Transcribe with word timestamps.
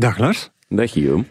Dag 0.00 0.18
Lars. 0.18 0.50
Dag 0.68 0.92
Guillaume. 0.92 1.24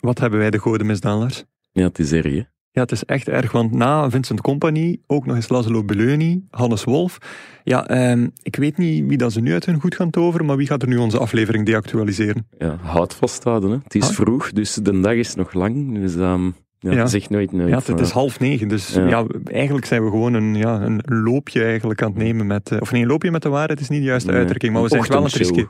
Wat 0.00 0.18
hebben 0.18 0.38
wij 0.38 0.50
de 0.50 0.58
goden 0.58 0.86
misdaan, 0.86 1.18
Lars? 1.18 1.44
Ja, 1.72 1.82
het 1.84 1.98
is 1.98 2.12
erg 2.12 2.32
hè? 2.32 2.42
Ja, 2.70 2.82
het 2.82 2.92
is 2.92 3.04
echt 3.04 3.28
erg, 3.28 3.52
want 3.52 3.72
na 3.72 4.10
Vincent 4.10 4.40
Company 4.40 4.98
ook 5.06 5.26
nog 5.26 5.36
eens 5.36 5.48
Laszlo 5.48 5.84
Beleuni, 5.84 6.44
Hannes 6.50 6.84
Wolf. 6.84 7.18
Ja, 7.64 7.86
ehm, 7.86 8.28
ik 8.42 8.56
weet 8.56 8.76
niet 8.76 9.06
wie 9.06 9.16
dat 9.18 9.32
ze 9.32 9.40
nu 9.40 9.52
uit 9.52 9.66
hun 9.66 9.80
goed 9.80 9.94
gaan 9.94 10.10
toveren, 10.10 10.46
maar 10.46 10.56
wie 10.56 10.66
gaat 10.66 10.82
er 10.82 10.88
nu 10.88 10.96
onze 10.96 11.18
aflevering 11.18 11.66
deactualiseren? 11.66 12.46
Ja, 12.58 12.76
houd 12.76 13.14
vasthouden. 13.14 13.70
Hè. 13.70 13.76
Het 13.82 13.94
is 13.94 14.08
Ah. 14.08 14.14
vroeg, 14.14 14.52
dus 14.52 14.74
de 14.74 15.00
dag 15.00 15.14
is 15.14 15.34
nog 15.34 15.52
lang. 15.52 15.94
Dus 15.94 16.16
ehm 16.16 16.50
ja, 16.92 16.92
Ja. 16.98 17.06
zeg 17.06 17.30
nooit 17.30 17.52
nooit. 17.52 17.68
Ja, 17.68 17.80
het, 17.92 18.00
is 18.00 18.10
half 18.10 18.40
negen, 18.40 18.68
dus 18.68 18.88
ja. 18.94 19.06
Ja. 19.06 19.24
eigenlijk 19.44 19.86
zijn 19.86 20.04
we 20.04 20.10
gewoon 20.10 20.34
een, 20.34 20.54
ja, 20.54 20.80
een 20.82 21.02
loopje 21.06 21.64
eigenlijk 21.64 22.02
aan 22.02 22.08
het 22.08 22.18
nemen 22.18 22.46
met... 22.46 22.70
eh, 22.70 22.80
Of 22.80 22.92
nee, 22.92 23.02
een 23.02 23.08
loopje 23.08 23.30
met 23.30 23.42
de 23.42 23.48
waarheid 23.48 23.80
is 23.80 23.88
niet 23.88 24.00
de 24.00 24.06
juiste 24.06 24.28
Nee, 24.30 24.38
uitdrukking, 24.38 24.72
maar 24.72 24.82
we 24.82 24.88
zijn 24.88 25.00
het 25.00 25.10
wel 25.10 25.18
aan 25.18 25.24
het 25.24 25.34
riskeren. 25.34 25.68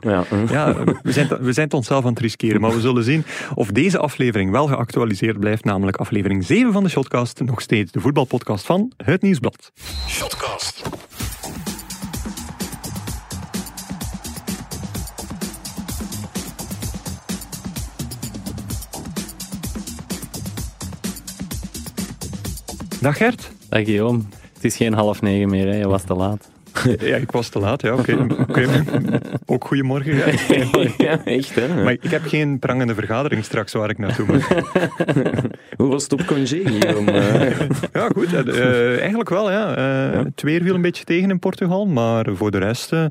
Ja, 0.49 0.73
we 1.03 1.11
zijn, 1.11 1.27
we 1.27 1.53
zijn 1.53 1.65
het 1.65 1.73
onszelf 1.73 2.03
aan 2.03 2.09
het 2.09 2.19
riskeren, 2.19 2.61
maar 2.61 2.73
we 2.73 2.79
zullen 2.79 3.03
zien 3.03 3.23
of 3.55 3.71
deze 3.71 3.97
aflevering 3.97 4.51
wel 4.51 4.67
geactualiseerd 4.67 5.39
blijft, 5.39 5.63
namelijk 5.63 5.97
aflevering 5.97 6.45
7 6.45 6.73
van 6.73 6.83
de 6.83 6.89
Shotcast, 6.89 7.41
nog 7.45 7.61
steeds 7.61 7.91
de 7.91 7.99
voetbalpodcast 7.99 8.65
van 8.65 8.91
Het 9.03 9.21
Nieuwsblad. 9.21 9.71
Shotcast. 10.07 10.81
Dag 23.01 23.17
Gert. 23.17 23.51
Dag 23.69 23.83
Guillaume. 23.85 24.19
Het 24.53 24.63
is 24.65 24.75
geen 24.77 24.93
half 24.93 25.21
negen 25.21 25.49
meer, 25.49 25.67
hè. 25.67 25.75
je 25.75 25.87
was 25.87 26.03
te 26.03 26.13
laat. 26.13 26.49
Ja, 26.99 27.15
ik 27.15 27.31
was 27.31 27.49
te 27.49 27.59
laat, 27.59 27.81
ja, 27.81 27.93
oké. 27.93 28.27
Ook 29.45 29.67
goedemorgen, 29.67 30.13
Gert. 30.13 30.93
ja, 30.97 31.23
echt 31.25 31.55
hè. 31.55 31.83
Maar 31.83 31.91
ik 31.93 32.03
heb 32.03 32.21
geen 32.25 32.59
prangende 32.59 32.93
vergadering 32.95 33.43
straks 33.43 33.73
waar 33.73 33.89
ik 33.89 33.97
naartoe 33.97 34.25
moet. 34.25 34.47
Hoe 35.77 35.87
was 35.87 36.03
het 36.03 36.13
op 36.13 36.25
congé, 36.25 36.45
Guillaume? 36.63 37.11
Ja, 37.93 38.07
goed. 38.15 38.33
eh, 38.33 38.99
eigenlijk 38.99 39.29
wel, 39.29 39.51
ja. 39.51 39.75
Eh, 39.75 40.23
Het 40.23 40.41
weer 40.41 40.61
viel 40.61 40.75
een 40.75 40.81
beetje 40.81 41.03
tegen 41.03 41.29
in 41.29 41.39
Portugal, 41.39 41.85
maar 41.85 42.25
voor 42.33 42.51
de 42.51 42.57
rest 42.57 42.93
eh, 42.93 43.05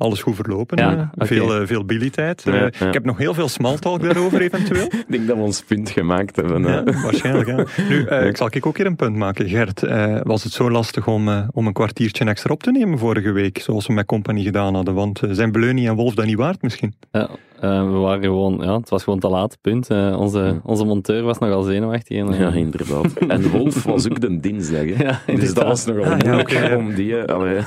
alles 0.00 0.22
goed 0.22 0.34
verlopen. 0.34 0.78
Ja, 0.78 1.10
eh. 1.18 1.26
Veel, 1.26 1.54
eh, 1.60 1.66
veel 1.66 1.84
billy-tijd. 1.84 2.44
Eh, 2.46 2.54
Ja, 2.54 2.70
ja. 2.78 2.86
Ik 2.86 2.92
heb 2.94 3.04
nog 3.04 3.18
heel 3.18 3.34
veel 3.34 3.48
smalltalk 3.48 4.02
daarover 4.02 4.40
eventueel. 4.40 4.84
ik 4.92 5.04
denk 5.08 5.26
dat 5.26 5.36
we 5.36 5.42
ons 5.42 5.62
punt 5.62 5.90
gemaakt 5.90 6.36
hebben. 6.36 6.62
Ja, 6.62 6.82
waarschijnlijk, 6.84 7.48
ja. 7.48 7.64
Nu, 7.88 8.04
eh, 8.04 8.26
ik 8.26 8.36
zal 8.36 8.48
ik 8.50 8.66
ook 8.66 8.76
hier 8.76 8.86
een 8.86 8.96
punt 8.96 9.16
maken. 9.16 9.48
Gert, 9.48 9.82
eh, 9.82 10.16
was 10.22 10.44
het 10.44 10.52
zo 10.52 10.70
lastig 10.70 11.06
om, 11.06 11.28
om 11.52 11.66
een 11.66 11.72
kwartiertje 11.72 12.24
extra 12.24 12.52
op 12.52 12.62
te 12.62 12.70
nemen 12.70 12.98
vorige 12.98 13.32
week, 13.32 13.58
zoals 13.58 13.86
we 13.86 13.92
met 13.92 14.06
Company 14.06 14.42
gedaan 14.42 14.74
hadden? 14.74 14.94
Want 14.94 15.20
zijn 15.30 15.52
Beleunie 15.52 15.88
en 15.88 15.94
Wolf 15.94 16.14
dat 16.14 16.24
niet 16.26 16.36
waard 16.36 16.62
misschien? 16.62 16.94
Ja, 17.12 17.28
eh, 17.60 17.84
we 17.84 17.98
waren 17.98 18.22
gewoon, 18.22 18.58
ja, 18.62 18.76
het 18.76 18.88
was 18.88 19.04
gewoon 19.04 19.18
te 19.18 19.28
laat, 19.28 19.58
punt. 19.60 19.88
Eh, 19.90 20.16
onze, 20.20 20.60
onze 20.64 20.84
monteur 20.84 21.22
was 21.22 21.38
nogal 21.38 21.62
zenuwachtig. 21.62 22.18
En, 22.18 22.32
Ja, 22.38 22.52
inderdaad. 22.52 23.12
En 23.28 23.50
Wolf 23.50 23.82
was 23.84 24.10
ook 24.10 24.20
de 24.20 24.40
dinsdag. 24.40 24.84
Hè. 24.84 25.04
Ja, 25.04 25.20
dus 25.26 25.54
dat 25.54 25.64
was 25.64 25.84
nogal 25.86 26.04
Ah, 26.04 26.18
moeilijk 26.18 26.74
om 26.76 26.94
die... 26.94 27.16
allee. 27.22 27.60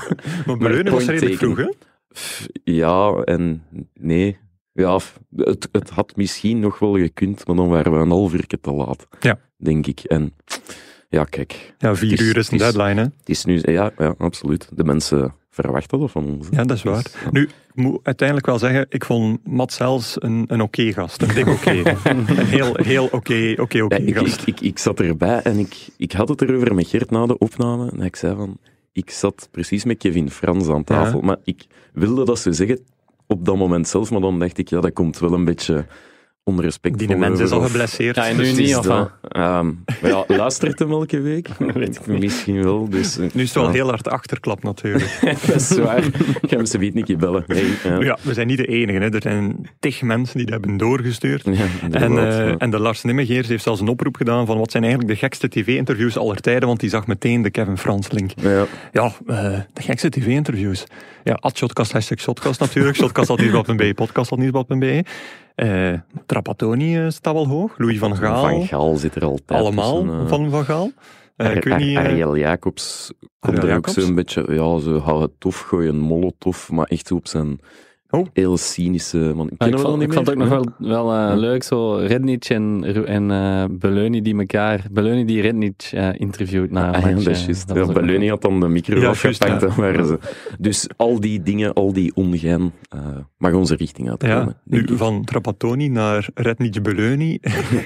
Maar 0.46 0.56
Beleunie 0.56 0.90
was 0.92 1.06
redelijk 1.06 1.36
vroeg, 1.36 1.56
hè? 1.56 1.68
Ja 2.64 3.12
en 3.24 3.62
nee. 4.00 4.38
Ja, 4.72 4.98
het, 5.36 5.68
het 5.72 5.90
had 5.90 6.16
misschien 6.16 6.60
nog 6.60 6.78
wel 6.78 6.96
gekund, 6.96 7.46
maar 7.46 7.56
dan 7.56 7.68
waren 7.68 7.92
we 7.92 7.98
een 7.98 8.10
half 8.10 8.32
uur 8.34 8.46
te 8.46 8.70
laat. 8.72 9.06
Ja. 9.20 9.38
Denk 9.56 9.86
ik. 9.86 10.00
En 10.00 10.32
ja, 11.08 11.24
kijk. 11.24 11.74
Ja, 11.78 11.94
vier 11.94 12.12
is- 12.12 12.20
uur 12.20 12.36
is 12.36 12.48
een 12.50 12.54
is- 12.54 12.60
deadline, 12.60 12.94
hè? 13.00 13.02
Het 13.02 13.28
is 13.28 13.44
nu... 13.44 13.58
Ja, 13.62 13.90
ja, 13.98 14.14
absoluut. 14.18 14.68
De 14.72 14.84
mensen 14.84 15.34
verwachten 15.50 15.98
dat 15.98 16.10
van 16.10 16.24
ons. 16.26 16.48
hè. 16.50 16.56
Ja, 16.56 16.64
dat 16.64 16.76
is 16.76 16.82
waar. 16.82 17.02
Dus, 17.02 17.12
ja. 17.22 17.28
Nu, 17.30 17.42
ik 17.42 17.74
moet 17.74 18.00
uiteindelijk 18.02 18.46
wel 18.48 18.58
zeggen, 18.58 18.86
ik 18.88 19.04
vond 19.04 19.46
Matt 19.46 19.72
zelfs 19.72 20.16
een, 20.22 20.44
een 20.46 20.60
oké 20.60 20.92
gast. 20.92 21.22
Een 21.22 21.34
dik 21.34 21.46
oké. 21.48 21.70
een 22.10 22.26
heel, 22.26 22.74
heel 22.82 23.04
oké, 23.10 23.54
oké, 23.58 23.82
oké 23.82 23.96
Ja, 23.96 24.06
ik, 24.06 24.16
gast. 24.16 24.40
ik, 24.40 24.46
ik, 24.46 24.60
ik 24.60 24.78
zat 24.78 25.00
erbij 25.00 25.42
en 25.42 25.58
ik, 25.58 25.88
ik 25.96 26.12
had 26.12 26.28
het 26.28 26.42
erover 26.42 26.74
met 26.74 26.86
Gert 26.88 27.10
na 27.10 27.26
de 27.26 27.38
opname. 27.38 27.90
En 27.90 28.00
ik 28.00 28.16
zei 28.16 28.36
van, 28.36 28.58
ik 28.94 29.10
zat 29.10 29.48
precies 29.50 29.84
met 29.84 29.98
Kevin 29.98 30.30
Frans 30.30 30.68
aan 30.68 30.84
tafel. 30.84 31.20
Maar 31.20 31.36
ik 31.44 31.66
wilde 31.92 32.24
dat 32.24 32.38
ze 32.38 32.52
zeggen 32.52 32.80
op 33.26 33.44
dat 33.44 33.56
moment 33.56 33.88
zelf, 33.88 34.10
maar 34.10 34.20
dan 34.20 34.38
dacht 34.38 34.58
ik, 34.58 34.68
ja, 34.68 34.80
dat 34.80 34.92
komt 34.92 35.18
wel 35.18 35.32
een 35.32 35.44
beetje 35.44 35.86
onrespectvol 36.44 37.06
Die 37.06 37.16
mens 37.16 37.40
is 37.40 37.50
al 37.50 37.60
geblesseerd. 37.60 38.16
Ja, 38.16 38.28
en 38.28 38.36
nu 38.36 38.42
Dus 38.42 38.56
niet, 38.56 38.76
of. 38.76 38.86
Ehm, 38.86 39.66
maar 40.00 40.10
ja, 40.10 40.24
luistert 40.26 40.78
hem 40.78 40.90
elke 40.90 41.20
week? 41.20 41.48
Weet 41.74 41.96
ik 41.96 42.06
Misschien 42.06 42.62
wel. 42.62 42.88
Dus, 42.88 43.18
eh, 43.18 43.26
Nu 43.32 43.42
is 43.42 43.54
het 43.54 43.62
wel 43.62 43.70
heel 43.70 43.88
hard 43.88 44.08
achterklap 44.08 44.62
natuurlijk. 44.62 45.18
Dat 45.46 45.60
is 45.60 45.78
waar. 45.78 46.04
Ik 46.04 46.14
ga 46.40 46.56
hem 46.56 46.66
ze 46.66 46.78
niet 46.78 46.96
een 46.96 47.04
keer 47.04 47.16
bellen. 47.16 47.44
Hey, 47.46 47.64
ja. 47.84 48.00
ja, 48.00 48.18
we 48.22 48.34
zijn 48.34 48.46
niet 48.46 48.56
de 48.56 48.66
enige. 48.66 48.98
Hè. 48.98 49.14
Er 49.14 49.22
zijn 49.22 49.70
tig 49.80 50.02
mensen 50.02 50.36
die 50.36 50.46
dat 50.46 50.54
hebben 50.60 50.76
doorgestuurd. 50.76 51.44
Ja, 51.44 51.64
En, 51.90 52.18
eh, 52.18 52.48
ja. 52.48 52.56
en 52.58 52.70
de 52.70 52.78
Lars 52.78 53.02
Nimmegeers 53.02 53.48
heeft 53.48 53.62
zelfs 53.62 53.80
een 53.80 53.88
oproep 53.88 54.16
gedaan 54.16 54.46
van 54.46 54.58
wat 54.58 54.70
zijn 54.70 54.82
eigenlijk 54.82 55.12
de 55.14 55.18
gekste 55.18 55.48
tv-interviews 55.48 56.16
aller 56.16 56.40
tijden, 56.40 56.68
want 56.68 56.80
die 56.80 56.90
zag 56.90 57.06
meteen 57.06 57.42
de 57.42 57.50
Kevin 57.50 57.78
Frans 57.78 58.10
link. 58.10 58.30
Ja. 58.36 58.66
Ja, 58.92 59.12
eh, 59.26 59.58
de 59.72 59.82
gekste 59.82 60.08
tv-interviews. 60.08 60.84
Ja, 61.24 61.32
at 61.40 61.56
Shotcast, 61.56 61.92
hashtag 61.92 62.20
Shotcast 62.20 62.60
natuurlijk. 62.60 62.96
Shotcast 62.96 63.30
at 63.30 63.40
Eh 65.54 65.92
Trapattoni 66.26 66.98
eh, 66.98 67.10
staat 67.10 67.34
wel 67.34 67.46
hoog. 67.46 67.78
Louis 67.78 67.98
van 67.98 68.16
Gaal. 68.16 68.48
Van 68.48 68.66
Gaal 68.66 68.96
zit 68.96 69.14
er 69.14 69.24
altijd 69.24 69.60
Allemaal 69.60 70.00
tussen, 70.02 70.20
eh. 70.20 70.28
van 70.28 70.50
Van 70.50 70.64
Gaal. 70.64 70.90
Ar- 71.36 71.56
ik 71.56 71.64
weet 71.64 71.78
niet... 71.78 71.96
Ar- 71.96 72.04
eh, 72.04 72.10
Ariel 72.10 72.36
Jacobs 72.36 73.12
komt 73.38 73.62
er 73.62 73.76
ook 73.76 73.88
zo'n 73.88 74.14
beetje, 74.14 74.44
ja, 74.48 74.78
zo 74.78 74.98
hou 74.98 75.22
het 75.22 75.30
tof 75.38 75.60
gooien, 75.60 75.98
molotov, 75.98 76.68
maar 76.68 76.86
echt 76.86 77.12
op 77.12 77.28
zijn 77.28 77.60
Oh. 78.14 78.26
heel 78.32 78.56
cynische. 78.56 79.18
Man, 79.34 79.46
ik 79.46 79.52
we 79.58 79.70
dat 79.70 79.80
vond, 79.80 80.02
ik 80.02 80.12
vond 80.12 80.26
het 80.26 80.36
ook 80.36 80.42
nog 80.42 80.48
wel, 80.48 80.66
wel 80.78 81.12
eh, 81.12 81.18
Ja. 81.18 81.34
leuk, 81.34 81.62
zo 81.62 81.94
Rednic 81.94 82.44
en, 82.44 82.84
en 83.06 83.30
eh 83.30 83.64
Beleuni 83.70 84.22
die 84.22 84.38
elkaar, 84.38 84.84
Beleuni 84.90 85.24
die 85.24 85.40
Rednic 85.40 85.88
eh 85.92 86.08
interviewt 86.12 86.70
na 86.70 86.88
een 86.88 86.94
Ah, 86.94 87.00
ja, 87.00 87.08
dat 87.16 87.26
is 87.26 87.44
juist. 87.44 87.72
Ja, 87.74 87.86
Belloni 87.86 88.28
had 88.28 88.42
dan 88.42 88.60
de 88.60 88.68
micro 88.68 89.00
Ja, 89.00 89.08
afgepakt. 89.08 89.76
ja. 89.76 90.04
ze. 90.04 90.18
Dus 90.58 90.88
al 90.96 91.20
die 91.20 91.42
dingen, 91.42 91.72
al 91.72 91.92
die 91.92 92.12
ongein, 92.14 92.72
eh, 92.88 92.98
mag 93.38 93.52
onze 93.52 93.74
richting 93.76 94.08
uitkomen. 94.10 94.36
Ja, 94.46 94.54
nu 94.64 94.78
ik. 94.82 94.90
van 94.96 95.24
Trapattoni 95.24 95.88
naar 95.88 96.28
Rednitje 96.34 96.80
Beleuni. 96.80 97.38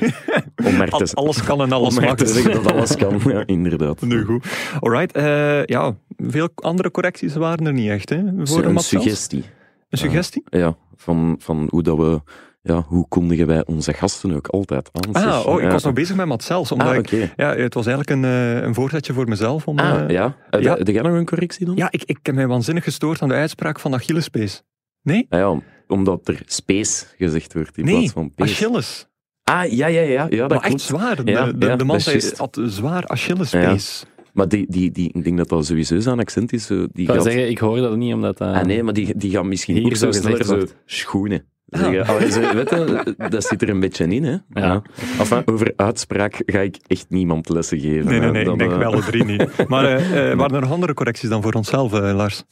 Om 0.67 0.77
maar 0.77 0.91
Al- 0.91 0.99
te, 0.99 1.15
alles 1.15 1.45
kan 1.45 1.61
en 1.61 1.73
alles 1.73 2.01
mag. 2.01 2.15
te 2.15 2.27
zeggen 2.27 2.53
dat 2.53 2.73
alles 2.73 2.97
kan. 2.97 3.21
Ja, 3.27 3.43
inderdaad. 3.47 4.01
Nu 4.03 4.25
goed. 4.25 4.47
Alright, 4.81 5.13
eh, 5.13 5.65
ja, 5.65 5.95
veel 6.17 6.49
andere 6.55 6.91
correcties 6.91 7.35
waren 7.35 7.67
er 7.67 7.73
niet 7.73 7.89
echt, 7.91 8.09
hè? 8.09 8.23
Voor 8.43 8.65
een 8.65 8.79
suggestie. 8.79 9.45
Een 9.89 9.99
suggestie? 9.99 10.43
Ja, 10.49 10.77
van, 10.97 11.37
van 11.39 11.67
hoe 11.71 11.83
dat 11.83 11.97
we... 11.97 12.21
Ja, 12.63 12.81
hoe 12.89 13.09
kondigen 13.09 13.47
wij 13.47 13.67
onze 13.67 13.93
gasten 13.93 14.33
ook 14.35 14.47
altijd 14.49 14.91
aan? 14.93 15.13
Ah, 15.15 15.47
oh, 15.47 15.63
ik 15.63 15.71
was 15.71 15.83
nog 15.85 15.93
bezig 15.93 16.17
met 16.17 16.27
Matt 16.27 16.43
zelfs, 16.45 16.73
omdat 16.73 16.89
Ah, 16.89 16.97
ik, 16.97 17.09
ja, 17.37 17.55
het 17.57 17.75
was 17.75 17.87
eigenlijk 17.87 18.17
een, 18.17 18.31
eh, 18.31 18.63
een 18.63 18.75
voorzetje 18.75 19.13
voor 19.13 19.29
mezelf. 19.29 19.67
Om, 19.67 19.79
Ah, 19.79 20.01
eh, 20.01 20.09
ja. 20.11 20.37
Uh, 20.51 20.61
ja. 20.63 20.75
Heb 20.77 20.89
jij 20.89 21.03
nog 21.03 21.13
een 21.13 21.25
correctie 21.27 21.67
dan? 21.67 21.77
ja, 21.77 21.91
ik, 21.91 22.03
ik 22.05 22.19
heb 22.23 22.35
mij 22.35 22.47
waanzinnig 22.47 22.85
gestoord 22.85 23.23
aan 23.23 23.29
de 23.29 23.35
uitspraak 23.35 23.81
van 23.81 23.95
Achillespees. 23.95 24.63
Nee? 25.03 25.27
Ah 25.29 25.39
ja, 25.39 25.61
omdat 25.87 26.29
er 26.29 26.43
space 26.45 27.05
gezegd 27.19 27.53
wordt 27.55 27.79
in 27.79 27.85
Nee, 27.85 27.95
plaats 27.97 28.13
van 28.13 28.33
pees. 28.35 28.51
Achilles. 28.51 29.07
Ah, 29.45 29.73
ja, 29.73 29.87
ja, 29.87 30.01
ja, 30.01 30.27
ja, 30.31 30.49
dat 30.49 30.61
maar 30.63 30.71
echt 30.71 30.81
zwaar. 30.81 31.25
De, 31.25 31.31
Ja, 31.31 31.53
de, 31.53 31.77
de 31.77 31.85
man 31.85 32.01
zei, 32.01 32.33
had 32.37 32.61
zwaar 32.65 33.07
Achillespees. 33.07 34.05
Maar 34.33 34.49
die, 34.49 34.67
die, 34.69 34.91
die, 34.91 35.11
ik 35.13 35.25
denk 35.25 35.37
dat 35.37 35.49
dat 35.49 35.67
sowieso 35.67 35.99
zijn 36.01 36.19
accent 36.19 36.53
is. 36.53 36.67
Die 36.67 36.89
Ik 36.93 37.09
gaat, 37.09 37.23
zeggen, 37.23 37.49
ik 37.49 37.59
hoorde 37.59 37.83
dat 37.83 37.97
niet, 37.97 38.15
omdat... 38.15 38.41
eh, 38.41 38.53
ah, 38.53 38.65
nee, 38.65 38.83
maar 38.83 38.93
die, 38.93 39.17
die 39.17 39.31
gaan 39.31 39.49
misschien 39.49 39.77
hier 39.77 39.85
ook 39.87 39.97
zo 39.97 40.13
sneller 40.13 40.45
zo 40.45 40.63
schoenen 40.85 41.45
Ah. 41.71 41.81
zeggen. 41.81 42.07
Allee, 42.15 42.31
zo, 42.31 42.41
weet 42.55 42.71
je, 42.71 43.15
dat 43.29 43.45
zit 43.45 43.63
er 43.63 43.69
een 43.69 43.81
beetje 43.81 44.07
in, 44.07 44.25
hè. 44.25 44.37
Ja. 44.53 44.83
Enfin, 45.19 45.43
over 45.47 45.73
uitspraak 45.77 46.43
ga 46.47 46.59
ik 46.61 46.77
echt 46.87 47.07
niemand 47.09 47.49
lessen 47.49 47.81
geven. 47.81 48.05
Nee, 48.11 48.21
nee, 48.21 48.31
nee, 48.31 48.45
Dan, 48.45 48.53
ik 48.53 48.59
denk 48.59 48.71
eh, 48.73 48.79
wel 48.79 48.91
de 48.91 49.01
drie 49.03 49.25
niet. 49.25 49.69
Maar 49.69 49.85
eh, 49.85 50.31
eh, 50.31 50.37
waren 50.39 50.55
er 50.55 50.61
nog 50.61 50.71
andere 50.73 50.95
correcties 50.95 51.29
dan 51.29 51.43
voor 51.43 51.53
onszelf, 51.53 51.93
eh, 51.93 52.15
Lars? 52.15 52.45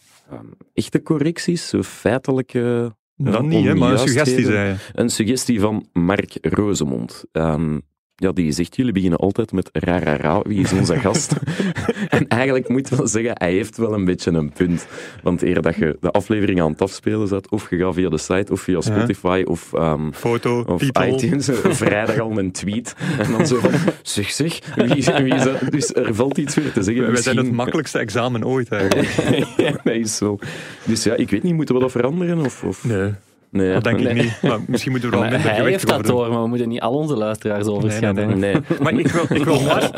Echte 0.74 1.02
correcties, 1.02 1.68
zo 1.68 1.82
feitelijke... 1.82 2.94
Dan 3.16 3.48
niet, 3.48 3.64
hè, 3.66 3.74
maar 3.74 3.92
een 3.92 3.98
suggestie 3.98 4.36
onjuistheden. 4.36 4.52
zei 4.52 4.68
je. 4.68 5.00
Een 5.02 5.08
suggestie 5.10 5.60
van 5.60 5.88
Mark 5.92 6.38
Rozemond. 6.40 7.24
Ehm, 7.32 7.78
ja, 8.18 8.32
die 8.32 8.52
zegt, 8.52 8.76
jullie 8.76 8.92
beginnen 8.92 9.18
altijd 9.18 9.52
met 9.52 9.68
ra, 9.72 9.98
ra, 9.98 10.16
ra. 10.16 10.42
Wie 10.42 10.60
is 10.60 10.72
onze 10.72 10.98
gast? 10.98 11.32
en 12.08 12.28
eigenlijk 12.28 12.68
moet 12.68 12.90
ik 12.90 12.96
wel 12.96 13.06
zeggen, 13.06 13.32
hij 13.34 13.52
heeft 13.52 13.76
wel 13.76 13.92
een 13.92 14.04
beetje 14.04 14.30
een 14.30 14.52
punt. 14.52 14.86
Want 15.22 15.42
eer 15.42 15.62
dat 15.62 15.74
je 15.74 15.96
de 16.00 16.10
aflevering 16.10 16.60
aan 16.60 16.70
het 16.70 16.82
afspelen 16.82 17.28
zet, 17.28 17.50
of 17.50 17.70
je 17.70 17.76
gaat 17.76 17.94
via 17.94 18.08
de 18.08 18.18
site, 18.18 18.52
of 18.52 18.60
via 18.60 18.80
Spotify, 18.80 19.42
of, 19.46 19.72
ehm, 19.72 20.10
Foto, 20.12 20.60
of 20.60 20.82
iTunes, 20.82 21.48
eh, 21.48 21.70
vrijdag 21.70 22.18
al 22.18 22.38
een 22.38 22.52
tweet. 22.52 22.94
En 23.18 23.32
dan 23.32 23.46
zo 23.46 23.58
van, 23.58 23.70
zeg, 24.02 24.30
zeg, 24.30 24.58
wie, 24.74 25.04
wie 25.22 25.34
is 25.34 25.42
dat? 25.42 25.70
Dus 25.70 25.94
er 25.94 26.14
valt 26.14 26.38
iets 26.38 26.54
weer 26.54 26.72
te 26.72 26.82
zeggen. 26.82 27.12
Wij 27.12 27.22
zijn 27.22 27.36
het 27.36 27.52
makkelijkste 27.52 27.98
examen 27.98 28.44
ooit 28.44 28.68
eigenlijk. 28.68 29.08
ja, 29.56 29.70
dat 29.84 29.94
is 29.94 30.18
wel. 30.18 30.40
Dus 30.84 31.04
ja, 31.04 31.14
ik 31.14 31.30
weet 31.30 31.42
niet, 31.42 31.54
moeten 31.54 31.74
we 31.74 31.80
dat 31.80 31.90
veranderen? 31.90 32.38
Of, 32.38 32.64
of... 32.64 32.84
Nee. 32.84 33.12
Nee, 33.56 33.72
Dat 33.72 33.84
denk 33.84 34.00
nee. 34.00 34.14
ik 34.14 34.22
niet. 34.22 34.42
Maar 34.42 34.58
misschien 34.66 34.92
moeten 34.92 35.10
we 35.10 35.16
er 35.16 35.22
wel 35.22 35.30
Maar 35.30 35.40
minder 35.40 35.56
hij 35.62 35.70
heeft 35.70 35.86
dat 35.86 36.06
door, 36.06 36.28
maar 36.28 36.42
we 36.42 36.48
moeten 36.48 36.68
niet 36.68 36.80
al 36.80 36.94
onze 36.94 37.16
luisteraars 37.16 37.66
overschatten. 37.66 38.38
nee, 38.38 38.52
Nee, 38.52 38.62
Maar 38.80 38.92
ik 38.92 39.08
wil, 39.08 39.36
ik 39.36 39.44
wil 39.44 39.60
Mark, 39.72 39.94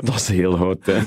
dat 0.00 0.14
is 0.14 0.28
heel 0.28 0.56
oud. 0.56 0.78
Hè. 0.86 0.98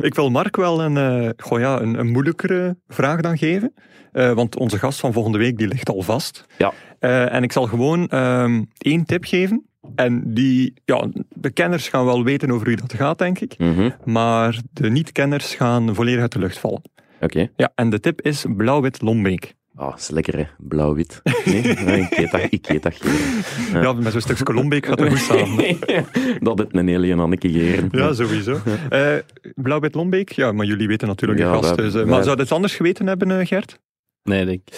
ik 0.08 0.14
wil 0.14 0.30
Mark 0.30 0.56
wel 0.56 0.82
een, 0.82 0.96
eh, 0.96 1.30
goh 1.36 1.60
ja, 1.60 1.80
een, 1.80 1.98
een 1.98 2.10
moeilijkere 2.10 2.76
vraag 2.88 3.20
dan 3.20 3.38
geven. 3.38 3.74
Eh, 4.12 4.32
want 4.32 4.56
onze 4.56 4.78
gast 4.78 5.00
van 5.00 5.12
volgende 5.12 5.38
week 5.38 5.58
die 5.58 5.68
ligt 5.68 5.88
al 5.88 6.02
vast. 6.02 6.44
Ja. 6.58 6.72
Eh, 6.98 7.34
en 7.34 7.42
ik 7.42 7.52
zal 7.52 7.66
gewoon 7.66 8.08
ehm, 8.08 8.62
één 8.78 9.04
tip 9.04 9.24
geven. 9.24 9.66
En 9.94 10.22
die, 10.34 10.74
ja, 10.84 11.06
de 11.28 11.50
kenners 11.50 11.88
gaan 11.88 12.04
wel 12.04 12.24
weten 12.24 12.50
over 12.50 12.66
wie 12.66 12.76
dat 12.76 12.94
gaat, 12.94 13.18
denk 13.18 13.38
ik. 13.38 13.58
Mhm. 13.58 13.90
Maar 14.04 14.58
de 14.72 14.90
niet-kenners 14.90 15.54
gaan 15.54 15.94
volledig 15.94 16.20
uit 16.20 16.32
de 16.32 16.38
lucht 16.38 16.58
vallen. 16.58 16.82
Oké. 17.20 17.48
Ja, 17.56 17.72
en 17.74 17.90
de 17.90 18.00
tip 18.00 18.20
is 18.20 18.44
blauw-wit 18.56 19.02
Lombeek. 19.02 19.54
Ah, 19.76 19.94
is 19.96 20.10
lekker 20.10 20.36
hè, 20.36 20.44
blauw-wit. 20.58 21.20
Nee, 21.44 21.62
nee, 21.84 22.00
ik 22.00 22.16
eet 22.16 22.30
dat, 22.30 22.40
ik 22.50 22.68
eet 22.68 22.82
dat 22.82 22.94
geen. 22.94 23.82
Ja, 23.82 23.92
met 23.92 24.12
zo'n 24.12 24.20
stukje 24.20 24.54
Lombeek 24.54 24.86
gaat 24.86 25.00
er 25.00 25.10
goed 25.10 25.18
samen. 25.18 25.76
dat 26.40 26.58
het 26.58 26.68
een 26.76 26.88
alien 26.94 27.18
Anneke 27.18 27.48
geren. 27.52 27.88
Ja, 27.92 28.12
sowieso. 28.12 28.58
Eh 28.90 29.14
blauw-wit 29.54 29.94
Lombeek, 29.94 30.32
ja, 30.32 30.52
maar 30.52 30.66
jullie 30.66 30.88
weten 30.88 31.08
natuurlijk 31.08 31.40
Ja, 31.40 31.50
de 31.50 31.56
gast. 31.56 31.74
wij- 31.74 31.84
dus, 31.84 31.94
eh, 31.94 32.00
wij- 32.00 32.10
maar 32.10 32.24
zou 32.24 32.38
het 32.40 32.52
anders 32.52 32.74
geweten 32.76 33.06
hebben, 33.06 33.40
eh, 33.40 33.46
Gert? 33.46 33.78
Nee, 34.22 34.44
denk 34.44 34.60
ik. 34.64 34.74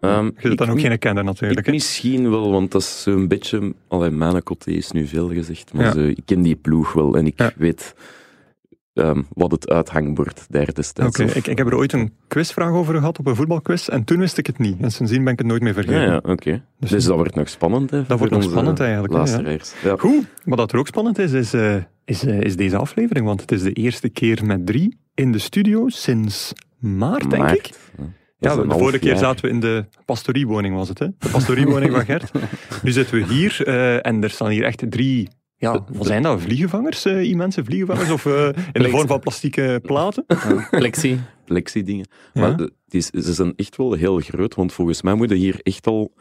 Ehm, 0.00 0.24
Je 0.24 0.32
zit 0.48 0.58
dan 0.58 0.66
ik- 0.68 0.72
ook 0.72 0.80
geen 0.80 0.98
kenner 0.98 1.22
Ik 1.22 1.28
natuurlijk. 1.28 1.66
hè? 1.66 1.72
misschien 1.72 2.30
wel, 2.30 2.50
want 2.50 2.72
dat 2.72 2.80
is 2.80 3.02
zo'n 3.02 3.28
beetje... 3.28 3.74
Allee, 3.88 4.10
mijn 4.10 4.42
coté 4.42 4.70
is 4.70 4.90
nu 4.90 5.06
veel 5.06 5.28
gezegd, 5.32 5.72
maar 5.72 5.84
Ja. 5.84 5.92
zo, 5.92 6.00
ik 6.00 6.20
ken 6.24 6.42
die 6.42 6.56
ploeg 6.56 6.92
wel 6.92 7.14
en 7.16 7.26
ik 7.26 7.38
Ja. 7.38 7.52
weet 7.56 7.94
ehm, 9.00 9.22
wat 9.28 9.50
het 9.50 9.68
uithangbord 9.70 10.46
daar 10.48 10.74
destijds 10.74 11.20
Oké, 11.20 11.32
ik, 11.32 11.46
ik 11.46 11.58
heb 11.58 11.66
er 11.66 11.76
ooit 11.76 11.92
een 11.92 12.12
quizvraag 12.28 12.70
over 12.72 12.94
gehad 12.94 13.18
op 13.18 13.26
een 13.26 13.36
voetbalquiz 13.36 13.88
en 13.88 14.04
toen 14.04 14.18
wist 14.18 14.38
ik 14.38 14.46
het 14.46 14.58
niet. 14.58 14.76
En 14.80 14.90
sindsdien 14.90 15.24
ben 15.24 15.32
ik 15.32 15.38
het 15.38 15.48
nooit 15.48 15.62
meer 15.62 15.74
vergeten. 15.74 16.00
Ja, 16.00 16.12
ja, 16.12 16.20
oké. 16.22 16.62
Dus- 16.78 16.90
Dus, 16.90 17.04
dat 17.04 17.16
wordt 17.16 17.34
nog 17.34 17.48
spannend, 17.48 17.90
hè? 17.90 18.04
Dat 18.06 18.18
wordt 18.18 18.32
nog 18.34 18.42
spannend 18.42 18.80
eigenlijk, 18.80 19.12
hè, 19.12 19.18
ja. 19.18 19.24
Luisteraars. 19.24 19.72
Ja. 19.82 19.94
Goed, 19.98 20.26
maar 20.44 20.56
dat 20.56 20.72
er 20.72 20.78
ook 20.78 20.86
spannend 20.86 21.18
is, 21.18 21.32
is, 21.32 21.52
eh, 21.52 21.76
is, 22.04 22.24
eh, 22.24 22.40
is 22.40 22.56
deze 22.56 22.76
aflevering. 22.76 23.26
Want 23.26 23.40
het 23.40 23.52
is 23.52 23.62
de 23.62 23.72
eerste 23.72 24.08
keer 24.08 24.44
met 24.44 24.66
drie 24.66 24.98
in 25.14 25.32
de 25.32 25.38
studio 25.38 25.88
sinds 25.88 26.52
maart, 26.78 27.30
denk 27.30 27.42
Maart, 27.42 27.56
ik. 27.56 27.70
ja. 28.38 28.56
De 28.56 28.64
vorige 28.68 28.98
keer 28.98 29.08
jaar. 29.08 29.18
zaten 29.18 29.44
we 29.44 29.50
in 29.50 29.60
de 29.60 29.84
pastoriewoning, 30.04 30.74
was 30.74 30.88
het, 30.88 30.98
hè? 30.98 31.06
De 31.18 31.28
pastoriewoning 31.28 31.92
van 31.92 32.04
Gert. 32.04 32.30
Nu 32.82 32.90
zitten 32.90 33.14
we 33.18 33.24
hier 33.32 33.66
eh, 33.66 34.06
en 34.06 34.22
er 34.22 34.30
staan 34.30 34.48
hier 34.50 34.64
echt 34.64 34.82
drie... 34.90 35.28
Ja, 35.60 35.84
wat 35.92 36.06
zijn 36.06 36.22
dat? 36.22 36.40
Vliegenvangers, 36.40 37.04
eh 37.04 37.22
immense 37.22 37.64
vliegenvangers? 37.64 38.10
Of 38.10 38.26
eh, 38.26 38.46
in 38.72 38.82
de 38.82 38.88
vorm 38.94 39.06
van 39.06 39.20
plastieke 39.20 39.80
platen? 39.82 40.24
Plexi. 40.70 41.20
Flexie-dingen. 41.44 42.06
Ja. 42.32 42.40
Maar 42.40 42.50
het 42.58 42.70
is, 42.88 43.06
ze 43.06 43.32
zijn 43.32 43.52
echt 43.56 43.76
wel 43.76 43.92
heel 43.92 44.18
groot, 44.18 44.54
want 44.54 44.72
volgens 44.72 45.02
mij 45.02 45.14
moeten 45.14 45.36
hier 45.36 45.60
echt 45.62 45.86
al... 45.86 46.12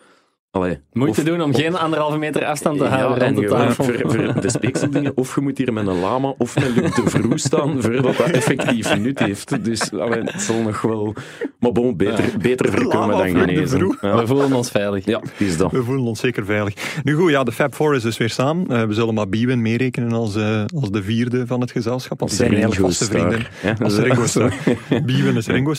Allee, 0.51 0.79
Moeite 0.93 1.19
of- 1.19 1.25
doen 1.25 1.41
om 1.41 1.53
geen 1.53 1.75
anderhalve 1.77 2.17
meter 2.17 2.45
afstand 2.45 2.77
te 2.77 2.85
houden 2.85 3.19
Ja, 3.19 3.25
en 3.25 3.33
rond 3.33 3.47
de 3.47 3.47
gewoon 3.55 3.67
tafel. 3.67 3.83
voor, 3.83 4.11
voor 4.11 4.41
de 4.41 4.49
speekseldingen, 4.49 5.11
of 5.17 5.35
je 5.35 5.41
moet 5.41 5.57
hier 5.57 5.73
met 5.73 5.87
een 5.87 5.99
lama 5.99 6.33
of 6.37 6.55
met 6.55 6.75
Luc 6.75 6.95
de 6.95 7.01
Vroe 7.05 7.37
staan, 7.39 7.81
voordat 7.81 8.17
dat 8.17 8.29
effectief 8.29 8.97
nut 8.97 9.19
heeft. 9.19 9.63
Dus 9.65 9.91
allee, 9.93 10.21
het 10.23 10.41
zal 10.41 10.61
nog 10.61 10.81
wel... 10.81 11.13
Maar 11.59 11.71
bon, 11.71 11.97
beter, 11.97 12.23
beter 12.41 12.71
voorkomen 12.71 13.17
dan 13.17 13.39
genezen. 13.41 13.97
Ja. 14.01 14.15
We 14.17 14.27
voelen 14.27 14.53
ons 14.53 14.71
veilig. 14.71 15.05
ja, 15.05 15.21
is 15.37 15.57
dat. 15.57 15.71
We 15.71 15.83
voelen 15.83 16.05
ons 16.05 16.19
zeker 16.19 16.45
veilig. 16.45 16.99
Nu 17.03 17.15
goed, 17.15 17.29
ja, 17.29 17.43
de 17.43 17.51
Fab 17.51 17.73
Four 17.75 17.95
is 17.95 18.01
dus 18.01 18.17
weer 18.17 18.29
samen. 18.29 18.67
Eh, 18.67 18.83
we 18.83 18.93
zullen 18.93 19.13
maar 19.13 19.29
Biwin 19.29 19.61
meerekenen 19.61 20.11
als, 20.11 20.35
eh, 20.35 20.63
als 20.75 20.91
de 20.91 21.03
vierde 21.03 21.47
van 21.47 21.61
het 21.61 21.71
gezelschap. 21.71 22.19
Die 22.19 22.29
zijn 22.29 22.49
eigenlijk 22.53 22.81
vaste 22.81 23.05
vrienden. 23.05 23.45
Ja, 23.63 23.75
Als. 23.83 23.97
Ringo. 23.97 24.49
Biwin 25.05 25.35
is 25.35 25.47
Ringo. 25.47 25.73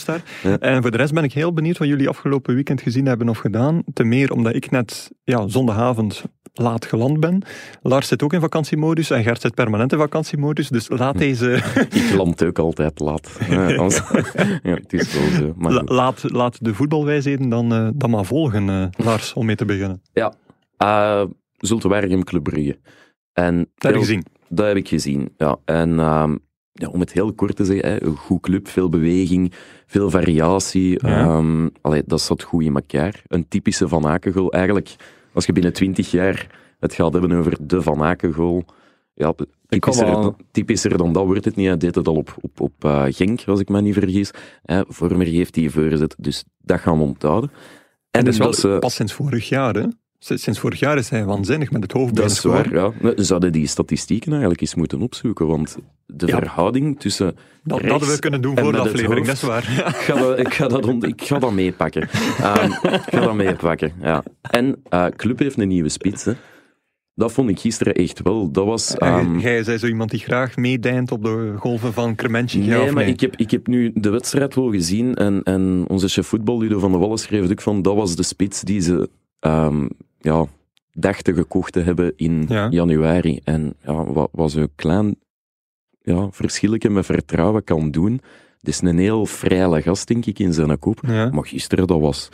En 0.61 0.82
voor 0.82 0.90
de 0.90 0.96
rest 0.96 1.12
ben 1.12 1.25
ik 1.25 1.32
heel 1.32 1.52
benieuwd 1.52 1.78
wat 1.78 1.88
jullie 1.88 2.08
afgelopen 2.08 2.55
weekend 2.55 2.81
gezien 2.82 3.06
hebben 3.06 3.28
of 3.28 3.38
gedaan. 3.38 3.82
Ten 3.93 4.08
meer 4.08 4.32
omdat 4.32 4.55
ik 4.55 4.60
net 4.71 5.11
ja, 5.25 5.49
zondagavond 5.49 6.23
laat 6.53 6.85
geland 6.87 7.21
ben. 7.21 7.43
Lars 7.83 8.09
zit 8.09 8.23
ook 8.23 8.33
in 8.33 8.41
vakantiemodus 8.41 9.11
en 9.11 9.23
Gert 9.23 9.41
zit 9.41 9.55
permanent 9.55 9.93
in 9.93 9.99
vakantiemodus. 9.99 10.69
Dus 10.69 10.89
laat 10.89 11.19
deze, 11.19 11.53
Ik 11.91 12.12
land 12.17 12.45
ook 12.45 12.59
altijd 12.59 12.99
laat. 13.01 13.39
Ja, 13.49 13.75
als- 13.77 13.97
ja, 14.62 14.75
het 14.75 14.93
is 14.93 15.15
wel 15.19 15.29
zo. 15.31 15.53
Maar 15.57 15.73
la- 15.73 15.79
goed. 15.81 15.89
laat, 15.91 16.23
laat 16.31 16.65
de 16.65 16.75
voetbalwijsheden 16.75 17.49
dan, 17.49 17.73
eh, 17.73 17.89
dan 17.95 18.11
maar 18.11 18.25
volgen, 18.25 18.69
eh, 18.69 18.87
Lars, 19.05 19.33
om 19.33 19.47
mee 19.47 19.57
te 19.57 19.65
beginnen. 19.65 20.03
Ja, 20.12 20.35
uh, 20.83 21.25
Zultewaregem 21.59 22.25
Club 22.25 22.43
Brugge. 22.43 22.79
En 23.33 23.57
Dat 23.59 23.67
heb 23.83 23.93
je 23.93 23.99
gezien. 23.99 24.25
Dat 24.49 24.67
heb 24.67 24.77
ik 24.77 24.89
gezien, 24.89 25.35
ja. 25.37 25.57
En 25.65 25.99
ehm, 25.99 26.37
ja, 26.72 26.88
om 26.88 27.00
het 27.00 27.12
heel 27.12 27.32
kort 27.32 27.56
te 27.56 27.64
zeggen, 27.64 27.88
hè, 27.90 28.02
een 28.02 28.17
goed 28.17 28.40
club, 28.40 28.69
veel 28.69 28.88
beweging, 28.88 29.52
veel 29.87 30.11
variatie. 30.11 31.06
Ja. 31.06 31.20
Ehm, 31.25 31.69
allee, 31.81 32.02
dat 32.06 32.20
zat 32.20 32.43
goed 32.43 32.62
in 32.62 32.75
elkaar. 32.75 33.22
Een 33.26 33.49
typische 33.49 33.88
Van 33.88 34.06
Aken-goal. 34.06 34.52
Eigenlijk, 34.52 34.94
als 35.32 35.46
je 35.46 35.52
binnen 35.52 35.72
20 35.72 36.11
jaar 36.11 36.58
het 36.78 36.94
gaat 36.94 37.12
hebben 37.12 37.32
over 37.32 37.56
de 37.67 37.82
Van 37.82 38.02
Aken-goal, 38.02 38.64
ja, 39.14 39.34
typischer, 39.69 40.06
dan, 40.06 40.37
typischer 40.50 40.96
dan 40.99 41.12
dat 41.12 41.25
wordt 41.25 41.44
het 41.44 41.56
niet. 41.56 41.67
Hij 41.67 41.76
deed 41.76 41.94
het 41.94 42.08
al 42.08 42.14
op, 42.17 42.37
op, 42.40 42.61
op 42.61 42.84
eh, 42.84 43.05
Genk, 43.08 43.40
als 43.46 43.61
ik 43.61 43.69
me 43.69 43.81
niet 43.81 43.94
vergis. 43.94 44.31
Hè, 44.62 44.82
Vormer 44.88 45.26
heeft 45.26 45.55
die 45.55 45.70
voorzet, 45.70 46.14
dus 46.19 46.44
dat 46.58 46.81
gaan 46.81 46.99
we 46.99 47.05
onthouden. 47.05 47.50
En 48.11 48.25
dat 48.25 48.32
is 48.32 48.38
wel 48.38 48.46
dat 48.50 48.58
ze- 48.58 48.76
pas 48.81 48.94
sinds 48.94 49.12
vorig 49.12 49.49
jaar, 49.49 49.75
hè? 49.75 49.87
Sinds 50.22 50.58
vorig 50.58 50.78
jaar 50.78 50.96
is 50.99 51.08
hij 51.08 51.25
waanzinnig 51.25 51.70
met 51.70 51.82
het 51.82 51.93
hoofdbeen 51.93 52.22
Dat 52.22 52.32
is 52.32 52.43
waar, 52.43 52.72
ja. 52.75 52.93
We 53.00 53.25
zouden 53.25 53.52
die 53.52 53.67
statistieken 53.67 54.31
eigenlijk 54.31 54.61
eens 54.61 54.75
moeten 54.75 55.00
opzoeken, 55.02 55.46
want 55.46 55.76
de 56.06 56.26
Ja. 56.26 56.38
verhouding 56.38 57.00
tussen... 57.00 57.37
Dat, 57.64 57.81
hadden 57.82 58.08
we 58.08 58.19
kunnen 58.19 58.40
doen 58.43 58.56
en 58.56 58.62
voor 58.62 58.72
de 58.72 58.78
aflevering, 58.78 59.26
dat 59.26 59.34
is 59.34 59.43
waar. 59.43 59.62
Ik 59.88 59.96
ga 59.96 60.14
dat, 60.19 60.38
ik 60.38 60.55
ga 60.55 60.69
dat, 60.69 61.02
ik 61.02 61.22
ga 61.22 61.38
dat 61.38 61.52
meepakken. 61.52 62.08
Ehm, 62.40 62.70
ik 62.82 63.00
ga 63.11 63.20
dat 63.20 63.34
meepakken, 63.34 63.93
ja. 64.02 64.22
En 64.43 64.82
eh, 64.88 65.06
Club 65.17 65.38
heeft 65.38 65.58
een 65.58 65.69
nieuwe 65.69 65.88
spits, 65.88 66.25
hè. 66.25 66.32
Dat 67.14 67.32
vond 67.32 67.50
ik 67.50 67.58
gisteren 67.58 67.94
echt 67.94 68.23
wel. 68.23 68.50
Dat 68.50 68.64
was... 68.66 68.94
En 68.96 69.38
Jij 69.38 69.62
zei 69.64 69.78
zo 69.78 69.87
iemand 69.87 70.11
die 70.11 70.20
graag 70.20 70.56
meedijnt 70.56 71.12
op 71.12 71.25
de 71.25 71.55
golven 71.58 71.93
van 71.93 72.14
Krementje. 72.14 72.64
ja, 72.64 72.78
Nee, 72.78 72.93
maar 72.93 73.06
ik 73.08 73.20
heb, 73.20 73.37
ik 73.37 73.50
heb 73.50 73.66
nu 73.66 73.90
de 73.94 74.11
wedstrijd 74.11 74.55
wel 74.55 74.70
gezien 74.70 75.14
en, 75.14 75.43
en 75.43 75.84
onze 75.88 76.08
chef 76.08 76.26
voetbal, 76.26 76.58
Ludo 76.58 76.78
van 76.78 76.90
der 76.90 77.00
Wallen, 77.00 77.19
schreef 77.19 77.50
ook 77.50 77.61
van 77.61 77.82
dat 77.82 77.94
was 77.94 78.16
de 78.16 78.23
spits 78.23 78.61
die 78.61 78.81
ze 78.81 79.08
ehm, 79.40 79.87
ja, 80.20 80.46
dachten 80.93 81.34
gekocht 81.34 81.72
te 81.72 81.81
hebben 81.81 82.12
in 82.17 82.44
Ja. 82.49 82.69
januari. 82.70 83.40
En 83.44 83.75
ja, 83.84 84.05
wat, 84.05 84.28
wat 84.32 84.50
zo'n 84.50 84.69
klein 84.75 85.17
ja, 86.02 86.28
verschilletje 86.31 86.90
met 86.90 87.06
vertrouwen 87.06 87.64
kan 87.64 87.90
doen, 87.90 88.12
het 88.58 88.69
is 88.69 88.81
een 88.81 88.99
heel 88.99 89.26
vrije 89.26 89.82
gast, 89.82 90.08
denk 90.08 90.26
ik, 90.26 90.38
in 90.38 90.52
zijn 90.52 90.78
kop. 90.78 90.99
Ja. 91.06 91.31
Maar 91.31 91.46
gisteren, 91.46 91.87
dat, 91.87 92.00
was, 92.00 92.28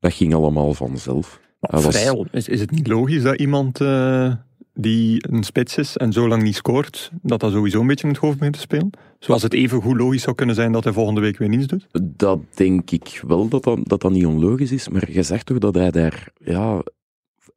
dat 0.00 0.12
ging 0.12 0.34
allemaal 0.34 0.74
vanzelf. 0.74 1.40
Was- 1.60 2.06
is, 2.32 2.48
is 2.48 2.60
het 2.60 2.70
niet 2.70 2.86
logisch 2.86 3.22
dat 3.22 3.40
iemand 3.40 3.80
eh, 3.80 4.32
die 4.74 5.28
een 5.32 5.42
spits 5.42 5.76
is 5.78 5.96
en 5.96 6.12
zo 6.12 6.28
lang 6.28 6.42
niet 6.42 6.54
scoort, 6.56 7.10
dat 7.22 7.40
dat 7.40 7.52
sowieso 7.52 7.80
een 7.80 7.86
beetje 7.86 8.06
in 8.06 8.12
het 8.12 8.22
hoofd 8.22 8.36
begint 8.36 8.54
te 8.54 8.60
spelen? 8.60 8.90
Zoals 9.18 9.42
het 9.42 9.54
even 9.54 9.82
goed 9.82 9.96
logisch 9.96 10.22
zou 10.22 10.36
kunnen 10.36 10.54
zijn 10.54 10.72
dat 10.72 10.84
hij 10.84 10.92
volgende 10.92 11.20
week 11.20 11.38
weer 11.38 11.48
niets 11.48 11.66
doet? 11.66 11.86
Dat 12.02 12.38
denk 12.54 12.90
ik 12.90 13.22
wel 13.26 13.48
dat 13.48 13.62
dat, 13.64 13.78
dat, 13.82 14.00
dat 14.00 14.10
niet 14.12 14.26
onlogisch 14.26 14.72
is, 14.72 14.88
maar 14.88 15.10
je 15.12 15.22
zegt 15.22 15.46
toch 15.46 15.58
dat 15.58 15.74
hij 15.74 15.90
daar 15.90 16.28
ja, 16.38 16.82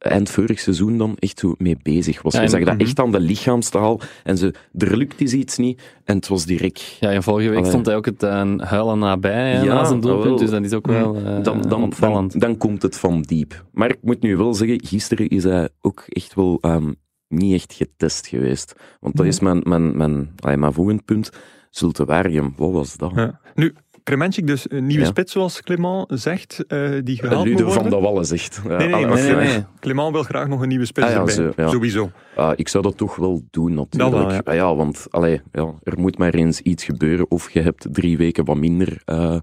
eind 0.06 0.30
vorig 0.30 0.60
seizoen 0.60 0.98
dan 0.98 1.16
echt 1.18 1.38
zo 1.38 1.54
mee 1.58 1.76
bezig 1.82 2.22
was. 2.22 2.34
Ja, 2.34 2.42
je 2.42 2.48
zag 2.48 2.64
dat 2.64 2.74
mhm. 2.74 2.82
echt 2.82 3.00
aan 3.00 3.12
de 3.12 3.20
lichaamstaal 3.20 4.00
en 4.24 4.38
ze, 4.38 4.54
er 4.78 4.96
lukt 4.96 5.20
is 5.20 5.32
iets 5.32 5.56
niet 5.56 5.82
en 6.04 6.16
het 6.16 6.28
was 6.28 6.44
direct... 6.46 6.96
Ja, 7.00 7.10
en 7.10 7.22
vorige 7.22 7.48
week 7.48 7.58
Allee. 7.58 7.70
stond 7.70 7.86
hij 7.86 7.96
ook 7.96 8.04
het 8.04 8.22
eh, 8.22 8.58
huilen 8.58 8.98
nabij 8.98 9.50
hè, 9.52 9.62
Ja, 9.62 9.74
na 9.74 9.84
zijn 9.84 10.00
doelpunt, 10.00 10.24
wel. 10.24 10.36
dus 10.36 10.50
dat 10.50 10.64
is 10.64 10.72
ook 10.72 10.86
wel 10.86 11.16
eh, 11.16 11.22
Dan, 11.24 11.42
dan, 11.42 11.62
dan, 11.62 11.82
opvallend. 11.82 12.40
dan 12.40 12.56
komt 12.56 12.82
het 12.82 12.96
van 12.96 13.22
diep. 13.22 13.64
Maar 13.72 13.88
ik 13.88 13.98
moet 14.02 14.20
nu 14.22 14.36
wel 14.36 14.54
zeggen, 14.54 14.80
gisteren 14.84 15.28
is 15.28 15.44
hij 15.44 15.68
ook 15.80 16.04
echt 16.08 16.34
wel 16.34 16.58
ehm, 16.60 16.92
niet 17.28 17.54
echt 17.54 17.72
getest 17.72 18.26
geweest. 18.26 18.74
Want 19.00 19.16
dat 19.16 19.24
Nee. 19.24 19.34
is 19.34 19.40
mijn, 19.40 19.60
mijn, 19.64 19.96
mijn, 19.96 20.30
allee, 20.38 20.56
mijn 20.56 20.72
volgend 20.72 21.04
punt. 21.04 21.30
Zulte 21.70 22.04
Waregem, 22.04 22.52
wat 22.56 22.72
was 22.72 22.96
dat? 22.96 23.12
Ja. 23.14 23.40
Nu, 23.54 23.74
Krementjik 24.06 24.46
dus 24.46 24.70
een 24.70 24.86
nieuwe 24.86 25.02
Ja. 25.02 25.08
spits, 25.08 25.32
zoals 25.32 25.62
Clement 25.62 26.04
zegt, 26.08 26.64
eh, 26.66 26.90
die 27.04 27.16
gehaald 27.16 27.38
moet 27.38 27.46
Ludo 27.48 27.64
worden. 27.64 27.82
van 27.82 27.90
der 27.90 28.00
Wallen 28.00 28.24
zegt. 28.24 28.60
Ja, 28.68 28.76
Nee, 28.76 28.88
nee, 28.88 29.06
maar 29.06 29.14
nee, 29.22 29.32
nee, 29.34 29.46
nee. 29.46 29.64
Clement 29.80 30.12
wil 30.12 30.22
graag 30.22 30.48
nog 30.48 30.60
een 30.62 30.68
nieuwe 30.68 30.84
spits 30.84 31.06
Ah 31.06 31.12
ja, 31.12 31.18
erbij. 31.18 31.34
zo, 31.34 31.52
ja. 31.56 31.68
Sowieso. 31.68 32.10
Ah, 32.36 32.52
ik 32.56 32.68
zou 32.68 32.82
dat 32.82 32.96
toch 32.96 33.16
wel 33.16 33.42
doen, 33.50 33.74
natuurlijk. 33.74 34.14
Wel, 34.14 34.30
ja. 34.32 34.40
Ah 34.44 34.54
ja, 34.54 34.74
want 34.74 35.06
allee, 35.10 35.40
ja, 35.52 35.74
er 35.82 35.98
moet 36.00 36.18
maar 36.18 36.34
eens 36.34 36.60
iets 36.60 36.84
gebeuren. 36.84 37.30
Of 37.30 37.50
je 37.50 37.60
hebt 37.60 37.86
drie 37.92 38.16
weken 38.16 38.44
wat 38.44 38.56
minder 38.56 39.02
eh, 39.04 39.36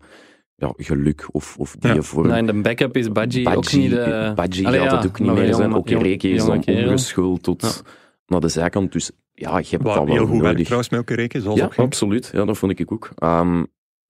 ja, 0.55 0.73
geluk 0.77 1.27
of, 1.31 1.55
of 1.57 1.75
die 1.79 1.93
Ja. 1.93 2.01
vorm. 2.01 2.27
Nou, 2.27 2.37
en 2.39 2.45
de 2.45 2.61
backup 2.61 2.97
is 2.97 3.11
Badji 3.11 3.47
ook 3.47 3.53
Badji, 3.53 3.79
niet 3.79 3.89
de... 3.89 4.31
Badji 4.35 4.65
Allee, 4.65 4.79
gaat 4.79 4.89
ja, 4.91 4.97
het 4.97 5.05
ook 5.05 5.19
niet 5.19 5.31
meer 5.33 5.53
zijn. 5.53 5.73
Ook 5.73 5.89
Reke 5.89 6.29
is 6.29 6.45
dan 6.45 6.61
kerel. 6.61 6.89
omgeschoold 6.89 7.43
tot 7.43 7.61
Ja. 7.61 7.91
naar 8.27 8.39
de 8.39 8.47
zijkant. 8.47 8.91
Dus 8.91 9.11
ja, 9.33 9.57
je 9.57 9.65
hebt 9.69 9.83
Wat 9.83 9.95
dat 9.95 10.07
heel 10.07 10.15
wel 10.15 10.25
goed 10.25 10.31
werkt 10.33 10.43
nodig. 10.45 10.63
trouwens 10.63 10.89
met 10.89 10.99
Okereke, 10.99 11.41
zoals 11.41 11.59
Ja, 11.59 11.69
absoluut. 11.75 12.29
Ja, 12.33 12.45
dat 12.45 12.57
vond 12.57 12.79
ik 12.79 12.91
ook. 12.91 13.09
Ehm, 13.15 13.63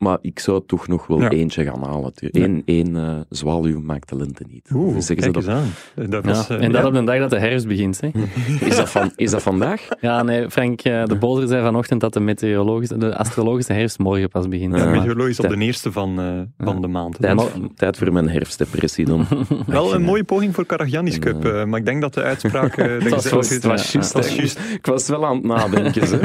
maar 0.03 0.17
ik 0.21 0.39
zou 0.39 0.63
toch 0.67 0.87
nog 0.87 1.07
wel 1.07 1.21
Ja. 1.21 1.29
eentje 1.29 1.63
gaan 1.63 1.83
halen. 1.83 2.11
Eén, 2.15 2.61
één 2.65 2.95
eh, 2.95 3.17
zwaluw 3.29 3.79
maakt 3.81 4.09
de 4.09 4.15
lente 4.15 4.43
niet. 4.49 4.69
Oeh, 4.73 4.85
Zeggen 4.99 5.03
ze 5.03 5.13
kijk 5.15 5.33
dat? 5.33 5.43
eens 5.43 5.53
aan. 5.53 6.09
Dat 6.09 6.23
Ja, 6.23 6.29
was, 6.29 6.49
eh, 6.49 6.61
en 6.63 6.71
dat 6.71 6.81
ja. 6.81 6.87
op 6.87 6.93
de 6.93 7.03
dag 7.03 7.17
dat 7.19 7.29
de 7.29 7.39
herfst 7.39 7.67
begint. 7.67 8.01
Hè? 8.01 8.09
Is, 8.69 8.75
dat 8.75 8.89
van, 8.89 9.11
is 9.15 9.31
dat 9.31 9.41
vandaag? 9.41 9.87
Ja, 10.01 10.23
nee, 10.23 10.49
Frank 10.49 10.81
eh, 10.81 11.03
de 11.05 11.15
Bolder 11.15 11.47
zei 11.47 11.63
vanochtend 11.63 12.01
dat 12.01 12.13
de 12.13 12.19
meteorologische, 12.19 12.97
de 12.97 13.17
astrologische 13.17 13.73
herfst 13.73 13.99
morgen 13.99 14.29
pas 14.29 14.47
begint. 14.47 14.75
Ja, 14.77 14.83
Ja. 14.83 14.89
meteorologisch 14.91 15.39
op 15.39 15.49
de 15.49 15.57
eerste 15.57 15.91
van, 15.91 16.19
eh, 16.19 16.65
van 16.65 16.81
de 16.81 16.87
maand. 16.87 17.17
Tijd, 17.21 17.37
Dat 17.37 17.51
tijd 17.75 17.97
voor 17.97 18.13
mijn 18.13 18.29
herfstdepressie 18.29 19.05
dan. 19.05 19.25
Wel 19.67 19.93
een 19.95 20.01
mooie 20.03 20.23
poging 20.23 20.53
voor 20.55 20.65
Karagiannis 20.65 21.19
Cup, 21.19 21.45
eh, 21.45 21.63
maar 21.65 21.79
ik 21.79 21.85
denk 21.85 22.01
dat 22.01 22.13
de 22.13 22.21
uitspraak... 22.23 22.77
eh, 22.77 23.09
was, 23.09 23.49
het 23.49 23.63
was 23.63 23.91
juist. 23.91 24.59
Ik 24.73 24.85
was 24.85 25.07
wel 25.07 25.25
aan 25.25 25.35
het 25.35 25.43
nadenken. 25.45 26.19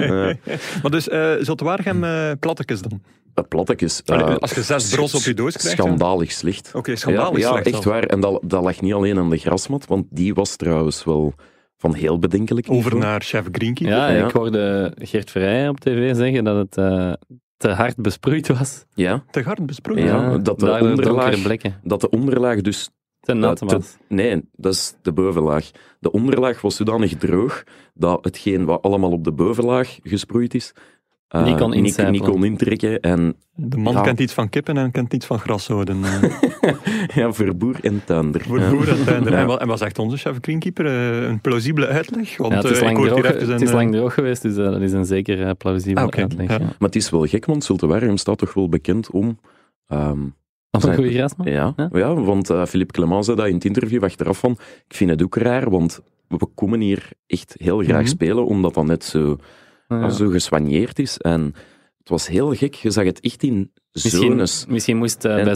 Maar 0.83 0.91
dus, 0.91 1.09
uh, 1.09 1.33
Zotwaargem 1.41 2.05
uh, 2.05 2.31
plattekes 2.41 2.83
dan? 2.83 3.01
Plattekes. 3.43 4.03
Allee, 4.05 4.27
uh, 4.29 4.37
als 4.37 4.53
je 4.53 4.63
zes 4.63 4.95
bros 4.95 5.15
op 5.15 5.21
je 5.23 5.35
doos 5.35 5.57
krijgt... 5.57 5.79
Schandalig 5.79 6.33
slecht. 6.33 6.69
Oké, 6.69 6.79
okay, 6.79 6.97
schandalig 6.97 7.39
ja, 7.39 7.49
slecht. 7.51 7.67
Ja, 7.69 7.73
echt 7.73 7.85
waar. 7.85 8.03
En 8.03 8.21
dat, 8.21 8.41
dat 8.45 8.63
lag 8.63 8.81
niet 8.81 8.93
alleen 8.93 9.19
aan 9.19 9.31
de 9.31 9.37
grasmat, 9.39 9.87
want 9.87 10.07
die 10.11 10.35
was 10.35 10.57
trouwens 10.57 11.05
wel 11.05 11.35
van 11.77 11.95
heel 11.95 12.19
bedenkelijk 12.19 12.67
Over 12.71 12.83
niveau. 12.93 13.03
naar 13.03 13.21
chef 13.21 13.47
Greenkeeper. 13.53 13.97
Ja, 13.97 14.09
Ja. 14.11 14.25
ik 14.27 14.31
hoorde 14.33 14.93
Geert 14.99 15.31
Verrijen 15.31 15.69
op 15.71 15.81
tv 15.81 16.15
zeggen 16.17 16.45
dat 16.45 16.57
het 16.57 16.77
eh, 16.77 17.13
te 17.57 17.69
hard 17.69 17.97
besproeid 17.97 18.49
was. 18.59 18.85
Ja, 18.95 19.25
Te 19.31 19.43
hard 19.43 19.67
besproeid. 19.67 20.03
Ja, 20.03 20.39
dat 20.39 20.59
de 20.61 20.79
onderlaag- 20.81 21.61
dat 21.83 22.01
de 22.01 22.11
onderlaag 22.11 22.61
dus 22.61 22.91
Te 23.21 23.35
nat 23.35 23.57
te- 23.57 23.65
was. 23.65 23.97
Nee, 24.09 24.43
dat 24.53 24.73
is 24.73 24.95
de 25.03 25.13
bovenlaag. 25.13 25.71
De 26.01 26.11
onderlaag 26.13 26.61
was 26.61 26.77
zodanig 26.77 27.17
droog 27.17 27.65
dat 27.95 28.25
hetgeen 28.25 28.65
wat 28.65 28.83
allemaal 28.83 29.11
op 29.11 29.25
de 29.25 29.33
bovenlaag 29.33 29.99
gesproeid 30.03 30.55
is, 30.55 30.73
eh, 31.29 31.45
Niet 31.45 31.57
kon 31.57 31.71
niet, 31.71 31.79
incijpelen. 31.85 32.21
niet 32.21 32.31
kon 32.31 32.45
intrekken. 32.45 33.01
En 33.01 33.35
De 33.55 33.77
man 33.77 33.93
Ja. 33.93 34.01
kent 34.01 34.21
iets 34.21 34.33
van 34.33 34.49
kippen 34.49 34.77
en 34.77 34.91
kent 34.91 35.13
iets 35.13 35.27
van 35.27 35.39
grashouden. 35.39 36.05
eh, 36.05 36.73
ja, 37.15 37.33
voor 37.33 37.57
boer 37.57 37.77
en 37.83 38.03
tuinder. 38.05 38.41
voor 38.41 38.61
ja. 38.61 38.71
boer 38.71 38.89
en 38.89 39.05
tuinder. 39.05 39.33
Ja. 39.33 39.39
En, 39.39 39.47
wat, 39.47 39.61
en 39.61 39.67
wat 39.67 39.79
zegt 39.79 39.99
onze 39.99 40.17
chef 40.17 40.37
Greenkeeper? 40.41 40.87
Eh, 40.87 41.29
een 41.29 41.41
plausibele 41.41 41.87
uitleg? 41.87 42.37
Want 42.37 42.53
Ja, 42.53 42.59
het, 42.61 42.71
is 42.71 42.81
lang 42.81 42.97
droog, 43.05 43.27
het 43.27 43.49
een, 43.49 43.61
is 43.61 43.73
lang 43.73 43.93
droog 43.93 44.15
geweest, 44.15 44.43
dus 44.43 44.55
dat 44.55 44.81
is 44.81 44.93
een 44.93 45.05
zeker 45.07 45.55
plausibele 45.55 46.07
Ah, 46.07 46.19
uitleg. 46.23 46.49
Ja. 46.49 46.55
Ja. 46.55 46.59
Maar 46.65 46.75
het 46.79 46.97
is 46.97 47.11
wel 47.11 47.25
gek, 47.27 47.45
want 47.47 47.65
Zultewaargem 47.65 48.17
staat 48.17 48.39
toch 48.39 48.55
wel 48.55 48.69
bekend 48.69 49.11
om... 49.11 49.39
ehm, 49.87 50.21
Of 50.71 50.83
een 50.85 50.95
goede 50.95 51.13
grasman? 51.13 51.47
ja, 51.51 51.73
Ja? 51.77 51.89
ja? 51.93 52.15
want 52.15 52.51
eh, 52.51 52.65
Philippe 52.65 52.93
Clement 52.93 53.25
zei 53.25 53.37
dat 53.37 53.47
in 53.47 53.55
het 53.55 53.65
interview 53.65 54.05
achteraf 54.05 54.39
van 54.39 54.53
ik 54.89 54.97
vind 54.97 55.11
het 55.11 55.23
ook 55.23 55.37
raar, 55.37 55.71
want 55.71 56.01
we 56.29 56.47
komen 56.55 56.81
hier 56.81 57.11
echt 57.27 57.55
heel 57.59 57.79
graag 57.79 58.01
Mhm. 58.01 58.07
spelen, 58.09 58.47
omdat 58.47 58.75
dat 58.75 58.87
net 58.87 59.05
zo, 59.05 59.37
Ja. 59.89 60.09
zo 60.11 60.29
geswanjeerd 60.29 60.99
is. 60.99 61.19
En 61.19 61.55
het 61.99 62.09
was 62.09 62.27
heel 62.29 62.55
gek, 62.55 62.75
je 62.75 62.91
zag 62.91 63.05
het 63.05 63.21
echt 63.21 63.43
in 63.43 63.73
Misschien, 63.93 64.23
zones. 64.23 64.67
misschien 64.69 64.97
moest 64.97 65.25
eh, 65.25 65.39
En- 65.39 65.45
bij 65.45 65.55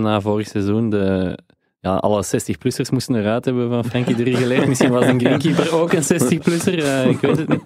na 0.00 0.20
vorig 0.20 0.48
seizoen 0.48 0.90
de, 0.90 1.38
ja, 1.82 1.94
alle 1.96 2.24
60-plussers 2.24 2.90
moesten 2.92 3.14
eruit 3.14 3.44
hebben 3.44 3.68
van 3.68 3.84
Frankie 3.84 4.14
de 4.14 4.22
Riegeleer. 4.22 4.68
Misschien 4.68 4.90
was 4.90 5.04
een 5.06 5.20
greenkeeper 5.20 5.74
ook 5.80 5.92
een 5.92 6.02
60-plusser, 6.02 6.78
eh, 6.78 7.06
ik 7.08 7.18
weet 7.20 7.36
het 7.38 7.48
niet. 7.48 7.60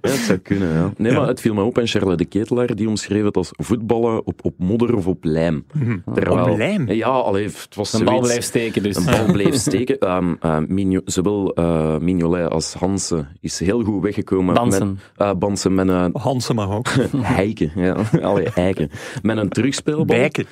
Ja, 0.00 0.10
het 0.10 0.18
zou 0.20 0.38
kunnen, 0.38 0.72
ja. 0.72 0.92
Nee, 0.96 1.12
Ja. 1.12 1.18
maar 1.18 1.28
het 1.28 1.40
viel 1.40 1.54
me 1.54 1.62
op 1.62 1.78
en 1.78 1.86
Charles 1.86 2.16
de 2.16 2.24
Ketelaar, 2.24 2.74
die 2.74 2.88
omschreef 2.88 3.24
het 3.24 3.36
als 3.36 3.50
voetballen 3.52 4.26
op, 4.26 4.40
op 4.44 4.54
modder 4.58 4.96
of 4.96 5.06
op 5.06 5.24
lijm. 5.24 5.64
mhm. 5.74 5.98
Terwijl- 6.14 6.50
Op 6.52 6.56
lijm? 6.58 6.90
Ja, 6.92 7.06
allee, 7.08 7.44
het 7.44 7.74
was 7.74 7.92
Een 7.92 8.04
bal 8.04 8.20
blijft 8.20 8.44
steken 8.44 8.82
dus. 8.82 8.96
Een 8.96 9.04
bal 9.04 9.32
bleef 9.32 9.54
steken. 9.54 9.98
Ehm, 10.08 10.34
eh, 10.40 10.58
Migno- 10.66 11.00
zowel 11.04 11.54
Mignolet 12.00 12.50
als 12.50 12.74
Hansen 12.74 13.28
is 13.40 13.58
heel 13.60 13.82
goed 13.84 14.02
weggekomen. 14.02 14.54
Dansen. 14.54 14.88
Met, 14.88 14.98
eh, 15.28 15.32
Bansen 15.38 15.74
met 15.74 15.88
een 15.88 16.10
Hansen 16.12 16.54
mag 16.54 16.70
ook. 16.70 16.88
heiken. 17.38 17.70
Ja. 17.74 17.96
Allee, 18.22 18.48
eiken. 18.54 18.90
Met 19.22 19.36
een 19.36 19.48
terugspeelbal. 19.48 20.04
Bijken. 20.16 20.46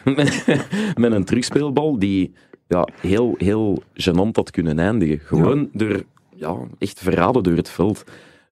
met 0.94 1.12
een 1.12 1.24
terugspeelbal 1.24 1.98
die 1.98 2.32
ja, 2.70 2.88
heel, 3.00 3.34
heel 3.38 3.82
gênant 3.94 4.32
had 4.36 4.50
kunnen 4.50 4.78
eindigen. 4.78 5.18
Gewoon 5.18 5.68
door, 5.72 6.02
ja, 6.34 6.56
echt 6.78 7.00
verraden 7.00 7.42
door 7.42 7.56
het 7.56 7.70
veld. 7.70 8.04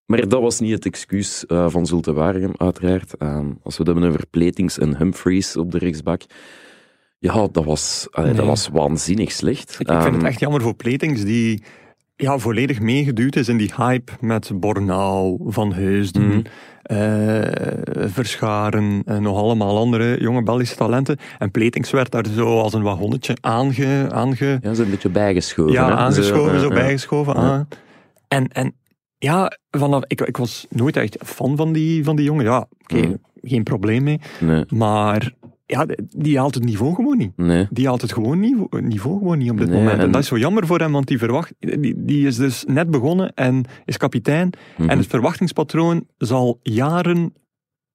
Maar 0.06 0.28
dat 0.28 0.40
was 0.40 0.60
niet 0.60 0.72
het 0.72 0.86
excuus 0.86 1.46
eh, 1.46 1.68
van 1.68 1.86
Zulte 1.86 2.12
Waregem, 2.12 2.52
uiteraard. 2.56 3.16
Ehm, 3.16 3.46
als 3.62 3.76
we 3.76 3.82
het 3.82 3.92
hebben 3.92 4.08
over 4.08 4.26
Platings 4.30 4.78
en 4.78 4.96
Humphreys 4.96 5.56
op 5.56 5.72
de 5.72 5.78
rechtsbak. 5.78 6.22
Ja, 7.18 7.48
dat 7.52 7.64
was, 7.64 8.08
dat 8.12 8.36
was 8.36 8.68
waanzinnig 8.68 9.32
slecht. 9.32 9.72
Ik, 9.72 9.80
ik 9.80 9.86
vind 9.86 10.04
Ehm, 10.04 10.14
het 10.14 10.22
echt 10.22 10.40
jammer 10.40 10.60
voor 10.60 10.74
Platings 10.74 11.24
die 11.24 11.62
ja, 12.20 12.38
volledig 12.38 12.80
meegeduwd 12.80 13.36
is 13.36 13.48
in 13.48 13.56
die 13.56 13.72
hype 13.76 14.12
met 14.20 14.50
Bornau, 14.54 15.38
Van 15.46 15.72
Heusden, 15.72 16.26
Mhm. 16.28 16.40
eh, 16.82 18.08
Verscharen 18.08 19.02
en 19.04 19.22
nog 19.22 19.36
allemaal 19.36 19.78
andere 19.78 20.20
jonge 20.20 20.42
Belgische 20.42 20.76
talenten. 20.76 21.16
En 21.38 21.50
Platings 21.50 21.90
werd 21.90 22.10
daar 22.10 22.26
zo 22.34 22.60
als 22.60 22.72
een 22.74 22.82
wagonnetje 22.82 23.36
aange, 23.40 24.06
aange, 24.10 24.58
Ja, 24.62 24.74
ze 24.74 24.82
een 24.82 24.90
beetje 24.90 25.08
bijgeschoven. 25.08 25.72
ja, 25.72 25.86
hè. 25.86 25.94
aangeschoven, 25.94 26.54
eh, 26.54 26.60
zo 26.60 26.68
ja. 26.68 26.74
bijgeschoven. 26.74 27.34
Ja. 27.34 27.40
aan. 27.40 27.68
En, 28.28 28.48
en 28.48 28.74
ja, 29.18 29.58
vanaf, 29.70 30.02
ik, 30.06 30.20
ik 30.20 30.36
was 30.36 30.66
nooit 30.70 30.96
echt 30.96 31.16
fan 31.24 31.56
van 31.56 31.72
die, 31.72 32.04
van 32.04 32.16
die 32.16 32.24
jongen. 32.24 32.44
Ja, 32.44 32.66
oké, 32.82 32.96
Mhm. 33.00 33.14
geen 33.42 33.62
probleem 33.62 34.02
mee. 34.02 34.20
Nee, 34.40 34.64
Maar 34.68 35.32
ja, 35.70 35.86
die 36.08 36.38
haalt 36.38 36.54
het 36.54 36.64
niveau 36.64 36.94
gewoon 36.94 37.16
niet. 37.18 37.36
nee. 37.36 37.66
Die 37.70 37.86
haalt 37.86 38.02
het 38.02 38.12
gewoon 38.12 38.40
niveau, 38.40 38.82
niveau 38.82 39.18
gewoon 39.18 39.38
niet 39.38 39.50
op 39.50 39.58
dit 39.58 39.68
Nee, 39.68 39.78
moment. 39.78 39.96
En, 39.98 40.04
en- 40.04 40.10
dat 40.12 40.22
is 40.22 40.28
zo 40.28 40.38
jammer 40.38 40.66
voor 40.66 40.78
hem, 40.78 40.92
want 40.92 41.06
die, 41.06 41.18
verwacht, 41.18 41.54
die, 41.58 41.94
die 42.04 42.26
is 42.26 42.36
dus 42.36 42.64
net 42.66 42.90
begonnen 42.90 43.34
en 43.34 43.64
is 43.84 43.96
kapitein. 43.96 44.50
Mhm. 44.78 44.88
En 44.90 44.98
het 44.98 45.06
verwachtingspatroon 45.06 46.06
zal 46.18 46.58
jaren 46.62 47.32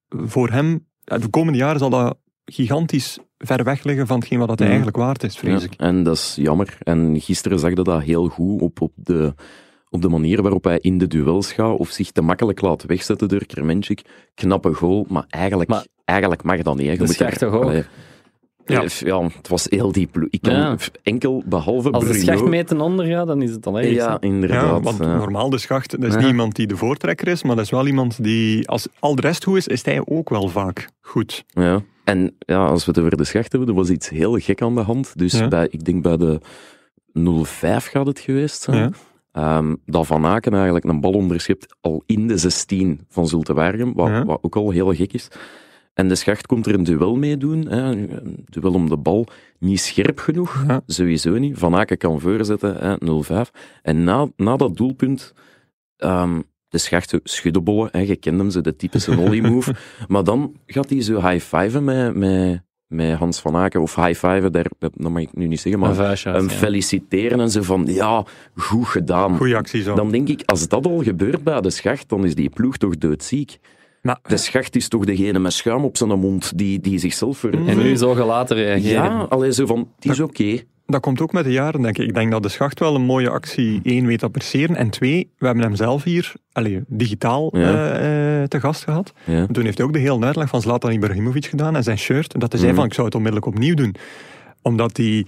voor 0.08 0.50
hem, 0.50 0.86
de 1.04 1.28
komende 1.28 1.58
jaren 1.58 1.78
zal 1.78 1.90
dat 1.90 2.18
gigantisch 2.44 3.18
ver 3.38 3.64
weg 3.64 3.82
liggen 3.84 4.06
van 4.06 4.18
hetgeen 4.18 4.38
wat 4.38 4.48
dat 4.48 4.58
hij 4.58 4.68
Mhm. 4.68 4.76
eigenlijk 4.76 5.04
waard 5.06 5.22
is, 5.22 5.36
vrees 5.36 5.62
Ja, 5.62 5.66
ik. 5.70 5.74
en 5.80 6.02
dat 6.02 6.16
is 6.16 6.34
jammer. 6.40 6.76
En 6.82 7.20
gisteren 7.20 7.58
zag 7.58 7.68
je 7.70 7.82
dat 7.82 8.02
heel 8.02 8.28
goed 8.28 8.60
op, 8.60 8.80
op, 8.80 8.92
de, 8.94 9.34
op 9.88 10.02
de 10.02 10.08
manier 10.08 10.42
waarop 10.42 10.64
hij 10.64 10.78
in 10.78 10.98
de 10.98 11.06
duels 11.06 11.52
gaat 11.52 11.78
of 11.78 11.88
zich 11.90 12.10
te 12.10 12.22
makkelijk 12.22 12.60
laat 12.60 12.84
wegzetten 12.84 13.28
door 13.28 13.46
Kremenchik. 13.46 14.02
Knappe 14.34 14.72
goal, 14.74 15.06
maar 15.08 15.24
eigenlijk, 15.28 15.70
Maar- 15.70 15.86
eigenlijk 16.04 16.42
mag 16.42 16.62
dat 16.62 16.76
niet. 16.76 16.84
hè. 16.86 16.90
Je 16.92 16.98
De 16.98 17.04
moet 17.04 17.14
Schacht 17.14 17.40
daar- 17.40 17.50
toch 17.50 17.58
ook? 17.58 17.64
allee, 17.64 17.84
Ja. 18.66 18.82
eh, 18.82 18.88
ja, 18.88 19.22
het 19.22 19.48
was 19.48 19.66
heel 19.70 19.92
die 19.92 20.06
ploeg. 20.06 20.28
Ik 20.30 20.42
kan 20.42 20.54
Ja. 20.54 20.76
enkel, 21.02 21.42
behalve 21.46 21.90
Als 21.90 22.04
de 22.04 22.10
Bruno... 22.10 22.24
schachtmeten 22.24 22.80
ondergaat, 22.80 23.26
dan 23.26 23.42
is 23.42 23.50
het 23.50 23.66
al 23.66 23.78
erg. 23.78 23.88
Ja, 23.90 23.94
Ja, 23.94 24.16
inderdaad. 24.20 24.82
want 24.82 24.98
ja. 24.98 25.16
normaal 25.16 25.50
de 25.50 25.58
schacht, 25.58 25.90
dat 25.90 26.02
is 26.02 26.12
Ja. 26.14 26.18
niet 26.20 26.28
iemand 26.28 26.54
die 26.56 26.66
de 26.66 26.76
voortrekker 26.76 27.28
is, 27.28 27.42
maar 27.42 27.56
dat 27.56 27.64
is 27.64 27.70
wel 27.70 27.86
iemand 27.86 28.22
die, 28.24 28.68
als 28.68 28.86
al 28.98 29.14
de 29.14 29.20
rest 29.20 29.44
goed 29.44 29.56
is, 29.56 29.66
is 29.66 29.84
hij 29.84 30.02
ook 30.04 30.28
wel 30.28 30.48
vaak 30.48 30.88
goed. 31.00 31.44
Ja. 31.48 31.82
En 32.04 32.34
ja, 32.38 32.66
als 32.66 32.84
we 32.84 32.90
het 32.90 33.00
over 33.00 33.16
de 33.16 33.24
schacht 33.24 33.52
hebben, 33.52 33.70
er 33.70 33.74
was 33.74 33.90
iets 33.90 34.08
heel 34.08 34.38
gek 34.38 34.62
aan 34.62 34.74
de 34.74 34.80
hand. 34.80 35.18
Dus 35.18 35.32
Ja. 35.38 35.48
bij, 35.48 35.66
ik 35.70 35.84
denk 35.84 36.02
bij 36.02 36.16
de 36.16 36.40
0-5 37.12 37.86
gaat 37.86 38.06
het 38.06 38.18
geweest 38.20 38.62
zijn. 38.62 38.78
Ja. 38.78 38.90
Ehm, 39.58 39.74
dat 39.86 40.06
Van 40.06 40.24
Aken 40.26 40.52
eigenlijk 40.54 40.84
een 40.84 41.00
bal 41.00 41.12
onderschept 41.12 41.74
al 41.80 42.02
in 42.06 42.26
de 42.26 42.38
16 42.38 43.00
van 43.08 43.28
Zulte 43.28 43.54
Waregem, 43.54 43.92
wat, 43.94 44.08
Ja. 44.08 44.24
wat 44.24 44.38
ook 44.42 44.56
al 44.56 44.70
heel 44.70 44.94
gek 44.94 45.12
is. 45.12 45.28
En 45.94 46.08
de 46.08 46.14
schacht 46.14 46.46
komt 46.46 46.66
er 46.66 46.74
een 46.74 46.84
duel 46.84 47.16
mee 47.16 47.36
doen, 47.36 47.66
hè, 47.68 47.80
een 47.82 48.44
duel 48.44 48.72
om 48.72 48.88
de 48.88 48.96
bal. 48.96 49.26
Niet 49.58 49.80
scherp 49.80 50.18
genoeg, 50.18 50.64
Ja. 50.68 50.80
sowieso 50.86 51.38
niet. 51.38 51.58
Van 51.58 51.74
Aken 51.74 51.98
kan 51.98 52.20
voorzetten, 52.20 52.76
hè, 52.76 52.94
0-5. 52.98 53.50
En 53.82 54.04
na, 54.04 54.28
na 54.36 54.56
dat 54.56 54.76
doelpunt, 54.76 55.32
ehm, 55.96 56.40
de 56.68 56.78
schacht 56.78 57.18
schuddenbollen, 57.22 57.88
hè, 57.92 57.98
je 57.98 58.16
kent 58.16 58.38
hem, 58.38 58.50
zo 58.50 58.60
de 58.60 58.76
typische 58.76 59.18
ollie-move. 59.18 59.74
maar 60.08 60.24
dan 60.24 60.54
gaat 60.66 60.90
hij 60.90 61.02
zo 61.02 61.28
high-fiven 61.28 61.84
met, 61.84 62.14
met, 62.14 62.62
met 62.86 63.18
Hans 63.18 63.40
van 63.40 63.56
Aken, 63.56 63.80
of 63.82 63.94
high-fiven, 63.94 64.52
daar, 64.52 64.66
dat 64.78 64.98
mag 64.98 65.22
ik 65.22 65.36
nu 65.36 65.46
niet 65.46 65.60
zeggen, 65.60 65.80
maar 65.80 65.98
Een 65.98 66.32
hem 66.34 66.48
ja. 66.48 66.54
feliciteren 66.54 67.40
en 67.40 67.50
zo 67.50 67.62
van, 67.62 67.84
ja, 67.86 68.24
goed 68.54 68.86
gedaan. 68.86 69.36
Goeie 69.36 69.56
actie 69.56 69.82
zo. 69.82 69.94
Dan 69.94 70.10
denk 70.10 70.28
ik, 70.28 70.42
als 70.44 70.68
dat 70.68 70.86
al 70.86 71.02
gebeurt 71.02 71.44
bij 71.44 71.60
de 71.60 71.70
schacht, 71.70 72.08
dan 72.08 72.24
is 72.24 72.34
die 72.34 72.50
ploeg 72.50 72.76
toch 72.76 72.96
doodziek. 72.96 73.58
Maar, 74.04 74.18
De 74.26 74.36
schacht 74.36 74.76
is 74.76 74.88
toch 74.88 75.04
degene 75.04 75.38
met 75.38 75.52
schuim 75.52 75.84
op 75.84 75.96
zijn 75.96 76.18
mond 76.18 76.58
die, 76.58 76.80
die 76.80 76.98
zichzelf 76.98 77.38
ver... 77.38 77.66
En 77.68 77.78
nu 77.78 77.96
zo 77.96 78.12
gelaten 78.14 78.56
reageren. 78.56 79.02
Ja, 79.02 79.26
alleen 79.28 79.52
zo 79.52 79.66
van, 79.66 79.88
het 79.96 80.04
is 80.12 80.20
oké. 80.20 80.58
Dat 80.86 81.00
komt 81.00 81.20
ook 81.20 81.32
met 81.32 81.44
de 81.44 81.52
jaren, 81.52 81.82
denk 81.82 81.98
ik. 81.98 82.06
Ik 82.08 82.14
denk 82.14 82.30
dat 82.30 82.42
de 82.42 82.48
schacht 82.48 82.78
wel 82.80 82.94
een 82.94 83.02
mooie 83.02 83.28
actie, 83.30 83.80
één, 83.82 84.06
weet 84.06 84.18
te 84.18 84.24
appreciëren. 84.24 84.76
En 84.76 84.90
twee, 84.90 85.30
we 85.38 85.46
hebben 85.46 85.64
hem 85.64 85.74
zelf 85.74 86.02
hier 86.02 86.32
allee, 86.52 86.80
digitaal 86.86 87.56
Ja. 87.58 87.60
eh, 87.92 88.42
eh, 88.42 88.48
te 88.48 88.60
gast 88.60 88.84
gehad. 88.84 89.12
Ja. 89.24 89.46
Toen 89.46 89.64
heeft 89.64 89.78
hij 89.78 89.86
ook 89.86 89.92
de 89.92 89.98
hele 89.98 90.24
uitleg 90.24 90.48
van 90.48 90.60
Zlatan 90.60 90.92
Ibrahimovic 90.92 91.46
gedaan 91.46 91.76
en 91.76 91.82
zijn 91.82 91.98
shirt. 91.98 92.34
En 92.34 92.40
dat 92.40 92.50
hij 92.52 92.60
zei 92.60 92.72
Mhm. 92.72 92.80
van, 92.80 92.88
ik 92.88 92.94
zou 92.94 93.06
het 93.06 93.16
onmiddellijk 93.16 93.52
opnieuw 93.54 93.74
doen. 93.74 93.94
Omdat 94.62 94.96
hij... 94.96 95.26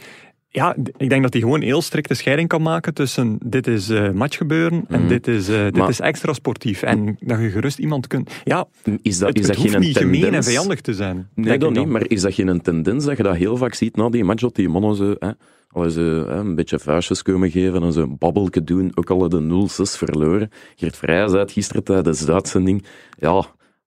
Ja, 0.56 0.76
ik 0.96 1.08
denk 1.08 1.22
dat 1.22 1.32
hij 1.32 1.42
gewoon 1.42 1.60
heel 1.60 1.82
strikte 1.82 2.14
scheiding 2.14 2.48
kan 2.48 2.62
maken 2.62 2.94
tussen 2.94 3.38
dit 3.44 3.66
is 3.66 3.88
eh 3.88 4.10
matchgebeuren 4.10 4.84
en 4.88 4.98
Mhm. 5.00 5.08
dit, 5.08 5.28
is, 5.28 5.48
eh, 5.48 5.64
dit 5.64 5.76
Maar- 5.76 5.88
is 5.88 6.00
extra 6.00 6.32
sportief. 6.32 6.82
En 6.82 7.16
dat 7.20 7.40
je 7.40 7.50
gerust 7.50 7.78
iemand 7.78 8.06
kunt... 8.06 8.30
Ja, 8.44 8.66
Is 9.02 9.18
dat, 9.18 9.28
het, 9.28 9.38
is 9.38 9.46
dat 9.46 9.56
hoeft 9.56 9.70
geen 9.70 9.80
niet 9.80 9.94
tendens? 9.94 10.16
gemeen 10.18 10.34
en 10.34 10.44
vijandig 10.44 10.80
te 10.80 10.94
zijn. 10.94 11.28
Nee, 11.34 11.44
denk 11.46 11.60
dat 11.60 11.70
niet, 11.70 11.78
dan. 11.78 11.90
maar 11.90 12.08
is 12.08 12.20
dat 12.22 12.34
geen 12.34 12.60
tendens 12.60 13.04
dat 13.04 13.16
je 13.16 13.22
dat 13.22 13.36
heel 13.36 13.56
vaak 13.56 13.74
ziet 13.74 13.96
na 13.96 14.08
die 14.08 14.24
match, 14.24 14.40
dat 14.40 14.54
die 14.54 14.68
mannen 14.68 14.94
zo, 14.96 15.14
hè, 15.18 15.30
al 15.68 15.90
zo, 15.90 16.00
hè, 16.00 16.34
een 16.38 16.54
beetje 16.54 16.78
vuistjes 16.78 17.22
komen 17.22 17.50
geven 17.50 17.82
en 17.82 17.92
zo 17.92 18.00
een 18.02 18.16
babbelke 18.18 18.64
doen, 18.64 18.92
ook 18.94 19.10
al 19.10 19.28
de 19.28 19.40
0-6 19.40 19.96
verloren. 19.96 20.50
Geert 20.76 20.96
Vrij 20.96 21.28
zei 21.28 21.40
het 21.40 21.52
gisteren 21.52 21.84
tijdens 21.84 22.24
de 22.24 22.32
uitzending, 22.32 22.84
ja, 23.18 23.44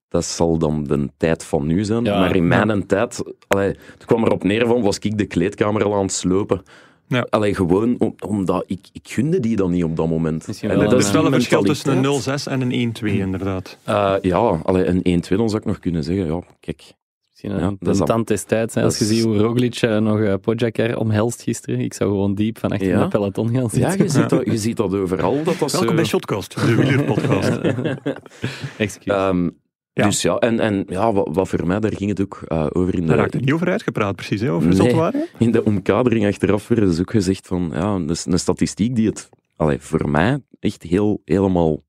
dat 0.10 0.26
zal 0.26 0.58
dan 0.58 0.84
de 0.84 1.10
tijd 1.18 1.44
van 1.44 1.68
nu 1.68 1.84
zijn. 1.84 2.04
Ja, 2.04 2.20
maar 2.20 2.36
in 2.36 2.48
ja. 2.48 2.66
mijn 2.66 2.86
tijd, 2.86 3.24
allee, 3.48 3.68
het 3.94 4.06
kwam 4.06 4.24
erop 4.24 4.44
neer 4.44 4.68
van, 4.68 4.82
was 4.82 5.00
ik 5.00 5.18
de 5.18 5.26
kleedkamer 5.26 5.84
al 5.84 5.94
aan 5.96 6.02
het 6.02 6.12
slopen. 6.12 6.62
Ja. 7.08 7.28
Allee, 7.30 7.56
gewoon 7.56 7.96
om- 8.00 8.16
omdat 8.28 8.64
ik, 8.68 8.80
ik 8.92 9.08
gunde 9.10 9.40
die 9.40 9.56
dan 9.56 9.72
niet 9.72 9.84
op 9.84 9.96
dat 9.96 10.08
moment. 10.08 10.60
Wel 10.62 10.72
Er 10.82 10.90
dat 10.90 11.00
is 11.00 11.12
wel 11.12 11.26
een 11.26 11.32
verschil 11.32 11.62
tussen 11.64 11.90
een 11.92 11.96
mentaliteit. 12.02 12.42
0-6 12.48 12.52
en 12.52 12.62
een 12.62 12.72
1-2, 12.72 13.20
inderdaad. 13.20 13.78
Eh, 13.84 14.14
ja, 14.22 14.38
allee, 14.64 14.86
een 14.86 15.02
1-2 15.04 15.38
dan 15.38 15.50
zou 15.50 15.62
ik 15.62 15.68
nog 15.68 15.80
kunnen 15.80 16.04
zeggen, 16.04 16.26
ja, 16.26 16.40
kijk. 16.60 16.98
Misschien 17.30 17.52
Ja, 17.52 17.68
een, 17.68 17.78
dat 17.80 17.94
is 17.94 18.00
een 18.00 18.06
dan- 18.06 18.16
tand 18.16 18.28
des 18.28 18.44
tijds. 18.44 18.74
hè. 18.76 18.84
Als 18.84 18.98
je 18.98 19.04
is- 19.06 19.10
ziet 19.12 19.24
hoe 19.24 19.38
Roglic 19.38 19.76
eh, 19.76 19.98
nog 19.98 20.18
uh, 20.20 20.34
Pogacar 20.42 20.98
omhelst 20.98 21.42
gisteren. 21.42 21.80
Ik 21.80 21.94
zou 21.94 22.10
gewoon 22.10 22.36
diep 22.36 22.58
van 22.60 22.72
achter 22.72 22.88
Ja. 22.88 23.02
de 23.04 23.08
peloton 23.08 23.50
gaan 23.56 23.70
zitten. 23.70 23.92
Ja, 23.98 24.04
je 24.04 24.10
ziet, 24.10 24.30
dat, 24.36 24.46
je 24.46 24.58
ziet 24.58 24.78
dat 24.78 24.94
overal. 24.96 25.44
Dat 25.44 25.60
dat 25.60 25.72
Welkom 25.72 25.96
bij 25.96 26.06
Shotcast, 26.06 26.56
de 26.68 26.76
wielerpodcast. 26.76 27.58
Excuus. 28.78 29.14
Ehm, 29.14 29.50
Ja. 29.94 30.06
Dus 30.06 30.22
ja, 30.22 30.36
en, 30.38 30.60
en 30.60 30.84
ja, 30.88 31.14
wat, 31.14 31.28
wat 31.32 31.48
voor 31.48 31.68
mij, 31.68 31.80
daar 31.80 31.96
ging 31.96 32.10
het 32.10 32.22
ook 32.22 32.42
eh, 32.48 32.66
over 32.70 32.94
in 32.96 33.06
Daar 33.06 33.16
de, 33.16 33.22
raakt 33.22 33.34
er 33.34 33.40
niet 33.42 33.52
over 33.52 33.70
uitgepraat, 33.70 34.16
precies, 34.16 34.42
hè, 34.42 34.52
over 34.52 34.68
Nee. 34.78 35.12
In 35.38 35.52
de 35.52 35.64
omkadering 35.64 36.26
achteraf 36.28 36.68
werd 36.68 36.82
dus 36.82 37.00
ook 37.00 37.12
gezegd 37.12 37.48
van, 37.48 37.70
ja, 37.74 38.00
dat 38.00 38.10
is 38.10 38.26
een 38.26 38.40
statistiek 38.40 38.96
die 38.96 39.08
het 39.08 39.30
allee, 39.56 39.80
voor 39.80 40.10
mij 40.10 40.40
echt 40.60 40.84
heel, 40.84 41.22
helemaal 41.26 41.84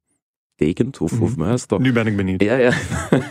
tekent, 0.54 0.98
of, 1.00 1.20
of 1.20 1.36
Mhm. 1.36 1.40
mij 1.48 1.56
staat. 1.56 1.78
Nu 1.78 1.92
ben 1.92 2.06
ik 2.06 2.16
benieuwd. 2.16 2.42
Ja, 2.42 2.54
ja. 2.56 2.72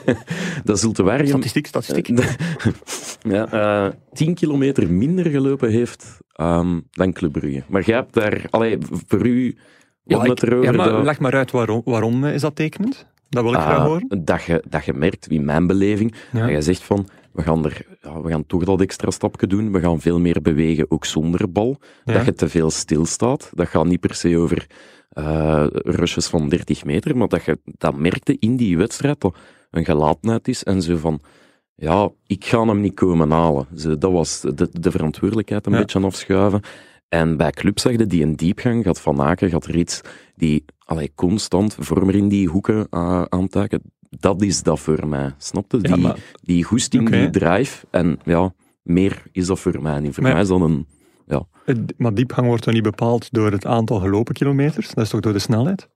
dat 0.63 0.79
zult 0.79 0.95
te 0.95 1.03
waar 1.03 1.27
Statistiek, 1.27 1.67
statistiek. 1.67 2.07
ja, 3.35 3.51
eh 3.87 3.91
10 4.13 4.33
kilometer 4.33 4.91
minder 4.91 5.25
gelopen 5.25 5.69
heeft 5.71 6.17
ehm, 6.31 6.79
dan 6.91 7.13
Club 7.13 7.31
Brugge. 7.31 7.63
Maar 7.69 7.83
jij 7.85 7.95
hebt 7.95 8.13
daar, 8.13 8.45
allee, 8.49 8.77
voor 9.07 9.25
u, 9.27 9.57
Ja, 10.03 10.23
ik- 10.23 10.41
erover 10.41 10.63
ja, 10.63 10.71
maar 10.71 10.89
dat- 10.91 11.03
leg 11.03 11.19
maar 11.19 11.33
uit 11.33 11.51
waarom, 11.51 11.81
waarom 11.85 12.23
eh, 12.23 12.33
is 12.33 12.41
dat 12.41 12.55
tekenend? 12.55 13.05
Dat 13.29 13.43
wil 13.43 13.53
ik 13.53 13.59
graag 13.59 13.77
Ah, 13.77 13.85
horen. 13.85 14.21
dat, 14.23 14.43
je, 14.43 14.63
dat 14.69 14.85
je 14.85 14.93
merkt, 14.93 15.27
in 15.27 15.45
mijn 15.45 15.67
beleving, 15.67 16.13
Ja. 16.31 16.39
dat 16.41 16.49
je 16.49 16.61
zegt 16.61 16.83
van, 16.83 17.07
we 17.31 17.41
gaan, 17.41 17.65
er, 17.65 17.85
ja, 18.01 18.21
we 18.21 18.29
gaan 18.29 18.45
toch 18.45 18.63
dat 18.63 18.81
extra 18.81 19.11
stapje 19.11 19.47
doen, 19.47 19.71
we 19.71 19.79
gaan 19.79 19.99
veel 19.99 20.19
meer 20.19 20.41
bewegen, 20.41 20.85
ook 20.91 21.05
zonder 21.05 21.51
bal. 21.51 21.77
Ja. 22.05 22.13
Dat 22.13 22.25
je 22.25 22.33
te 22.33 22.49
veel 22.49 22.69
stilstaat. 22.69 23.51
Dat 23.53 23.67
gaat 23.67 23.85
niet 23.85 23.99
per 23.99 24.13
se 24.15 24.37
over 24.37 24.67
eh 25.09 25.65
rushes 25.69 26.27
van 26.27 26.49
30 26.49 26.85
meter, 26.85 27.17
maar 27.17 27.27
dat 27.27 27.43
je 27.43 27.59
dat 27.65 27.95
merkte 27.95 28.35
in 28.39 28.55
die 28.55 28.77
wedstrijd, 28.77 29.21
dat 29.21 29.35
een 29.71 29.85
gelatenheid 29.85 30.47
is 30.47 30.63
en 30.63 30.81
zo 30.81 30.97
van, 30.97 31.19
ja, 31.75 32.09
ik 32.27 32.45
ga 32.45 32.65
hem 32.65 32.81
niet 32.81 32.93
komen 32.93 33.31
halen. 33.31 33.67
Zo, 33.75 33.97
dat 33.97 34.11
was 34.11 34.41
de, 34.41 34.67
de 34.71 34.91
verantwoordelijkheid 34.91 35.65
een 35.65 35.71
beetje 35.71 35.99
afschuiven. 36.01 36.61
En 37.09 37.37
bij 37.37 37.51
Club 37.51 37.79
zag 37.79 37.91
je 37.91 38.05
die 38.05 38.23
een 38.23 38.35
diepgang, 38.35 38.83
gaat 38.83 39.01
Van 39.01 39.21
Aken, 39.21 39.49
gaat 39.49 39.65
Rits, 39.65 40.01
die 40.35 40.65
allee, 40.85 41.11
constant 41.15 41.75
vormer 41.79 42.15
in 42.15 42.27
die 42.27 42.47
hoeken 42.47 42.87
uh. 42.91 43.23
Dat 44.09 44.41
is 44.41 44.63
dat 44.63 44.79
voor 44.79 45.07
mij, 45.07 45.33
snap 45.37 45.71
je? 45.71 45.79
Ja, 45.81 45.93
Die, 45.93 46.03
maar- 46.03 46.17
die 46.41 46.63
goesting, 46.63 47.09
die 47.09 47.29
drive. 47.29 47.85
En 47.89 48.19
ja, 48.23 48.53
meer 48.83 49.23
is 49.31 49.47
dat 49.47 49.59
voor 49.59 49.81
mij 49.81 49.99
niet. 49.99 50.13
Voor 50.13 50.23
Maar- 50.23 50.31
mij 50.33 50.41
is 50.41 50.47
dat 50.47 50.61
een... 50.61 50.87
Het- 51.65 51.93
Maar 51.97 52.13
diepgang 52.13 52.47
wordt 52.47 52.63
toch 52.63 52.73
niet 52.73 52.83
bepaald 52.83 53.27
door 53.33 53.51
het 53.51 53.65
aantal 53.65 53.99
gelopen 53.99 54.33
kilometers? 54.33 54.93
Dat 54.93 55.03
is 55.03 55.09
toch 55.09 55.19
door 55.19 55.33
de 55.33 55.39
snelheid? 55.39 55.89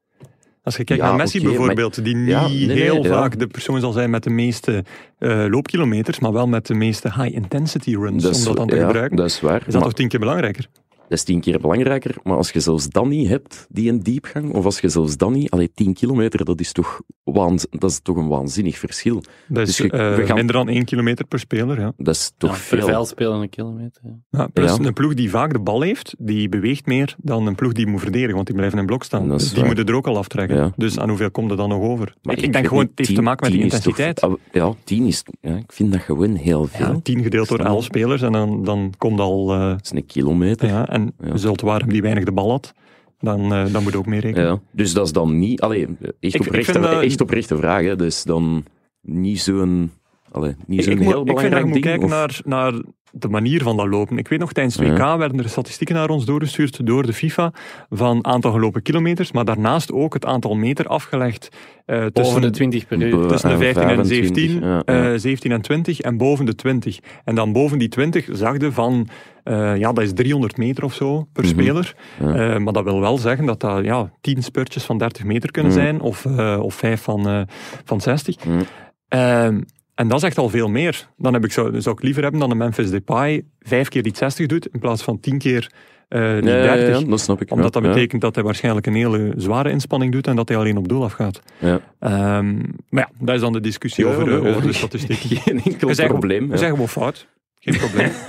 Als 0.63 0.75
je 0.77 0.83
kijkt 0.83 1.01
Ja, 1.03 1.07
naar 1.09 1.17
Messi 1.17 1.41
bijvoorbeeld, 1.43 2.03
die 2.03 2.15
niet 2.15 2.27
Ja, 2.27 2.47
nee, 2.47 2.65
nee, 2.65 2.81
heel 2.81 3.03
ja. 3.03 3.09
vaak 3.09 3.39
de 3.39 3.47
persoon 3.47 3.79
zal 3.79 3.91
zijn 3.91 4.09
met 4.09 4.23
de 4.23 4.29
meeste 4.29 4.83
eh, 5.17 5.45
loopkilometers, 5.49 6.19
maar 6.19 6.31
wel 6.33 6.47
met 6.47 6.65
de 6.67 6.73
meeste 6.73 7.07
high-intensity 7.13 7.95
runs, 7.95 8.25
om 8.25 8.43
dat 8.43 8.55
dan 8.57 8.67
te 8.67 8.75
ja, 8.75 8.85
gebruiken. 8.85 9.17
Dat 9.17 9.25
is 9.25 9.41
waar. 9.41 9.59
is 9.59 9.63
dat 9.65 9.73
maar 9.73 9.81
toch 9.83 9.93
tien 9.93 10.07
keer 10.07 10.19
belangrijker? 10.19 10.67
Dat 11.09 11.17
is 11.17 11.23
tien 11.23 11.39
keer 11.41 11.59
belangrijker. 11.59 12.15
Maar 12.23 12.37
als 12.37 12.51
je 12.51 12.59
zelfs 12.59 12.89
dat 12.89 13.05
niet 13.07 13.27
hebt, 13.27 13.67
die 13.69 13.89
een 13.89 13.99
diepgang, 13.99 14.53
of 14.53 14.65
als 14.65 14.79
je 14.79 14.89
zelfs 14.89 15.17
dat 15.17 15.31
niet... 15.31 15.49
Allee, 15.51 15.71
10 15.73 15.93
kilometer, 15.93 16.45
dat 16.45 16.59
is 16.59 16.71
toch, 16.71 17.01
waanz- 17.23 17.65
dat 17.69 17.89
is 17.89 17.99
toch 18.01 18.15
een 18.17 18.27
waanzinnig 18.27 18.77
verschil. 18.77 19.23
Dat 19.47 19.67
is 19.67 19.75
Dus 19.75 19.77
je- 19.77 19.91
eh, 19.91 20.15
we 20.15 20.25
gaan- 20.25 20.35
minder 20.35 20.55
dan 20.55 20.67
één 20.69 20.85
kilometer 20.85 21.25
per 21.25 21.39
speler. 21.39 21.79
Ja. 21.79 21.93
Dat 21.97 22.15
is 22.15 22.31
toch 22.37 22.51
Ja, 22.51 22.55
veel. 22.57 22.85
veld 22.85 23.07
spelen 23.07 23.41
een 23.41 23.49
kilometer. 23.49 24.01
ja. 24.03 24.39
Ja, 24.39 24.47
plus 24.47 24.77
Ja. 24.77 24.83
een 24.85 24.93
ploeg 24.93 25.13
die 25.13 25.29
vaak 25.29 25.51
de 25.53 25.59
bal 25.59 25.81
heeft, 25.81 26.15
die 26.19 26.49
beweegt 26.49 26.85
meer 26.85 27.15
dan 27.17 27.47
een 27.47 27.55
ploeg 27.55 27.71
die 27.71 27.87
moet 27.87 28.01
verdedigen, 28.01 28.33
want 28.35 28.47
die 28.47 28.55
blijven 28.55 28.79
in 28.79 28.85
blok 28.85 29.03
staan. 29.03 29.29
Dus 29.29 29.53
die 29.53 29.63
moeten 29.65 29.85
er 29.85 29.95
ook 29.95 30.07
al 30.07 30.17
aftrekken. 30.17 30.57
Ja. 30.57 30.71
Dus 30.75 30.99
aan 30.99 31.09
hoeveel 31.09 31.31
komt 31.31 31.51
er 31.51 31.57
dan 31.57 31.69
nog 31.69 31.81
over? 31.81 32.15
Maar 32.21 32.37
ik, 32.37 32.41
ik 32.41 32.53
denk 32.53 32.67
gewoon, 32.67 32.83
het 32.83 32.91
heeft 32.95 33.09
te 33.09 33.15
10 33.15 33.23
maken 33.23 33.43
met 33.51 33.51
de 33.61 33.67
10 33.67 33.77
is 33.77 33.83
toch- 33.83 33.97
intensiteit. 33.97 34.21
ah, 34.21 34.39
ja, 34.51 34.73
10 34.83 35.05
is... 35.05 35.23
Ja, 35.41 35.55
ik 35.55 35.71
vind 35.71 35.91
dat 35.91 36.01
gewoon 36.01 36.35
heel 36.35 36.65
veel. 36.65 36.85
Ja, 36.93 36.99
10 37.03 37.23
gedeeld 37.23 37.47
door. 37.47 37.59
11 37.59 37.83
spelers 37.83 38.21
en 38.21 38.31
dan, 38.31 38.63
dan 38.63 38.93
komt 38.97 39.19
al... 39.19 39.53
eh, 39.53 39.59
Dat 39.69 39.79
is 39.83 39.91
een 39.91 40.05
kilometer. 40.05 40.67
ja, 40.67 40.89
en 40.89 41.02
Ja. 41.19 41.37
zult 41.37 41.61
waarom 41.61 41.89
die 41.89 42.01
weinig 42.01 42.23
de 42.23 42.31
bal 42.31 42.49
had, 42.49 42.73
dan, 43.19 43.53
eh, 43.53 43.65
dan 43.73 43.83
moet 43.83 43.91
je 43.91 43.97
ook 43.97 44.05
mee 44.05 44.19
rekenen. 44.19 44.45
Ja, 44.47 44.59
dus 44.71 44.93
dat 44.93 45.05
is 45.05 45.11
dan 45.11 45.39
niet... 45.39 45.61
Allee, 45.61 45.87
echt, 46.19 46.35
ik 46.35 46.41
oprechte, 46.41 46.79
dat- 46.79 47.01
echt 47.03 47.21
oprechte 47.21 47.57
vraag. 47.57 47.83
Hè. 47.83 47.95
Dus 47.95 48.23
dan 48.23 48.65
niet 49.01 49.39
zo'n... 49.39 49.91
Allee, 50.33 50.55
niet 50.67 50.79
Ik, 50.79 50.85
zo'n 50.85 50.97
heel 50.97 51.19
moet, 51.19 51.29
ik 51.29 51.39
vind 51.39 51.51
dat 51.51 51.61
je 51.61 51.65
belangrijk 51.65 51.65
moet 51.65 51.73
ding. 51.73 51.85
kijken 51.85 52.03
of- 52.05 52.09
naar, 52.45 52.71
naar 52.71 52.81
de 53.15 53.27
manier 53.29 53.61
van 53.63 53.77
dat 53.77 53.87
lopen. 53.87 54.17
Ik 54.17 54.27
weet 54.27 54.39
nog, 54.39 54.53
tijdens 54.53 54.75
het 54.75 54.87
WK 54.87 54.97
Ja. 54.97 55.17
werden 55.17 55.39
er 55.39 55.49
statistieken 55.49 55.95
naar 55.95 56.09
ons 56.09 56.25
doorgestuurd 56.25 56.85
door 56.85 57.05
de 57.05 57.13
FIFA 57.13 57.53
van 57.89 58.25
aantal 58.25 58.51
gelopen 58.51 58.81
kilometers, 58.81 59.31
maar 59.31 59.45
daarnaast 59.45 59.91
ook 59.91 60.13
het 60.13 60.25
aantal 60.25 60.55
meter 60.55 60.87
afgelegd 60.87 61.49
eh, 61.85 61.97
Boven 61.97 62.13
tussen, 62.13 62.41
de 62.41 62.49
20 62.49 62.87
per 62.87 63.01
uur. 63.01 63.27
Tussen 63.27 63.49
de 63.49 63.55
en 63.55 63.61
15 63.61 63.81
en 63.83 63.87
25, 63.95 64.35
17, 64.35 64.61
ja, 64.69 64.81
eh, 64.85 65.03
ja. 65.11 65.17
17 65.17 65.51
en 65.51 65.61
20 65.61 65.99
en 66.01 66.17
boven 66.17 66.45
de 66.45 66.55
20. 66.55 66.99
En 67.23 67.35
dan 67.35 67.51
boven 67.53 67.77
die 67.77 67.87
20 67.89 68.27
zag 68.31 68.57
je 68.61 68.71
van, 68.71 69.07
eh, 69.43 69.77
ja, 69.77 69.93
dat 69.93 70.03
is 70.03 70.13
300 70.13 70.57
meter 70.57 70.83
of 70.83 70.93
zo 70.93 71.27
per 71.33 71.43
Mhm. 71.43 71.51
speler. 71.53 71.95
Ja. 72.19 72.33
Eh, 72.53 72.57
maar 72.59 72.73
dat 72.73 72.83
wil 72.83 72.99
wel 72.99 73.17
zeggen 73.17 73.45
dat 73.45 73.59
dat 73.59 73.83
ja, 73.83 74.11
10 74.21 74.43
spurtjes 74.43 74.83
van 74.83 74.97
30 74.97 75.23
meter 75.23 75.51
kunnen 75.51 75.71
Mhm. 75.71 75.81
zijn, 75.81 76.01
of, 76.01 76.25
eh 76.25 76.59
of 76.61 76.73
5 76.75 77.01
van, 77.01 77.27
eh, 77.27 77.41
van 77.85 78.01
60. 78.01 78.45
Mhm. 78.45 78.61
Ehm, 79.07 79.61
en 79.95 80.07
dat 80.07 80.17
is 80.17 80.23
echt 80.23 80.37
al 80.37 80.49
veel 80.49 80.69
meer. 80.69 81.07
Dan 81.17 81.33
heb 81.33 81.43
ik, 81.45 81.51
zou, 81.51 81.81
zou 81.81 81.95
ik 81.95 82.03
liever 82.03 82.21
hebben 82.21 82.39
dan 82.39 82.51
een 82.51 82.57
Memphis 82.57 82.89
Depay 82.89 83.45
vijf 83.59 83.87
keer 83.87 84.03
die 84.03 84.15
60 84.15 84.45
doet, 84.47 84.67
in 84.67 84.79
plaats 84.79 85.03
van 85.03 85.19
10 85.19 85.37
keer 85.37 85.71
eh 86.07 86.19
die 86.39 86.49
Ja, 86.49 86.63
ja, 86.63 86.75
30. 86.75 86.99
ja, 86.99 87.05
dat 87.05 87.19
snap 87.19 87.41
ik. 87.41 87.51
Omdat 87.51 87.73
dat 87.73 87.81
betekent 87.81 88.21
dat 88.21 88.35
hij 88.35 88.43
waarschijnlijk 88.43 88.87
een 88.87 88.95
hele 88.95 89.33
zware 89.37 89.69
inspanning 89.69 90.11
doet 90.11 90.27
en 90.27 90.35
dat 90.35 90.47
hij 90.47 90.57
alleen 90.57 90.77
op 90.77 90.87
doel 90.87 91.03
afgaat. 91.03 91.41
Ja. 91.59 91.79
Ehm, 91.99 92.55
maar 92.89 93.09
ja, 93.09 93.09
dat 93.19 93.35
is 93.35 93.41
dan 93.41 93.53
de 93.53 93.59
discussie 93.61 94.05
over, 94.05 94.47
over 94.47 94.61
de 94.61 94.73
statistiek. 94.83 95.17
Geen 95.17 95.61
enkel 95.63 95.87
We 95.87 95.93
zijn, 95.93 96.07
probleem. 96.07 96.49
we 96.49 96.57
zijn 96.57 96.71
gewoon 96.71 96.87
fout. 96.87 97.27
Geen 97.59 97.77
probleem. 97.77 98.11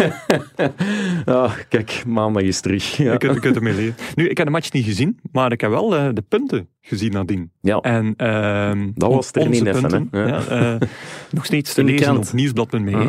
Ah, 1.25 1.53
kijk, 1.69 2.03
maandag 2.07 2.43
is 2.43 2.61
terug. 2.61 2.97
Ja. 2.97 3.13
Je, 3.13 3.19
kunt, 3.19 3.35
je 3.35 3.41
kunt 3.41 3.57
ermee 3.57 3.75
leren. 3.75 3.95
Nu, 4.15 4.29
ik 4.29 4.37
heb 4.37 4.47
de 4.47 4.53
match 4.53 4.73
niet 4.73 4.85
gezien, 4.85 5.19
maar 5.33 5.53
ik 5.53 5.61
heb 5.61 5.71
wel 5.71 5.97
eh, 5.97 6.09
de 6.13 6.23
punten 6.23 6.69
gezien 6.87 7.13
nadien. 7.13 7.51
Ja. 7.61 7.79
En, 7.81 8.15
ehm, 8.17 8.91
Dat 8.95 9.13
was 9.13 9.31
er 9.33 9.49
niet 9.49 9.65
even, 9.67 9.81
punten? 9.81 10.09
Ja. 10.13 10.27
ja, 10.27 10.47
eh, 10.47 10.89
nog 11.31 11.45
steeds 11.45 11.75
te 11.75 11.85
lezen 11.85 12.03
krant. 12.07 12.27
op 12.27 12.33
nieuwsblad.be. 12.33 12.91
Ah. 12.97 13.09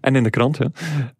En 0.00 0.16
in 0.16 0.22
de 0.22 0.30
krant, 0.30 0.58
ja. 0.58 0.70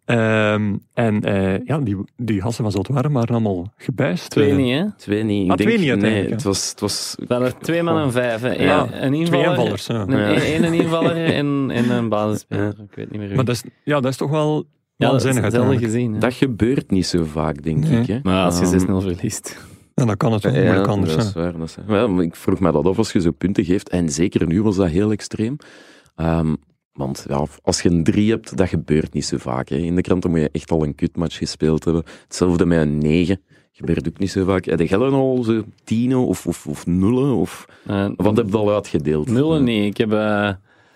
Ehm, 0.05 0.75
en 0.93 1.21
eh, 1.21 1.65
ja, 1.65 1.77
die, 1.77 1.97
die 2.17 2.41
gasten 2.41 2.71
van 2.71 2.85
waren 3.11 3.27
allemaal 3.27 3.73
gebuist. 3.77 4.29
Twee 4.29 4.49
eh. 4.49 4.55
niet, 4.55 4.73
hè? 4.73 4.85
Twee 4.97 5.23
niet. 5.23 5.45
Ik 5.45 5.51
Ah, 5.51 5.57
denk, 5.57 5.69
twee 5.69 5.79
niet 5.81 5.89
uiteindelijk, 5.89 6.27
Nee, 6.29 6.35
het 6.35 6.43
was... 6.43 6.69
Het 6.69 6.79
was 6.79 7.15
Dat 7.27 7.41
er 7.41 7.57
twee 7.57 7.83
man 7.83 7.97
en 8.01 8.11
vijf. 8.11 8.41
hè. 8.41 8.57
Eén- 8.57 8.63
Ja, 8.65 8.87
een 8.91 9.13
invaller, 9.13 9.43
Twee 9.43 9.55
invallers, 9.55 9.85
ja. 9.87 9.95
Een, 10.07 10.17
Ja. 10.17 10.55
een, 10.55 10.63
een 10.63 10.73
invaller 10.73 11.15
en, 11.25 11.69
en 11.71 11.89
een 11.89 12.09
basisspeler. 12.09 12.69
Ik 12.89 12.95
weet 12.95 13.09
niet 13.11 13.19
meer 13.19 13.27
wie. 13.27 13.35
Maar 13.35 13.45
dat 13.45 13.55
is, 13.55 13.63
ja, 13.83 13.99
dat 13.99 14.11
is 14.11 14.17
toch 14.17 14.29
wel 14.29 14.55
ja, 14.95 15.11
dat 15.11 15.23
waanzinnig 15.23 15.79
gezien. 15.79 16.13
hè. 16.13 16.19
dat 16.19 16.33
gebeurt 16.33 16.91
niet 16.91 17.05
zo 17.05 17.23
vaak, 17.23 17.63
denk 17.63 17.87
Nee. 17.87 18.01
ik. 18.01 18.07
Hè. 18.07 18.19
Maar 18.23 18.45
als 18.45 18.59
je 18.59 18.65
Ehm, 18.65 18.71
6-0 18.91 19.01
verliest. 19.01 19.57
En 19.93 20.07
dan 20.07 20.17
kan 20.17 20.33
het 20.33 20.43
wel 20.43 20.53
moeilijk 20.53 20.87
anders. 20.87 21.15
dat 21.15 21.25
is 21.25 21.33
hè. 21.33 21.41
waar. 21.41 21.57
Dat 21.57 21.67
is 21.67 21.75
waar. 21.85 21.99
Ja, 21.99 22.07
maar 22.07 22.23
ik 22.23 22.35
vroeg 22.35 22.59
me 22.59 22.71
dat 22.71 22.85
af 22.85 22.97
als 22.97 23.11
je 23.11 23.21
zo 23.21 23.31
punten 23.31 23.65
geeft. 23.65 23.89
En 23.89 24.09
zeker 24.09 24.47
nu 24.47 24.61
was 24.61 24.75
dat 24.75 24.89
heel 24.89 25.11
extreem. 25.11 25.55
Ehm, 26.15 26.53
want 26.93 27.25
ja, 27.29 27.45
als 27.61 27.81
je 27.81 27.89
een 27.89 28.03
drie 28.03 28.29
hebt, 28.31 28.57
dat 28.57 28.67
gebeurt 28.69 29.13
niet 29.13 29.25
zo 29.25 29.37
vaak. 29.37 29.69
Hè. 29.69 29.75
In 29.75 29.95
de 29.95 30.01
kranten 30.01 30.29
moet 30.29 30.39
je 30.39 30.49
echt 30.51 30.71
al 30.71 30.83
een 30.83 30.95
kutmatch 30.95 31.37
gespeeld 31.37 31.83
hebben. 31.83 32.03
Hetzelfde 32.23 32.65
met 32.65 32.79
een 32.79 32.97
negen. 32.97 33.41
Gebeurt 33.71 34.07
ook 34.07 34.19
niet 34.19 34.31
zo 34.31 34.45
vaak. 34.45 34.65
Heb 34.65 34.79
jij 34.79 34.97
al 34.97 35.43
zo 35.43 35.63
tienen 35.83 36.17
of, 36.27 36.47
of, 36.47 36.67
of 36.67 36.85
nullen? 36.85 37.35
Of, 37.35 37.65
Eh, 37.85 38.09
wat 38.15 38.37
heb 38.37 38.49
je 38.49 38.57
al 38.57 38.73
uitgedeeld? 38.73 39.29
Nullen 39.29 39.63
niet. 39.63 39.85
Ik 39.85 39.97
heb 39.97 40.11
eh, 40.13 40.49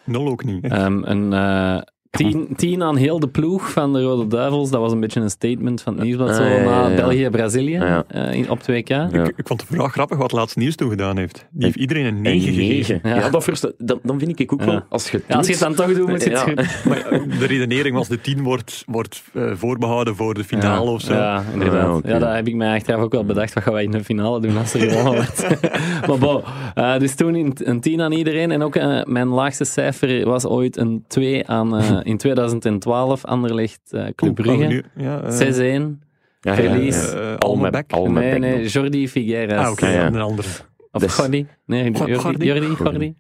Nul 0.05 0.27
ook 0.27 0.43
niet. 0.43 0.63
ehm, 0.63 1.03
een 1.03 1.33
eh, 1.33 1.81
tien, 2.11 2.47
tien 2.55 2.83
aan 2.83 2.95
heel 2.95 3.19
de 3.19 3.27
ploeg 3.27 3.71
van 3.71 3.93
de 3.93 4.01
Rode 4.01 4.27
Duivels. 4.27 4.69
Dat 4.69 4.81
was 4.81 4.91
een 4.91 4.99
beetje 4.99 5.19
een 5.19 5.29
statement 5.29 5.81
van 5.81 5.93
het 5.93 6.03
nieuwsblad. 6.03 6.35
Zo 6.35 6.41
Ah, 6.41 6.49
ja, 6.49 6.55
ja, 6.55 6.63
na 6.63 6.87
ja. 6.87 6.95
België-Brazilië 6.95 7.71
Ja. 7.71 8.03
eh, 8.07 8.33
in- 8.33 8.49
op 8.49 8.59
2K. 8.59 8.87
Ja. 8.87 9.07
Ik, 9.11 9.33
ik 9.37 9.47
vond 9.47 9.59
het 9.61 9.69
vooral 9.69 9.87
grappig 9.87 10.17
wat 10.17 10.31
laatst 10.31 10.55
nieuws 10.55 10.75
toen 10.75 10.89
gedaan 10.89 11.17
heeft. 11.17 11.47
Die 11.51 11.65
heeft 11.65 11.77
iedereen 11.77 12.05
een 12.05 12.15
Een 12.15 12.21
9 12.21 12.53
gegeven. 12.53 12.99
Ja, 13.03 13.15
Ja. 13.15 13.29
dat 13.29 13.43
versta- 13.43 13.71
dan, 13.77 13.99
dan 14.03 14.19
vind 14.19 14.39
ik 14.39 14.53
ook 14.53 14.59
Ja. 14.59 14.65
wel, 14.65 14.81
als 14.89 15.09
je 15.11 15.17
het 15.17 15.25
Ja, 15.27 15.35
als 15.35 15.45
je 15.47 15.51
het 15.53 15.61
doet- 15.61 15.75
dan 15.77 15.85
toch 15.87 15.95
doet, 15.97 16.07
moet 16.07 16.23
je 16.23 16.29
het 16.29 16.39
Ja. 16.39 16.43
goed. 16.43 16.85
Maar 16.87 17.13
ja, 17.13 17.37
de 17.39 17.45
redenering 17.45 17.95
was 17.95 18.07
de 18.07 18.21
10 18.21 18.43
wordt, 18.43 18.83
wordt 18.85 19.23
eh, 19.33 19.51
voorbehouden 19.55 20.15
voor 20.15 20.33
de 20.33 20.43
finale 20.43 20.85
ja. 20.85 20.91
of 20.91 21.01
zo. 21.01 21.13
Ja, 21.13 21.43
inderdaad. 21.53 22.03
Ah. 22.03 22.09
Ja, 22.11 22.19
dat 22.19 22.33
heb 22.33 22.47
ik 22.47 22.55
mij 22.55 22.75
achteraf 22.75 23.01
ook 23.01 23.11
wel 23.11 23.25
bedacht. 23.25 23.53
Wat 23.53 23.63
gaan 23.63 23.73
wij 23.73 23.83
in 23.83 23.91
de 23.91 24.03
finale 24.03 24.39
doen 24.39 24.57
als 24.57 24.73
er 24.73 24.79
gewonnen 24.89 25.13
wordt? 25.23 25.47
maar 26.07 26.17
bon, 26.17 26.41
eh, 26.75 26.97
dus 26.99 27.15
toen 27.15 27.33
een, 27.35 27.53
een 27.63 27.79
10 27.79 28.01
aan 28.01 28.11
iedereen. 28.11 28.51
En 28.51 28.61
ook 28.61 28.75
eh, 28.75 29.03
mijn 29.03 29.27
laagste 29.27 29.63
cijfer 29.65 30.25
was 30.25 30.45
ooit 30.45 30.77
een 30.77 31.03
2 31.07 31.47
aan, 31.47 31.96
eh, 32.03 32.11
in 32.11 32.17
2012, 32.17 33.25
Anderlecht 33.25 33.79
eh 33.91 34.05
Club 34.15 34.35
Brugge. 34.35 34.83
ja, 34.95 35.21
eh, 35.21 35.31
6-1. 35.31 35.99
Ja, 36.41 36.55
Verlies. 36.55 37.13
eh, 37.13 37.19
Alme- 37.19 37.37
Almebek. 37.37 37.91
Alme- 37.93 38.19
Nee, 38.19 38.39
nee. 38.39 38.67
Jordi 38.67 39.07
Figueras. 39.09 39.65
Ah, 39.65 39.71
oké, 39.71 39.87
ja, 39.87 39.93
ja. 39.93 40.05
een 40.07 40.15
andere. 40.21 40.47
Of 40.91 41.01
Dus- 41.01 41.13
Gordy. 41.13 41.45
Nee, 41.65 41.91
Jordi, 41.91 42.13
Gordy? 42.15 42.45
Jordi, 42.45 42.65
Jorge 42.65 42.97
niet. 42.97 43.15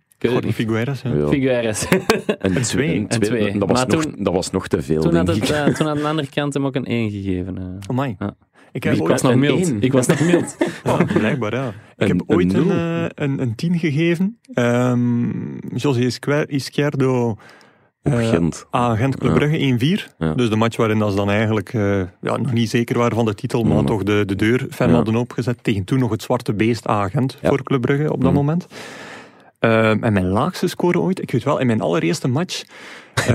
Figueres, 0.55 1.01
ja. 1.01 1.13
Ja. 1.13 1.27
Figueres. 1.27 1.87
En 2.39 2.61
twee. 2.61 2.95
en 2.95 3.07
En 3.07 3.19
twee. 3.19 3.57
Dat, 3.59 3.69
was 3.69 3.85
nog, 3.85 4.01
toen- 4.03 4.15
dat 4.23 4.33
was 4.33 4.51
nog 4.51 4.67
te 4.67 4.81
veel, 4.81 5.01
Toen 5.01 5.15
had, 5.15 5.27
het, 5.27 5.49
eh, 5.51 5.65
toen 5.65 5.87
had 5.87 5.97
de 5.97 6.03
andere 6.03 6.27
kant 6.33 6.53
hem 6.53 6.65
ook 6.65 6.75
een 6.75 6.85
1 6.91 7.11
gegeven. 7.11 7.57
eh. 7.57 7.63
Amai. 7.87 8.15
Ja. 8.19 8.35
Ik 8.71 8.83
heb 8.83 8.93
Ik 8.93 9.01
ooit 9.01 9.09
was 9.11 9.21
nog 9.21 9.31
een 9.31 9.39
mild. 9.39 9.73
Ik 9.79 9.91
was 9.93 10.05
nog 10.07 10.19
mild. 10.19 10.57
Oh, 10.87 10.99
blijkbaar, 11.13 11.53
ja. 11.53 11.67
Ik 11.67 11.73
Een- 11.97 12.07
heb 12.07 12.21
een 12.27 12.35
ooit 12.35 12.53
een, 12.53 12.69
een, 13.15 13.41
een 13.41 13.55
10 13.55 13.79
gegeven. 13.79 14.39
Ehm 14.53 15.57
José 15.75 16.09
Izquierdo 16.47 17.35
Op 18.07 18.13
eh, 18.19 18.29
Gent. 18.29 18.65
aan 18.69 18.97
Gent 18.97 19.17
Club. 19.17 19.33
Brugge 19.33 19.57
1-4. 19.57 20.15
Ja. 20.17 20.33
Dus 20.33 20.49
de 20.49 20.55
match 20.55 20.77
waarin 20.77 20.99
dat 20.99 21.09
ze 21.09 21.15
dan 21.15 21.29
eigenlijk 21.29 21.73
eh, 21.73 21.97
ja, 22.21 22.37
nog 22.37 22.53
niet 22.53 22.69
zeker 22.69 22.97
waren 22.97 23.15
van 23.15 23.25
de 23.25 23.35
titel, 23.35 23.63
maar 23.63 23.83
toch 23.83 24.03
de, 24.03 24.23
de 24.25 24.35
deur 24.35 24.65
ver 24.69 24.89
hadden 24.89 25.15
opgezet. 25.15 25.57
Tegen 25.61 25.83
toen 25.83 25.99
nog 25.99 26.11
het 26.11 26.21
zwarte 26.21 26.53
beest 26.53 26.87
aan 26.87 27.09
Gent 27.09 27.37
Ja. 27.41 27.49
voor 27.49 27.63
Club 27.63 27.81
Brugge 27.81 28.03
op 28.11 28.21
dat 28.21 28.31
Mhm. 28.31 28.33
moment. 28.39 28.67
Ehm, 29.59 30.03
en 30.03 30.13
mijn 30.13 30.27
laagste 30.27 30.67
score 30.67 30.99
ooit, 30.99 31.21
ik 31.21 31.31
weet 31.31 31.43
wel, 31.43 31.57
in 31.59 31.67
mijn 31.67 31.81
allereerste 31.81 32.27
match... 32.27 32.63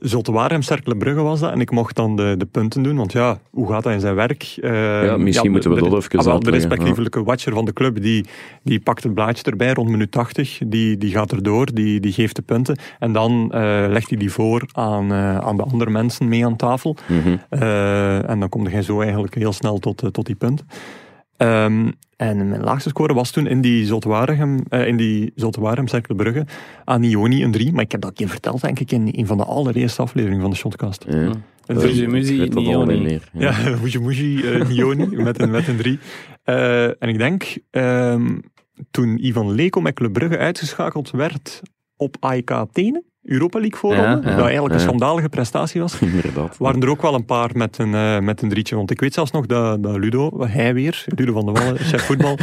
Zulte 0.00 0.32
Waregem, 0.32 0.62
Cercle 0.62 0.96
Brugge 0.96 1.22
was 1.22 1.40
dat. 1.40 1.52
En 1.52 1.60
ik 1.60 1.70
mocht 1.70 1.96
dan 1.96 2.16
de, 2.16 2.34
de 2.38 2.46
punten 2.46 2.82
doen. 2.82 2.96
Want 2.96 3.12
ja, 3.12 3.38
hoe 3.50 3.68
gaat 3.68 3.82
dat 3.82 3.92
in 3.92 4.00
zijn 4.00 4.14
werk? 4.14 4.56
Eh, 4.60 5.04
Ja, 5.04 5.16
misschien 5.16 5.50
moeten 5.50 5.70
we 5.70 5.80
dat 5.80 6.04
even 6.04 6.32
ah, 6.32 6.40
De 6.40 6.50
respectievelijke 6.50 7.22
watcher 7.24 7.52
van 7.52 7.64
de 7.64 7.72
club, 7.72 8.02
die, 8.02 8.26
die 8.62 8.80
pakt 8.80 9.02
het 9.02 9.14
blaadje 9.14 9.50
erbij 9.50 9.72
rond 9.72 9.88
minuut 9.88 10.10
80. 10.10 10.58
Die, 10.66 10.96
die 10.96 11.10
gaat 11.10 11.32
erdoor, 11.32 11.74
die, 11.74 12.00
die 12.00 12.12
geeft 12.12 12.36
de 12.36 12.42
punten. 12.42 12.78
En 12.98 13.12
dan 13.12 13.52
eh, 13.52 13.60
legt 13.88 14.08
hij 14.08 14.18
die 14.18 14.32
voor 14.32 14.62
aan, 14.72 15.12
eh, 15.12 15.38
aan 15.38 15.56
de 15.56 15.62
andere 15.62 15.90
mensen 15.90 16.28
mee 16.28 16.44
aan 16.46 16.56
tafel. 16.56 16.96
Mhm. 17.08 17.36
En 18.26 18.40
dan 18.40 18.48
kom 18.48 18.68
je 18.68 18.82
zo 18.82 19.00
eigenlijk 19.00 19.34
heel 19.34 19.52
snel 19.52 19.78
tot, 19.78 20.02
tot 20.12 20.26
die 20.26 20.34
punt. 20.34 20.64
Ehm, 21.40 21.90
en 22.16 22.48
mijn 22.48 22.62
laagste 22.62 22.88
score 22.88 23.14
was 23.14 23.30
toen 23.30 23.46
in 23.46 23.60
die 23.60 23.86
Zotwaregem, 23.86 24.64
eh 24.68 24.86
in 24.86 24.96
die 24.96 25.32
Zotwaregem 25.34 26.16
Brugge 26.16 26.46
aan 26.84 27.02
Ioni 27.02 27.44
een 27.44 27.50
3. 27.50 27.72
Maar 27.72 27.82
ik 27.82 27.92
heb 27.92 28.00
dat 28.00 28.10
een 28.10 28.16
keer 28.16 28.28
verteld, 28.28 28.60
denk 28.60 28.80
ik, 28.80 28.92
in 28.92 29.08
een 29.12 29.26
van 29.26 29.36
de 29.36 29.44
allereerste 29.44 30.02
afleveringen 30.02 30.40
van 30.40 30.50
de 30.50 30.56
Shotcast. 30.56 31.04
Ja. 31.08 31.30
Eh, 31.66 31.76
weet 31.76 32.52
dat 32.52 32.56
al 32.56 32.62
Nioni. 32.62 32.94
niet 32.94 33.02
meer. 33.02 33.28
Ja, 33.32 33.76
Muji 33.82 33.98
Muji, 34.06 34.42
eh 34.42 34.68
Nioni, 34.68 35.06
met 35.06 35.40
een, 35.40 35.50
met 35.50 35.68
een 35.68 35.76
3. 35.76 35.98
Eh, 36.44 36.84
en 36.84 37.08
ik 37.08 37.18
denk, 37.18 37.58
ehm, 37.70 38.38
toen 38.90 39.24
Ivan 39.24 39.52
Leko 39.52 39.80
met 39.80 39.94
Club 39.94 40.12
Brugge 40.12 40.38
uitgeschakeld 40.38 41.10
werd 41.10 41.62
op 41.96 42.16
AEK 42.20 42.50
Athene, 42.50 43.02
Europa 43.24 43.58
League 43.58 43.78
voorronde, 43.78 44.04
Ja, 44.06 44.30
ja, 44.30 44.36
dat 44.36 44.44
eigenlijk 44.44 44.74
een 44.74 44.80
schandalige 44.80 45.28
prestatie 45.28 45.80
was, 45.80 45.98
Inderdaad. 46.12 46.56
waren 46.58 46.82
er 46.82 46.88
ook 46.88 47.02
wel 47.02 47.14
een 47.14 47.24
paar 47.24 47.50
met 47.54 47.78
een, 47.78 47.94
eh, 47.94 48.18
met 48.18 48.42
een 48.42 48.48
drietje. 48.48 48.76
Want 48.76 48.90
ik 48.90 49.00
weet 49.00 49.14
zelfs 49.14 49.30
nog 49.30 49.46
dat, 49.46 49.82
dat 49.82 49.96
Ludo, 49.96 50.44
hij 50.46 50.74
weer, 50.74 51.04
Ludo 51.06 51.32
van 51.32 51.46
de 51.46 51.52
Wallen, 51.52 51.78
chef 51.90 52.02
voetbal, 52.02 52.36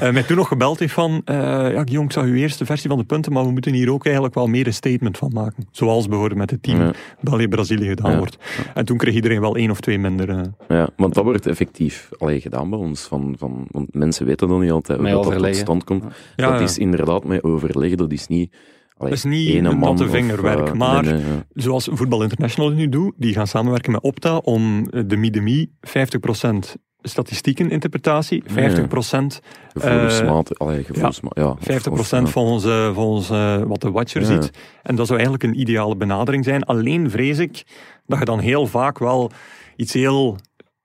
eh, 0.00 0.12
mij 0.12 0.22
toen 0.22 0.36
nog 0.36 0.48
gebeld 0.48 0.78
heeft 0.78 0.92
van, 0.92 1.22
eh 1.24 1.34
ja 1.36 1.68
Guillaume, 1.68 2.04
ik 2.04 2.12
zag 2.12 2.24
uw 2.24 2.34
eerste 2.34 2.64
versie 2.64 2.88
van 2.90 2.98
de 2.98 3.04
punten, 3.04 3.32
maar 3.32 3.44
we 3.44 3.50
moeten 3.50 3.72
hier 3.72 3.92
ook 3.92 4.04
eigenlijk 4.04 4.34
wel 4.34 4.46
meer 4.46 4.66
een 4.66 4.74
statement 4.74 5.18
van 5.18 5.30
maken. 5.34 5.66
Zoals 5.70 6.08
bijvoorbeeld 6.08 6.38
met 6.40 6.50
het 6.50 6.62
team 6.62 6.80
Ja. 6.80 6.92
België-Brazilië 7.20 7.88
gedaan 7.88 8.10
Ja. 8.12 8.18
wordt. 8.18 8.36
En 8.74 8.84
toen 8.84 8.96
kreeg 8.96 9.14
iedereen 9.14 9.40
wel 9.40 9.56
één 9.56 9.70
of 9.70 9.80
twee 9.80 9.98
minder. 9.98 10.28
eh. 10.28 10.40
Ja, 10.68 10.88
want 10.96 11.14
dat 11.14 11.24
wordt 11.24 11.46
effectief 11.46 12.08
allee, 12.18 12.40
gedaan 12.40 12.70
bij 12.70 12.78
ons. 12.78 13.00
Van, 13.02 13.34
van, 13.38 13.66
want 13.70 13.94
mensen 13.94 14.26
weten 14.26 14.48
dan 14.48 14.60
niet 14.60 14.70
altijd 14.70 14.98
hoe 14.98 15.08
dat, 15.08 15.24
dat 15.24 15.42
tot 15.42 15.56
stand 15.56 15.84
komt. 15.84 16.02
Ja, 16.36 16.50
dat 16.50 16.58
ja. 16.58 16.64
is 16.64 16.78
inderdaad 16.78 17.24
met 17.24 17.42
overleggen, 17.44 17.96
dat 17.98 18.12
is 18.12 18.26
niet... 18.26 18.54
allee, 18.96 19.10
Dat 19.10 19.18
is 19.18 19.24
niet 19.24 19.54
een 19.64 19.78
natte 19.78 20.08
vingerwerk, 20.08 20.68
eh, 20.68 20.72
maar 20.72 21.02
nee, 21.02 21.12
nee, 21.12 21.22
ja. 21.22 21.44
zoals 21.54 21.88
Voetbal 21.92 22.22
International 22.22 22.70
nu 22.70 22.88
doet, 22.88 23.12
die 23.16 23.34
gaan 23.34 23.46
samenwerken 23.46 23.92
met 23.92 24.02
Opta 24.02 24.36
om 24.36 24.88
eh, 24.90 25.02
de 25.06 25.16
Midemi 25.16 25.70
50% 25.80 26.74
statistieken 27.02 27.70
interpretatie, 27.70 28.42
50%, 28.46 29.40
Gevoelsmaat, 29.72 30.58
allee, 30.58 30.84
gevoelsmaat, 30.84 31.36
ja. 31.36 31.56
50% 31.60 32.28
volgens, 32.28 32.64
eh, 32.64 32.94
volgens 32.94 33.30
eh, 33.30 33.62
wat 33.62 33.80
de 33.80 33.90
watcher 33.90 34.20
Ja. 34.20 34.26
ziet. 34.26 34.50
En 34.82 34.96
dat 34.96 35.06
zou 35.06 35.18
eigenlijk 35.20 35.52
een 35.52 35.60
ideale 35.60 35.96
benadering 35.96 36.44
zijn. 36.44 36.62
Alleen 36.64 37.10
vrees 37.10 37.38
ik 37.38 37.62
dat 38.06 38.18
je 38.18 38.24
dan 38.24 38.38
heel 38.38 38.66
vaak 38.66 38.98
wel 38.98 39.30
iets 39.76 39.92
heel 39.92 40.36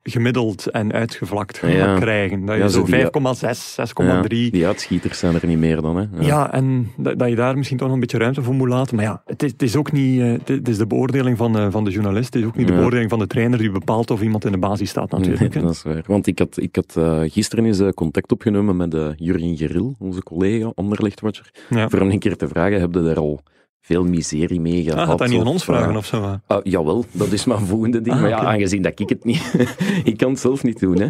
gemiddeld 0.10 0.68
en 0.68 0.94
uitgevlakt 0.94 1.62
Ja. 1.66 1.96
krijgen. 2.00 2.46
Dat 2.46 2.56
je 2.56 2.62
Ja, 2.62 2.68
zo 2.68 2.80
zo 2.80 2.86
die- 2.86 2.96
5,6, 2.96 3.74
6,3... 3.74 4.44
Ja, 4.44 4.50
die 4.52 4.66
uitschieters 4.66 5.20
zijn 5.20 5.36
er 5.36 5.48
niet 5.48 5.58
meer 5.58 5.82
dan. 5.82 5.98
Hè. 5.98 6.06
Ja, 6.20 6.54
en 6.54 6.92
dat, 6.98 7.20
dat 7.20 7.30
je 7.30 7.36
daar 7.36 7.56
misschien 7.58 7.78
toch 7.78 7.86
nog 7.88 7.96
een 7.96 8.02
beetje 8.02 8.18
ruimte 8.18 8.42
voor 8.42 8.54
moet 8.54 8.68
laten. 8.70 8.96
Maar 8.96 9.06
ja, 9.06 9.22
het 9.26 9.44
is, 9.44 9.52
het 9.52 9.62
is 9.62 9.76
ook 9.76 9.92
niet... 9.92 10.20
eh, 10.22 10.56
Het 10.56 10.68
is- 10.68 10.78
de 10.78 10.88
beoordeling 10.88 11.38
van, 11.38 11.58
eh, 11.58 11.68
van 11.70 11.84
de 11.84 11.92
journalist. 11.92 12.34
Het 12.34 12.42
is 12.44 12.48
ook 12.48 12.56
niet 12.56 12.68
de 12.68 12.74
beoordeling 12.74 13.10
van 13.10 13.20
de 13.20 13.28
trainer 13.28 13.58
die 13.60 13.72
bepaalt 13.72 14.12
of 14.12 14.22
iemand 14.22 14.46
in 14.46 14.52
de 14.52 14.58
basis 14.58 14.90
staat 14.90 15.12
natuurlijk. 15.12 15.54
Nee, 15.54 15.64
dat 15.64 15.72
is 15.72 15.84
waar. 15.84 16.04
Want 16.08 16.28
ik 16.28 16.40
had, 16.40 16.58
ik 16.62 16.76
had 16.76 16.96
eh, 16.98 17.20
gisteren 17.26 17.66
eens 17.66 17.82
contact 17.96 18.32
opgenomen 18.32 18.76
met 18.78 18.94
uh, 18.94 19.08
Jurgen 19.16 19.58
Geril, 19.58 19.96
onze 20.00 20.24
collega, 20.24 20.72
Anderlechtwatcher, 20.76 21.52
Ja. 21.70 21.90
voor 21.90 22.00
hem 22.00 22.10
een 22.10 22.20
keer 22.20 22.36
te 22.36 22.48
vragen, 22.48 22.80
heb 22.80 22.94
je 22.94 23.02
daar 23.04 23.16
al 23.20 23.42
veel 23.88 24.04
miserie 24.06 24.60
mee 24.62 24.84
gehad? 24.84 25.00
Ah, 25.00 25.08
gaat 25.08 25.18
dat 25.18 25.28
niet 25.30 25.40
aan 25.40 25.48
ons 25.48 25.64
vragen 25.64 25.90
eh, 25.92 25.98
of 25.98 26.06
zo? 26.06 26.24
hè? 26.24 26.36
Ah, 26.48 26.60
jawel, 26.64 27.06
dat 27.12 27.32
is 27.32 27.46
mijn 27.46 27.60
volgende 27.60 28.02
ding. 28.02 28.16
Ah, 28.16 28.22
maar 28.22 28.30
ja, 28.30 28.40
aangezien 28.40 28.82
dat 28.82 29.00
ik 29.00 29.10
het 29.10 29.24
niet... 29.26 29.54
ik 30.04 30.18
kan 30.18 30.30
het 30.32 30.40
zelf 30.40 30.64
niet 30.64 30.80
doen, 30.80 31.00
hè. 31.00 31.08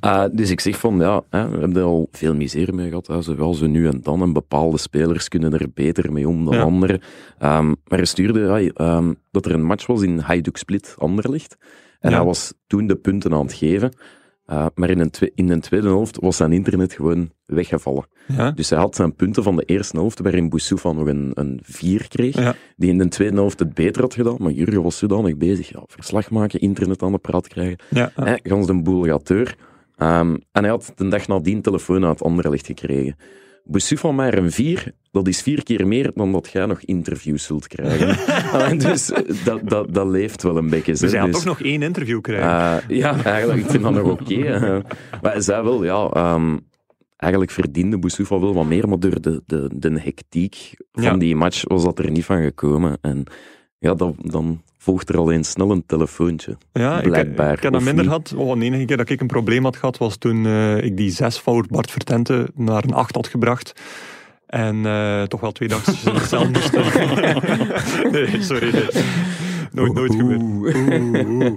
Ah, 0.00 0.24
dus 0.32 0.50
ik 0.50 0.60
zeg 0.60 0.78
van, 0.78 0.98
ja, 0.98 1.22
hè, 1.30 1.48
we 1.48 1.58
hebben 1.58 1.76
er 1.76 1.82
al 1.82 2.08
veel 2.12 2.34
miserie 2.34 2.72
mee 2.74 2.88
gehad. 2.88 3.06
Hè, 3.06 3.22
zowel 3.22 3.54
zo 3.54 3.66
nu 3.66 3.86
en 3.88 4.00
dan. 4.02 4.22
En 4.22 4.32
bepaalde 4.32 4.78
spelers 4.78 5.28
kunnen 5.28 5.52
er 5.52 5.66
beter 5.74 6.12
mee 6.12 6.28
om 6.28 6.44
dan 6.44 6.54
Ja. 6.54 6.60
anderen. 6.62 7.00
Ehm, 7.38 7.66
maar 7.66 7.98
hij 7.98 8.04
stuurde 8.04 8.40
ja, 8.40 8.58
ehm, 8.74 9.12
dat 9.30 9.44
er 9.46 9.54
een 9.54 9.64
match 9.64 9.86
was 9.86 10.02
in 10.02 10.18
Hajduk 10.18 10.56
Split, 10.56 10.94
Anderlecht. 10.98 11.56
En 12.00 12.10
Ja. 12.10 12.16
hij 12.16 12.26
was 12.26 12.52
toen 12.66 12.86
de 12.86 12.96
punten 12.96 13.32
aan 13.32 13.42
het 13.46 13.52
geven. 13.52 13.92
Ah, 14.46 14.66
maar 14.74 14.90
in 14.90 15.10
twe- 15.10 15.30
in 15.34 15.46
de 15.46 15.58
tweede 15.58 15.86
helft 15.86 16.16
was 16.20 16.36
zijn 16.36 16.52
internet 16.52 16.92
gewoon 16.92 17.30
weggevallen. 17.46 18.06
Ja? 18.28 18.50
Dus 18.50 18.70
hij 18.70 18.78
had 18.78 18.94
zijn 18.94 19.14
punten 19.14 19.42
van 19.42 19.56
de 19.56 19.62
eerste 19.62 19.96
helft, 19.96 20.18
waarin 20.20 20.48
Boussoufa 20.48 20.92
nog 20.92 21.06
een, 21.06 21.30
een 21.34 21.60
4 21.62 22.08
kreeg 22.08 22.34
Ja. 22.38 22.54
die 22.76 22.90
in 22.90 22.98
de 22.98 23.08
tweede 23.08 23.36
helft 23.36 23.58
het 23.58 23.74
beter 23.74 24.02
had 24.02 24.14
gedaan, 24.14 24.36
maar 24.38 24.52
Jurgen 24.52 24.82
was 24.82 24.98
zodanig 24.98 25.36
bezig. 25.36 25.68
Ja, 25.68 25.82
verslag 25.86 26.30
maken, 26.30 26.60
internet 26.60 27.02
aan 27.02 27.12
de 27.12 27.18
praat 27.18 27.48
krijgen. 27.48 27.78
Ja. 27.90 28.12
Gans 28.42 28.66
de 28.66 28.82
boel 28.82 29.04
gaat 29.04 29.26
deur. 29.26 29.56
Ehm, 29.96 30.30
en 30.52 30.62
hij 30.62 30.68
had 30.68 30.92
de 30.96 31.08
dag 31.08 31.28
nadien 31.28 31.62
telefoon 31.62 32.04
uit 32.04 32.22
Anderlecht 32.22 32.66
gekregen. 32.66 33.16
Van 33.70 34.14
maar 34.14 34.38
een 34.38 34.50
4, 34.50 34.92
dat 35.10 35.28
is 35.28 35.42
vier 35.42 35.62
keer 35.62 35.86
meer 35.86 36.10
dan 36.14 36.32
dat 36.32 36.48
jij 36.52 36.66
nog 36.66 36.80
interviews 36.80 37.44
zult 37.44 37.66
krijgen. 37.66 38.08
Ah, 38.52 38.78
dus 38.78 39.12
dat, 39.44 39.68
dat, 39.68 39.94
dat 39.94 40.06
leeft 40.06 40.42
wel 40.42 40.56
een 40.56 40.70
beetje. 40.70 40.92
Dus 40.92 41.14
had 41.14 41.26
Dus, 41.26 41.34
toch 41.34 41.44
nog 41.44 41.62
één 41.62 41.82
interview 41.82 42.20
krijgen. 42.20 42.48
eh, 42.90 42.96
ja, 42.98 43.24
eigenlijk, 43.24 43.60
ik 43.60 43.70
vind 43.70 43.82
dat 43.82 43.92
nog 43.92 44.10
oké. 44.10 44.34
hè. 44.34 44.78
maar 45.22 45.32
hij 45.32 45.40
zei 45.40 45.62
wel, 45.62 45.84
ja, 45.84 46.08
ehm, 46.12 46.56
eigenlijk 47.16 47.50
verdiende 47.52 47.98
Boussoufa 47.98 48.40
wel 48.40 48.54
wat 48.54 48.66
meer, 48.66 48.88
maar 48.88 48.98
door 49.00 49.20
de, 49.20 49.42
de, 49.46 49.70
de 49.76 50.00
hectiek 50.00 50.74
van 50.92 51.02
Ja. 51.02 51.16
die 51.16 51.36
match 51.36 51.62
was 51.68 51.82
dat 51.84 51.98
er 51.98 52.10
niet 52.10 52.24
van 52.24 52.42
gekomen. 52.42 52.98
En 53.00 53.24
ja, 53.78 53.94
dan, 53.94 54.16
dan 54.20 54.62
volgt 54.86 55.08
er 55.08 55.16
alleen 55.18 55.44
snel 55.44 55.70
een 55.70 55.84
telefoontje. 55.86 56.56
ja, 56.72 57.00
ik, 57.00 57.08
blijkbaar, 57.08 57.52
ik 57.52 57.62
heb 57.62 57.72
dat 57.72 57.82
minder 57.82 58.04
gehad. 58.04 58.34
Oh, 58.36 58.58
de 58.58 58.64
enige 58.64 58.84
keer 58.84 58.96
dat 58.96 59.08
ik 59.08 59.20
een 59.20 59.26
probleem 59.26 59.64
had 59.64 59.76
gehad, 59.76 59.98
was 59.98 60.16
toen 60.16 60.46
eh, 60.46 60.76
ik 60.76 60.96
die 60.96 61.10
zes 61.10 61.38
voor 61.40 61.66
Bart 61.68 61.90
Vertente 61.90 62.48
naar 62.54 62.84
een 62.84 62.92
acht 62.94 63.14
had 63.14 63.26
gebracht. 63.26 63.72
En 64.46 64.86
eh, 64.86 65.22
toch 65.22 65.40
wel 65.40 65.52
twee 65.52 65.68
dagjes 65.68 66.04
in 66.04 66.12
de 66.14 66.20
cel 66.20 66.48
moest. 66.50 66.72
nee, 68.12 68.42
sorry. 68.42 68.72
nee. 68.72 69.04
Nooit, 69.72 69.92
nooit 69.94 70.14
gebeurd. 70.14 70.42
Oeh, 70.42 71.28
oeh. 71.28 71.52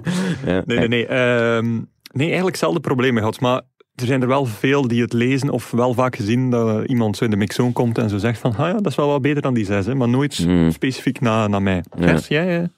Ja, 0.46 0.62
Nee, 0.66 0.78
nee, 0.78 0.88
nee. 0.88 1.06
Ehm, 1.06 1.72
nee, 2.12 2.26
eigenlijk 2.26 2.56
zelden 2.56 2.80
problemen 2.80 3.18
gehad. 3.18 3.40
Maar 3.40 3.60
er 3.94 4.06
zijn 4.06 4.22
er 4.22 4.28
wel 4.28 4.46
veel 4.46 4.88
die 4.88 5.02
het 5.02 5.12
lezen 5.12 5.50
of 5.50 5.70
wel 5.70 5.94
vaak 5.94 6.16
gezien 6.16 6.50
dat 6.50 6.84
iemand 6.86 7.16
zo 7.16 7.24
in 7.24 7.30
de 7.30 7.36
mixzone 7.36 7.72
komt 7.72 7.98
en 7.98 8.08
zo 8.10 8.18
zegt 8.18 8.38
van, 8.38 8.50
ah 8.50 8.58
ja, 8.58 8.72
dat 8.72 8.86
is 8.86 8.94
wel 8.94 9.08
wat 9.08 9.22
beter 9.22 9.42
dan 9.42 9.54
die 9.54 9.64
zes, 9.64 9.86
hè, 9.86 9.94
maar 9.94 10.08
nooit 10.08 10.36
Hmm. 10.36 10.70
specifiek 10.70 11.20
naar 11.20 11.48
naar 11.50 11.62
mij. 11.62 11.84
Ja. 11.98 12.06
Gers, 12.06 12.28
jij? 12.28 12.70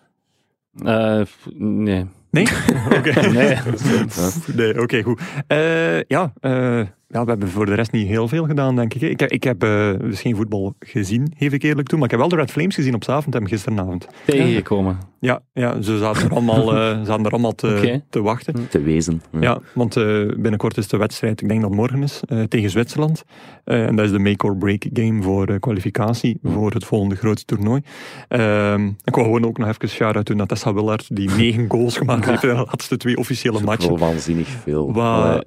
Eh, 0.75 1.21
nee. 1.59 2.07
Nee? 2.31 2.47
Oké. 2.99 3.29
Nee. 3.31 3.59
Nee, 4.57 4.81
oké, 4.83 5.03
goed. 5.03 5.21
Eh, 5.47 6.03
ja, 6.03 6.33
eh, 6.41 6.81
ja, 7.13 7.25
we 7.25 7.31
hebben 7.31 7.49
voor 7.49 7.67
de 7.67 7.75
rest 7.75 7.93
niet 7.93 8.07
heel 8.07 8.29
veel 8.29 8.45
gedaan, 8.45 8.77
denk 8.77 8.95
ik. 8.95 9.01
hè. 9.01 9.07
Ik 9.07 9.21
heb, 9.21 9.31
ik 9.31 9.45
heb 9.45 9.63
eh, 9.63 9.91
dus 10.01 10.21
geen 10.21 10.37
voetbal 10.37 10.75
gezien, 10.79 11.33
geef 11.39 11.53
ik 11.53 11.63
eerlijk 11.63 11.89
toe, 11.89 11.97
maar 11.99 12.05
ik 12.07 12.11
heb 12.11 12.21
wel 12.21 12.29
de 12.29 12.37
Red 12.37 12.51
Flames 12.51 12.75
gezien 12.75 12.95
op 12.95 13.05
Zaventem 13.05 13.47
gisteravond. 13.47 14.07
Tegengekomen. 14.27 14.99
Ja, 15.21 15.41
ja 15.53 15.83
ze 15.83 15.99
zaten 15.99 16.23
er 16.25 16.31
allemaal, 16.31 16.77
eh, 16.77 17.03
zaten 17.05 17.25
er 17.25 17.31
allemaal 17.31 17.55
te, 17.55 18.01
te 18.11 18.23
wachten. 18.23 18.69
te 18.69 18.83
wezen. 18.83 19.23
Ja, 19.41 19.59
want 19.75 19.97
eh, 19.97 20.05
binnenkort 20.37 20.77
is 20.77 20.89
de 20.89 20.97
wedstrijd, 20.97 21.41
ik 21.41 21.49
denk 21.49 21.61
dat 21.61 21.71
het 21.71 21.79
morgen 21.79 22.03
is, 22.03 22.21
eh, 22.29 22.43
tegen 22.43 22.71
Zwitserland. 22.71 23.25
Eh, 23.65 23.87
en 23.87 23.97
dat 23.97 24.05
is 24.05 24.11
de 24.11 24.19
make-or-break 24.19 24.85
game 24.93 25.23
voor 25.23 25.47
eh, 25.47 25.59
kwalificatie 25.61 26.39
voor 26.43 26.73
het 26.73 26.85
volgende 26.85 27.17
grote 27.17 27.45
toernooi. 27.45 27.81
Ehm, 28.29 28.87
ik 28.87 29.15
wou 29.15 29.27
gewoon 29.27 29.45
ook 29.45 29.59
nog 29.59 29.69
even 29.69 29.89
shout-out 29.89 30.27
doen 30.27 30.37
naar 30.37 30.47
Tessa 30.47 30.75
Willard, 30.75 31.17
die 31.17 31.31
negen 31.37 31.71
goals 31.71 31.97
gemaakt 31.97 32.25
heeft 32.27 32.43
in 32.43 32.49
de 32.49 32.55
laatste 32.55 32.97
twee 32.97 33.17
officiële 33.17 33.55
Wel 33.55 33.63
matchen. 33.63 33.99
waanzinnig 33.99 34.49
veel. 34.49 34.93
Wat, 34.93 35.43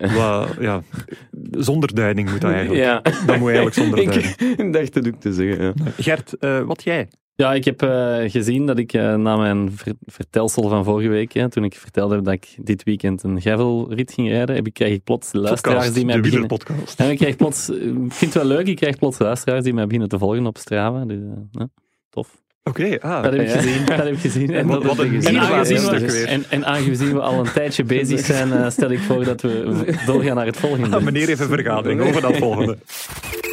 ja, 0.60 0.82
zonder 1.58 1.96
duiding 1.96 2.32
moet 2.32 2.42
dat 2.42 2.52
eigenlijk. 2.52 2.84
Ja. 2.84 3.02
Dat 3.02 3.38
moet 3.38 3.48
eigenlijk 3.48 3.76
zonder 3.76 3.96
duiding. 4.06 4.36
ik 4.36 4.74
dacht 4.78 4.94
het 4.94 5.08
ook 5.08 5.20
te 5.20 5.34
zeggen. 5.34 5.66
Ja. 5.66 5.92
Gert, 5.98 6.38
eh, 6.38 6.62
wat 6.62 6.84
jij? 6.84 7.08
Ja, 7.38 7.54
ik 7.54 7.66
heb 7.66 7.84
uh, 7.84 8.18
gezien 8.26 8.66
dat 8.66 8.78
ik 8.78 8.94
uh, 8.94 9.16
na 9.16 9.36
mijn 9.36 9.72
ver 9.72 9.94
vertelsel 10.06 10.70
van 10.70 10.84
vorige 10.84 11.10
week, 11.10 11.34
hè, 11.34 11.50
toen 11.50 11.64
ik 11.64 11.76
vertelde 11.76 12.22
dat 12.22 12.34
ik 12.34 12.56
dit 12.62 12.84
weekend 12.84 13.24
een 13.24 13.42
gravelrit 13.42 14.14
ging 14.14 14.30
rijden, 14.30 14.56
heb 14.56 14.68
ik, 14.68 14.74
krijg 14.74 14.94
ik 14.94 15.04
plots 15.04 15.34
luisteraars 15.34 15.76
podcast, 15.76 15.96
die 15.96 16.06
mij 16.06 16.16
de 16.16 16.22
beginnen... 16.22 16.48
podcast. 16.48 17.00
En 17.00 17.10
ik 17.10 17.18
krijg 17.18 17.36
plots, 17.36 17.70
ik 17.70 18.14
vind 18.14 18.34
het 18.34 18.34
wel 18.34 18.46
leuk, 18.46 18.68
ik 18.68 18.76
krijg 18.76 18.98
plots 18.98 19.20
luisteraars 19.20 19.64
die 19.64 19.74
mij 19.74 19.86
beginnen 19.86 20.10
te 20.10 20.18
volgen 20.18 20.46
op 20.46 20.58
Strava. 20.58 21.06
Dus, 21.06 21.18
uh, 21.18 21.32
ja, 21.52 21.68
tof. 22.10 22.44
Oké, 22.70 22.98
ah. 23.02 23.24
Dat 23.24 23.32
heb 23.32 23.42
ik 23.42 23.50
gezien. 23.50 23.86
Dat 23.86 23.98
heb 23.98 24.08
ik 24.08 24.20
gezien. 24.20 24.54
En, 24.54 24.68
wat, 24.68 24.84
wat 24.84 24.98
een 24.98 25.26
en, 25.26 25.34
mega 25.34 25.52
aangezien 25.52 25.90
we, 25.90 26.12
weer. 26.12 26.28
en, 26.28 26.46
en 26.50 26.66
aangezien 26.66 27.14
we 27.14 27.20
al 27.20 27.40
een 27.40 27.52
tijdje 27.52 27.84
bezig 27.84 28.20
zijn, 28.20 28.50
uh, 28.50 28.70
stel 28.70 28.90
ik 28.90 29.00
voor 29.00 29.24
dat 29.24 29.42
we 29.42 29.94
doorgaan 30.06 30.36
naar 30.36 30.46
het 30.46 30.58
volgende. 30.58 30.96
Ah, 30.96 31.04
meneer 31.04 31.28
heeft 31.28 31.40
een 31.40 31.48
vergadering 31.48 32.02
over 32.02 32.22
dat 32.22 32.38
volgende. 32.38 32.78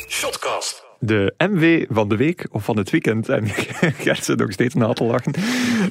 Shotcast. 0.09 0.91
De 1.05 1.35
MV 1.38 1.87
van 1.88 2.09
de 2.09 2.17
week 2.17 2.47
of 2.51 2.65
van 2.65 2.77
het 2.77 2.91
weekend. 2.91 3.29
En 3.29 3.49
Gert 4.05 4.25
zit 4.25 4.38
nog 4.38 4.53
steeds 4.53 4.75
na 4.75 4.93
te 4.93 5.05
lachen. 5.05 5.33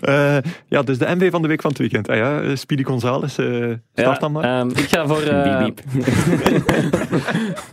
Uh, 0.04 0.38
ja, 0.68 0.82
dus 0.82 0.98
de 0.98 1.16
MV 1.16 1.32
van 1.32 1.42
de 1.42 1.48
week 1.48 1.62
van 1.62 1.70
het 1.70 1.80
weekend. 1.80 2.10
Ah 2.10 2.16
ja, 2.16 2.56
Speedy 2.56 2.84
Gonzales, 2.84 3.38
uh, 3.38 3.48
start 3.48 3.78
ja, 3.94 4.14
dan 4.14 4.32
maar. 4.32 4.60
Um, 4.60 4.70
ik 4.70 4.88
ga 4.90 5.08
voor... 5.08 5.24
Uh, 5.24 5.64
Biep, 5.64 5.82
biep. 5.94 6.04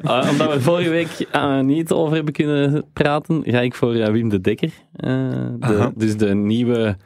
uh, 0.05 0.29
omdat 0.31 0.53
we 0.53 0.61
vorige 0.61 0.91
week 0.91 1.27
uh, 1.35 1.61
niet 1.61 1.93
over 1.93 2.15
hebben 2.15 2.33
kunnen 2.33 2.85
praten, 2.93 3.43
ga 3.45 3.61
ik 3.61 3.75
voor 3.75 3.95
uh, 3.95 4.07
Wim 4.07 4.29
de 4.29 4.41
Dekker. 4.41 4.71
De, 4.93 5.93
dus 5.95 6.17
de 6.17 6.35
nieuwe, 6.35 6.97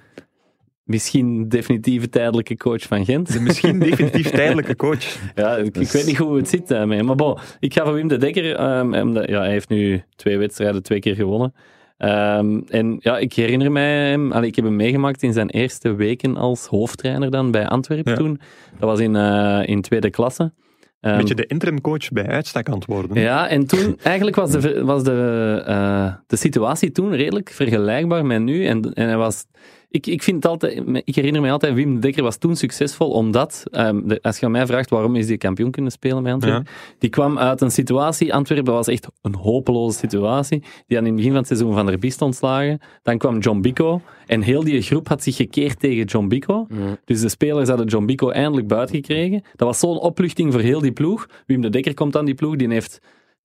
misschien 0.85 1.49
definitieve 1.49 2.09
tijdelijke 2.09 2.57
coach 2.57 2.83
van 2.83 3.05
Gent. 3.05 3.33
De 3.33 3.40
misschien 3.40 3.79
definitief 3.79 4.31
tijdelijke 4.40 4.77
coach. 4.77 5.16
Ja, 5.35 5.57
ik, 5.57 5.75
dus... 5.75 5.87
ik 5.87 5.92
weet 5.92 6.07
niet 6.07 6.16
hoe 6.16 6.37
het 6.37 6.49
zit 6.49 6.68
daarmee. 6.68 7.03
Maar 7.03 7.16
bon, 7.16 7.38
ik 7.61 7.75
ga 7.75 7.85
voor 7.85 7.95
Wim 7.95 8.09
de 8.09 8.16
Dekker. 8.16 8.79
Um, 8.79 8.95
omdat, 8.95 9.29
ja, 9.29 9.40
hij 9.40 9.51
heeft 9.51 9.68
nu 9.68 10.03
twee 10.16 10.38
wedstrijden, 10.38 10.83
twee 10.83 11.01
keer 11.01 11.14
gewonnen. 11.14 11.55
Um, 11.99 12.64
en 12.68 12.97
ja, 12.99 13.18
ik 13.18 13.33
herinner 13.33 13.73
mij 13.73 14.09
hem, 14.09 14.33
allee, 14.33 14.49
ik 14.49 14.57
heb 14.57 14.64
hem 14.64 14.77
meegemaakt 14.77 15.23
in 15.23 15.33
zijn 15.33 15.51
eerste 15.51 15.95
weken 15.95 16.37
als 16.37 16.66
hoofdtrainer 16.66 17.31
dan 17.31 17.51
bij 17.51 17.66
Antwerpen 17.66 18.12
ja. 18.12 18.18
toen. 18.18 18.40
Dat 18.79 18.88
was 18.88 19.01
in, 19.01 19.14
uh, 19.14 19.62
in 19.64 19.81
tweede 19.81 20.11
klasse. 20.11 20.53
Een 21.01 21.16
beetje 21.16 21.35
de 21.35 21.47
interim 21.47 21.81
coach 21.81 22.09
bij 22.09 22.27
uitstek 22.27 22.68
aan 22.68 22.75
het 22.75 22.87
worden. 22.87 23.21
Ja, 23.21 23.49
en 23.49 23.66
toen, 23.66 23.99
eigenlijk 24.03 24.37
was 24.37 24.51
de, 24.51 24.85
was 24.85 25.05
de, 25.05 25.64
uh, 25.68 26.14
de 26.27 26.37
situatie 26.37 26.92
toen 26.92 27.14
redelijk 27.14 27.51
vergelijkbaar 27.51 28.27
met 28.27 28.40
nu. 28.40 28.66
En, 28.66 28.92
en 28.92 29.07
hij 29.07 29.16
was, 29.16 29.45
ik, 29.92 30.07
ik, 30.07 30.22
vind 30.22 30.37
het 30.37 30.46
altijd, 30.46 30.83
ik 31.05 31.14
herinner 31.14 31.42
me 31.42 31.50
altijd, 31.50 31.74
Wim 31.74 31.94
de 31.94 32.00
Dekker 32.00 32.22
was 32.22 32.37
toen 32.37 32.57
succesvol 32.57 33.11
omdat, 33.11 33.64
um, 33.70 34.09
de, 34.09 34.18
als 34.22 34.38
je 34.38 34.48
mij 34.48 34.66
vraagt 34.66 34.90
waarom 34.90 35.16
is 35.16 35.26
die 35.26 35.37
kampioen 35.37 35.70
kunnen 35.70 35.92
spelen 35.92 36.22
bij 36.22 36.33
Antwerpen, 36.33 36.64
ja. 36.66 36.94
die 36.98 37.11
kwam 37.11 37.38
uit 37.38 37.61
een 37.61 37.70
situatie, 37.70 38.35
Antwerpen 38.35 38.72
was 38.72 38.87
echt 38.87 39.09
een 39.22 39.35
hopeloze 39.35 39.98
situatie, 39.98 40.62
die 40.87 40.98
aan 40.98 41.07
in 41.07 41.12
het 41.12 41.16
begin 41.16 41.31
van 41.31 41.38
het 41.38 41.46
seizoen 41.46 41.74
van 41.74 41.87
der 41.87 41.98
Biest 41.98 42.22
ontslagen. 42.22 42.81
Dan 43.02 43.18
kwam 43.18 43.38
John 43.38 43.61
Bico 43.61 44.00
en 44.26 44.40
heel 44.40 44.64
die 44.64 44.83
groep 44.83 45.09
had 45.09 45.22
zich 45.22 45.37
gekeerd 45.37 45.81
tegen 45.81 46.05
John 46.05 46.28
Bico. 46.28 46.66
Mm. 46.68 46.98
Dus 47.05 47.20
de 47.20 47.28
spelers 47.28 47.68
hadden 47.68 47.87
John 47.87 48.07
Bico 48.07 48.31
eindelijk 48.31 48.68
buiten 48.68 48.94
gekregen. 48.94 49.42
Dat 49.57 49.68
was 49.68 49.78
zo'n 49.78 50.00
opluchting 50.00 50.52
voor 50.52 50.61
heel 50.61 50.81
die 50.81 50.92
ploeg. 50.92 51.26
Wim 51.46 51.61
de 51.61 51.68
Dekker 51.68 51.94
komt 51.94 52.16
aan 52.16 52.24
die 52.24 52.35
ploeg, 52.35 52.57
die 52.57 52.68
heeft 52.68 53.00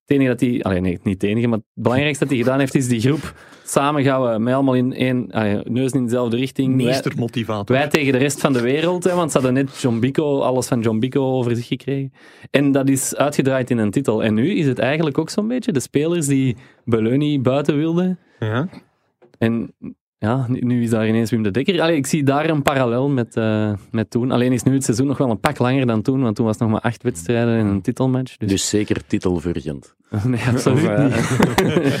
het 0.08 0.16
enige 0.16 0.30
dat 0.30 0.40
hij, 0.40 0.62
allee, 0.62 0.80
nee, 0.80 0.98
niet 1.02 1.22
het 1.22 1.30
enige, 1.30 1.46
maar 1.46 1.58
het 1.58 1.66
belangrijkste 1.74 2.24
dat 2.24 2.32
hij 2.32 2.42
gedaan 2.42 2.58
heeft, 2.58 2.74
is 2.74 2.88
die 2.88 3.00
groep 3.00 3.34
samen 3.64 4.02
gaan 4.02 4.32
we 4.32 4.38
met 4.38 4.54
allemaal 4.54 4.74
in 4.74 4.92
één, 4.92 5.30
allee, 5.30 5.60
neus 5.64 5.92
in 5.92 6.04
dezelfde 6.04 6.36
richting. 6.36 6.74
Meestermotivator. 6.74 7.76
Wij, 7.76 7.78
wij 7.78 7.88
tegen 7.88 8.12
de 8.12 8.18
rest 8.18 8.40
van 8.40 8.52
de 8.52 8.60
wereld, 8.60 9.04
hè, 9.04 9.14
want 9.14 9.30
ze 9.30 9.38
hadden 9.38 9.54
net 9.54 9.80
John 9.80 9.98
Bico, 9.98 10.40
alles 10.40 10.66
van 10.66 10.80
John 10.80 10.98
Bico 10.98 11.22
over 11.22 11.56
zich 11.56 11.66
gekregen. 11.66 12.12
En 12.50 12.72
dat 12.72 12.88
is 12.88 13.16
uitgedraaid 13.16 13.70
in 13.70 13.78
een 13.78 13.90
titel. 13.90 14.24
En 14.24 14.34
nu 14.34 14.50
is 14.54 14.66
het 14.66 14.78
eigenlijk 14.78 15.18
ook 15.18 15.30
zo'n 15.30 15.48
beetje 15.48 15.72
de 15.72 15.80
spelers 15.80 16.26
die 16.26 16.56
Beleuni 16.84 17.40
buiten 17.40 17.76
wilden. 17.76 18.18
Ja. 18.38 18.68
En 19.38 19.74
ja, 20.18 20.46
nu 20.48 20.82
is 20.82 20.90
daar 20.90 21.08
ineens 21.08 21.30
Wim 21.30 21.42
de 21.42 21.50
Dekker. 21.50 21.80
Allee, 21.80 21.96
ik 21.96 22.06
zie 22.06 22.22
daar 22.22 22.48
een 22.48 22.62
parallel 22.62 23.08
met, 23.08 23.36
uh, 23.36 23.72
met 23.90 24.10
toen. 24.10 24.30
Alleen 24.30 24.52
is 24.52 24.62
nu 24.62 24.74
het 24.74 24.84
seizoen 24.84 25.06
nog 25.06 25.18
wel 25.18 25.30
een 25.30 25.40
pak 25.40 25.58
langer 25.58 25.86
dan 25.86 26.02
toen, 26.02 26.22
want 26.22 26.36
toen 26.36 26.44
was 26.44 26.54
het 26.58 26.62
nog 26.62 26.72
maar 26.72 26.90
acht 26.90 27.02
wedstrijden 27.02 27.58
en 27.58 27.66
een 27.66 27.80
titelmatch. 27.80 28.36
Dus, 28.36 28.50
dus 28.50 28.68
zeker 28.68 29.06
titel 29.06 29.40
voor 29.40 29.56
Gent. 29.56 29.94
nee, 30.24 30.40
absoluut 30.48 30.88
of, 30.88 30.98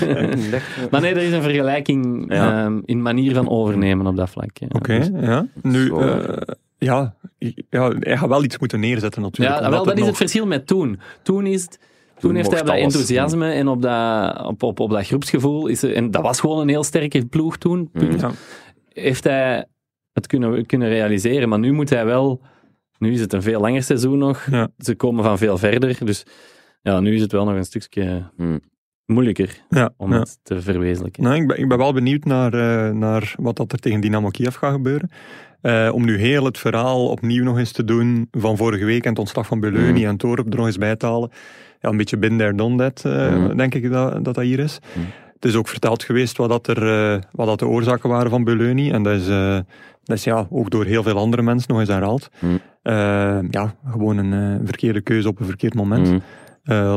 uh, 0.02 0.34
niet. 0.34 0.62
maar 0.90 1.00
nee, 1.00 1.14
er 1.14 1.22
is 1.22 1.32
een 1.32 1.42
vergelijking 1.42 2.32
ja. 2.32 2.64
um, 2.64 2.82
in 2.84 3.02
manier 3.02 3.34
van 3.34 3.48
overnemen 3.48 4.06
op 4.06 4.16
dat 4.16 4.30
vlak. 4.30 4.58
Ja. 4.58 4.66
Oké, 4.66 4.76
okay, 4.76 4.98
dus, 4.98 5.08
ja. 5.20 5.46
Nu, 5.62 5.84
uh, 5.84 6.36
ja, 6.78 7.14
ja, 7.70 7.92
hij 7.98 8.16
gaat 8.16 8.28
wel 8.28 8.44
iets 8.44 8.58
moeten 8.58 8.80
neerzetten 8.80 9.22
natuurlijk. 9.22 9.60
Ja, 9.60 9.70
wel, 9.70 9.84
dat 9.84 9.94
is 9.94 9.98
nog... 9.98 10.08
het 10.08 10.16
verschil 10.16 10.46
met 10.46 10.66
toen. 10.66 11.00
Toen 11.22 11.46
is 11.46 11.62
het... 11.62 11.78
Toen 12.18 12.34
heeft 12.34 12.50
hij 12.50 12.60
op 12.60 12.66
dat 12.66 12.76
enthousiasme 12.76 13.50
en 13.50 13.68
op 13.68 13.82
dat, 13.82 14.46
op, 14.46 14.62
op, 14.62 14.80
op 14.80 14.90
dat 14.90 15.06
groepsgevoel, 15.06 15.66
is 15.66 15.82
er, 15.82 15.94
en 15.94 16.10
dat 16.10 16.22
was 16.22 16.40
gewoon 16.40 16.60
een 16.60 16.68
heel 16.68 16.84
sterke 16.84 17.26
ploeg 17.26 17.56
toen, 17.56 17.90
punt, 17.90 18.20
ja. 18.20 18.30
heeft 18.92 19.24
hij 19.24 19.66
het 20.12 20.26
kunnen, 20.26 20.66
kunnen 20.66 20.88
realiseren. 20.88 21.48
Maar 21.48 21.58
nu 21.58 21.72
moet 21.72 21.90
hij 21.90 22.04
wel, 22.04 22.40
nu 22.98 23.12
is 23.12 23.20
het 23.20 23.32
een 23.32 23.42
veel 23.42 23.60
langer 23.60 23.82
seizoen 23.82 24.18
nog, 24.18 24.46
ja. 24.50 24.68
ze 24.78 24.94
komen 24.94 25.24
van 25.24 25.38
veel 25.38 25.58
verder, 25.58 26.04
dus 26.04 26.24
ja, 26.82 27.00
nu 27.00 27.14
is 27.14 27.20
het 27.20 27.32
wel 27.32 27.44
nog 27.44 27.54
een 27.54 27.64
stukje 27.64 28.22
mm. 28.36 28.60
moeilijker 29.06 29.64
ja, 29.68 29.92
om 29.96 30.12
ja. 30.12 30.18
het 30.18 30.38
te 30.42 30.60
verwezenlijken. 30.60 31.22
Nou, 31.22 31.36
ik, 31.36 31.46
ben, 31.46 31.58
ik 31.58 31.68
ben 31.68 31.78
wel 31.78 31.92
benieuwd 31.92 32.24
naar, 32.24 32.54
uh, 32.54 32.94
naar 32.94 33.34
wat 33.38 33.56
dat 33.56 33.72
er 33.72 33.78
tegen 33.78 34.00
Dynamo 34.00 34.28
Kiev 34.28 34.56
gaat 34.56 34.72
gebeuren. 34.72 35.10
Uh, 35.62 35.90
om 35.92 36.04
nu 36.04 36.18
heel 36.18 36.44
het 36.44 36.58
verhaal 36.58 37.08
opnieuw 37.08 37.44
nog 37.44 37.58
eens 37.58 37.72
te 37.72 37.84
doen 37.84 38.28
van 38.30 38.56
vorige 38.56 38.84
week 38.84 39.04
en 39.04 39.10
het 39.10 39.18
ontslag 39.18 39.46
van 39.46 39.60
Beleuni 39.60 40.00
mm. 40.00 40.08
en 40.08 40.16
Torup 40.16 40.50
er 40.50 40.56
nog 40.56 40.66
eens 40.66 40.78
bij 40.78 40.96
te 40.96 41.06
halen 41.06 41.30
ja, 41.80 41.88
een 41.88 41.96
beetje 41.96 42.18
there, 42.18 42.54
done 42.54 42.76
that, 42.76 43.04
uh, 43.06 43.36
mm. 43.36 43.56
denk 43.56 43.74
ik 43.74 43.90
dat, 43.90 44.24
dat 44.24 44.34
dat 44.34 44.44
hier 44.44 44.58
is. 44.58 44.78
Mm. 44.96 45.04
Het 45.34 45.44
is 45.44 45.54
ook 45.54 45.68
verteld 45.68 46.02
geweest 46.02 46.36
wat, 46.36 46.48
dat 46.48 46.66
er, 46.66 47.12
uh, 47.12 47.20
wat 47.32 47.46
dat 47.46 47.58
de 47.58 47.66
oorzaken 47.66 48.08
waren 48.08 48.30
van 48.30 48.44
Beleuni. 48.44 48.90
En 48.90 49.02
dat 49.02 49.14
is, 49.14 49.28
uh, 49.28 49.58
dat 50.04 50.16
is 50.16 50.24
ja, 50.24 50.46
ook 50.50 50.70
door 50.70 50.84
heel 50.84 51.02
veel 51.02 51.16
andere 51.16 51.42
mensen 51.42 51.70
nog 51.70 51.80
eens 51.80 51.88
herhaald. 51.88 52.28
Mm. 52.38 52.60
ja, 53.50 53.74
gewoon 53.90 54.16
een 54.16 54.60
verkeerde 54.66 55.00
keuze 55.00 55.28
op 55.28 55.40
een 55.40 55.46
verkeerd 55.46 55.74
moment. 55.74 56.22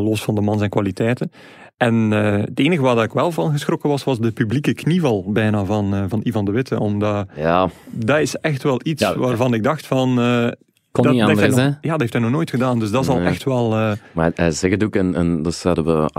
los 0.03 0.23
van 0.23 0.35
de 0.35 0.41
man 0.41 0.57
zijn 0.57 0.69
kwaliteiten. 0.69 1.31
En 1.77 2.11
het 2.11 2.59
enige 2.59 2.81
waar 2.81 3.03
ik 3.03 3.13
wel 3.13 3.31
van 3.31 3.51
geschrokken 3.51 3.89
was, 3.89 4.03
was 4.03 4.19
de 4.19 4.31
publieke 4.31 4.73
knieval 4.73 5.25
bijna 5.31 5.65
van, 5.65 6.05
van 6.09 6.19
Ivan 6.23 6.45
de 6.45 6.51
Witte. 6.51 6.79
Omdat 6.79 7.27
ja. 7.35 7.69
dat 7.89 8.19
is 8.19 8.35
echt 8.35 8.63
wel 8.63 8.79
iets 8.83 9.01
ja, 9.01 9.17
waarvan 9.17 9.53
ik 9.53 9.63
dacht 9.63 9.87
van... 9.87 10.19
Kon 10.91 11.03
dat, 11.03 11.13
niet 11.13 11.21
anders, 11.21 11.39
dat 11.49 11.55
hè? 11.57 11.65
nog, 11.65 11.77
ja, 11.81 11.89
dat 11.91 11.99
heeft 11.99 12.13
hij 12.13 12.21
nog 12.21 12.31
nooit 12.31 12.49
gedaan. 12.49 12.79
Dus 12.79 12.91
dat 12.91 13.03
is 13.03 13.09
al 13.09 13.19
echt 13.19 13.43
wel... 13.43 13.73
uh, 13.73 13.91
Maar 14.13 14.31
hij 14.35 14.51
zegt 14.51 14.73
het 14.73 14.83
ook, 14.83 14.95
en, 14.95 15.15
en 15.15 15.41
dat 15.41 15.53
zouden 15.53 15.85
we 15.85 16.09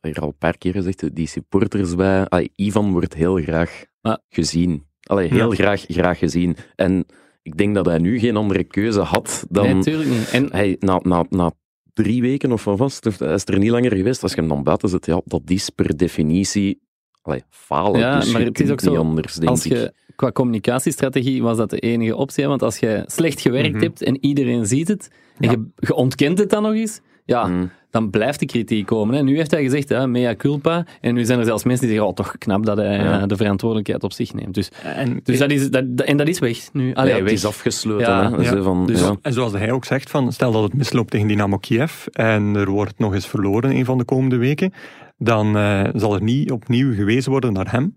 hier 0.00 0.20
al 0.20 0.26
een 0.28 0.36
paar 0.38 0.58
keer 0.58 0.72
gezegd, 0.72 1.14
die 1.16 1.26
supporters 1.26 1.94
bij... 1.94 2.26
Allee, 2.28 2.50
Ivan 2.54 2.92
wordt 2.92 3.14
heel 3.14 3.36
graag 3.36 3.84
gezien. 4.28 4.86
Allee, 5.02 5.28
heel 5.28 5.50
Ja. 5.50 5.54
graag, 5.56 5.84
graag 5.88 6.18
gezien. 6.18 6.56
En 6.76 7.06
ik 7.42 7.56
denk 7.56 7.74
dat 7.74 7.86
hij 7.86 7.98
nu 7.98 8.18
geen 8.18 8.36
andere 8.36 8.64
keuze 8.64 9.00
had 9.00 9.46
dan... 9.48 9.64
Nee, 9.64 9.74
natuurlijk 9.74 10.08
niet. 10.08 10.30
En 10.30 10.48
hij, 10.52 10.76
na, 10.78 11.00
na, 11.02 11.24
na 11.28 11.52
drie 11.92 12.20
weken 12.22 12.52
of 12.52 12.64
wat 12.64 12.78
was 12.78 12.94
het, 12.96 13.06
of 13.06 13.18
hij 13.18 13.34
is 13.34 13.44
er 13.44 13.58
niet 13.58 13.70
langer 13.70 13.96
geweest. 13.96 14.22
Als 14.22 14.32
je 14.32 14.40
hem 14.40 14.48
dan 14.48 14.62
buiten 14.62 14.88
zet, 14.88 15.06
ja, 15.06 15.20
dat 15.24 15.42
is 15.46 15.70
per 15.70 15.96
definitie 15.96 16.80
allee, 17.22 17.42
falen. 17.50 18.00
Ja, 18.00 18.18
dus 18.20 18.32
maar 18.32 18.42
het 18.42 18.60
is 18.60 18.70
ook 18.70 18.80
zo, 18.80 18.90
niet 18.90 18.98
anders, 18.98 19.34
denk 19.34 19.48
als 19.50 19.64
ik. 19.66 19.72
je, 19.72 19.92
qua 20.22 20.32
communicatiestrategie 20.32 21.42
was 21.42 21.56
dat 21.56 21.70
de 21.70 21.78
enige 21.78 22.16
optie. 22.16 22.42
hè, 22.42 22.48
Want 22.48 22.62
als 22.62 22.78
je 22.78 23.02
slecht 23.06 23.40
gewerkt 23.40 23.72
Mhm. 23.74 23.82
hebt 23.82 24.02
en 24.02 24.18
iedereen 24.24 24.66
ziet 24.66 24.88
het, 24.88 25.10
en 25.38 25.44
Ja. 25.50 25.50
je, 25.50 25.66
je 25.86 25.94
ontkent 25.94 26.38
het 26.38 26.50
dan 26.50 26.62
nog 26.62 26.72
eens, 26.74 27.00
ja, 27.24 27.46
Mm. 27.46 27.70
dan 27.90 28.10
blijft 28.10 28.40
de 28.40 28.46
kritiek 28.46 28.86
komen. 28.86 29.14
Hè. 29.14 29.22
Nu 29.22 29.36
heeft 29.36 29.50
hij 29.50 29.62
gezegd, 29.62 29.88
hè, 29.88 30.06
mea 30.06 30.34
culpa. 30.36 30.86
En 31.00 31.14
nu 31.14 31.24
zijn 31.24 31.38
er 31.38 31.44
zelfs 31.44 31.64
mensen 31.64 31.86
die 31.86 31.94
zeggen, 31.94 32.10
oh, 32.10 32.16
toch 32.16 32.38
knap 32.38 32.66
dat 32.66 32.76
hij 32.76 32.96
Ja. 32.96 33.20
eh, 33.20 33.26
de 33.26 33.36
verantwoordelijkheid 33.36 34.02
op 34.02 34.12
zich 34.12 34.34
neemt. 34.34 34.54
Dus, 34.54 34.70
en, 34.82 35.20
dus 35.22 35.38
dat 35.38 35.50
is, 35.50 35.70
dat, 35.70 35.84
en 36.04 36.16
dat 36.16 36.28
is 36.28 36.38
weg 36.38 36.72
nu. 36.72 36.94
Allee, 36.94 37.10
ja, 37.10 37.14
het 37.16 37.24
weg. 37.24 37.32
is 37.32 37.44
afgesloten. 37.46 38.06
Ja, 38.06 38.30
hè. 38.30 38.42
ja. 38.42 38.62
Van, 38.62 38.86
Dus- 38.86 39.00
ja. 39.00 39.16
En 39.22 39.32
zoals 39.32 39.52
hij 39.52 39.72
ook 39.72 39.84
zegt, 39.84 40.10
van, 40.10 40.32
stel 40.32 40.52
dat 40.52 40.62
het 40.62 40.74
misloopt 40.74 41.10
tegen 41.10 41.26
Dynamo 41.26 41.56
Kiev 41.58 42.06
en 42.06 42.54
er 42.56 42.70
wordt 42.70 42.98
nog 42.98 43.14
eens 43.14 43.26
verloren 43.26 43.70
een 43.70 43.84
van 43.84 43.98
de 43.98 44.04
komende 44.04 44.36
weken, 44.36 44.72
dan 45.18 45.56
eh, 45.56 45.88
zal 45.94 46.14
er 46.14 46.22
niet 46.22 46.50
opnieuw 46.50 46.94
gewezen 46.94 47.30
worden 47.30 47.52
naar 47.52 47.70
hem. 47.70 47.94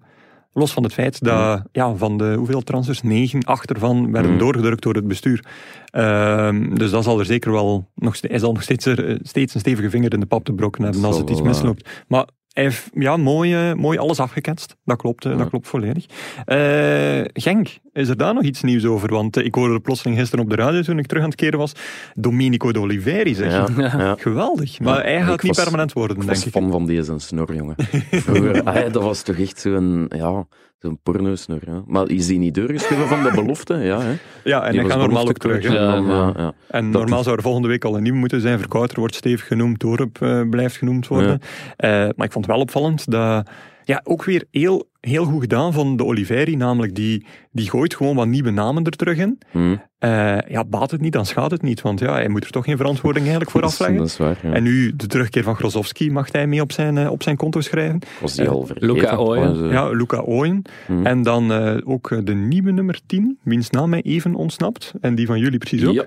Los 0.57 0.73
van 0.73 0.83
het 0.83 0.93
feit 0.93 1.23
dat 1.23 1.61
ja, 1.71 1.95
van 1.95 2.17
de 2.17 2.33
hoeveel 2.37 2.61
transfers, 2.61 3.01
negen, 3.01 3.43
acht 3.43 3.69
ervan 3.71 4.11
werden 4.11 4.31
Mm. 4.31 4.37
doorgedrukt 4.37 4.83
door 4.83 4.93
het 4.95 5.07
bestuur. 5.07 5.45
Ehm, 5.89 6.75
dus 6.75 6.91
dat 6.91 7.03
zal 7.03 7.19
er 7.19 7.25
zeker 7.25 7.51
wel 7.51 7.89
nog, 7.95 8.15
ste- 8.15 8.27
hij 8.27 8.39
zal 8.39 8.51
nog 8.53 8.63
steeds, 8.63 8.85
er, 8.85 9.07
eh, 9.09 9.15
steeds 9.21 9.53
een 9.53 9.59
stevige 9.59 9.89
vinger 9.89 10.13
in 10.13 10.19
de 10.19 10.25
pap 10.25 10.45
te 10.45 10.53
brokken 10.53 10.83
hebben 10.83 11.03
als 11.03 11.17
het 11.17 11.29
iets 11.29 11.41
misloopt. 11.41 11.89
Maar 12.07 12.27
hij 12.55 12.63
heeft 12.63 12.89
ja, 12.93 13.17
mooi, 13.17 13.53
eh, 13.55 13.73
mooi 13.73 13.97
alles 13.97 14.19
afgeketst. 14.19 14.75
Dat 14.85 14.97
klopt, 14.97 15.25
eh, 15.25 15.31
Ja. 15.31 15.37
dat 15.37 15.49
klopt 15.49 15.67
volledig. 15.67 16.05
Eh, 16.45 17.21
Genk, 17.33 17.67
is 17.93 18.09
er 18.09 18.17
daar 18.17 18.33
nog 18.33 18.43
iets 18.43 18.61
nieuws 18.61 18.85
over? 18.85 19.09
Want 19.09 19.37
ik 19.37 19.55
hoorde 19.55 19.73
er 19.73 19.79
plotseling 19.81 20.17
gisteren 20.17 20.43
op 20.45 20.49
de 20.49 20.55
radio 20.55 20.81
toen 20.81 20.99
ik 20.99 21.05
terug 21.05 21.23
aan 21.23 21.29
het 21.29 21.37
keren 21.37 21.59
was. 21.59 21.71
Domenico 22.13 22.71
de 22.71 22.79
Oliveri 22.79 23.35
zeg 23.35 23.51
Ja, 23.51 23.67
je. 23.75 23.81
ja. 23.81 24.15
Geweldig. 24.27 24.79
Maar 24.79 25.03
hij 25.03 25.15
ik 25.17 25.23
gaat 25.23 25.41
niet 25.43 25.55
was- 25.55 25.63
permanent 25.63 25.93
worden, 25.93 26.15
Ik 26.17 26.21
denk 26.25 26.35
was 26.35 26.45
ik. 26.45 26.51
fan 26.51 26.71
van 26.71 26.85
deze 26.85 27.13
snor, 27.17 27.55
jongen. 27.55 27.75
Vroeger, 28.11 28.63
ah, 28.63 28.91
dat 28.93 29.03
was 29.03 29.21
toch 29.21 29.37
echt 29.37 29.59
zo'n 29.59 30.05
ja, 30.15 30.45
zo'n 30.85 30.99
pornosnor. 31.03 31.59
Ja. 31.65 31.83
Maar 31.87 32.09
is 32.09 32.27
die 32.27 32.39
niet 32.39 32.55
doorgeschreven 32.55 33.07
van 33.07 33.23
de 33.23 33.31
belofte? 33.35 33.73
Ja, 33.73 34.01
hè? 34.01 34.13
Ja, 34.43 34.63
en 34.63 34.71
Die 34.71 34.79
hij 34.79 34.89
gaat 34.89 34.99
normaal 34.99 35.27
ook 35.27 35.37
terug. 35.37 35.63
Ja, 35.63 35.95
ja, 35.95 36.33
ja. 36.37 36.53
En 36.67 36.91
Dat 36.91 37.01
normaal 37.01 37.23
zou 37.23 37.35
er 37.35 37.41
volgende 37.41 37.67
week 37.67 37.85
al 37.85 37.97
een 37.97 38.03
nieuw 38.03 38.15
moeten 38.15 38.41
zijn. 38.41 38.59
Verkouter 38.59 38.99
wordt 38.99 39.15
stevig 39.15 39.47
genoemd, 39.47 39.79
Torup 39.79 40.21
eh, 40.21 40.41
blijft 40.49 40.77
genoemd 40.77 41.07
worden. 41.07 41.39
Eh, 41.77 41.89
maar 41.89 42.25
ik 42.25 42.31
vond 42.31 42.45
vond 42.45 42.45
wel 42.45 42.59
opvallend 42.59 43.11
dat... 43.11 43.49
Ja, 43.85 44.01
ook 44.03 44.23
weer 44.23 44.43
heel, 44.51 44.89
heel 44.99 45.23
goed 45.25 45.41
gedaan 45.41 45.73
van 45.73 45.97
de 45.97 46.05
Oliveri, 46.05 46.55
namelijk 46.55 46.95
die, 46.95 47.25
die 47.51 47.69
gooit 47.69 47.95
gewoon 47.95 48.15
wat 48.15 48.27
nieuwe 48.27 48.51
namen 48.51 48.83
er 48.83 48.91
terug 48.91 49.17
in. 49.17 49.39
Hm. 49.51 49.75
Eh, 49.99 50.37
ja, 50.47 50.63
baat 50.65 50.91
het 50.91 51.01
niet, 51.01 51.13
dan 51.13 51.25
schaadt 51.25 51.51
het 51.51 51.61
niet, 51.61 51.81
want 51.81 51.99
ja, 51.99 52.13
hij 52.13 52.27
moet 52.27 52.43
er 52.45 52.51
toch 52.51 52.65
geen 52.65 52.77
verantwoording 52.77 53.21
eigenlijk 53.25 53.51
voor 53.51 53.61
Dat 53.61 53.69
is- 53.69 53.75
afleggen. 53.75 53.97
Dat 54.03 54.11
is 54.11 54.17
waar, 54.17 54.37
ja. 54.43 54.53
En 54.53 54.63
nu 54.63 54.95
de 54.95 55.07
terugkeer 55.07 55.43
van 55.43 55.55
Grozowski 55.55 56.11
mag 56.11 56.31
hij 56.31 56.47
mee 56.47 56.61
op 56.61 56.71
zijn, 56.71 56.97
eh, 56.97 57.11
op 57.11 57.23
zijn 57.23 57.35
konto 57.35 57.61
schrijven. 57.61 57.99
was 58.21 58.35
die 58.35 58.47
al 58.49 58.65
vergeten? 58.65 58.93
Luca 58.93 59.15
Ooyen. 59.15 59.65
Eh, 59.65 59.71
Ja, 59.71 59.89
Luca 59.89 60.17
Ooyen. 60.19 60.61
hm. 60.87 61.05
En 61.05 61.21
dan 61.21 61.51
eh, 61.53 61.77
ook 61.83 62.11
eh, 62.11 62.19
de 62.23 62.33
nieuwe 62.33 62.71
nummer 62.71 62.99
10, 63.05 63.37
wiens 63.43 63.69
naam 63.69 63.89
mij 63.89 64.01
even 64.01 64.35
ontsnapt. 64.35 64.93
En 65.01 65.15
die 65.15 65.25
van 65.25 65.39
jullie 65.39 65.57
precies 65.59 65.85
ook. 65.85 65.93
Ja, 65.93 66.05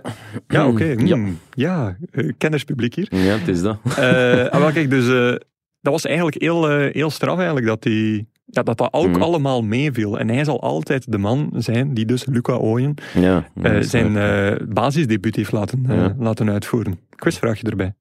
Ja, 0.49 0.69
oké. 0.69 0.85
Ja. 0.85 1.15
hmm, 1.17 1.39
ja 1.51 1.97
eh, 2.11 2.31
kennerspubliek 2.39 2.95
hier. 2.95 3.09
ja, 3.11 3.19
het 3.39 3.49
is 3.49 3.63
dat. 3.63 3.79
Eh, 3.97 4.47
ah, 4.49 4.73
kijk, 4.73 4.91
dus 4.91 5.09
eh, 5.09 5.35
dat 5.81 5.93
was 5.93 6.05
eigenlijk 6.05 6.41
heel, 6.43 6.69
eh, 6.71 6.95
heel 6.95 7.11
straf 7.11 7.37
eigenlijk, 7.37 7.67
dat 7.67 7.83
die, 7.83 8.29
ja, 8.45 8.63
dat, 8.63 8.79
dat 8.79 8.93
ook 8.93 9.09
Mhm. 9.09 9.23
allemaal 9.23 9.63
meeviel. 9.63 10.19
En 10.19 10.29
hij 10.29 10.45
zal 10.45 10.63
altijd 10.63 11.13
de 11.13 11.19
man 11.19 11.51
zijn 11.57 11.95
die 11.95 12.05
dus 12.05 12.27
Luca 12.27 12.53
Ooyen 12.53 12.95
Ja, 13.15 13.49
eh, 13.63 13.81
zijn 13.81 14.17
eh, 14.17 14.67
basisdebuut 14.69 15.37
heeft 15.37 15.53
laten, 15.53 15.85
eh, 15.89 15.97
Ja. 15.97 16.15
laten 16.19 16.51
uitvoeren. 16.51 16.99
Quizvraagje 17.17 17.67
erbij. 17.71 17.95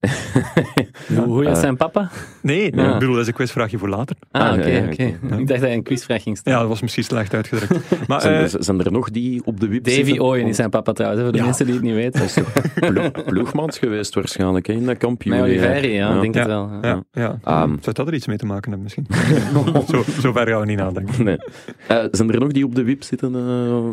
Hoe, 1.16 1.24
hoe 1.24 1.42
is 1.42 1.48
Eh, 1.48 1.54
zijn 1.54 1.76
papa? 1.76 2.10
Nee, 2.42 2.70
nee 2.70 2.84
Ja. 2.84 2.92
ik 2.92 2.98
bedoel, 2.98 3.12
dat 3.14 3.22
is 3.22 3.28
een 3.28 3.34
quizvraagje 3.34 3.78
voor 3.78 3.88
later. 3.88 4.16
Ah, 4.30 4.42
Ah, 4.42 4.58
oké, 4.58 4.66
ja, 4.68 4.84
ja. 4.96 5.04
Ik 5.38 5.46
dacht 5.48 5.60
dat 5.60 5.60
je 5.60 5.70
een 5.70 5.82
quizvraag 5.82 6.22
ging 6.22 6.34
Ja, 6.34 6.40
stellen. 6.40 6.58
dat 6.58 6.68
was 6.68 6.80
misschien 6.80 7.04
slecht 7.04 7.34
uitgedrukt. 7.34 7.84
Maar, 8.08 8.20
zijn, 8.20 8.34
eh, 8.34 8.42
er, 8.54 8.64
zijn 8.64 8.80
er 8.84 8.92
nog 8.92 9.10
die 9.10 9.42
op 9.44 9.60
de 9.60 9.68
wip 9.68 9.84
Davy? 9.84 10.18
Ooyen 10.18 10.46
is 10.46 10.56
zijn 10.56 10.70
papa 10.70 10.92
trouwens, 10.92 11.22
voor 11.22 11.32
de 11.32 11.38
Ja. 11.38 11.44
mensen 11.44 11.66
die 11.66 11.74
het 11.74 11.84
niet 11.84 11.94
weten. 11.94 12.20
Dat 12.20 12.28
is 12.28 12.34
toch 12.34 12.52
ploeg, 12.92 13.24
ploegmaats 13.24 13.78
geweest 13.78 14.14
waarschijnlijk, 14.14 14.66
hè, 14.66 14.72
in 14.72 14.86
dat 14.86 14.96
kampioen. 14.96 15.34
Met 15.36 15.44
Oliveri, 15.44 15.92
ja, 15.92 16.14
ik 16.14 16.20
denk 16.20 16.34
Ja. 16.34 16.40
het 16.40 16.48
wel. 16.48 16.70
ja. 16.82 16.88
ja, 16.88 17.02
ja. 17.12 17.38
Ehm. 17.44 17.68
Zou 17.80 17.94
dat 17.94 18.06
er 18.06 18.14
iets 18.14 18.26
mee 18.26 18.36
te 18.36 18.46
maken 18.46 18.70
hebben 18.72 18.82
misschien? 18.82 19.06
zo, 19.92 20.04
zo 20.20 20.32
ver 20.32 20.48
gaan 20.48 20.60
we 20.60 20.66
niet 20.66 20.78
nadenken. 20.78 21.24
Nee. 21.24 21.36
Eh, 21.88 22.04
zijn 22.10 22.30
er 22.32 22.40
nog 22.40 22.52
die 22.52 22.64
op 22.64 22.74
de 22.74 22.82
wip 22.82 23.02
zitten 23.02 23.34
eh, 23.34 23.84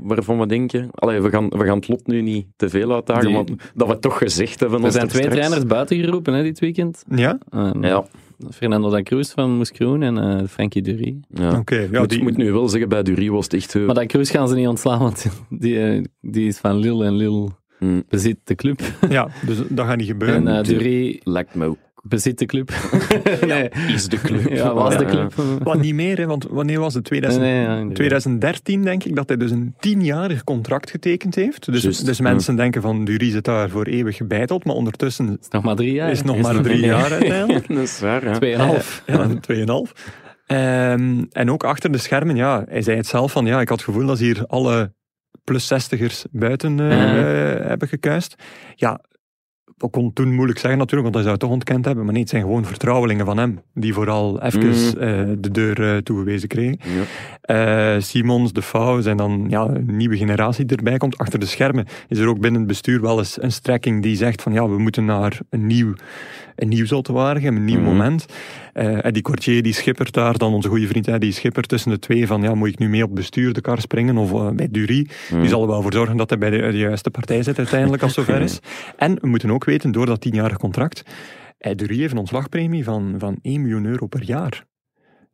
waarvan 0.00 0.38
we 0.38 0.46
denken... 0.46 0.88
Allee, 0.92 1.20
we 1.20 1.28
gaan, 1.30 1.48
we 1.48 1.64
gaan 1.64 1.76
het 1.76 1.88
lot 1.88 2.06
nu 2.06 2.20
niet 2.22 2.46
te 2.56 2.68
veel 2.68 2.92
uitdagen, 2.94 3.24
Die- 3.26 3.34
maar 3.34 3.44
dat 3.74 3.88
we 3.88 3.98
toch 3.98 4.18
gezegd 4.18 4.60
hebben... 4.60 4.84
Er 4.84 4.92
zijn 4.92 5.08
twee 5.08 5.28
trainers 5.52 5.74
buiten 5.74 5.98
geroepen 6.04 6.34
hè, 6.34 6.42
dit 6.42 6.58
weekend. 6.58 7.04
Ja? 7.14 7.38
Eh, 7.50 7.70
Ja, 7.80 8.04
Fernando 8.50 8.90
da 8.90 9.02
Cruz 9.02 9.32
van 9.32 9.50
Moeskroen 9.56 10.02
en 10.02 10.18
eh 10.18 10.46
Frankie 10.48 10.82
Dury. 10.82 11.16
ja. 11.34 11.58
Oké. 11.58 11.88
ja, 11.90 12.00
moet, 12.00 12.10
die, 12.10 12.22
moet 12.22 12.36
nu 12.36 12.52
wel 12.52 12.68
zeggen, 12.68 12.88
bij 12.88 13.02
Dury 13.02 13.30
was 13.30 13.44
het 13.44 13.54
echt... 13.54 13.74
eh, 13.74 13.84
Maar 13.86 13.94
da 13.94 14.06
Cruz 14.06 14.30
gaan 14.30 14.48
ze 14.48 14.54
niet 14.54 14.66
ontslaan, 14.68 14.98
want 14.98 15.26
die, 15.48 15.80
eh, 15.82 16.02
die 16.20 16.46
is 16.46 16.58
van 16.58 16.76
Lille 16.76 17.04
en 17.04 17.14
Lille 17.16 17.48
mm, 17.78 18.02
bezit 18.08 18.36
de 18.44 18.54
club. 18.54 18.80
ja, 19.08 19.28
dus 19.46 19.58
dat 19.68 19.86
gaat 19.86 19.96
niet 19.96 20.06
gebeuren. 20.06 20.46
En 20.48 20.56
eh, 20.58 20.64
Dury- 20.64 21.20
lijkt 21.22 21.54
me 21.54 21.66
ook. 21.66 21.76
Bezit 22.02 22.38
de 22.38 22.46
club. 22.46 22.70
nee. 23.46 23.68
Is 23.88 24.08
de 24.08 24.20
club. 24.20 24.48
Ja, 24.48 24.74
was 24.74 24.96
de 24.96 25.04
club. 25.04 25.34
Wat 25.62 25.80
niet 25.80 25.94
meer, 25.94 26.18
hè, 26.18 26.26
want 26.26 26.46
wanneer 26.50 26.80
was 26.80 26.94
het? 26.94 27.04
2000, 27.04 27.44
Nee, 27.44 27.52
nee, 27.52 27.62
ja, 27.62 27.70
inderdaad. 27.70 27.94
2013 27.94 28.82
denk 28.82 29.04
ik 29.04 29.16
dat 29.16 29.28
hij 29.28 29.36
dus 29.36 29.50
een 29.50 29.74
tienjarig 29.78 30.44
contract 30.44 30.90
getekend 30.90 31.34
heeft. 31.34 31.72
Dus, 31.72 31.82
dus 31.82 32.16
ja. 32.16 32.22
mensen 32.22 32.56
denken 32.56 32.82
van 32.82 33.04
Dury 33.04 33.30
zit 33.30 33.44
daar 33.44 33.68
voor 33.68 33.84
eeuwig 33.84 34.16
gebeiteld, 34.16 34.64
maar 34.64 34.74
ondertussen 34.74 35.38
is 35.40 35.48
nog 35.48 35.62
maar 35.62 35.76
drie 35.76 35.92
jaar. 35.92 36.10
is 36.10 36.22
nog 36.22 36.36
Is 36.36 36.42
maar 36.42 36.62
drie 36.62 36.84
jaar 36.84 37.12
uiteindelijk. 37.12 37.68
dat 37.74 37.78
is 37.78 38.00
waar, 38.00 38.24
ja. 38.24 38.32
Tweeënhalf. 38.32 39.02
Ja, 39.06 39.28
2,5. 39.28 39.92
Ehm, 40.46 41.24
en 41.30 41.50
ook 41.50 41.64
achter 41.64 41.92
de 41.92 41.98
schermen, 41.98 42.36
ja, 42.36 42.64
hij 42.68 42.82
zei 42.82 42.96
het 42.96 43.06
zelf 43.06 43.32
van, 43.32 43.46
ja, 43.46 43.60
ik 43.60 43.68
had 43.68 43.78
het 43.78 43.86
gevoel 43.88 44.06
dat 44.06 44.18
ze 44.18 44.24
hier 44.24 44.46
alle 44.46 44.92
plus 45.44 45.72
60ers 45.72 46.30
buiten 46.30 46.80
eh, 46.80 46.92
eh, 46.92 47.66
hebben 47.66 47.88
gekuist. 47.88 48.34
Ja, 48.74 49.00
dat 49.82 49.90
kon 49.90 50.12
toen 50.12 50.34
moeilijk 50.34 50.58
zeggen 50.58 50.78
natuurlijk, 50.78 51.02
want 51.02 51.14
hij 51.14 51.22
zou 51.22 51.34
het 51.34 51.40
toch 51.40 51.50
ontkend 51.50 51.84
hebben. 51.84 52.04
Maar 52.04 52.12
nee, 52.12 52.22
het 52.22 52.30
zijn 52.30 52.42
gewoon 52.42 52.64
vertrouwelingen 52.64 53.26
van 53.26 53.38
hem, 53.38 53.60
die 53.74 53.94
vooral 53.94 54.42
even 54.42 54.60
Mhm. 54.68 54.98
eh, 54.98 55.36
de 55.38 55.50
deur 55.50 55.94
eh, 55.94 55.96
toegewezen 55.96 56.48
kregen. 56.48 56.78
Ja. 56.82 57.94
Eh, 57.94 58.00
Simons, 58.02 58.52
De 58.52 58.62
Fouw 58.62 59.00
zijn 59.00 59.16
dan 59.16 59.46
ja, 59.48 59.62
een 59.68 59.96
nieuwe 59.96 60.16
generatie 60.16 60.64
die 60.64 60.76
erbij 60.76 60.96
komt. 60.96 61.18
Achter 61.18 61.38
de 61.38 61.46
schermen 61.46 61.86
is 62.08 62.18
er 62.18 62.28
ook 62.28 62.40
binnen 62.40 62.60
het 62.60 62.68
bestuur 62.68 63.00
wel 63.00 63.18
eens 63.18 63.42
een 63.42 63.52
strekking 63.52 64.02
die 64.02 64.16
zegt 64.16 64.42
van 64.42 64.52
ja, 64.52 64.68
we 64.68 64.78
moeten 64.78 65.04
naar 65.04 65.38
een 65.50 65.66
nieuw, 65.66 65.92
een 66.56 66.68
nieuw 66.68 66.86
een 67.32 67.64
nieuw 67.64 67.78
Mhm. 67.78 67.84
moment. 67.88 68.26
Eh 68.72 69.04
en 69.04 69.12
die 69.12 69.22
Cortier 69.22 69.62
die 69.62 69.72
schippert 69.72 70.12
daar, 70.12 70.38
dan 70.38 70.52
onze 70.54 70.68
goede 70.68 70.86
vriend, 70.86 71.06
hè, 71.06 71.18
die 71.18 71.32
schippert 71.32 71.68
tussen 71.68 71.90
de 71.90 71.98
twee 71.98 72.26
van 72.26 72.42
ja, 72.42 72.54
moet 72.54 72.68
ik 72.68 72.78
nu 72.78 72.88
mee 72.88 73.02
op 73.04 73.14
bestuur 73.14 73.52
de 73.52 73.60
kar 73.60 73.80
springen 73.80 74.16
of 74.16 74.32
eh, 74.32 74.50
bij 74.50 74.68
Dury. 74.70 75.08
Mm. 75.32 75.40
Die 75.40 75.48
zal 75.48 75.62
er 75.62 75.68
wel 75.68 75.82
voor 75.82 75.92
zorgen 75.92 76.16
dat 76.16 76.30
hij 76.30 76.38
bij 76.38 76.50
de, 76.50 76.56
de 76.70 76.78
juiste 76.78 77.10
partij 77.10 77.42
zit 77.42 77.58
uiteindelijk 77.58 78.02
als 78.02 78.16
het 78.16 78.26
zover 78.26 78.42
is. 78.42 78.58
En 78.96 79.18
we 79.20 79.26
moeten 79.26 79.50
ook 79.50 79.64
weten, 79.64 79.92
door 79.92 80.06
dat 80.06 80.20
tienjarig 80.20 80.56
contract, 80.56 81.02
eh, 81.58 81.74
Dury 81.76 81.98
heeft 81.98 82.12
een 82.12 82.18
ontslagpremie 82.18 82.84
van, 82.84 83.14
van 83.18 83.38
1 83.42 83.60
miljoen 83.60 83.84
euro 83.86 84.06
per 84.06 84.22
jaar. 84.22 84.64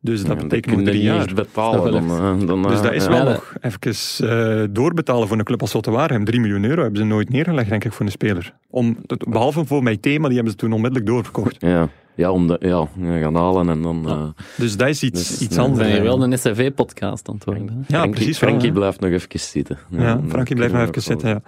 Dus 0.01 0.23
dat 0.23 0.37
Ja, 0.37 0.43
betekent 0.43 0.75
nog 0.75 0.85
drie 0.85 1.01
jaar. 1.01 1.33
betalen. 1.33 1.91
Dat 1.91 2.07
Dan, 2.07 2.39
eh, 2.41 2.47
dan, 2.47 2.61
Dus 2.63 2.77
eh, 2.77 2.83
dat 2.83 2.93
is 2.93 3.03
ja. 3.03 3.09
wel 3.09 3.17
Ja, 3.17 3.23
nog 3.31 3.53
even 3.61 4.29
eh, 4.29 4.67
doorbetalen 4.71 5.27
voor 5.27 5.37
een 5.37 5.43
club 5.43 5.61
als 5.61 5.71
Zottewaardigem. 5.71 6.25
3 6.25 6.39
miljoen 6.39 6.63
euro 6.63 6.81
hebben 6.81 6.99
ze 6.99 7.05
nooit 7.05 7.29
neergelegd, 7.29 7.69
denk 7.69 7.83
ik, 7.83 7.93
voor 7.93 8.05
een 8.05 8.11
speler. 8.11 8.53
Om, 8.69 8.97
behalve 9.29 9.65
voor 9.65 9.83
mijn 9.83 9.99
thema, 9.99 10.25
die 10.25 10.33
hebben 10.35 10.51
ze 10.51 10.57
toen 10.59 10.73
onmiddellijk 10.73 11.09
doorverkocht. 11.09 11.55
Ja, 11.59 11.89
ja 12.19 12.31
om 12.31 12.47
de, 12.47 12.57
ja, 12.59 12.87
gaan 13.21 13.35
halen 13.35 13.69
en 13.69 13.81
dan... 13.81 14.07
eh, 14.09 14.23
Dus 14.57 14.77
dat 14.77 14.87
is 14.87 15.03
iets, 15.03 15.27
Dus, 15.29 15.41
iets 15.41 15.57
anders. 15.57 15.79
zijn 15.79 15.91
hier 15.91 16.03
wel 16.03 16.23
een 16.23 16.37
SV-podcast 16.37 17.27
aan 17.29 17.35
het 17.35 17.43
worden. 17.45 17.65
Ja, 17.65 17.83
Frankie, 17.87 18.11
precies. 18.11 18.37
Frankie 18.37 18.71
blijft 18.71 18.99
nog 18.99 19.11
even 19.11 19.39
zitten. 19.39 19.77
Ja, 19.89 20.21
Frankie 20.27 20.55
blijft 20.55 20.73
nog 20.73 20.87
even 20.87 21.01
zitten. 21.01 21.29
Ja. 21.29 21.41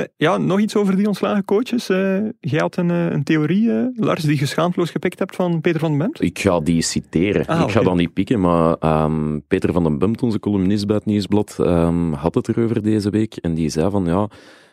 Eh, 0.00 0.04
ja, 0.16 0.36
nog 0.36 0.60
iets 0.60 0.76
over 0.76 0.96
die 0.96 1.06
ontslagen 1.06 1.44
coaches. 1.44 1.88
Eh, 1.88 2.18
jij 2.40 2.60
had 2.60 2.76
een, 2.76 2.88
een 2.88 3.22
theorie, 3.24 3.70
Lars, 3.96 4.22
die 4.22 4.38
je 4.38 4.46
schaamteloos 4.46 4.90
gepikt 4.90 5.18
hebt 5.18 5.36
van 5.36 5.60
Peter 5.60 5.80
van 5.80 5.88
den 5.90 5.98
Bemt. 5.98 6.22
Ik 6.22 6.38
ga 6.38 6.60
die 6.60 6.82
citeren. 6.82 7.46
Ah, 7.46 7.60
ik 7.60 7.70
ga 7.70 7.80
dat 7.82 7.96
niet 7.96 8.12
pikken, 8.12 8.40
maar 8.40 8.74
ehm, 8.80 9.38
Peter 9.48 9.72
van 9.72 9.82
den 9.82 9.98
Bumt, 9.98 10.22
onze 10.22 10.38
columnist 10.38 10.86
bij 10.86 10.96
het 10.96 11.04
Nieuwsblad, 11.04 11.56
ehm, 11.58 12.12
had 12.12 12.34
het 12.34 12.48
erover 12.48 12.82
deze 12.82 13.10
week. 13.10 13.36
En 13.36 13.54
die 13.54 13.68
zei 13.68 13.90
van, 13.90 14.04
ja, 14.04 14.28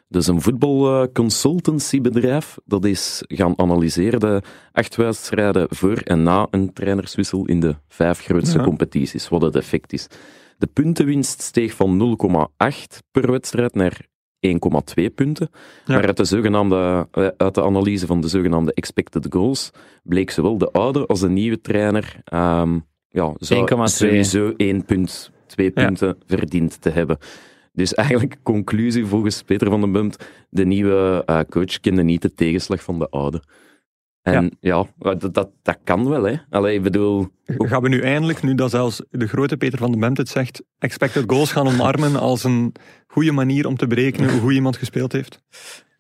dus 0.08 0.28
een 0.28 0.42
voetbalconsultancybedrijf, 0.42 2.58
dat 2.66 2.86
is 2.86 3.24
gaan 3.28 3.60
analyseren 3.60 4.20
de 4.20 4.42
acht 4.72 4.96
wedstrijden 4.96 5.66
voor 5.70 5.98
en 5.98 6.24
na 6.24 6.48
een 6.52 6.74
trainerswissel 6.74 7.46
in 7.46 7.60
de 7.60 7.76
vijf 7.88 8.20
grootste 8.20 8.58
Ja. 8.58 8.64
competities, 8.64 9.30
wat 9.30 9.42
het 9.42 9.56
effect 9.56 9.94
is. 9.94 10.08
De 10.58 10.68
puntenwinst 10.68 11.42
steeg 11.42 11.74
van 11.74 11.98
0,8 11.98 13.02
per 13.12 13.32
wedstrijd 13.32 13.76
naar 13.76 14.06
1,2 14.40 15.10
punten. 15.16 15.50
Ja. 15.86 15.94
Maar 15.94 16.06
uit 16.06 16.18
de, 16.18 16.26
zogenaamde, 16.26 17.08
eh, 17.12 17.28
uit 17.38 17.56
de 17.56 17.64
analyse 17.64 18.06
van 18.06 18.22
de 18.22 18.28
zogenaamde 18.28 18.74
expected 18.74 19.26
goals 19.30 19.72
bleek 20.04 20.32
zowel 20.32 20.58
de 20.58 20.72
oude 20.72 21.06
als 21.06 21.20
de 21.20 21.30
nieuwe 21.30 21.62
trainer 21.62 22.20
ehm 22.24 22.80
ja, 23.10 23.34
zou 23.38 23.60
1,2. 23.60 23.66
sowieso 23.86 24.54
1,2 24.58 25.32
Ja. 25.56 25.72
punten 25.86 26.18
verdiend 26.26 26.82
te 26.82 26.90
hebben. 26.90 27.18
Dus 27.78 27.94
eigenlijk, 27.94 28.38
conclusie 28.54 29.06
volgens 29.06 29.42
Peter 29.42 29.70
van 29.70 29.82
den 29.82 29.92
Bumt, 29.92 30.18
de 30.50 30.66
nieuwe 30.66 31.24
eh, 31.26 31.40
coach 31.50 31.80
kende 31.80 32.04
niet 32.04 32.22
de 32.22 32.34
tegenslag 32.34 32.84
van 32.84 33.00
de 33.00 33.10
oude. 33.10 33.44
En 34.22 34.58
ja, 34.60 34.86
dat, 34.98 35.34
dat, 35.34 35.50
dat 35.62 35.78
kan 35.84 36.10
wel, 36.10 36.24
hè. 36.24 36.36
Allee, 36.50 36.76
ik 36.76 36.84
bedoel... 36.84 37.28
Gaan 37.46 37.82
we 37.82 37.90
nu 37.90 38.02
eindelijk, 38.02 38.44
nu 38.44 38.56
dat 38.56 38.70
zelfs 38.70 39.02
de 39.10 39.28
grote 39.28 39.58
Peter 39.58 39.80
van 39.80 39.92
den 39.92 40.00
Bemt 40.00 40.18
het 40.18 40.30
zegt, 40.30 40.64
expected 40.80 41.24
goals 41.28 41.52
gaan 41.52 41.68
omarmen 41.68 42.16
als 42.16 42.44
een 42.44 42.74
goede 43.08 43.32
manier 43.32 43.68
om 43.68 43.78
te 43.78 43.88
berekenen 43.88 44.32
hoe 44.32 44.40
goed 44.40 44.54
iemand 44.54 44.78
gespeeld 44.78 45.12
heeft? 45.12 45.44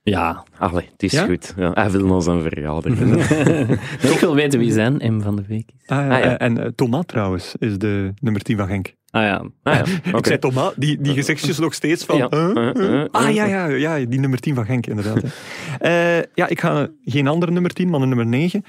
Ja. 0.10 0.44
Allee, 0.58 0.90
het 0.92 1.04
is 1.04 1.12
Ja? 1.12 1.26
goed. 1.26 1.54
Ja, 1.58 1.72
hij 1.74 1.92
wil 1.92 2.06
naar 2.06 2.22
zijn 2.22 2.42
verjaardag. 2.42 2.94
ik 4.14 4.18
wil 4.20 4.36
weten 4.36 4.60
wie 4.60 4.72
zijn 4.72 5.16
M 5.16 5.22
van 5.22 5.36
de 5.36 5.44
week 5.48 5.70
is. 5.78 5.88
Ah, 5.90 5.98
ja, 6.08 6.18
Ah, 6.18 6.24
ja. 6.24 6.38
En 6.38 6.64
eh, 6.64 6.70
Thomas 6.76 7.04
trouwens 7.06 7.56
is 7.60 7.78
de 7.78 8.14
nummer 8.20 8.42
10 8.42 8.58
van 8.58 8.68
Genk. 8.68 8.94
Ah 9.10 9.24
ja. 9.24 9.46
Ah, 9.64 9.76
ja. 9.76 9.84
Ik 10.18 10.26
zei 10.26 10.40
Thomas, 10.40 10.74
die, 10.76 11.02
die 11.02 11.14
gezichtjes 11.14 11.60
nog 11.60 11.74
steeds 11.74 12.06
van... 12.06 12.18
Ja. 12.18 12.28
Uh, 12.34 12.70
uh, 12.74 13.06
Ah 13.12 13.28
uh. 13.30 13.36
ja, 13.36 13.46
ja, 13.46 13.66
ja, 13.68 14.06
die 14.06 14.20
nummer 14.20 14.40
10 14.40 14.56
van 14.56 14.66
Genk, 14.66 14.88
inderdaad. 14.88 15.24
Eh, 15.80 16.18
ja, 16.18 16.48
ik 16.48 16.60
ga 16.60 16.88
geen 17.06 17.28
andere 17.28 17.52
nummer 17.52 17.72
10, 17.74 17.90
maar 17.90 18.02
een 18.02 18.08
nummer 18.08 18.26
9. 18.26 18.64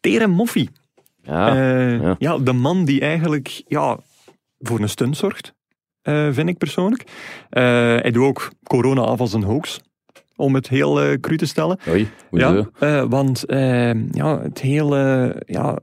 Terem 0.00 0.30
Moffi. 0.30 0.68
Ja, 1.22 1.48
Eh, 1.56 2.00
ja. 2.00 2.14
ja, 2.18 2.38
de 2.38 2.52
man 2.52 2.84
die 2.84 3.00
eigenlijk 3.00 3.62
ja, 3.66 3.98
voor 4.58 4.80
een 4.80 4.88
stunt 4.88 5.16
zorgt, 5.16 5.54
eh, 6.02 6.28
vind 6.30 6.48
ik 6.48 6.58
persoonlijk. 6.58 7.04
Eh, 7.50 7.62
hij 7.96 8.10
doet 8.10 8.24
ook 8.24 8.50
corona 8.62 9.00
af 9.00 9.20
als 9.20 9.32
een 9.32 9.42
hoax, 9.42 9.80
om 10.44 10.54
het 10.54 10.68
heel 10.68 11.02
eh 11.02 11.18
cru 11.20 11.36
te 11.36 11.46
stellen. 11.46 11.78
Oei, 11.88 12.08
hoezo? 12.30 12.54
Ja, 12.56 12.68
eh, 12.78 13.04
want 13.08 13.44
eh, 13.44 14.08
ja, 14.10 14.40
het 14.42 14.60
hele, 14.60 15.34
ja, 15.46 15.78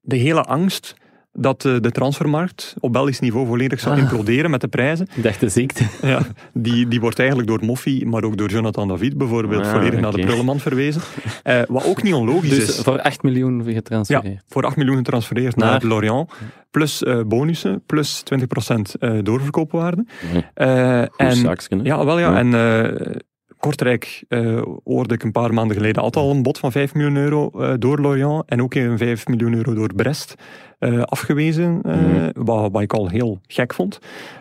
de 0.00 0.16
hele 0.16 0.42
angst 0.42 0.94
dat 1.32 1.60
de 1.62 1.90
transfermarkt 1.92 2.74
op 2.80 2.92
Belgisch 2.92 3.20
niveau 3.20 3.46
volledig 3.46 3.80
zou 3.80 3.94
Ah. 3.94 4.00
imploderen 4.00 4.50
met 4.50 4.60
de 4.60 4.68
prijzen, 4.68 5.08
Ik 5.16 5.22
dacht 5.22 5.40
de 5.40 5.48
ziekte. 5.48 5.84
ja, 6.02 6.20
die, 6.52 6.88
die 6.88 7.00
wordt 7.00 7.18
eigenlijk 7.18 7.48
door 7.48 7.64
Moffi, 7.64 8.06
maar 8.06 8.22
ook 8.24 8.36
door 8.36 8.48
Jonathan 8.48 8.88
David 8.88 9.18
bijvoorbeeld, 9.18 9.64
Ah, 9.64 9.70
volledig 9.72 10.00
naar 10.00 10.12
de 10.12 10.20
prullenman 10.24 10.58
verwezen. 10.60 11.00
Eh, 11.42 11.60
wat 11.68 11.84
ook 11.86 12.02
niet 12.02 12.14
onlogisch 12.14 12.50
Dus 12.50 12.58
is. 12.68 12.78
voor 12.78 13.00
8 13.02 13.22
miljoen 13.22 13.62
Ja, 13.66 13.72
getransfereerd. 13.72 14.42
voor 14.48 14.62
8 14.64 14.76
miljoen 14.76 14.96
getransfereerd 14.96 15.56
Naar? 15.56 15.70
naar, 15.70 15.84
Lorient. 15.84 16.30
Plus 16.70 17.02
eh, 17.02 17.20
bonussen, 17.26 17.82
plus 17.86 18.22
20% 18.22 18.94
eh, 18.98 19.18
doorverkoopwaarde. 19.22 20.06
Nee. 20.32 20.44
Eh, 20.54 21.00
en, 21.00 21.82
ja, 21.82 22.04
wel 22.04 22.18
ja. 22.18 22.30
Ja. 22.30 22.38
En 22.38 22.54
eh, 22.54 23.16
Kortrijk 23.60 24.24
uh, 24.28 24.62
hoorde 24.84 25.14
ik 25.14 25.22
een 25.22 25.32
paar 25.32 25.54
maanden 25.54 25.76
geleden 25.76 26.02
had 26.02 26.16
al 26.16 26.30
een 26.30 26.42
bod 26.42 26.58
van 26.58 26.72
5 26.72 26.94
miljoen 26.94 27.16
euro 27.16 27.50
uh, 27.54 27.72
door 27.78 27.98
Lorient 27.98 28.42
en 28.46 28.62
ook 28.62 28.74
een 28.74 28.98
5 28.98 29.26
miljoen 29.26 29.54
euro 29.54 29.74
door 29.74 29.94
Brest 29.94 30.34
uh, 30.80 31.02
afgewezen, 31.02 31.80
mm. 31.82 32.30
wat, 32.34 32.72
wat, 32.72 32.82
ik 32.82 32.92
al 32.92 33.08
heel 33.08 33.40
gek 33.46 33.74
vond. 33.74 33.98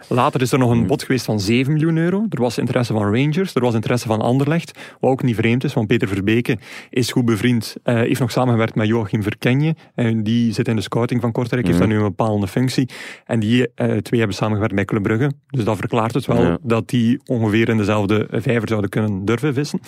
Later 0.07 0.41
is 0.41 0.51
er 0.51 0.59
nog 0.59 0.71
een 0.71 0.77
mm. 0.77 0.87
bod 0.87 1.03
geweest 1.03 1.25
van 1.25 1.39
7 1.39 1.73
miljoen 1.73 1.97
euro. 1.97 2.25
Er 2.29 2.41
was 2.41 2.57
interesse 2.57 2.93
van 2.93 3.03
Rangers, 3.03 3.55
er 3.55 3.61
was 3.61 3.73
interesse 3.73 4.07
van 4.07 4.21
Anderlecht, 4.21 4.79
wat 4.99 5.11
ook 5.11 5.23
niet 5.23 5.35
vreemd 5.35 5.63
is, 5.63 5.73
want 5.73 5.87
Peter 5.87 6.07
Verbeke 6.07 6.57
is 6.89 7.11
goed 7.11 7.25
bevriend, 7.25 7.75
heeft 7.83 8.19
nog 8.19 8.31
samengewerkt 8.31 8.75
met 8.75 8.87
Joachim 8.87 9.23
Verkenje, 9.23 9.75
en 9.95 10.23
die 10.23 10.53
zit 10.53 10.67
in 10.67 10.75
de 10.75 10.81
scouting 10.81 11.21
van 11.21 11.31
Kortrijk, 11.31 11.65
heeft 11.65 11.79
mm. 11.79 11.83
daar 11.83 11.93
nu 11.93 11.99
een 12.03 12.09
bepaalde 12.09 12.47
functie, 12.47 12.89
en 13.25 13.39
die 13.39 13.73
twee 13.75 14.19
hebben 14.19 14.37
samengewerkt 14.37 14.75
met 14.75 14.85
Club 14.85 15.03
Brugge, 15.03 15.31
dus 15.47 15.63
dat 15.63 15.77
verklaart 15.77 16.13
het 16.13 16.25
wel 16.25 16.41
ja. 16.41 16.57
dat 16.61 16.89
die 16.89 17.19
ongeveer 17.25 17.69
in 17.69 17.77
dezelfde 17.77 18.27
vijver 18.31 18.67
zouden 18.67 18.89
kunnen 18.89 19.25
durven 19.25 19.53
vissen. 19.53 19.79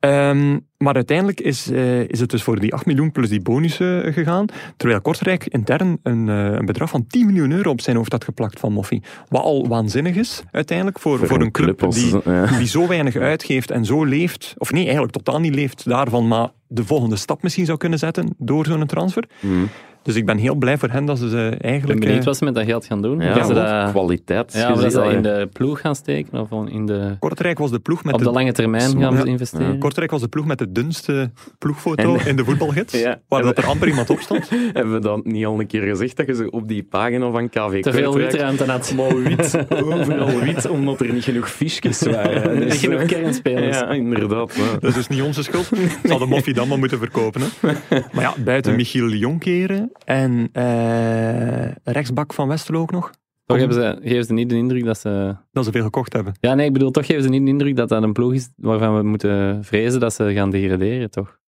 Um, 0.00 0.66
maar 0.76 0.94
uiteindelijk 0.94 1.40
is, 1.40 1.70
uh, 1.70 2.00
is 2.00 2.20
het 2.20 2.30
dus 2.30 2.42
voor 2.42 2.60
die 2.60 2.74
8 2.74 2.86
miljoen 2.86 3.12
plus 3.12 3.28
die 3.28 3.40
bonus 3.40 3.80
uh, 3.80 4.12
gegaan. 4.12 4.46
Terwijl 4.76 5.00
Kortrijk 5.00 5.46
intern 5.46 5.98
een, 6.02 6.26
uh, 6.26 6.44
een, 6.44 6.64
bedrag 6.64 6.90
van 6.90 7.06
10 7.06 7.26
miljoen 7.26 7.50
euro 7.50 7.70
op 7.70 7.80
zijn 7.80 7.96
hoofd 7.96 8.12
had 8.12 8.24
geplakt 8.24 8.60
van 8.60 8.72
Moffie. 8.72 9.02
Wat 9.28 9.42
al 9.42 9.68
waanzinnig 9.68 10.16
is 10.16 10.42
uiteindelijk 10.50 10.98
voor, 10.98 11.18
voor, 11.18 11.26
voor 11.26 11.40
een 11.40 11.50
club, 11.50 11.78
club 11.78 11.92
die, 11.92 12.20
ja. 12.32 12.46
die 12.58 12.66
zo 12.66 12.86
weinig 12.86 13.16
uitgeeft 13.16 13.70
en 13.70 13.84
zo 13.84 14.04
leeft. 14.04 14.54
Of 14.58 14.72
nee, 14.72 14.82
eigenlijk 14.82 15.12
totaal 15.12 15.40
niet 15.40 15.54
leeft 15.54 15.88
daarvan, 15.88 16.28
maar 16.28 16.48
de 16.68 16.84
volgende 16.84 17.16
stap 17.16 17.42
misschien 17.42 17.66
zou 17.66 17.78
kunnen 17.78 17.98
zetten 17.98 18.34
door 18.38 18.66
zo'n 18.66 18.86
transfer. 18.86 19.24
Mm. 19.40 19.68
Dus 20.02 20.14
ik 20.14 20.26
ben 20.26 20.38
heel 20.38 20.54
blij 20.54 20.78
voor 20.78 20.88
hen 20.88 21.04
dat 21.04 21.18
ze 21.18 21.28
ze 21.28 21.36
eigenlijk... 21.36 21.82
Ik 21.82 21.86
ben 21.86 21.98
benieuwd 21.98 22.24
wat 22.24 22.36
ze 22.36 22.44
met 22.44 22.54
dat 22.54 22.64
geld 22.64 22.86
gaan 22.86 23.02
doen. 23.02 23.20
Ja, 23.20 23.44
ze 23.44 23.54
dat, 23.54 23.90
kwaliteit. 23.90 24.52
Ja, 24.52 24.72
of 24.72 24.90
ze 24.90 25.02
in 25.02 25.22
de 25.22 25.48
ploeg 25.52 25.80
gaan 25.80 25.94
steken 25.94 26.40
of 26.40 26.68
in 26.68 26.86
de... 26.86 27.16
Kortrijk 27.18 27.58
was 27.58 27.70
de 27.70 27.78
ploeg 27.78 28.04
met 28.04 28.14
Op 28.14 28.20
de, 28.22 28.30
lange 28.30 28.52
termijn 28.52 29.00
gaan 29.00 29.16
ze 29.16 29.24
investeren. 29.24 29.78
Kortrijk 29.78 30.10
was 30.10 30.20
de 30.20 30.28
ploeg 30.28 30.46
met 30.46 30.58
de 30.58 30.72
dunste 30.72 31.30
ploegfoto 31.58 32.14
in 32.24 32.36
de 32.36 32.44
voetbalgids, 32.44 33.00
ja. 33.00 33.20
waar 33.28 33.42
dat 33.42 33.58
er 33.58 33.66
amper 33.66 33.88
iemand 33.88 34.10
op 34.10 34.20
stond. 34.20 34.48
Hebben 34.72 34.92
we 34.92 35.00
dan 35.00 35.20
niet 35.24 35.46
al 35.46 35.60
een 35.60 35.66
keer 35.66 35.82
gezegd 35.82 36.16
dat 36.16 36.26
je 36.26 36.34
ze 36.34 36.50
op 36.50 36.68
die 36.68 36.82
pagina 36.82 37.30
van 37.30 37.48
KV 37.48 37.82
Te 37.82 37.92
veel 37.92 38.14
witruimte 38.14 38.64
had. 38.64 38.92
Maar 39.00 39.22
wit, 39.22 39.66
overal 39.68 40.40
wit, 40.40 40.68
omdat 40.68 41.00
er 41.00 41.12
niet 41.12 41.24
genoeg 41.24 41.50
fiches 41.50 42.02
waren. 42.02 42.60
Dus, 42.60 42.64
niet 42.64 42.74
genoeg 42.74 43.04
kernspelers. 43.04 43.78
Ja, 43.78 43.90
inderdaad. 43.90 44.52
Dat 44.80 44.90
is 44.90 44.94
dus 44.94 45.08
niet 45.08 45.22
onze 45.22 45.42
schuld. 45.42 45.64
Ze 45.64 46.08
hadden 46.08 46.28
Moffie 46.28 46.54
dan 46.54 46.68
maar 46.68 46.78
moeten 46.78 46.98
verkopen. 46.98 47.40
Hè. 47.40 47.70
Maar 48.12 48.22
ja, 48.22 48.34
buiten 48.44 48.76
Michiel 48.76 49.08
Jonkeren 49.08 49.89
en... 50.04 50.48
Uh, 50.52 51.70
rechtsbak 51.84 52.32
van 52.32 52.48
Westerlo 52.48 52.80
ook 52.80 52.90
nog. 52.90 53.10
Toch 53.46 53.58
hebben 53.58 53.76
ze, 53.76 53.98
geven 54.02 54.24
ze 54.24 54.32
niet 54.32 54.48
de 54.48 54.56
indruk 54.56 54.84
dat 54.84 54.98
ze... 54.98 55.36
Dat 55.52 55.64
ze 55.64 55.70
veel 55.70 55.82
gekocht 55.82 56.12
hebben. 56.12 56.34
Ja, 56.40 56.54
nee, 56.54 56.66
ik 56.66 56.72
bedoel, 56.72 56.90
toch 56.90 57.06
geven 57.06 57.22
ze 57.22 57.28
niet 57.28 57.44
de 57.44 57.50
indruk 57.50 57.76
dat 57.76 57.88
dat 57.88 58.02
een 58.02 58.12
ploeg 58.12 58.34
is 58.34 58.48
waarvan 58.56 58.96
we 58.96 59.02
moeten 59.02 59.64
vrezen 59.64 60.00
dat 60.00 60.14
ze 60.14 60.32
gaan 60.32 60.50
degraderen, 60.50 61.10
toch? 61.10 61.38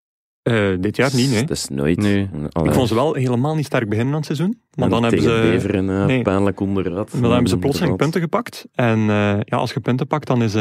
Uh, 0.43 0.77
dit 0.81 0.97
jaar 0.97 1.15
niet, 1.15 1.31
nee. 1.31 1.41
Dat 1.41 1.57
is 1.57 1.69
nooit. 1.69 1.99
Nee. 1.99 2.29
Ik 2.63 2.73
vond 2.73 2.89
ze 2.89 2.95
wel 2.95 3.15
helemaal 3.15 3.55
niet 3.55 3.67
sterk 3.67 3.89
beginnen 3.89 4.13
aan 4.13 4.21
het 4.21 4.37
seizoen. 4.37 4.61
Maar 4.75 4.89
dan 4.89 5.03
hebben 5.03 5.23
ze... 5.23 5.51
Beveren, 5.53 5.89
uh, 5.89 6.07
nee. 6.07 6.23
pijnlijk 6.23 6.61
onderuit. 6.61 7.13
Maar 7.13 7.23
dan 7.23 7.31
hebben 7.33 7.51
ze 7.51 7.59
plotseling 7.59 7.97
punten 7.97 8.21
gepakt. 8.21 8.67
En 8.73 8.99
uh, 8.99 9.07
ja, 9.41 9.57
als 9.57 9.73
je 9.73 9.81
punten 9.81 10.07
pakt, 10.07 10.27
dan 10.27 10.43
is, 10.43 10.53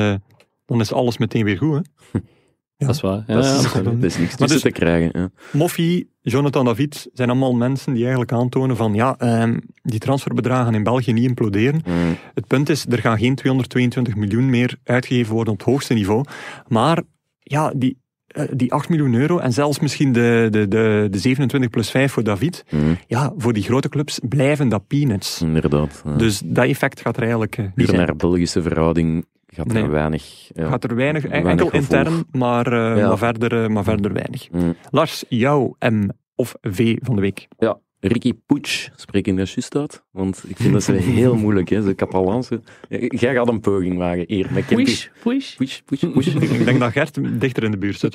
dan 0.65 0.79
is 0.79 0.93
alles 0.93 1.17
meteen 1.17 1.43
weer 1.43 1.57
goed, 1.57 1.89
hè. 2.11 2.19
Ja. 2.81 2.87
Dat 2.87 2.95
is 2.95 3.01
waar. 3.01 3.23
Ja, 3.27 3.35
dat, 3.35 3.45
is, 3.45 3.71
dat 3.83 4.03
is 4.03 4.17
niks 4.17 4.35
tussen 4.35 4.47
dus, 4.47 4.61
te 4.61 4.71
krijgen. 4.71 5.09
Ja. 5.13 5.29
Moffie, 5.51 6.09
Jonathan 6.21 6.65
David 6.65 7.09
zijn 7.13 7.29
allemaal 7.29 7.53
mensen 7.53 7.93
die 7.93 8.01
eigenlijk 8.01 8.31
aantonen 8.31 8.77
van 8.77 8.93
ja, 8.93 9.15
um, 9.43 9.59
die 9.83 9.99
transferbedragen 9.99 10.73
in 10.73 10.83
België 10.83 11.13
niet 11.13 11.27
imploderen. 11.27 11.81
Mm. 11.85 12.17
Het 12.33 12.47
punt 12.47 12.69
is, 12.69 12.85
er 12.89 12.97
gaan 12.99 13.17
geen 13.17 13.35
222 13.35 14.15
miljoen 14.15 14.49
meer 14.49 14.77
uitgegeven 14.83 15.33
worden 15.33 15.53
op 15.53 15.59
het 15.59 15.67
hoogste 15.67 15.93
niveau. 15.93 16.25
Maar 16.67 17.01
ja, 17.39 17.73
die, 17.75 17.97
uh, 18.37 18.43
die 18.53 18.73
8 18.73 18.89
miljoen 18.89 19.13
euro 19.13 19.37
en 19.37 19.53
zelfs 19.53 19.79
misschien 19.79 20.11
de, 20.11 20.47
de, 20.49 20.67
de, 20.67 21.07
de 21.11 21.17
27 21.17 21.69
plus 21.69 21.89
5 21.89 22.11
voor 22.11 22.23
David, 22.23 22.63
mm. 22.69 22.97
ja, 23.07 23.33
voor 23.37 23.53
die 23.53 23.63
grote 23.63 23.89
clubs 23.89 24.19
blijven 24.29 24.69
dat 24.69 24.87
peanuts. 24.87 25.41
Inderdaad. 25.41 26.01
Ja. 26.05 26.15
Dus 26.15 26.41
dat 26.45 26.65
effect 26.65 27.01
gaat 27.01 27.15
er 27.15 27.21
eigenlijk 27.21 27.57
uh, 27.57 27.65
niet 27.75 27.91
naar 27.91 28.15
Belgische 28.15 28.61
verhouding 28.61 29.25
gaat 29.55 29.73
er 29.73 29.91
weinig. 29.91 30.49
Ja, 30.53 30.67
gaat 30.67 30.83
er 30.83 30.95
weinig, 30.95 31.23
weinig 31.23 31.51
enkel 31.51 31.71
intern, 31.71 32.25
maar, 32.31 32.73
uh, 32.73 32.97
ja. 32.97 33.07
maar, 33.07 33.17
verder, 33.17 33.63
uh, 33.63 33.67
maar 33.67 33.83
verder 33.83 34.13
weinig. 34.13 34.51
Mm. 34.51 34.75
Lars, 34.89 35.23
jouw 35.29 35.75
M 35.79 36.09
of 36.35 36.55
V 36.61 36.97
van 37.01 37.15
de 37.15 37.21
week? 37.21 37.47
Ja, 37.57 37.79
Ricky 37.99 38.33
Puig, 38.45 38.89
spreek 38.95 39.27
ik 39.27 39.37
dat 39.37 39.49
juist 39.49 39.75
uit? 39.75 40.03
Want 40.11 40.43
ik 40.47 40.57
vind 40.57 40.73
dat 40.73 40.83
ze 40.83 40.91
heel 41.21 41.35
moeilijk, 41.35 41.69
hè, 41.69 41.81
ze 41.81 41.95
Catalaanse. 41.95 42.61
Jij 42.89 43.33
gaat 43.33 43.47
een 43.47 43.59
poging 43.59 43.97
wagen, 43.97 44.23
hier. 44.27 44.47
Met 44.53 44.65
Puig, 44.65 45.11
Puig. 45.23 45.55
Ik 45.59 46.65
denk 46.65 46.79
dat 46.79 46.91
Gert 46.91 47.41
dichter 47.41 47.63
in 47.63 47.71
de 47.71 47.77
buurt 47.77 47.99
zit. 47.99 48.13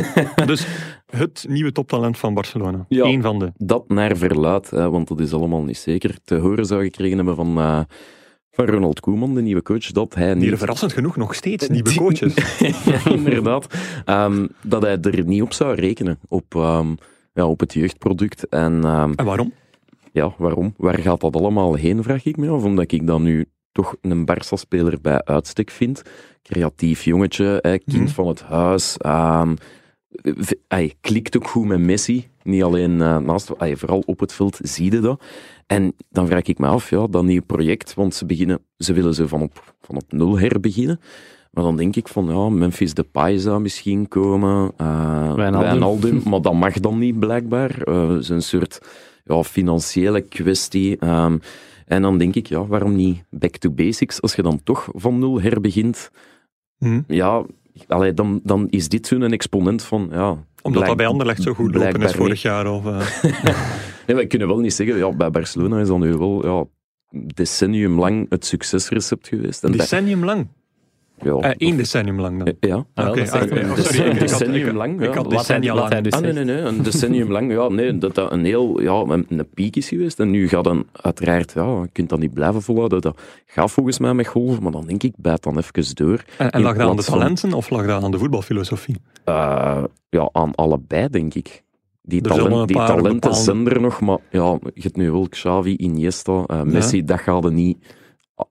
dus 0.46 0.66
het 1.06 1.46
nieuwe 1.48 1.72
toptalent 1.72 2.18
van 2.18 2.34
Barcelona. 2.34 2.84
Ja, 2.88 3.04
Eén 3.04 3.22
van 3.22 3.38
de. 3.38 3.52
Dat 3.56 3.88
naar 3.88 4.16
verluid, 4.16 4.70
hè, 4.70 4.90
want 4.90 5.08
dat 5.08 5.20
is 5.20 5.32
allemaal 5.32 5.62
niet 5.62 5.76
zeker. 5.76 6.16
Te 6.24 6.34
horen 6.34 6.66
zou 6.66 6.82
gekregen 6.82 7.16
hebben 7.16 7.36
van... 7.36 7.58
Uh, 7.58 7.80
van 8.54 8.66
Ronald 8.66 9.00
Koeman, 9.00 9.34
de 9.34 9.42
nieuwe 9.42 9.62
coach, 9.62 9.86
dat 9.86 10.14
hij 10.14 10.34
niet... 10.34 10.58
Verrassend 10.58 10.92
genoeg 10.92 11.16
nog 11.16 11.34
steeds 11.34 11.68
nieuwe 11.68 11.94
coaches. 11.94 12.34
ja, 12.84 13.10
inderdaad. 13.10 13.66
Um, 14.06 14.48
dat 14.62 14.82
hij 14.82 15.00
er 15.00 15.24
niet 15.24 15.42
op 15.42 15.52
zou 15.52 15.74
rekenen, 15.74 16.18
op, 16.28 16.54
um, 16.54 16.96
ja, 17.32 17.46
op 17.46 17.60
het 17.60 17.72
jeugdproduct. 17.72 18.48
En, 18.48 18.72
um, 18.72 19.14
en 19.14 19.24
waarom? 19.24 19.52
Ja, 20.12 20.34
waarom? 20.38 20.74
Waar 20.76 20.98
gaat 20.98 21.20
dat 21.20 21.36
allemaal 21.36 21.74
heen, 21.74 22.02
vraag 22.02 22.24
ik 22.24 22.36
me 22.36 22.48
af. 22.48 22.62
Omdat 22.62 22.92
ik 22.92 23.06
dan 23.06 23.22
nu 23.22 23.46
toch 23.72 23.96
een 24.00 24.26
Barça-speler 24.30 25.00
bij 25.00 25.24
uitstek 25.24 25.70
vind. 25.70 26.02
Creatief 26.42 27.04
jongetje, 27.04 27.80
kind 27.84 28.00
mm. 28.00 28.08
van 28.08 28.26
het 28.28 28.42
huis. 28.42 28.96
hij 30.68 30.94
klikt 31.00 31.36
ook 31.36 31.48
goed 31.48 31.66
met 31.66 31.80
Messi. 31.80 32.28
Niet 32.42 32.62
alleen 32.62 32.90
uh, 32.90 33.16
naast, 33.18 33.50
vooral 33.58 34.02
op 34.06 34.20
het 34.20 34.32
veld 34.32 34.58
zie 34.62 34.92
je 34.92 35.00
dat. 35.00 35.22
En 35.66 35.92
dan 36.10 36.26
vraag 36.26 36.42
ik 36.42 36.58
me 36.58 36.66
af, 36.66 36.90
ja, 36.90 37.06
dat 37.06 37.24
nieuwe 37.24 37.46
project, 37.46 37.94
want 37.94 38.14
ze, 38.14 38.26
beginnen, 38.26 38.58
ze 38.76 38.92
willen 38.92 39.14
ze 39.14 39.28
van 39.28 39.42
op, 39.42 39.74
van 39.80 39.96
op 39.96 40.12
nul 40.12 40.38
herbeginnen. 40.38 41.00
Maar 41.50 41.64
dan 41.64 41.76
denk 41.76 41.96
ik 41.96 42.08
van, 42.08 42.26
ja, 42.26 42.48
Memphis 42.48 42.94
Depay 42.94 43.38
zou 43.38 43.60
misschien 43.60 44.08
komen, 44.08 44.72
uh, 44.80 45.34
Wijnaldum, 45.34 46.22
maar 46.30 46.42
dat 46.42 46.54
mag 46.54 46.80
dan 46.80 46.98
niet 46.98 47.18
blijkbaar. 47.18 47.88
Uh, 47.88 48.08
het 48.08 48.22
is 48.22 48.28
een 48.28 48.42
soort 48.42 48.80
ja, 49.24 49.42
financiële 49.42 50.20
kwestie. 50.20 51.04
Um, 51.04 51.40
en 51.86 52.02
dan 52.02 52.18
denk 52.18 52.34
ik, 52.34 52.46
ja, 52.46 52.66
waarom 52.66 52.96
niet 52.96 53.24
back 53.30 53.56
to 53.56 53.70
basics? 53.70 54.20
Als 54.20 54.34
je 54.34 54.42
dan 54.42 54.62
toch 54.62 54.88
van 54.92 55.18
nul 55.18 55.40
herbegint, 55.40 56.10
hmm. 56.78 57.04
ja, 57.06 57.44
allee, 57.86 58.14
dan, 58.14 58.40
dan 58.42 58.66
is 58.70 58.88
dit 58.88 59.06
zo'n 59.06 59.32
exponent 59.32 59.82
van, 59.82 60.08
ja... 60.12 60.44
Omdat 60.62 60.86
dat 60.86 60.96
bij 60.96 61.06
Anderlecht 61.06 61.42
zo 61.42 61.54
goed 61.54 61.74
lopen 61.74 62.02
is 62.02 62.12
vorig 62.12 62.42
jaar, 62.42 62.66
of... 62.66 62.84
Uh... 62.84 62.98
nee, 64.06 64.16
we 64.16 64.26
kunnen 64.26 64.48
wel 64.48 64.58
niet 64.58 64.74
zeggen, 64.74 64.96
ja, 64.96 65.12
bij 65.12 65.30
Barcelona 65.30 65.80
is 65.80 65.88
dat 65.88 65.98
nu 65.98 66.16
wel 66.16 66.46
ja, 66.46 66.64
decennium 67.34 67.98
lang 67.98 68.26
het 68.28 68.44
succesrecept 68.46 69.28
geweest. 69.28 69.64
En 69.64 69.72
decennium 69.72 70.24
lang? 70.24 70.48
Ja. 71.18 71.30
Uh, 71.30 71.50
één 71.56 71.76
decennium 71.76 72.20
lang 72.20 72.44
dan? 72.44 72.54
Ja. 72.60 72.86
Ah, 72.94 73.08
okay. 73.08 73.28
ah, 73.28 73.42
okay. 73.42 73.64
oh, 73.64 73.76
sorry, 73.76 74.10
een 74.10 74.18
decennium 74.18 74.76
lang. 74.76 75.02
Ik 75.02 75.14
had 75.14 75.30
decennia 75.30 75.74
lang. 75.74 76.00
Dus 76.00 76.12
ah, 76.12 76.20
nee, 76.20 76.32
nee, 76.32 76.44
nee, 76.44 76.56
een 76.56 76.82
decennium 76.82 77.30
lang. 77.30 77.52
Ja, 77.52 77.68
nee, 77.68 77.98
dat 77.98 78.14
dat 78.14 78.32
een 78.32 78.44
heel, 78.44 78.80
ja, 78.80 79.04
een 79.28 79.48
piek 79.54 79.76
is 79.76 79.88
geweest. 79.88 80.20
En 80.20 80.30
nu 80.30 80.48
gaat 80.48 80.64
dan 80.64 80.86
uiteraard, 80.92 81.52
ja, 81.52 81.80
je 81.82 81.88
kunt 81.92 82.08
dat 82.08 82.18
niet 82.18 82.34
blijven 82.34 82.62
volhouden. 82.62 83.00
Dat 83.00 83.20
gaat 83.46 83.70
volgens 83.70 83.98
mij 83.98 84.14
met 84.14 84.26
golven, 84.26 84.62
maar 84.62 84.72
dan 84.72 84.86
denk 84.86 85.02
ik, 85.02 85.12
bijt 85.16 85.42
dan 85.42 85.58
even 85.58 85.94
door. 85.94 86.24
En, 86.38 86.50
en 86.50 86.62
lag 86.62 86.76
dat 86.76 86.88
aan 86.88 86.96
de 86.96 87.02
talenten 87.02 87.50
van, 87.50 87.58
of 87.58 87.70
lag 87.70 87.86
dat 87.86 88.02
aan 88.02 88.10
de 88.10 88.18
voetbalfilosofie? 88.18 88.96
Uh, 89.28 89.84
ja, 90.08 90.28
aan 90.32 90.54
allebei, 90.54 91.08
denk 91.08 91.34
ik. 91.34 91.62
Die, 92.02 92.20
talent, 92.20 92.68
die 92.68 92.76
talenten 92.76 93.12
bepaalde... 93.12 93.36
zijn 93.36 93.68
er 93.68 93.80
nog, 93.80 94.00
maar 94.00 94.18
ja, 94.30 94.58
je 94.74 94.82
hebt 94.82 94.96
nu 94.96 95.10
wel 95.10 95.28
Xavi, 95.28 95.76
Iniesta, 95.76 96.44
uh, 96.46 96.62
Messi, 96.62 96.96
ja. 96.96 97.02
dat 97.02 97.20
gaat 97.20 97.44
er 97.44 97.52
niet 97.52 97.78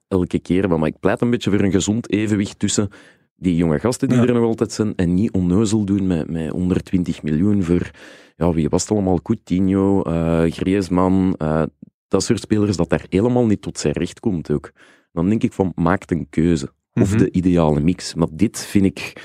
elke 0.07 0.39
keer. 0.39 0.69
Maar 0.69 0.87
ik 0.87 0.99
pleit 0.99 1.21
een 1.21 1.29
beetje 1.29 1.49
voor 1.49 1.59
een 1.59 1.71
gezond 1.71 2.11
evenwicht 2.11 2.59
tussen 2.59 2.89
die 3.35 3.55
jonge 3.55 3.79
gasten 3.79 4.09
die 4.09 4.17
ja. 4.17 4.25
er 4.25 4.33
nog 4.33 4.43
altijd 4.43 4.71
zijn 4.71 4.95
en 4.95 5.13
niet 5.13 5.31
onnozel 5.31 5.85
doen 5.85 6.07
met, 6.07 6.29
met 6.29 6.49
120 6.49 7.23
miljoen 7.23 7.63
voor, 7.63 7.91
ja, 8.35 8.53
wie 8.53 8.69
was 8.69 8.81
het 8.81 8.91
allemaal? 8.91 9.21
Coutinho, 9.21 10.03
uh, 10.07 10.43
Griezmann, 10.51 11.35
uh, 11.37 11.63
dat 12.07 12.23
soort 12.23 12.39
spelers, 12.39 12.77
dat 12.77 12.89
daar 12.89 13.05
helemaal 13.09 13.45
niet 13.45 13.61
tot 13.61 13.77
zijn 13.77 13.93
recht 13.93 14.19
komt 14.19 14.51
ook. 14.51 14.71
Dan 15.11 15.29
denk 15.29 15.43
ik 15.43 15.53
van, 15.53 15.71
maak 15.75 16.11
een 16.11 16.27
keuze. 16.29 16.65
Of 16.93 17.03
mm 17.03 17.03
-hmm. 17.03 17.17
de 17.17 17.31
ideale 17.31 17.79
mix. 17.79 18.13
Maar 18.13 18.27
dit 18.31 18.59
vind 18.59 18.85
ik 18.85 19.23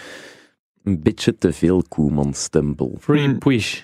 een 0.82 1.02
beetje 1.02 1.38
te 1.38 1.52
veel 1.52 1.82
Koeman-stempel. 1.88 2.96
Free 3.00 3.38
push. 3.38 3.82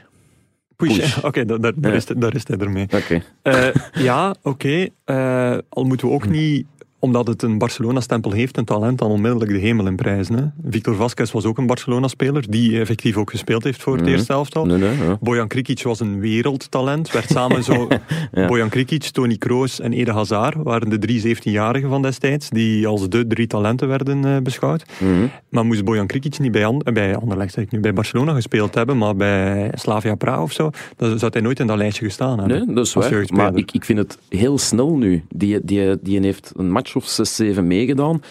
Push. 0.76 1.16
Oké, 1.16 1.26
okay, 1.26 1.44
daar, 1.44 1.60
daar, 1.60 1.94
ja. 1.94 2.14
daar 2.16 2.34
is 2.34 2.46
hij 2.46 2.56
ermee. 2.56 2.86
Okay. 2.94 3.22
Uh, 3.42 3.74
ja, 3.92 4.34
oké. 4.42 4.48
Okay. 4.48 5.52
Uh, 5.54 5.58
al 5.68 5.84
moeten 5.84 6.08
we 6.08 6.14
ook 6.14 6.28
niet 6.28 6.66
omdat 7.04 7.26
het 7.26 7.42
een 7.42 7.58
Barcelona-stempel 7.58 8.32
heeft, 8.32 8.56
een 8.56 8.64
talent, 8.64 8.98
dan 8.98 9.10
onmiddellijk 9.10 9.50
de 9.50 9.58
hemel 9.58 9.86
in 9.86 9.96
prijzen. 9.96 10.34
Hè. 10.36 10.70
Victor 10.70 10.94
Vasquez 10.94 11.32
was 11.32 11.44
ook 11.44 11.58
een 11.58 11.66
Barcelona-speler, 11.66 12.44
die 12.50 12.80
effectief 12.80 13.16
ook 13.16 13.30
gespeeld 13.30 13.64
heeft 13.64 13.82
voor 13.82 13.92
het 13.92 14.02
Mhm. 14.02 14.12
eerste 14.12 14.32
elftal. 14.32 14.64
Nee, 14.66 14.78
nee, 14.78 14.96
ja. 14.96 15.18
Bojan 15.20 15.48
Krikic 15.48 15.82
was 15.82 16.00
een 16.00 16.20
wereldtalent. 16.20 17.12
Werd 17.12 17.30
samen 17.30 17.64
zo... 17.64 17.88
Ja. 18.32 18.46
Bojan 18.46 18.68
Krikic, 18.68 19.02
Toni 19.02 19.38
Kroos 19.38 19.80
en 19.80 19.92
Ede 19.92 20.12
Hazard 20.12 20.56
waren 20.62 20.88
de 20.90 20.98
drie 20.98 21.20
17-jarigen 21.36 21.88
van 21.88 22.02
destijds, 22.02 22.50
die 22.50 22.86
als 22.86 23.08
de 23.08 23.26
drie 23.26 23.46
talenten 23.46 23.88
werden 23.88 24.24
eh, 24.24 24.36
beschouwd. 24.42 24.84
Mhm. 25.00 25.10
Maar 25.48 25.64
moest 25.64 25.84
Bojan 25.84 26.06
Krikic 26.06 26.38
niet 26.38 26.52
bij, 26.52 26.62
eh, 26.62 26.92
bij 26.92 27.16
Anderlecht, 27.16 27.52
zeg 27.52 27.64
ik 27.64 27.70
nu, 27.70 27.80
bij 27.80 27.92
Barcelona 27.92 28.32
gespeeld 28.34 28.74
hebben, 28.74 28.98
maar 28.98 29.16
bij 29.16 29.70
Slavia 29.74 30.14
Praag 30.14 30.40
of 30.40 30.52
zo, 30.52 30.70
dan 30.96 31.18
zou 31.18 31.32
hij 31.32 31.42
nooit 31.42 31.60
in 31.60 31.66
dat 31.66 31.76
lijstje 31.76 32.04
gestaan 32.04 32.38
hebben. 32.38 32.66
Nee, 32.66 32.74
dat 32.74 32.86
is 32.86 32.92
waar. 32.92 33.24
Maar 33.28 33.56
ik, 33.56 33.72
ik 33.72 33.84
vind 33.84 33.98
het 33.98 34.18
heel 34.28 34.58
snel 34.58 34.96
nu. 34.96 35.24
Die, 35.34 35.58
die, 35.62 35.98
die 36.02 36.20
heeft 36.20 36.52
een 36.56 36.70
match 36.70 36.91
of 36.96 37.06
6, 37.08 37.36
7 37.36 37.66
meegedaan. 37.66 38.22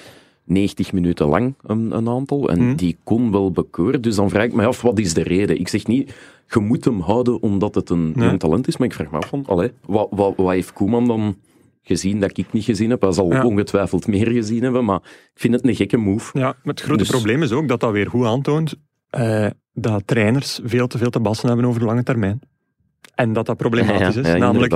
90 0.46 0.94
minuten 0.94 1.28
lang 1.28 1.54
een, 1.64 1.96
een 1.98 2.10
aantal. 2.10 2.50
En 2.50 2.58
Hmm. 2.58 2.76
die 2.76 2.98
kon 3.04 3.32
wel 3.32 3.52
bekoren. 3.52 4.02
Dus 4.02 4.16
dan 4.16 4.30
vraag 4.30 4.46
ik 4.46 4.54
me 4.54 4.66
af, 4.66 4.82
wat 4.82 5.00
is 5.00 5.14
de 5.14 5.24
reden? 5.24 5.60
Ik 5.60 5.68
zeg 5.68 5.88
niet, 5.88 6.14
je 6.48 6.60
moet 6.60 6.86
hem 6.86 7.00
houden 7.00 7.42
omdat 7.42 7.76
het 7.76 7.90
een 7.90 8.14
jong 8.16 8.40
talent 8.40 8.68
is. 8.68 8.78
Maar 8.78 8.88
ik 8.88 8.94
vraag 8.94 9.12
me 9.12 9.18
af 9.18 9.28
van, 9.28 9.44
allee, 9.48 9.72
wat, 9.86 10.08
wat, 10.12 10.34
wat 10.36 10.50
heeft 10.50 10.74
Koeman 10.74 11.08
dan 11.08 11.36
gezien 11.82 12.20
dat 12.20 12.38
ik 12.38 12.54
niet 12.54 12.64
gezien 12.64 12.90
heb? 12.90 13.02
Hij 13.02 13.12
zal 13.12 13.32
Ja. 13.32 13.46
ongetwijfeld 13.46 14.08
meer 14.08 14.28
gezien 14.32 14.64
hebben. 14.64 14.86
Maar 14.86 15.00
ik 15.34 15.40
vind 15.42 15.54
het 15.54 15.66
een 15.66 15.76
gekke 15.76 15.98
move. 15.98 16.40
Ja, 16.40 16.46
maar 16.46 16.74
het 16.74 16.82
grote 16.82 16.98
Dus- 17.00 17.10
probleem 17.10 17.44
is 17.44 17.52
ook 17.52 17.68
dat 17.68 17.80
dat 17.80 17.92
weer 17.92 18.08
goed 18.10 18.26
aantoont 18.26 18.76
eh, 19.10 19.48
dat 19.74 20.08
trainers 20.08 20.60
veel 20.64 20.88
te 20.88 20.98
veel 20.98 21.10
te 21.10 21.20
bassen 21.20 21.48
hebben 21.48 21.66
over 21.66 21.80
de 21.80 21.86
lange 21.86 22.04
termijn. 22.04 22.40
En 23.16 23.34
dat 23.34 23.46
dat 23.46 23.58
problematisch 23.58 24.16
is. 24.16 24.28
ja, 24.28 24.38
Namelijk, 24.38 24.74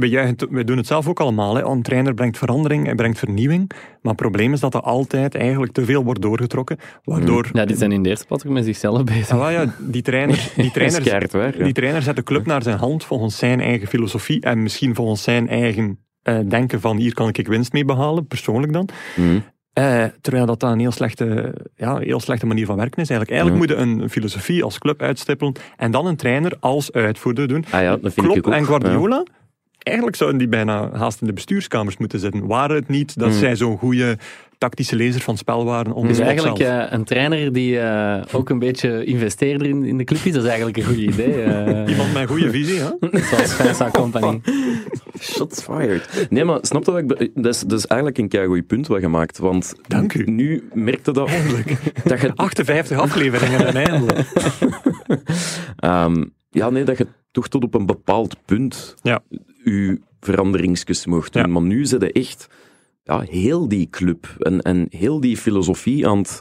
juichen 0.00 0.36
wij 0.50 0.64
doen 0.64 0.76
het 0.76 0.86
zelf 0.86 1.08
ook 1.08 1.20
allemaal. 1.20 1.54
Hè. 1.54 1.64
Een 1.64 1.82
trainer 1.82 2.14
brengt 2.14 2.38
verandering 2.38 2.88
en 2.88 2.96
brengt 2.96 3.18
vernieuwing. 3.18 3.70
Maar 3.70 4.12
het 4.12 4.16
probleem 4.16 4.52
is 4.52 4.60
dat 4.60 4.72
dat 4.72 4.84
altijd 4.84 5.34
eigenlijk 5.34 5.72
te 5.72 5.84
veel 5.84 6.04
wordt 6.04 6.22
doorgetrokken. 6.22 6.78
Waardoor... 7.04 7.48
Ja, 7.52 7.64
die 7.64 7.76
zijn 7.76 7.92
in 7.92 8.02
de 8.02 8.08
eerste 8.08 8.26
plaats 8.26 8.46
ook 8.46 8.52
met 8.52 8.64
zichzelf 8.64 9.04
bezig. 9.14 9.30
Ah, 9.30 9.52
ja, 9.52 9.74
die 9.78 10.02
trainer, 10.02 10.52
die 10.56 10.70
trainer, 10.76 11.30
ja. 11.58 11.64
die 11.64 11.72
trainer 11.72 12.02
zet 12.02 12.16
de 12.16 12.22
club 12.22 12.46
naar 12.46 12.62
zijn 12.62 12.78
hand 12.78 13.04
volgens 13.04 13.36
zijn 13.36 13.60
eigen 13.60 13.88
filosofie 13.88 14.40
en 14.40 14.62
misschien 14.62 14.94
volgens 14.94 15.22
zijn 15.22 15.48
eigen 15.48 15.98
eh, 16.22 16.38
denken 16.48 16.80
van 16.80 16.96
hier 16.96 17.14
kan 17.14 17.28
ik 17.28 17.46
winst 17.46 17.72
mee 17.72 17.84
behalen, 17.84 18.26
persoonlijk 18.26 18.72
dan. 18.72 18.88
Mhm. 19.16 19.38
Eh, 19.72 20.04
terwijl 20.20 20.46
dat 20.46 20.60
dan 20.60 20.72
een 20.72 20.78
heel 20.78 20.92
slechte, 20.92 21.54
ja, 21.76 21.98
heel 21.98 22.20
slechte 22.20 22.46
manier 22.46 22.66
van 22.66 22.76
werken 22.76 23.02
is. 23.02 23.08
Eigenlijk, 23.10 23.40
eigenlijk 23.40 23.70
moet 23.70 23.78
je 23.78 23.84
een 23.84 24.10
filosofie 24.10 24.64
als 24.64 24.78
club 24.78 25.02
uitstippelen 25.02 25.52
en 25.76 25.90
dan 25.90 26.06
een 26.06 26.16
trainer 26.16 26.52
als 26.60 26.92
uitvoerder 26.92 27.48
doen. 27.48 27.64
Ah 27.70 27.82
ja, 27.82 27.90
dat 27.96 28.12
vind 28.12 28.26
Klopp 28.26 28.36
ik 28.38 28.46
ook. 28.46 28.52
en 28.52 28.58
Ja. 28.58 28.64
Guardiola, 28.66 29.24
eigenlijk 29.78 30.16
zouden 30.16 30.38
die 30.38 30.48
bijna 30.48 30.90
haast 30.92 31.20
in 31.20 31.26
de 31.26 31.32
bestuurskamers 31.32 31.96
moeten 31.96 32.18
zitten. 32.18 32.46
Waren 32.46 32.76
het 32.76 32.88
niet 32.88 33.18
dat 33.18 33.28
Mm. 33.28 33.34
zij 33.34 33.56
zo'n 33.56 33.78
goede 33.78 34.18
tactische 34.62 34.96
lezer 34.96 35.20
van 35.20 35.36
spel 35.36 35.64
waren. 35.64 35.92
Om 35.92 36.06
Dus 36.06 36.18
eigenlijk 36.18 36.58
eh, 36.58 36.84
een 36.90 37.04
trainer 37.04 37.52
die 37.52 37.78
eh, 37.80 38.22
ook 38.32 38.48
een 38.48 38.58
beetje 38.58 39.04
investeerder 39.04 39.66
in, 39.68 39.84
in 39.84 39.98
de 39.98 40.04
club 40.04 40.24
is, 40.24 40.32
dat 40.32 40.42
is 40.42 40.48
eigenlijk 40.48 40.76
een 40.76 40.84
goed 40.84 40.96
idee. 40.96 41.42
eh, 41.42 41.88
Iemand 41.92 42.12
met 42.12 42.22
een 42.22 42.28
goede 42.28 42.50
visie, 42.50 42.78
hè? 42.80 42.88
zoals 43.30 43.54
Vincent 43.54 43.92
Company. 43.92 44.40
Shots 45.20 45.62
fired. 45.62 46.26
Nee, 46.30 46.44
maar 46.44 46.58
snap 46.62 46.84
wat 46.84 46.98
ik... 46.98 47.08
Dat 47.34 47.54
is, 47.54 47.60
dat 47.60 47.78
is 47.78 47.86
eigenlijk 47.86 48.20
een 48.20 48.28
keigoed 48.28 48.66
punt 48.66 48.86
wat 48.86 49.00
je 49.00 49.08
maakt. 49.08 49.38
Want 49.38 49.74
Dank 49.88 50.14
u. 50.14 50.24
nu 50.30 50.68
merkte 50.72 51.12
dat... 51.12 51.30
dat 52.04 52.20
je, 52.20 52.32
58 52.34 52.98
afleveringen 52.98 53.66
en 53.66 53.74
eindelijk. 53.86 54.18
ehm, 55.76 56.24
ja, 56.50 56.70
nee, 56.70 56.84
dat 56.84 56.98
je 56.98 57.06
toch 57.30 57.48
tot 57.48 57.62
op 57.64 57.74
een 57.74 57.86
bepaald 57.86 58.36
punt 58.44 58.94
Ja. 59.02 59.20
je 59.64 60.00
veranderingsjes 60.20 61.06
mocht 61.06 61.32
doen. 61.32 61.42
Ja. 61.42 61.48
Maar 61.48 61.62
nu 61.62 61.84
zit 61.86 62.02
je 62.02 62.12
echt 62.12 62.48
ja, 63.04 63.20
heel 63.20 63.68
die 63.68 63.88
club 63.90 64.26
en, 64.38 64.60
en 64.60 64.86
heel 64.90 65.20
die 65.20 65.36
filosofie 65.36 66.08
aan 66.08 66.18
het, 66.18 66.40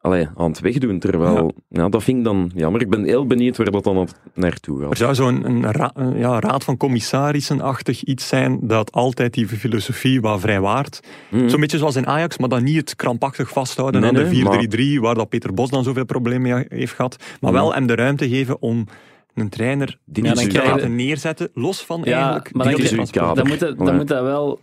allee, 0.00 0.28
aan 0.36 0.48
het 0.50 0.60
wegdoen. 0.60 0.98
Terwijl, 0.98 1.52
ja. 1.68 1.88
dat 1.88 2.02
vind 2.02 2.18
ik 2.18 2.24
dan 2.24 2.50
jammer. 2.54 2.80
Ik 2.80 2.90
ben 2.90 3.04
heel 3.04 3.26
benieuwd 3.26 3.56
waar 3.56 3.70
dat 3.70 3.84
dan 3.84 4.08
naartoe 4.34 4.80
Er 4.80 4.86
gaat. 4.86 4.96
zou 4.96 5.14
zo'n 5.14 5.44
een 5.46 5.72
ra- 5.72 5.90
een, 5.94 6.18
ja, 6.18 6.40
raad 6.40 6.64
van 6.64 6.76
commissarissen-achtig 6.76 8.02
iets 8.02 8.28
zijn 8.28 8.58
dat 8.62 8.92
altijd 8.92 9.34
die 9.34 9.46
filosofie 9.48 10.20
wat 10.20 10.40
vrijwaart. 10.40 11.00
Mhm. 11.30 11.48
Zo'n 11.48 11.60
beetje 11.60 11.78
zoals 11.78 11.96
in 11.96 12.06
Ajax, 12.06 12.38
maar 12.38 12.48
dan 12.48 12.64
niet 12.64 12.76
het 12.76 12.96
krampachtig 12.96 13.48
vasthouden 13.48 14.00
Nee, 14.00 14.10
aan 14.10 14.16
nee, 14.16 14.68
de 14.68 14.96
4-3-3, 14.98 15.00
waar 15.00 15.14
dat 15.14 15.28
Peter 15.28 15.54
Bos 15.54 15.70
dan 15.70 15.84
zoveel 15.84 16.04
problemen 16.04 16.52
mee 16.54 16.64
heeft 16.68 16.92
gehad. 16.94 17.16
Maar 17.40 17.52
Ja. 17.52 17.58
wel 17.58 17.74
hem 17.74 17.86
de 17.86 17.94
ruimte 17.94 18.28
geven 18.28 18.62
om 18.62 18.86
een 19.34 19.48
trainer 19.48 19.98
Die 20.04 20.24
Ja, 20.24 20.34
dan 20.34 20.46
krijg 20.48 20.82
je- 20.82 20.88
neerzetten, 20.88 21.48
los 21.54 21.84
van 21.84 22.00
Ja, 22.04 22.14
eigenlijk 22.16 22.54
maar 22.54 22.66
dan. 23.12 23.34
Dan 23.34 23.46
moet, 23.48 23.58
dat, 23.60 23.78
dan 23.78 23.96
moet 23.96 24.08
dat 24.08 24.22
wel 24.22 24.60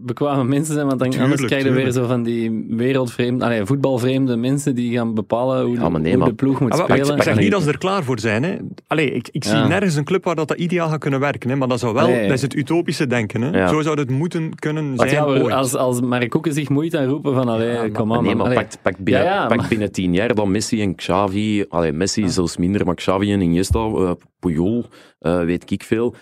bekwame 0.00 0.44
mensen 0.44 0.74
zijn, 0.74 0.86
want 0.86 0.98
dan, 0.98 1.08
anders 1.08 1.24
Tuurlijk, 1.40 1.46
krijg 1.46 1.64
je 1.64 1.70
weer 1.82 1.92
zo 1.92 2.06
van 2.06 2.22
die 2.22 2.64
wereldvreemde, 2.68 3.44
allee, 3.44 3.64
voetbalvreemde 3.64 4.36
mensen 4.36 4.74
die 4.74 4.96
gaan 4.96 5.14
bepalen 5.14 5.64
hoe, 5.64 5.74
de, 5.74 5.80
Ja, 5.80 5.88
maar 5.88 6.00
nee, 6.00 6.10
hoe 6.10 6.20
maar- 6.20 6.28
de 6.28 6.34
ploeg 6.34 6.60
moet 6.60 6.70
Ah, 6.72 6.76
wel, 6.76 6.86
ik, 6.86 6.92
spelen. 7.02 7.16
ik 7.16 7.22
zeg 7.22 7.38
niet 7.38 7.50
dat 7.50 7.62
ze 7.62 7.68
er 7.68 7.78
klaar 7.78 8.04
voor 8.04 8.18
zijn. 8.20 8.42
Hè. 8.42 8.56
Allee, 8.86 9.10
ik, 9.10 9.28
ik 9.32 9.44
zie 9.44 9.56
Ja. 9.56 9.66
nergens 9.66 9.94
een 9.94 10.04
club 10.04 10.24
waar 10.24 10.34
dat, 10.34 10.48
dat 10.48 10.58
ideaal 10.58 10.88
gaat 10.88 10.98
kunnen 10.98 11.20
werken. 11.20 11.50
Hè. 11.50 11.56
Maar 11.56 11.68
dat, 11.68 11.80
zou 11.80 11.94
wel, 11.94 12.06
Nee. 12.08 12.22
dat 12.26 12.36
is 12.36 12.42
het 12.42 12.54
utopische 12.54 13.06
denken. 13.06 13.42
Hè. 13.42 13.58
Ja. 13.58 13.68
Zo 13.68 13.80
zou 13.80 14.00
het 14.00 14.10
moeten 14.10 14.54
kunnen 14.54 14.96
zijn 14.96 15.10
ja, 15.10 15.26
we- 15.26 15.42
ooit. 15.42 15.52
als, 15.52 15.74
als 15.74 16.00
Mark 16.00 16.30
Koeken 16.30 16.52
zich 16.52 16.68
moeit 16.68 16.96
aan 16.96 17.06
roepen 17.06 17.34
van, 17.34 17.48
allee, 17.48 17.68
Ja, 17.72 17.80
maar- 17.80 17.90
kom 17.90 18.08
Maar 18.08 18.18
aan. 18.18 18.24
nee, 18.24 18.34
maar 18.34 18.44
Allee. 18.44 18.56
pak, 18.58 18.70
pak, 18.82 18.96
binnen, 18.98 19.24
Ja, 19.24 19.34
ja, 19.34 19.46
pak 19.46 19.56
maar- 19.56 19.68
binnen 19.68 19.92
tien 19.92 20.14
jaar 20.14 20.34
dan 20.34 20.50
Messi 20.50 20.82
en 20.82 20.94
Xavi, 20.94 21.64
allee, 21.68 21.92
Messi 21.92 22.28
zelfs 22.28 22.56
minder, 22.56 22.86
maar 22.86 22.94
Xavi 22.94 23.32
en 23.32 23.40
Iniesta, 23.40 23.78
eh, 23.78 24.10
Puyol, 24.40 24.84
eh, 25.18 25.40
weet 25.44 25.70
ik 25.70 25.82
veel. 25.82 26.14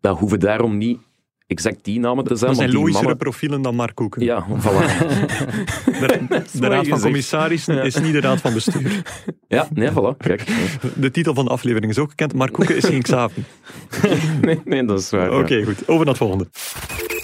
Dat 0.00 0.18
hoeven 0.18 0.40
daarom 0.40 0.76
niet 0.78 0.98
exact 1.50 1.84
die 1.84 2.00
namen 2.00 2.24
te 2.24 2.36
zijn. 2.36 2.50
dat 2.50 2.58
zijn 2.60 2.72
logischere 2.72 2.98
mannen- 3.02 3.16
profielen 3.16 3.62
dan 3.62 3.74
Mark 3.74 3.94
Koeken. 3.94 4.22
Ja, 4.24 4.46
voilà. 4.48 4.58
De, 6.60 6.66
raad 6.68 6.88
van 6.88 7.00
commissarissen 7.00 7.84
is 7.84 7.94
niet 8.00 8.12
de 8.12 8.20
raad 8.20 8.40
van 8.40 8.52
bestuur. 8.54 9.02
ja, 9.48 9.68
nee, 9.74 9.90
voilà. 9.90 10.16
Kijk. 10.16 10.46
De 10.94 11.10
titel 11.10 11.34
van 11.34 11.44
de 11.44 11.50
aflevering 11.50 11.92
is 11.92 11.98
ook 11.98 12.10
gekend. 12.10 12.34
Mark 12.34 12.52
Koeken 12.52 12.76
is 12.76 12.84
geen 12.84 13.02
Xavi. 13.02 13.44
Nee, 14.40 14.60
nee, 14.64 14.84
dat 14.84 15.00
is 15.00 15.10
waar. 15.10 15.30
ja. 15.32 15.38
Oké, 15.38 15.64
goed. 15.64 15.80
Over 15.88 15.96
naar 15.98 16.06
het 16.06 16.16
volgende. 16.16 16.46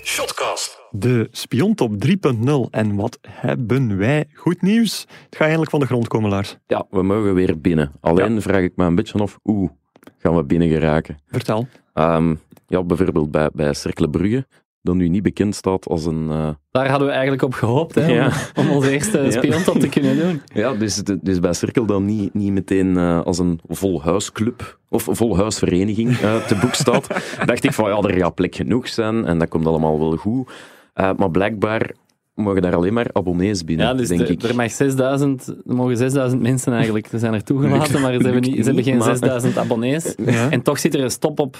Shotcast. 0.04 0.78
De 0.90 1.28
Spiontop 1.30 1.92
3.0. 2.06 2.70
En 2.70 2.94
wat 2.94 3.18
hebben 3.28 3.96
wij? 3.96 4.24
Goed 4.34 4.62
nieuws. 4.62 5.00
Het 5.00 5.36
gaat 5.36 5.40
eindelijk 5.40 5.70
van 5.70 5.80
de 5.80 5.86
grond 5.86 6.08
komen, 6.08 6.30
Lars. 6.30 6.56
Ja, 6.66 6.86
we 6.90 7.02
mogen 7.02 7.34
weer 7.34 7.60
binnen. 7.60 7.92
Alleen 8.00 8.42
vraag 8.42 8.62
ik 8.62 8.72
me 8.76 8.84
een 8.84 8.94
beetje 8.94 9.18
af, 9.18 9.38
hoe 9.42 9.70
gaan 10.18 10.36
we 10.36 10.44
binnen 10.44 10.68
geraken? 10.68 11.18
Vertel. 11.30 11.68
Ehm, 11.97 12.34
ja, 12.66 12.82
bijvoorbeeld 12.82 13.30
bij, 13.30 13.49
bij 13.53 13.74
Cercle 13.74 14.09
Brugge, 14.11 14.47
dat 14.82 14.94
nu 14.94 15.09
niet 15.09 15.22
bekend 15.22 15.55
staat 15.55 15.86
als 15.88 16.05
een... 16.07 16.26
eh, 16.30 16.49
Daar 16.70 16.88
hadden 16.88 17.07
we 17.07 17.12
eigenlijk 17.12 17.42
op 17.42 17.55
gehoopt, 17.55 17.94
hè, 17.94 18.07
Ja. 18.07 18.30
om, 18.55 18.64
om 18.68 18.70
onze 18.70 18.90
eerste 18.90 19.18
Ja. 19.20 19.30
spiontop 19.30 19.78
te 19.80 19.88
kunnen 19.88 20.18
doen. 20.18 20.40
Ja, 20.62 20.74
dus, 20.74 21.03
dus 21.22 21.40
bij 21.40 21.53
Cirkel 21.53 21.86
dan 21.86 22.05
niet, 22.05 22.34
niet 22.34 22.53
meteen 22.53 22.97
eh, 22.97 23.20
als 23.22 23.38
een 23.38 23.61
volhuisclub 23.68 24.78
of 24.88 25.09
volhuisvereniging 25.11 26.16
eh, 26.18 26.47
te 26.47 26.55
boek 26.61 26.74
staat. 26.74 27.07
dacht 27.47 27.64
ik 27.64 27.72
van 27.72 27.90
ja, 27.90 27.97
er 28.09 28.18
gaat 28.18 28.34
plek 28.34 28.55
genoeg 28.55 28.88
zijn 28.88 29.24
en 29.24 29.38
dat 29.38 29.49
komt 29.49 29.66
allemaal 29.66 29.99
wel 29.99 30.16
goed. 30.16 30.51
Maar 30.94 31.30
blijkbaar 31.30 31.90
mogen 32.34 32.62
daar 32.62 32.74
alleen 32.74 32.92
maar 32.92 33.09
abonnees 33.12 33.64
binnen, 33.64 33.86
Ja, 33.86 33.94
dus 33.94 34.09
denk 34.09 34.20
de- 34.26 34.32
ik. 34.32 34.42
er, 34.42 34.55
mag 34.55 34.70
6000, 34.70 35.47
er 35.47 35.74
mogen 35.74 35.97
6000 35.97 36.42
mensen 36.42 36.72
eigenlijk 36.72 37.07
ze 37.07 37.18
zijn 37.18 37.34
er 37.34 37.42
toegelaten, 37.44 38.01
maar 38.01 38.12
ze 38.14 38.22
hebben, 38.22 38.42
niet, 38.42 38.57
ze 38.57 38.62
hebben 38.62 38.84
geen 38.84 38.94
niet, 38.97 39.05
maar- 39.05 39.16
6000 39.16 39.59
abonnees. 39.59 40.14
Ja. 40.24 40.51
En 40.51 40.62
toch 40.62 40.78
zit 40.78 40.94
er 40.94 41.01
een 41.03 41.11
stop 41.11 41.40
op 41.40 41.57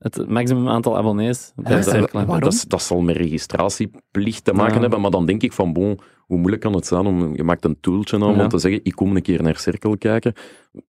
het 0.00 0.28
maximum 0.28 0.68
aantal 0.68 0.96
abonnees? 0.96 1.52
Dat, 1.56 2.46
is- 2.52 2.64
dat 2.64 2.82
zal 2.82 3.00
met 3.00 3.16
registratieplicht 3.16 4.44
te 4.44 4.52
maken 4.52 4.74
Ja. 4.74 4.80
hebben, 4.80 5.00
maar 5.00 5.10
dan 5.10 5.26
denk 5.26 5.42
ik 5.42 5.52
van, 5.52 5.72
bon, 5.72 5.98
hoe 6.18 6.38
moeilijk 6.38 6.62
kan 6.62 6.72
het 6.74 6.86
zijn 6.86 7.06
om, 7.06 7.36
je 7.36 7.44
maakt 7.44 7.64
een 7.64 7.76
tooltje 7.80 8.20
aan 8.20 8.34
Ja. 8.34 8.42
om 8.42 8.48
te 8.48 8.58
zeggen, 8.58 8.80
ik 8.82 8.92
kom 8.94 9.16
een 9.16 9.22
keer 9.22 9.42
naar 9.42 9.56
Cirkel 9.58 9.98
kijken. 9.98 10.32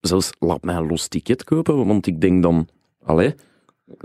Zelfs, 0.00 0.30
laat 0.38 0.62
mij 0.62 0.74
een 0.74 0.86
los 0.86 1.08
ticket 1.08 1.44
kopen, 1.44 1.86
want 1.86 2.06
ik 2.06 2.20
denk 2.20 2.42
dan, 2.42 2.68
allee, 3.04 3.34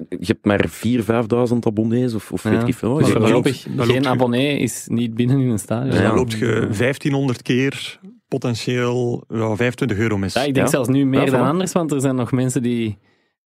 je 0.10 0.18
hebt 0.26 0.46
maar 0.46 0.66
4.000, 0.70 1.06
5.000 1.06 1.66
abonnees 1.66 2.14
of, 2.14 2.32
of 2.32 2.44
Ja. 2.44 2.50
weet 2.50 2.68
ik 2.68 2.76
veel. 2.76 3.00
Voorlopig, 3.06 3.62
geen 3.78 4.04
ge- 4.04 4.10
abonnee 4.10 4.58
is 4.60 4.86
niet 4.90 5.14
binnen 5.14 5.40
in 5.40 5.50
een 5.50 5.60
stadion. 5.60 5.90
Dus 5.90 6.00
Ja. 6.00 6.08
dan 6.08 6.16
loopt 6.16 6.32
je 6.32 6.68
1500 6.72 7.42
keer 7.42 8.00
potentieel 8.28 9.24
ja, 9.28 9.56
25 9.56 9.98
euro 9.98 10.18
mis. 10.18 10.34
Ja, 10.34 10.40
ik 10.44 10.54
denk 10.54 10.66
Ja. 10.66 10.72
zelfs 10.72 10.90
nu 10.90 11.06
meer 11.06 11.26
Ja, 11.26 11.32
dan 11.32 11.48
anders, 11.48 11.72
want 11.72 11.92
er 11.92 12.02
zijn 12.02 12.16
nog 12.16 12.32
mensen 12.32 12.62
die 12.62 12.98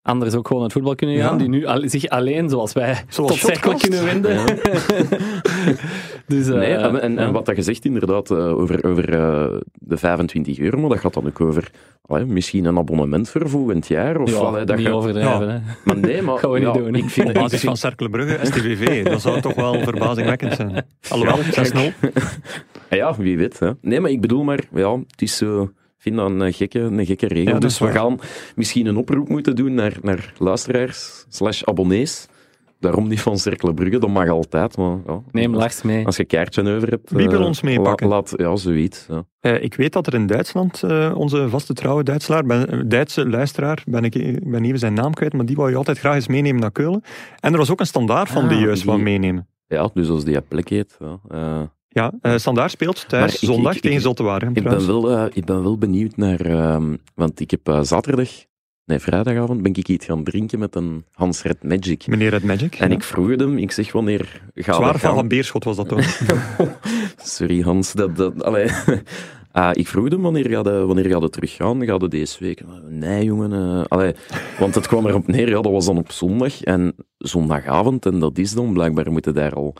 anders 0.01 0.35
ook 0.35 0.47
gewoon 0.47 0.63
het 0.63 0.71
voetbal 0.71 0.95
kunnen 0.95 1.15
gaan, 1.17 1.31
Ja. 1.31 1.37
die 1.37 1.49
nu 1.49 1.65
al- 1.65 1.81
zich 1.85 2.07
alleen, 2.09 2.49
zoals 2.49 2.73
wij, 2.73 3.03
Zoals 3.09 3.31
tot 3.31 3.39
cirkel 3.39 3.73
kunnen 3.77 4.03
wenden. 4.05 4.37
dus, 6.27 6.47
eh, 6.47 6.53
Nee, 6.55 6.73
en, 6.73 7.01
en, 7.01 7.13
ja. 7.13 7.17
en 7.19 7.31
wat 7.31 7.45
dat 7.45 7.55
je 7.55 7.61
zegt 7.61 7.85
inderdaad 7.85 8.31
eh, 8.31 8.57
over, 8.59 8.83
over 8.85 9.13
eh, 9.13 9.57
de 9.73 9.97
25 9.97 10.59
euro, 10.59 10.79
maar 10.79 10.89
dat 10.89 10.99
gaat 10.99 11.13
dan 11.13 11.25
ook 11.27 11.41
over 11.41 11.71
allee, 12.05 12.25
misschien 12.25 12.65
een 12.65 12.77
abonnement 12.77 13.29
voor 13.29 13.49
volgend 13.49 13.87
jaar. 13.87 14.19
Of, 14.19 14.29
Ja, 14.31 14.37
allee, 14.37 14.63
dat 14.65 14.77
niet 14.77 14.85
je- 14.85 14.93
overdrijven. 14.93 15.47
Ja. 15.47 15.51
hè. 15.51 15.59
Maar 15.83 15.97
nee, 15.97 16.21
maar 16.21 16.37
Gaan 16.41 16.51
we 16.51 16.59
niet 16.59 16.67
ja, 16.67 16.73
doen, 16.73 16.95
ik 16.95 17.09
vind, 17.09 17.27
Op 17.29 17.35
ik 17.35 17.41
basis 17.41 17.61
van 17.61 17.77
Cercle 17.77 18.09
Brugge, 18.09 18.45
STVV, 18.45 19.03
dat 19.03 19.21
zou 19.21 19.41
toch 19.41 19.53
wel 19.55 19.79
verbazingwekkend 19.79 20.53
zijn. 20.55 20.85
Alhoewel, 21.09 21.37
6-0. 21.37 22.11
Ah 22.89 22.97
ja, 22.97 23.15
wie 23.17 23.37
weet. 23.37 23.59
Hè. 23.59 23.69
Nee, 23.81 23.99
maar 23.99 24.11
ik 24.11 24.21
bedoel 24.21 24.43
maar, 24.43 24.59
ja, 24.73 24.91
het 24.97 25.21
is 25.21 25.37
zo. 25.37 25.71
Vind 26.01 26.15
dat 26.15 26.29
een 26.31 26.53
gekke, 26.53 26.79
een 26.79 27.05
gekke 27.05 27.27
regel. 27.27 27.53
Ja, 27.53 27.59
dus 27.59 27.79
we 27.79 27.87
gaan 27.91 28.19
misschien 28.55 28.85
een 28.85 28.97
oproep 28.97 29.29
moeten 29.29 29.55
doen 29.55 29.73
naar, 29.73 29.97
naar 30.01 30.33
luisteraars 30.37 31.25
slash 31.29 31.63
abonnees. 31.63 32.27
daarom 32.79 33.07
niet 33.07 33.21
van 33.21 33.37
Cercle 33.37 33.73
Brugge, 33.73 33.99
dat 33.99 34.09
mag 34.09 34.29
altijd. 34.29 34.77
Maar, 34.77 34.97
ja, 35.07 35.21
Neem 35.31 35.55
Lars 35.55 35.81
mee. 35.81 36.05
als 36.05 36.17
je 36.17 36.25
kaartje 36.25 36.75
over 36.75 36.89
hebt... 36.89 37.11
Wie 37.11 37.29
wil 37.29 37.39
eh, 37.39 37.45
ons 37.45 37.61
meepakken? 37.61 38.07
la- 38.07 38.15
laat, 38.15 38.33
ja, 38.37 38.55
zoiets. 38.55 39.05
Ja. 39.09 39.23
Eh, 39.39 39.63
ik 39.63 39.75
weet 39.75 39.93
dat 39.93 40.07
er 40.07 40.13
in 40.13 40.27
Duitsland, 40.27 40.83
eh, 40.83 41.11
onze 41.15 41.49
vaste 41.49 41.73
trouwe 41.73 42.03
Duitselaar, 42.03 42.43
ben, 42.45 42.67
eh, 42.69 42.79
Duitse 42.85 43.29
luisteraar, 43.29 43.83
ben 43.85 44.03
ik, 44.03 44.15
ik 44.15 44.51
ben 44.51 44.63
even 44.63 44.79
zijn 44.79 44.93
naam 44.93 45.13
kwijt, 45.13 45.33
maar 45.33 45.45
die 45.45 45.55
wou 45.55 45.69
je 45.69 45.75
altijd 45.75 45.99
graag 45.99 46.15
eens 46.15 46.27
meenemen 46.27 46.61
naar 46.61 46.71
Keulen. 46.71 47.01
En 47.39 47.51
er 47.51 47.57
was 47.57 47.71
ook 47.71 47.79
een 47.79 47.85
standaard 47.85 48.29
van 48.29 48.43
Ah, 48.43 48.49
die 48.49 48.59
juist 48.59 48.83
van 48.83 49.03
meenemen. 49.03 49.47
ja, 49.67 49.89
dus 49.93 50.09
als 50.09 50.23
die 50.23 50.41
plek 50.41 50.69
heet... 50.69 50.97
Ja, 50.99 51.19
eh, 51.29 51.61
Ja, 51.93 52.11
eh 52.21 52.35
standaard 52.37 52.71
speelt 52.71 53.09
thuis 53.09 53.33
ik- 53.33 53.39
zondag 53.49 53.75
ik- 53.75 53.81
tegen 53.81 54.01
Zottewaardigem 54.01 54.55
Ik 54.55 54.63
ben, 54.63 54.87
wel, 54.87 55.11
eh, 55.11 55.25
ik 55.33 55.45
ben 55.45 55.63
wel 55.63 55.77
benieuwd 55.77 56.17
naar... 56.17 56.39
ehm, 56.39 56.95
want 57.15 57.39
ik 57.39 57.51
heb 57.51 57.67
eh, 57.67 57.81
zaterdag, 57.81 58.29
nee, 58.85 58.99
vrijdagavond, 58.99 59.61
ben 59.61 59.73
ik 59.73 59.87
iets 59.87 60.05
gaan 60.05 60.23
drinken 60.23 60.59
met 60.59 60.75
een 60.75 61.05
Hans 61.11 61.41
Red 61.43 61.63
Magic. 61.63 62.07
Meneer 62.07 62.29
Red 62.29 62.43
Magic. 62.43 62.75
En 62.75 62.89
ja. 62.89 62.95
ik 62.95 63.03
vroeg 63.03 63.29
hem, 63.35 63.57
ik 63.57 63.71
zeg, 63.71 63.91
wanneer 63.91 64.41
ga 64.55 64.73
Zwaar 64.73 64.91
van 64.91 64.99
gaan? 64.99 65.15
Van 65.15 65.27
Beerschot 65.27 65.63
was 65.63 65.75
dat 65.75 65.87
toch? 65.87 66.19
Sorry 67.17 67.61
Hans, 67.61 67.93
dat... 67.93 68.15
dat 68.15 68.43
allee. 68.43 68.67
Ah, 69.53 69.69
ik 69.73 69.87
vroeg 69.87 70.09
hem, 70.09 70.21
wanneer 70.21 70.49
ga 70.49 70.71
je, 70.71 70.85
wanneer 70.85 71.05
ga 71.05 71.27
teruggaan? 71.27 71.85
Ga 71.85 71.93
je 71.93 72.07
deze 72.07 72.37
week? 72.39 72.61
Nee, 72.89 73.23
jongen. 73.23 73.87
allee, 73.87 74.13
want 74.59 74.75
het 74.75 74.87
kwam 74.87 75.07
erop 75.07 75.27
neer, 75.27 75.47
ja, 75.49 75.61
dat 75.61 75.71
was 75.71 75.85
dan 75.85 75.97
op 75.97 76.11
zondag. 76.11 76.61
En 76.61 76.95
zondagavond, 77.17 78.05
en 78.05 78.19
dat 78.19 78.37
is 78.37 78.53
dan, 78.53 78.73
blijkbaar 78.73 79.11
moeten 79.11 79.33
daar 79.33 79.53
al 79.53 79.73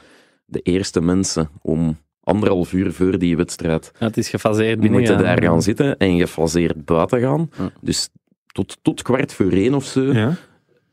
de 0.52 0.60
eerste 0.60 1.02
mensen 1.02 1.49
om 1.62 1.97
anderhalf 2.24 2.74
uur 2.74 2.93
voor 2.93 3.18
die 3.20 3.38
wedstrijd 3.38 3.91
Ja, 3.99 4.06
het 4.06 4.18
is 4.18 4.30
gefaseerd 4.30 4.68
Die 4.82 4.89
binnen. 4.89 4.99
moeten 4.99 5.18
ja. 5.18 5.24
daar 5.24 5.43
gaan 5.43 5.62
zitten 5.62 5.97
en 5.97 6.18
gefaseerd 6.20 6.86
buiten 6.86 7.20
gaan. 7.22 7.49
Ja. 7.58 7.72
Dus 7.82 8.10
tot, 8.47 8.78
tot 8.82 9.02
kwart 9.02 9.34
voor 9.34 9.52
één 9.52 9.74
of 9.74 9.86
zo 9.86 10.02
ja. 10.02 10.36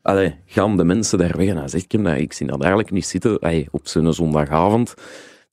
allee, 0.01 0.35
gaan 0.45 0.77
de 0.77 0.83
mensen 0.83 1.17
daar 1.17 1.37
weg. 1.37 1.47
En 1.47 1.55
dan 1.55 1.69
zeg 1.69 1.83
ik 1.83 1.91
hem, 1.91 2.01
nou, 2.01 2.17
ik 2.17 2.33
zie 2.33 2.47
dat 2.47 2.59
eigenlijk 2.59 2.91
niet 2.91 3.05
zitten 3.05 3.39
allee, 3.39 3.67
op 3.71 3.87
zo'n 3.87 4.13
zondagavond. 4.13 4.89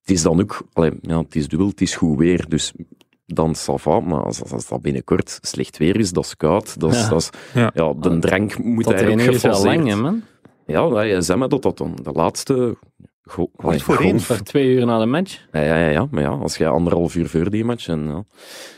Het 0.01 0.15
is 0.15 0.21
dan 0.21 0.41
ook, 0.41 0.61
allee, 0.73 0.91
ja, 1.01 1.17
het 1.19 1.35
is 1.35 1.47
dubbel, 1.47 1.67
het 1.67 1.81
is 1.81 1.95
goed 1.95 2.17
weer, 2.19 2.45
dus 2.47 2.73
dan 3.25 3.55
ça 3.55 3.73
va. 3.73 3.99
Maar 3.99 4.23
als, 4.23 4.51
als 4.51 4.67
dat 4.67 4.81
binnenkort 4.81 5.39
slecht 5.41 5.77
weer 5.77 5.99
is, 5.99 6.11
dat 6.11 6.25
is 6.25 6.37
koud, 6.37 6.79
dat 6.79 6.91
is, 6.93 6.99
Ja. 7.01 7.09
dat 7.09 7.21
is, 7.21 7.29
Ja. 7.53 7.71
ja. 7.73 7.93
de 7.93 8.19
drank 8.19 8.57
moet 8.63 8.83
Tot 8.83 8.93
eigenlijk 8.93 9.21
gefaseerd. 9.33 9.75
lang, 9.75 9.87
hè, 9.87 9.95
man. 9.95 10.21
Ja, 10.65 10.89
hij 10.93 11.21
zei 11.21 11.39
me 11.39 11.47
dat 11.47 11.61
dat 11.61 11.77
dan 11.77 11.97
de 12.03 12.11
laatste... 12.11 12.77
Go, 13.27 13.49
allee, 13.55 13.83
voor 13.83 13.97
één. 13.97 14.19
twee 14.43 14.67
uur 14.67 14.85
na 14.85 14.99
de 14.99 15.05
match. 15.05 15.47
ja, 15.51 15.61
ja, 15.61 15.77
ja, 15.77 15.89
ja, 15.89 16.07
maar 16.11 16.21
ja, 16.21 16.29
als 16.29 16.57
je 16.57 16.67
anderhalf 16.67 17.15
uur 17.15 17.29
voor 17.29 17.49
die 17.49 17.65
match 17.65 17.87
en 17.87 18.07
ja. 18.07 18.23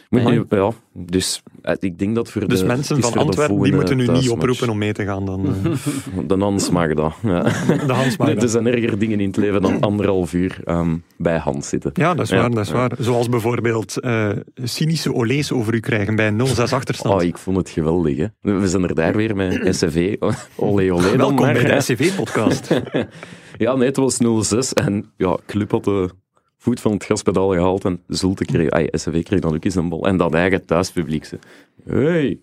Moet 0.09 0.23
Nee. 0.23 0.33
nu, 0.33 0.45
ja, 0.49 0.71
dus 0.93 1.43
eh, 1.61 1.75
ik 1.79 1.99
denk 1.99 2.15
dat 2.15 2.31
voor 2.31 2.47
Dus 2.47 2.59
de 2.59 2.65
mensen 2.65 2.97
is 2.97 3.05
van 3.05 3.17
Antwerpen, 3.17 3.61
die 3.61 3.73
moeten 3.73 3.97
nu 3.97 4.07
niet 4.07 4.29
oproepen 4.29 4.69
om 4.69 4.77
mee 4.77 4.93
te 4.93 5.05
gaan 5.05 5.25
dan. 5.25 5.45
eh. 5.45 6.27
De 6.27 6.37
Hans 6.37 6.69
mag 6.69 6.93
dat. 6.93 7.13
Ja. 7.21 7.43
de 7.43 7.93
Hans 7.93 8.17
Nee, 8.17 8.27
Maida. 8.27 8.41
er 8.41 8.49
zijn 8.49 8.67
erger 8.67 8.99
dingen 8.99 9.19
in 9.19 9.27
het 9.27 9.37
leven 9.37 9.61
dan 9.61 9.79
anderhalf 9.79 10.33
uur 10.33 10.59
ehm, 10.63 10.97
bij 11.17 11.37
Hans 11.37 11.69
zitten. 11.69 11.91
Ja, 11.93 12.13
dat 12.13 12.25
is 12.25 12.31
Ja, 12.31 12.39
waar, 12.39 12.49
dat 12.49 12.65
is 12.65 12.71
waar. 12.71 12.91
Zoals 12.99 13.29
bijvoorbeeld 13.29 13.99
eh, 13.99 14.29
cynische 14.55 15.13
olees 15.13 15.51
over 15.51 15.73
u 15.73 15.79
krijgen 15.79 16.15
bij 16.15 16.27
een 16.27 16.47
0-6 16.47 16.73
achterstand. 16.73 17.15
Oh, 17.15 17.23
ik 17.23 17.37
vond 17.37 17.57
het 17.57 17.69
geweldig. 17.69 18.17
Hè. 18.17 18.25
We 18.41 18.67
zijn 18.67 18.83
er 18.83 18.95
daar 18.95 19.15
weer 19.15 19.35
met 19.35 19.75
SCV. 19.75 20.15
Olé, 20.55 20.93
olé. 20.93 21.17
Welkom 21.17 21.35
maar, 21.45 21.53
bij 21.53 21.63
de 21.63 21.81
SCV-podcast. 21.81 22.81
Ja, 23.57 23.75
nee, 23.75 23.87
het 23.87 23.97
was 23.97 24.17
0-6. 24.53 24.73
En 24.73 25.11
ja, 25.17 25.37
Club 25.45 25.71
had 25.71 25.83
de 25.83 26.09
voet 26.59 26.79
van 26.79 26.91
het 26.91 27.03
gaspedaal 27.03 27.49
gehaald. 27.49 27.85
En 27.85 28.01
Zulte 28.07 28.45
kreeg, 28.45 28.69
ay, 28.69 28.87
SCV 28.91 29.23
kreeg 29.23 29.39
dan 29.39 29.55
ook 29.55 29.65
eens 29.65 29.75
een 29.75 29.89
bal. 29.89 30.05
En 30.07 30.17
dat 30.17 30.33
eigen 30.33 30.65
thuispubliek. 30.65 31.25
Ze. 31.25 31.39
Hey. 31.85 32.39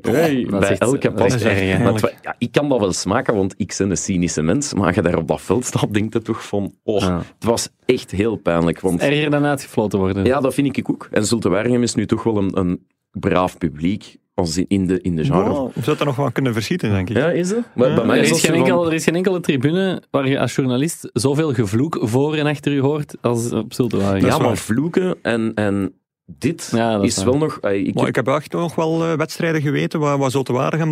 Hey, 0.00 0.46
bij 0.50 0.78
elke 0.78 1.12
pas. 1.12 1.32
het- 1.32 2.14
ja, 2.22 2.34
ik 2.38 2.52
kan 2.52 2.68
dat 2.68 2.78
wel 2.80 2.92
smaken, 2.92 3.34
want 3.34 3.54
ik 3.56 3.74
ben 3.78 3.90
een 3.90 3.96
cynische 3.96 4.42
mens. 4.42 4.74
Maar 4.74 4.86
als 4.86 4.94
je 4.94 5.02
daar 5.02 5.16
op 5.18 5.28
dat 5.28 5.40
veld 5.40 5.64
staat, 5.64 5.94
denk 5.94 6.12
je 6.12 6.22
toch 6.22 6.46
van... 6.46 6.74
Oh, 6.82 7.00
Ja. 7.00 7.16
het 7.18 7.44
was 7.44 7.68
echt 7.84 8.10
heel 8.10 8.36
pijnlijk. 8.36 8.80
Want 8.80 9.00
Erger 9.00 9.30
dan 9.30 9.44
uitgefloten 9.44 9.98
worden. 9.98 10.24
Ja, 10.24 10.40
dat 10.40 10.54
vind 10.54 10.76
ik 10.76 10.90
ook. 10.90 11.08
En 11.10 11.24
Zulte 11.26 11.48
Waregem 11.48 11.82
is 11.82 11.94
nu 11.94 12.06
toch 12.06 12.22
wel 12.22 12.36
een, 12.36 12.56
een 12.58 12.86
braaf 13.10 13.58
publiek 13.58 14.16
als 14.38 14.56
in- 14.56 14.64
in 14.68 14.86
de, 14.86 15.00
in 15.00 15.16
de 15.16 15.24
genre. 15.24 15.48
Wow, 15.48 15.66
we 15.74 15.82
zouden 15.82 15.98
er 15.98 16.04
nog 16.06 16.16
wel 16.16 16.32
kunnen 16.32 16.52
verschieten, 16.52 16.90
denk 16.90 17.10
ik. 17.10 17.16
Ja, 17.16 17.30
is 17.30 17.50
het? 17.50 17.64
Maar 17.74 17.88
Ja. 17.88 17.94
bij 17.94 18.04
mij 18.04 18.16
Er 18.16 18.22
is 18.22 18.30
is, 18.30 18.32
dat 18.36 18.40
geen 18.40 18.54
zo 18.54 18.58
van- 18.60 18.68
enkel, 18.70 18.86
er 18.86 18.94
is 18.94 19.04
geen 19.04 19.14
enkele 19.14 19.40
tribune 19.40 20.02
waar 20.10 20.28
je 20.28 20.38
als 20.38 20.54
journalist 20.54 21.10
zoveel 21.12 21.52
gevloek 21.54 21.98
voor 22.00 22.34
en 22.34 22.46
achter 22.46 22.72
je 22.72 22.80
hoort 22.80 23.16
als 23.20 23.52
op 23.52 23.72
Zultewagen. 23.74 24.20
Dat 24.20 24.30
Ja, 24.30 24.38
maar 24.38 24.56
vloeken 24.56 25.16
en, 25.22 25.54
en 25.54 25.92
dit 26.38 26.68
Ja, 26.74 27.00
is 27.02 27.24
wel 27.24 27.36
nog... 27.38 27.58
ey, 27.60 27.78
ik 27.78 27.94
Maar 27.94 28.04
heb- 28.06 28.16
ik 28.16 28.24
heb 28.26 28.34
echt 28.36 28.52
nog 28.52 28.74
wel 28.74 29.04
eh, 29.04 29.12
wedstrijden 29.12 29.60
geweten 29.62 30.00
waar, 30.00 30.18
waar 30.18 30.30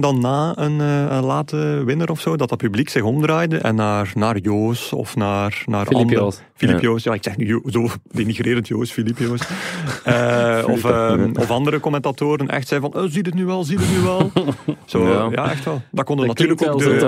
dan 0.01 0.21
na 0.21 0.53
een, 0.59 0.81
eh, 0.81 1.17
een 1.17 1.25
late 1.25 1.83
winnaar 1.85 2.09
of 2.09 2.21
zo, 2.21 2.37
dat 2.37 2.49
dat 2.49 2.59
publiek 2.59 2.89
zich 2.89 3.03
omdraaide 3.03 3.57
en 3.59 3.75
naar, 3.75 4.13
naar 4.15 4.39
Joos 4.39 4.93
of 4.93 5.17
naar, 5.17 5.63
naar 5.67 5.87
Filip 5.87 6.01
andere- 6.03 6.21
Joos. 6.21 6.41
Filip 6.55 6.75
Ja. 6.75 6.81
Joos, 6.81 7.03
ja, 7.03 7.13
ik 7.15 7.23
zeg 7.23 7.37
nu 7.37 7.47
Jo- 7.47 7.63
zo 7.71 7.87
denigrerend 8.11 8.69
Joos, 8.69 8.91
Filip 8.91 9.19
Joos. 9.19 9.41
Eh, 10.05 10.65
of, 10.71 10.85
ehm, 10.85 11.31
of 11.35 11.51
andere 11.51 11.81
commentatoren 11.81 12.49
echt 12.49 12.69
zeiden 12.69 12.93
van, 12.93 13.03
oh, 13.03 13.11
zie 13.11 13.23
het 13.23 13.35
nu 13.35 13.45
wel, 13.45 13.65
zie 13.65 13.79
het 13.79 13.89
nu 13.97 14.01
wel. 14.03 14.31
Zo, 14.85 15.09
ja. 15.09 15.29
Ja. 15.31 15.51
echt 15.51 15.65
wel. 15.65 15.83
Dat 15.91 16.05
konden 16.05 16.27
Dat 16.27 16.35
natuurlijk 16.39 16.59
klinkt 16.59 16.75
ook 16.75 16.81
wel 16.81 16.89
de... 16.93 17.07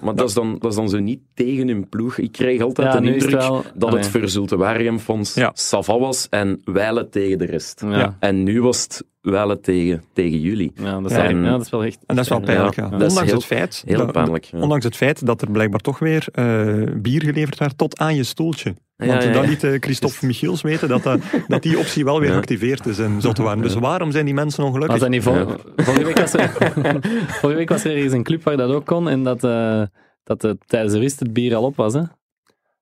Maar 0.00 0.14
dat 0.14 0.28
is, 0.28 0.34
dan, 0.34 0.56
dat 0.58 0.70
is 0.70 0.76
dan 0.76 0.88
zo 0.88 0.98
niet 0.98 1.18
tegen 1.34 1.68
hun 1.68 1.88
ploeg. 1.88 2.18
Ik 2.18 2.32
kreeg 2.32 2.60
altijd 2.62 2.92
Ja, 2.92 3.00
de 3.00 3.12
indruk 3.12 3.30
wel- 3.40 3.64
dat 3.74 3.92
het 3.92 4.08
voor 4.08 4.28
Zulte 4.28 4.56
Waregem 4.56 4.98
fonds 4.98 5.34
Ja. 5.34 5.50
Sava 5.54 5.98
was 5.98 6.26
en 6.30 6.60
wijlen 6.64 7.10
tegen 7.10 7.38
de 7.38 7.43
rest. 7.46 7.80
Ja. 7.84 7.98
Ja. 7.98 8.16
En 8.20 8.42
nu 8.42 8.62
was 8.62 8.82
het 8.82 9.04
wijlen 9.20 9.60
tegen, 9.60 10.02
tegen 10.12 10.40
jullie. 10.40 10.72
Ja, 10.74 11.00
dat 11.00 11.10
is, 11.10 11.16
Ja. 11.16 11.22
wel- 11.22 11.30
En- 11.30 11.42
ja, 11.44 11.50
dat 11.50 11.60
is 11.60 11.70
wel 11.70 11.84
echt... 11.84 11.98
En 12.06 12.14
dat 12.16 12.24
is 12.24 12.30
wel 12.30 12.38
Ja. 12.40 12.44
pijnlijk, 12.44 12.76
ja. 12.76 12.88
dat 12.88 13.00
is 13.00 13.08
Ondanks 13.08 13.28
heel- 13.30 13.34
het 13.38 13.44
feit... 13.46 13.82
Heel 13.86 13.98
dat- 13.98 14.12
pijnlijk. 14.12 14.44
ja. 14.44 14.58
Ondanks 14.58 14.84
het 14.84 14.96
feit 14.96 15.26
dat 15.26 15.42
er 15.42 15.50
blijkbaar 15.50 15.80
toch 15.80 15.98
weer 15.98 16.26
eh, 16.32 16.72
bier 16.96 17.22
geleverd 17.22 17.58
werd 17.58 17.78
tot 17.78 17.98
aan 17.98 18.14
je 18.14 18.24
stoeltje. 18.24 18.74
Ja, 18.96 19.06
Want 19.06 19.22
ja, 19.22 19.32
dan 19.32 19.42
ja. 19.42 19.48
liet 19.48 19.64
eh, 19.64 19.72
Christophe 19.80 20.26
Michiels 20.26 20.62
weten 20.62 20.88
dat, 20.88 21.02
dat, 21.02 21.20
dat 21.48 21.62
die 21.62 21.78
optie 21.78 22.04
wel 22.04 22.18
weer 22.18 22.28
Ja. 22.28 22.34
geactiveerd 22.34 22.86
is 22.86 22.98
in. 22.98 23.18
Dus 23.60 23.74
waarom 23.74 24.10
zijn 24.10 24.24
die 24.24 24.34
mensen 24.34 24.62
Was 24.62 24.70
ongelukkig? 24.72 24.98
dat 25.00 25.08
niet 25.08 25.22
vol- 25.22 25.46
vorige, 25.76 26.04
week 26.04 26.18
was 26.18 26.32
er, 26.32 26.50
vorige 27.40 27.58
week 27.58 27.68
was 27.68 27.84
er 27.84 27.94
ergens 27.94 28.12
een 28.12 28.22
club 28.22 28.42
waar 28.42 28.56
dat 28.56 28.70
ook 28.70 28.86
kon 28.86 29.08
en 29.08 29.22
dat, 29.22 29.44
eh, 29.44 29.82
dat 30.24 30.42
het 30.42 30.56
tijdens 30.66 30.92
de 30.92 30.98
rust 30.98 31.20
het 31.20 31.32
bier 31.32 31.54
al 31.54 31.62
op 31.64 31.76
was. 31.76 31.92
Hè? 31.94 32.00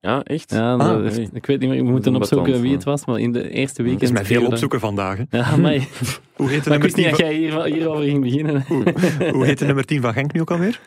Ja, 0.05 0.23
echt? 0.23 0.51
Ja, 0.51 0.73
Ah, 0.73 0.79
dat- 0.79 1.17
nee. 1.17 1.29
ik 1.33 1.47
weet 1.47 1.61
niet 1.61 1.69
meer, 1.69 1.85
we 1.85 1.91
moeten 1.91 2.17
opzoeken 2.17 2.61
wie 2.61 2.73
het 2.73 2.85
was, 2.85 3.05
maar 3.05 3.19
in 3.19 3.33
de 3.33 3.51
eerste 3.51 3.83
weekend... 3.83 4.01
Het 4.01 4.11
is 4.11 4.19
met 4.19 4.27
veel 4.27 4.47
opzoeken 4.47 4.81
vandaag. 4.81 5.19
Hè. 5.29 5.39
Ja, 5.39 5.57
maar, 5.57 5.73
Hoe 6.37 6.49
heet 6.51 6.65
de 6.65 6.71
maar 6.71 6.79
ik 6.79 6.81
nummer 6.81 6.81
wist 6.81 6.97
niet 6.97 7.05
10 7.07 7.11
dat 7.11 7.21
van, 7.21 7.29
jij 7.29 7.35
hier, 7.35 7.63
hierover 7.65 8.03
ging 8.05 8.21
beginnen. 8.23 8.65
hoe 9.33 9.45
heet 9.47 9.59
de 9.59 9.65
nummer 9.67 9.85
10 9.85 10.01
van 10.01 10.13
Genk 10.13 10.33
nu 10.33 10.41
ook 10.41 10.51
alweer? 10.51 10.81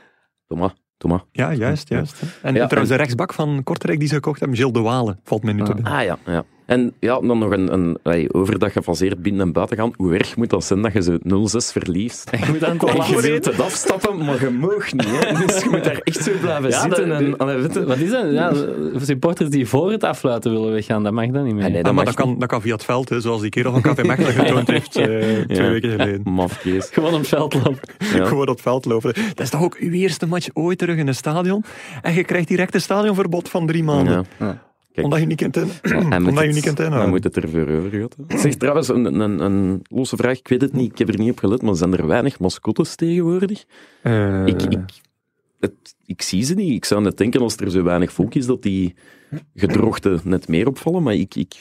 Thomas, 0.47 0.71
Thomas. 0.97 1.21
Ja, 1.31 1.53
juist, 1.53 1.89
juist. 1.89 2.21
En 2.21 2.27
Ja, 2.27 2.41
trouwens, 2.41 2.79
en- 2.79 2.87
de 2.87 2.95
rechtsbak 2.95 3.33
van 3.33 3.63
Kortrijk 3.63 3.99
die 3.99 4.07
ze 4.07 4.13
gekocht 4.13 4.39
hebben, 4.39 4.57
Gilles 4.57 4.73
de 4.73 4.79
Walen, 4.81 5.19
valt 5.23 5.43
mij 5.43 5.53
nu 5.53 5.63
te 5.63 5.69
Ah. 5.69 5.75
binnen. 5.75 5.93
Ah 5.93 6.03
ja, 6.03 6.17
ja. 6.25 6.43
En 6.65 6.93
ja, 6.99 7.19
dan 7.19 7.39
nog 7.39 7.51
een, 7.51 7.73
een 7.73 7.97
allee, 8.03 8.33
over 8.33 8.59
dat 8.59 8.71
gefaseerd 8.71 9.21
binnen 9.21 9.41
en 9.41 9.53
buiten 9.53 9.77
gaan. 9.77 9.91
Hoe 9.95 10.13
erg 10.13 10.35
moet 10.35 10.49
dat 10.49 10.63
zijn 10.63 10.81
dat 10.81 10.93
je 10.93 11.01
zo 11.01 11.17
0-6 11.17 11.71
verliest? 11.71 12.29
Je 12.31 12.37
moet 12.51 12.63
aan 12.63 12.77
het 12.79 12.89
En 12.89 13.21
wilt 13.21 13.45
het 13.45 13.59
afstappen, 13.61 14.17
maar 14.25 14.41
je 14.43 14.49
mag 14.49 14.93
niet. 14.93 15.05
Hè? 15.25 15.33
Dus 15.45 15.63
je 15.63 15.69
moet 15.69 15.83
daar 15.83 15.99
echt 16.03 16.23
zo 16.23 16.31
blijven 16.41 16.69
Ja, 16.69 16.81
zitten. 16.81 17.07
dat- 17.09 17.19
en, 17.19 17.37
allee, 17.37 17.57
weet 17.57 17.73
je. 17.73 17.85
Wat 17.85 17.97
is 17.97 18.09
dat? 18.09 18.31
Ja, 18.31 18.53
supporters 19.01 19.49
die 19.49 19.67
voor 19.67 19.91
het 19.91 20.03
afluiten 20.03 20.51
willen 20.51 20.71
weggaan, 20.71 21.03
dat 21.03 21.13
mag 21.13 21.27
dan 21.27 21.43
niet 21.43 21.53
meer. 21.53 21.63
Ah, 21.63 21.67
nee, 21.69 21.77
Ja, 21.77 21.83
dat 21.83 21.93
maar 21.93 22.05
dat 22.05 22.13
kan, 22.13 22.39
dat 22.39 22.47
kan 22.49 22.61
via 22.61 22.73
het 22.73 22.83
veld, 22.83 23.09
hè, 23.09 23.19
zoals 23.21 23.41
die 23.41 23.49
kerel 23.49 23.71
van 23.71 23.81
Café 23.81 24.03
Mechelen 24.03 24.33
getoond 24.45 24.67
heeft 24.67 24.95
eh, 24.95 25.03
twee 25.05 25.45
Ja. 25.47 25.69
weken 25.69 25.89
geleden. 25.89 26.21
Mafkees. 26.33 26.89
Gewoon 26.91 27.13
op 27.13 27.19
het 27.19 27.27
veld 27.27 27.53
lopen. 27.53 27.79
Ja. 27.97 28.25
Gewoon 28.25 28.41
op 28.47 28.47
het 28.47 28.61
veld 28.61 28.85
lopen. 28.85 29.13
Dat 29.13 29.39
is 29.39 29.49
toch 29.49 29.63
ook 29.63 29.75
uw 29.79 29.91
eerste 29.91 30.27
match 30.27 30.47
ooit 30.53 30.77
terug 30.77 30.97
in 30.97 31.07
een 31.07 31.15
stadion? 31.15 31.63
En 32.01 32.13
je 32.13 32.23
krijgt 32.23 32.47
direct 32.47 32.73
een 32.73 32.81
stadionverbod 32.81 33.49
van 33.49 33.67
drie 33.67 33.83
maanden. 33.83 34.25
Kijk. 34.95 35.07
Omdat 35.07 35.19
je 35.19 35.25
niet 35.25 35.37
kunt 35.41 35.57
in. 35.57 35.67
Hij 35.81 36.19
moet 36.19 36.29
Omdat 36.29 36.33
je 36.43 36.45
het- 36.45 36.53
niet 36.55 36.63
kunt 36.63 36.77
Hij 36.77 36.85
inhouden. 36.87 37.13
moet 37.13 37.23
het 37.23 37.35
er 37.35 37.49
voor 37.49 37.67
over 37.67 37.89
gehad. 37.89 38.15
hè. 38.27 38.37
Zeg 38.37 38.55
trouwens, 38.55 38.87
een, 38.87 39.19
een, 39.19 39.39
een 39.39 39.81
losse 39.89 40.15
vraag. 40.15 40.37
Ik 40.39 40.47
weet 40.47 40.61
het 40.61 40.73
niet, 40.73 40.91
ik 40.91 40.97
heb 40.97 41.07
er 41.09 41.17
niet 41.19 41.31
op 41.31 41.39
gelet, 41.39 41.61
maar 41.61 41.75
zijn 41.75 41.93
er 41.97 42.07
weinig 42.07 42.39
mascottes 42.39 42.95
tegenwoordig? 42.95 43.63
Eh, 44.01 44.45
Ik, 44.45 44.61
ik, 44.61 44.79
het, 45.59 45.95
ik 46.05 46.21
zie 46.21 46.43
ze 46.43 46.53
niet. 46.53 46.71
Ik 46.71 46.85
zou 46.85 47.01
net 47.01 47.17
denken, 47.17 47.41
als 47.41 47.57
er 47.57 47.71
zo 47.71 47.83
weinig 47.83 48.11
volk 48.13 48.35
is, 48.35 48.45
dat 48.45 48.61
die 48.61 48.95
gedrochten 49.55 50.19
net 50.23 50.47
meer 50.47 50.67
opvallen. 50.67 51.03
Maar 51.03 51.13
ik, 51.15 51.35
ik 51.35 51.55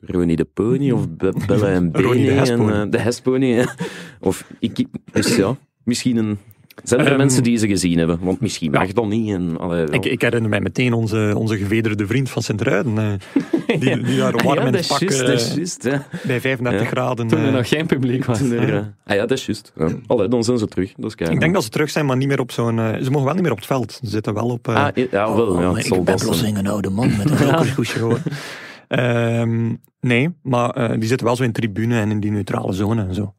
Ronnie 0.00 0.36
de 0.36 0.44
Pony 0.44 0.90
of 0.90 1.08
Be- 1.08 1.32
Belle 1.46 1.66
en 1.66 1.90
Bene. 1.92 2.14
De 2.14 2.30
en, 2.30 2.36
Hespony. 2.38 2.72
eh, 2.72 2.90
de 2.90 2.98
Hespony. 2.98 3.66
Of 4.20 4.44
ik, 4.58 4.78
ik- 4.78 4.88
dus 5.12 5.36
ja, 5.36 5.56
misschien 5.84 6.16
een... 6.16 6.38
Zijn 6.82 7.00
er 7.00 7.06
Ehm, 7.06 7.16
mensen 7.16 7.42
die 7.42 7.56
ze 7.56 7.66
gezien 7.68 7.98
hebben? 7.98 8.18
Want 8.22 8.40
misschien 8.40 8.70
mag 8.70 8.92
dat 8.92 9.06
niet. 9.08 9.30
En, 9.34 9.58
allee, 9.58 9.84
wel. 9.84 9.94
ik, 9.94 10.04
ik 10.04 10.20
herinner 10.22 10.50
mij 10.50 10.60
meteen 10.60 10.92
onze, 10.92 11.32
onze 11.36 11.56
gevederde 11.56 12.06
vriend 12.06 12.30
van 12.30 12.42
Sint-Ruiden. 12.42 12.98
eh, 12.98 13.76
die, 13.80 14.02
die 14.02 14.18
daar 14.18 14.32
warm 14.32 14.58
ja, 14.58 14.66
in 14.66 14.74
het 14.74 14.86
pak 14.86 14.98
bij 16.26 16.40
35 16.40 16.80
Ja. 16.80 16.86
graden. 16.86 17.26
Toen 17.26 17.38
er 17.40 17.46
eh, 17.46 17.52
nog 17.52 17.68
geen 17.68 17.86
publiek 17.86 18.24
was. 18.24 18.40
Er, 18.40 18.94
ah 19.06 19.16
ja, 19.16 19.20
dat 19.26 19.30
is 19.38 19.46
juist. 19.46 19.72
Ja. 19.76 19.88
Allee, 20.06 20.28
dan 20.28 20.44
zijn 20.44 20.58
ze 20.58 20.66
terug. 20.66 20.92
Dat 20.96 21.04
is 21.10 21.14
keihard. 21.14 21.32
ik 21.32 21.40
denk 21.40 21.54
dat 21.54 21.64
ze 21.64 21.70
terug 21.70 21.90
zijn, 21.90 22.06
maar 22.06 22.16
niet 22.16 22.28
meer 22.28 22.40
op 22.40 22.52
zo'n... 22.52 22.78
eh, 22.78 23.02
ze 23.02 23.10
mogen 23.10 23.24
wel 23.24 23.34
niet 23.34 23.42
meer 23.42 23.52
op 23.52 23.58
het 23.58 23.66
veld. 23.66 23.92
Ze 24.02 24.08
zitten 24.10 24.34
wel 24.34 24.48
op... 24.48 24.68
eh, 24.68 24.74
Ah, 24.84 24.88
ja, 24.94 25.06
ja, 25.10 25.34
wel. 25.34 25.60
Ja, 25.60 25.68
Oh, 25.70 25.76
het 25.76 25.86
ik 25.86 26.04
ben 26.04 26.16
plotseling 26.16 26.58
een 26.58 26.66
oude 26.66 26.90
man 26.90 27.16
met 27.16 27.30
een 27.30 27.36
rokershoesje, 27.50 27.98
hoor. 27.98 28.18
Ehm, 28.88 29.74
nee, 30.00 30.28
maar 30.42 30.98
die 30.98 31.08
zitten 31.08 31.26
wel 31.26 31.36
zo 31.36 31.42
in 31.42 31.52
tribune 31.52 32.00
en 32.00 32.10
in 32.10 32.20
die 32.20 32.30
neutrale 32.30 32.72
zone 32.72 33.06
en 33.06 33.14
zo. 33.14 33.34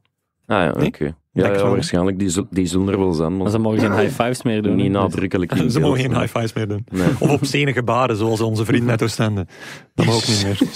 Ah 0.45 0.57
ja, 0.65 0.73
Nee? 0.77 0.87
oké. 0.87 1.15
Ja, 1.34 1.53
ja, 1.53 1.69
waarschijnlijk. 1.69 2.19
Die, 2.19 2.29
zul- 2.29 2.47
die 2.49 2.65
zullen 2.65 2.88
er 2.88 2.99
wel 2.99 3.13
zijn, 3.13 3.38
maar 3.38 3.49
ze 3.49 3.57
mogen 3.57 3.79
geen 3.79 3.93
high 3.99 4.21
fives 4.21 4.43
meer 4.43 4.61
doen. 4.61 4.75
niet 4.75 4.91
nadrukkelijk. 4.91 5.53
Ze 5.69 5.79
mogen 5.79 5.99
geen 5.99 6.15
high 6.19 6.38
fives 6.38 6.53
meer 6.53 6.67
doen. 6.67 6.86
Nee. 6.91 7.07
Of 7.19 7.29
obscene 7.29 7.73
gebaren, 7.73 8.15
zoals 8.15 8.41
onze 8.41 8.65
vriend 8.65 8.86
net 8.86 9.03
Oostende. 9.03 9.45
Dat 9.95 10.05
mag 10.05 10.15
ook 10.15 10.27
niet 10.27 10.43
meer. 10.43 10.59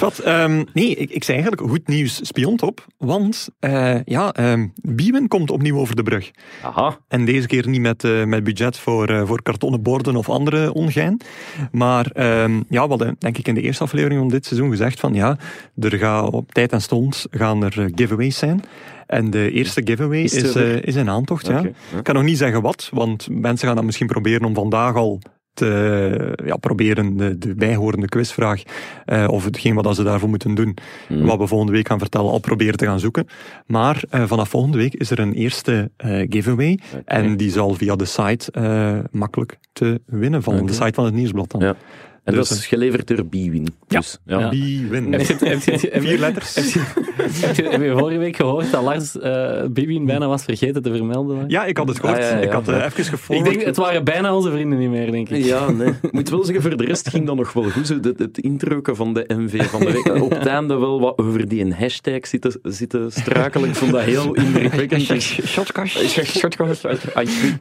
Ja. 0.00 0.10
Ehm, 0.24 0.64
nee, 0.72 0.94
ik, 0.94 1.10
ik 1.10 1.24
zei 1.24 1.38
eigenlijk 1.38 1.70
goed 1.70 1.88
nieuws 1.88 2.26
spiont 2.26 2.62
op. 2.62 2.86
Want 2.98 3.48
eh, 3.58 4.04
ja, 4.04 4.32
ehm 4.32 4.66
Biewen 4.82 5.28
komt 5.28 5.50
opnieuw 5.50 5.78
over 5.78 5.96
de 5.96 6.02
brug. 6.02 6.30
Aha. 6.62 6.98
En 7.08 7.24
deze 7.24 7.46
keer 7.46 7.68
niet 7.68 7.80
met, 7.80 8.04
eh, 8.04 8.24
met 8.24 8.44
budget 8.44 8.78
voor, 8.78 9.08
eh, 9.08 9.26
voor 9.26 9.42
kartonnen 9.42 9.82
borden 9.82 10.16
of 10.16 10.28
andere 10.28 10.72
ongein. 10.72 11.20
Maar 11.72 12.06
ehm, 12.06 12.56
ja, 12.68 12.82
we 12.82 12.88
hadden 12.88 13.16
denk 13.18 13.38
ik 13.38 13.48
in 13.48 13.54
de 13.54 13.60
eerste 13.62 13.82
aflevering 13.82 14.20
van 14.20 14.28
dit 14.28 14.46
seizoen 14.46 14.70
gezegd 14.70 15.00
van 15.00 15.14
ja, 15.14 15.38
er 15.78 15.98
gaat 15.98 16.30
op 16.32 16.52
tijd 16.52 16.72
en 16.72 16.82
stond 16.82 17.26
gaan 17.30 17.64
er 17.64 17.90
giveaways 17.94 18.38
zijn. 18.38 18.62
En 19.06 19.30
de 19.30 19.50
eerste 19.50 19.80
giveaway 19.84 20.22
Is 20.22 20.34
is, 20.34 20.54
eh, 20.54 20.82
is 20.82 20.94
in 20.94 21.10
aantocht. 21.10 21.46
Ja. 21.46 21.62
Ik 21.96 22.02
kan 22.02 22.14
nog 22.14 22.24
niet 22.24 22.38
zeggen 22.38 22.62
wat, 22.62 22.90
want 22.92 23.28
mensen 23.30 23.66
gaan 23.66 23.76
dat 23.76 23.84
misschien 23.84 24.06
proberen 24.06 24.44
om 24.44 24.54
vandaag 24.54 24.94
al 24.94 25.20
te 25.54 26.34
ja, 26.44 26.56
proberen 26.56 27.16
de, 27.16 27.38
de 27.38 27.54
bijhorende 27.54 28.08
quizvraag 28.08 28.62
eh, 29.04 29.28
of 29.30 29.44
hetgeen 29.44 29.74
wat 29.74 29.96
ze 29.96 30.02
daarvoor 30.02 30.28
moeten 30.28 30.54
doen, 30.54 30.76
Hmm. 31.06 31.26
wat 31.26 31.38
we 31.38 31.46
volgende 31.46 31.72
week 31.72 31.88
gaan 31.88 31.98
vertellen, 31.98 32.30
al 32.30 32.38
proberen 32.38 32.76
te 32.76 32.84
gaan 32.84 33.00
zoeken. 33.00 33.26
Maar 33.66 34.02
eh, 34.10 34.22
vanaf 34.26 34.48
volgende 34.48 34.76
week 34.76 34.94
is 34.94 35.10
er 35.10 35.18
een 35.18 35.32
eerste 35.32 35.90
giveaway 36.28 36.78
en 37.04 37.36
die 37.36 37.50
zal 37.50 37.74
via 37.74 37.96
de 37.96 38.04
site 38.04 38.52
makkelijk 39.10 39.58
te 39.72 40.00
winnen 40.06 40.42
vallen. 40.42 40.66
De 40.66 40.72
site 40.72 40.92
van 40.94 41.04
het 41.04 41.14
nieuwsblad 41.14 41.50
dan. 41.50 41.60
Ja. 41.60 41.76
En 42.26 42.34
Dus, 42.34 42.48
dat 42.48 42.58
is 42.58 42.66
geleverd 42.66 43.06
door 43.08 43.26
Biwin. 43.26 43.66
Ja. 43.88 43.98
Dus, 43.98 44.18
ja. 44.26 44.50
Vier 44.50 46.18
letters. 46.18 46.54
Heb 46.54 46.64
je, 46.64 46.80
heb 47.46 47.56
je, 47.56 47.62
heb 47.68 47.82
je 47.82 47.94
vorige 47.98 48.18
week 48.18 48.36
gehoord 48.36 48.70
dat 48.70 48.82
Lars 48.82 49.18
eh 49.18 49.64
Bibin 49.70 50.06
bijna 50.06 50.26
was 50.26 50.44
vergeten 50.44 50.82
te 50.82 50.90
vermelden? 50.90 51.44
Ja, 51.48 51.64
ik 51.64 51.76
had 51.76 51.88
het 51.88 52.00
gehoord. 52.00 52.18
Ah, 52.18 52.24
ja, 52.24 52.36
ja, 52.36 52.42
ik 52.42 52.50
had 52.50 52.66
ja. 52.66 52.84
even 52.84 52.98
Ik 52.98 53.04
gevolgd. 53.04 53.44
denk, 53.44 53.62
het 53.62 53.76
waren 53.76 54.04
bijna 54.04 54.34
onze 54.34 54.50
vrienden 54.50 54.78
niet 54.78 54.90
meer, 54.90 55.10
denk 55.10 55.28
ik. 55.28 55.44
Ja, 55.44 55.70
nee. 55.70 55.88
Ik 56.02 56.12
moet 56.12 56.28
wel 56.28 56.44
zeggen, 56.44 56.62
voor 56.62 56.76
de 56.76 56.84
rest 56.84 57.08
ging 57.08 57.26
dat 57.26 57.36
nog 57.36 57.52
wel 57.52 57.70
goed. 57.70 57.86
Zo, 57.86 57.94
Het, 58.02 58.18
het 58.18 58.38
introken 58.38 58.96
van 58.96 59.14
de 59.14 59.24
MV 59.36 59.62
van 59.64 59.80
de 59.80 59.92
week. 59.92 60.22
Op 60.22 60.30
het 60.30 60.46
einde 60.46 60.78
wel 60.78 61.00
wat 61.00 61.18
over 61.18 61.48
die 61.48 61.60
een 61.60 61.72
hashtag 61.72 62.26
zitten, 62.26 62.60
zitten 62.62 63.12
strakelen. 63.12 63.68
Ik 63.68 63.74
vond 63.74 63.92
dat 63.92 64.02
heel 64.02 64.34
indrukwekkend. 64.34 65.06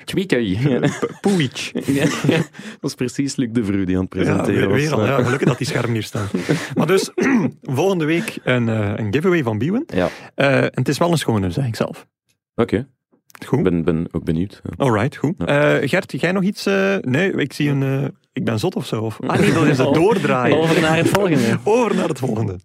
Tweaker. 0.03 0.41
Ja. 0.41 0.79
Poeich. 1.21 1.71
Dat 1.71 2.47
was 2.81 2.95
precies 2.95 3.35
Luc 3.35 3.47
de 3.51 3.63
Vru 3.63 3.85
die 3.85 3.97
aan 3.97 4.07
het 4.09 4.13
Ja, 4.13 4.19
presenteren 4.23 4.54
weer, 4.59 4.71
weer 4.71 4.91
al. 4.91 4.97
was. 4.99 5.07
Ja, 5.07 5.23
gelukkig 5.23 5.47
dat 5.47 5.57
die 5.57 5.67
schermen 5.67 5.91
hier 5.93 6.03
staan. 6.03 6.27
Maar 6.75 6.87
dus, 6.87 7.11
volgende 7.61 8.05
week 8.05 8.37
een, 8.43 8.69
eh, 8.69 8.91
een 8.95 9.13
giveaway 9.13 9.43
van 9.43 9.57
Biewen. 9.57 9.83
Ja, 9.87 10.09
Eh, 10.35 10.61
en 10.61 10.69
het 10.73 10.87
is 10.87 10.97
wel 10.97 11.11
een 11.11 11.17
schone, 11.17 11.49
zeg 11.51 11.65
ik 11.67 11.75
zelf. 11.75 12.07
oké. 12.55 12.87
Goed. 13.45 13.57
Ik 13.57 13.63
ben, 13.63 13.83
ben 13.83 14.07
ook 14.11 14.23
benieuwd. 14.23 14.61
Alright, 14.77 15.15
goed. 15.15 15.33
Ja. 15.37 15.79
Eh, 15.79 15.89
Gert, 15.89 16.21
jij 16.21 16.31
nog 16.31 16.43
iets? 16.43 16.65
eh, 16.65 16.95
nee, 17.01 17.31
ik 17.31 17.53
zie 17.53 17.69
een... 17.69 17.83
eh, 17.83 18.07
ik 18.33 18.45
ben 18.45 18.59
zot 18.59 18.75
of 18.75 18.85
zo. 18.85 19.01
Of, 19.01 19.17
ah 19.21 19.39
nee, 19.39 19.53
dat 19.53 19.65
is 19.65 19.77
het 19.85 19.93
doordraaien. 19.93 20.57
Over 20.57 20.81
naar 20.81 20.97
het 20.97 21.07
volgende. 21.09 21.57
Over 21.63 21.95
naar 21.95 22.07
het 22.07 22.19
volgende. 22.19 22.59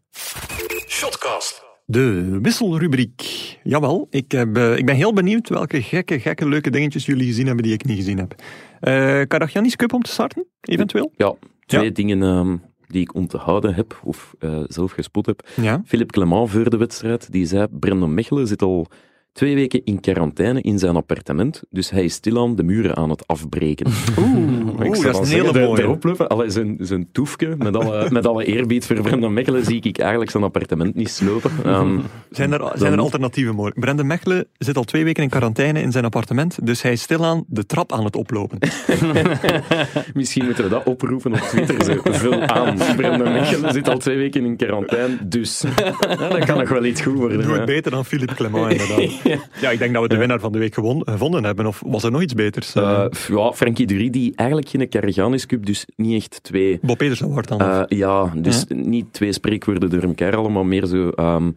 Shotcast. 0.88 1.62
De 1.86 2.38
wisselrubriek. 2.42 3.22
Jawel, 3.62 4.06
ik, 4.10 4.32
heb, 4.32 4.58
ik 4.58 4.86
ben 4.86 4.94
heel 4.94 5.12
benieuwd 5.12 5.48
welke 5.48 5.82
gekke, 5.82 6.20
gekke, 6.20 6.48
leuke 6.48 6.70
dingetjes 6.70 7.06
jullie 7.06 7.26
gezien 7.26 7.46
hebben 7.46 7.64
die 7.64 7.72
ik 7.72 7.84
niet 7.84 7.96
gezien 7.96 8.18
heb. 8.18 8.34
Eh 8.80 9.20
Karagiannis 9.28 9.76
Cup 9.76 9.92
om 9.92 10.02
te 10.02 10.10
starten, 10.10 10.46
eventueel? 10.60 11.12
Ja, 11.16 11.34
twee 11.70 11.84
Ja. 11.84 11.90
dingen 11.90 12.22
ehm, 12.22 12.56
die 12.86 13.00
ik 13.02 13.14
onthouden 13.14 13.74
heb, 13.74 14.00
of 14.04 14.34
eh, 14.38 14.60
zelf 14.66 14.92
gespot 14.92 15.26
heb. 15.26 15.48
Ja. 15.56 15.82
Philippe 15.86 16.12
Clement 16.12 16.50
voor 16.50 16.70
de 16.70 16.76
wedstrijd, 16.76 17.32
die 17.32 17.46
zei, 17.46 17.66
Brendan 17.70 18.14
Mechelen 18.14 18.46
zit 18.46 18.62
al 18.62 18.86
twee 19.32 19.54
weken 19.54 19.84
in 19.84 20.00
quarantaine 20.00 20.60
in 20.60 20.78
zijn 20.78 20.96
appartement, 20.96 21.62
dus 21.70 21.90
hij 21.90 22.04
is 22.04 22.12
stilaan 22.12 22.56
de 22.56 22.62
muren 22.62 22.96
aan 22.96 23.10
het 23.10 23.26
afbreken. 23.26 23.86
Oeh, 24.18 24.86
ik 24.86 25.02
dat 25.02 25.20
is 25.20 25.32
een 25.32 25.44
hele 25.44 25.66
mooie. 25.66 26.28
allee, 26.28 26.50
zijn, 26.50 26.76
zijn 26.80 27.08
toefje, 27.12 27.54
met 27.58 27.76
alle, 27.76 28.10
met 28.10 28.26
alle 28.26 28.44
eerbied 28.44 28.86
voor 28.86 29.00
Brendan 29.00 29.32
Mechelen, 29.32 29.64
zie 29.64 29.80
ik 29.80 29.98
eigenlijk 29.98 30.30
zijn 30.30 30.42
appartement 30.42 30.94
niet 30.94 31.10
slopen. 31.10 31.50
Ehm, 31.64 31.98
Zijn 32.30 32.52
er, 32.52 32.72
zijn 32.74 32.92
er 32.92 32.98
alternatieven 32.98 33.54
mogelijk? 33.54 33.80
Brendan 33.80 34.06
Mechelen 34.06 34.46
zit 34.58 34.76
al 34.76 34.84
twee 34.84 35.04
weken 35.04 35.22
in 35.22 35.28
quarantaine 35.28 35.80
in 35.80 35.92
zijn 35.92 36.04
appartement, 36.04 36.58
dus 36.66 36.82
hij 36.82 36.92
is 36.92 37.02
stilaan 37.02 37.44
de 37.46 37.66
trap 37.66 37.92
aan 37.92 38.04
het 38.04 38.16
oplopen. 38.16 38.58
misschien 40.14 40.44
moeten 40.44 40.64
we 40.64 40.70
dat 40.70 40.84
oproepen 40.84 41.32
op 41.32 41.38
Twitter. 41.38 41.84
Zo. 41.84 42.00
Vul 42.04 42.40
aan. 42.42 42.76
Brendan 42.96 43.32
Mechelen 43.32 43.72
zit 43.72 43.88
al 43.88 43.98
twee 43.98 44.16
weken 44.16 44.44
in 44.44 44.56
quarantaine, 44.56 45.18
dus 45.28 45.60
ja, 46.08 46.28
dat 46.28 46.44
kan 46.44 46.58
nog 46.58 46.68
wel 46.68 46.84
iets 46.84 47.00
goed 47.00 47.16
worden. 47.16 47.42
Doe 47.42 47.56
het 47.56 47.64
beter 47.64 47.90
dan 47.90 48.04
Philippe 48.04 48.34
Clement, 48.34 48.72
inderdaad. 48.72 49.19
Ja, 49.60 49.70
ik 49.70 49.78
denk 49.78 49.92
dat 49.92 50.02
we 50.02 50.08
de 50.08 50.16
winnaar 50.16 50.40
van 50.40 50.52
de 50.52 50.58
week 50.58 50.74
gewon, 50.74 51.02
gevonden 51.04 51.44
hebben. 51.44 51.66
Of 51.66 51.82
was 51.86 52.02
er 52.04 52.10
nog 52.10 52.22
iets 52.22 52.34
beters? 52.34 52.74
Eh, 52.74 53.04
f- 53.16 53.28
ja, 53.28 53.52
Frankie 53.52 53.86
Dury, 53.86 54.10
die 54.10 54.32
eigenlijk 54.36 54.68
geen 54.68 54.88
Carriganis 54.88 55.46
Cup, 55.46 55.66
dus 55.66 55.86
niet 55.96 56.14
echt 56.16 56.38
twee... 56.42 56.78
Bob 56.82 56.98
Peters 56.98 57.22
Award 57.22 57.48
dan. 57.48 57.60
eh, 57.60 57.82
ja, 57.98 58.32
dus 58.36 58.64
niet 58.68 59.12
twee 59.12 59.32
spreekwoorden 59.32 59.90
door 59.90 60.02
elkaar 60.02 60.36
allemaal, 60.36 60.50
maar 60.62 60.66
meer 60.66 60.86
zo... 60.86 61.08
ehm, 61.08 61.50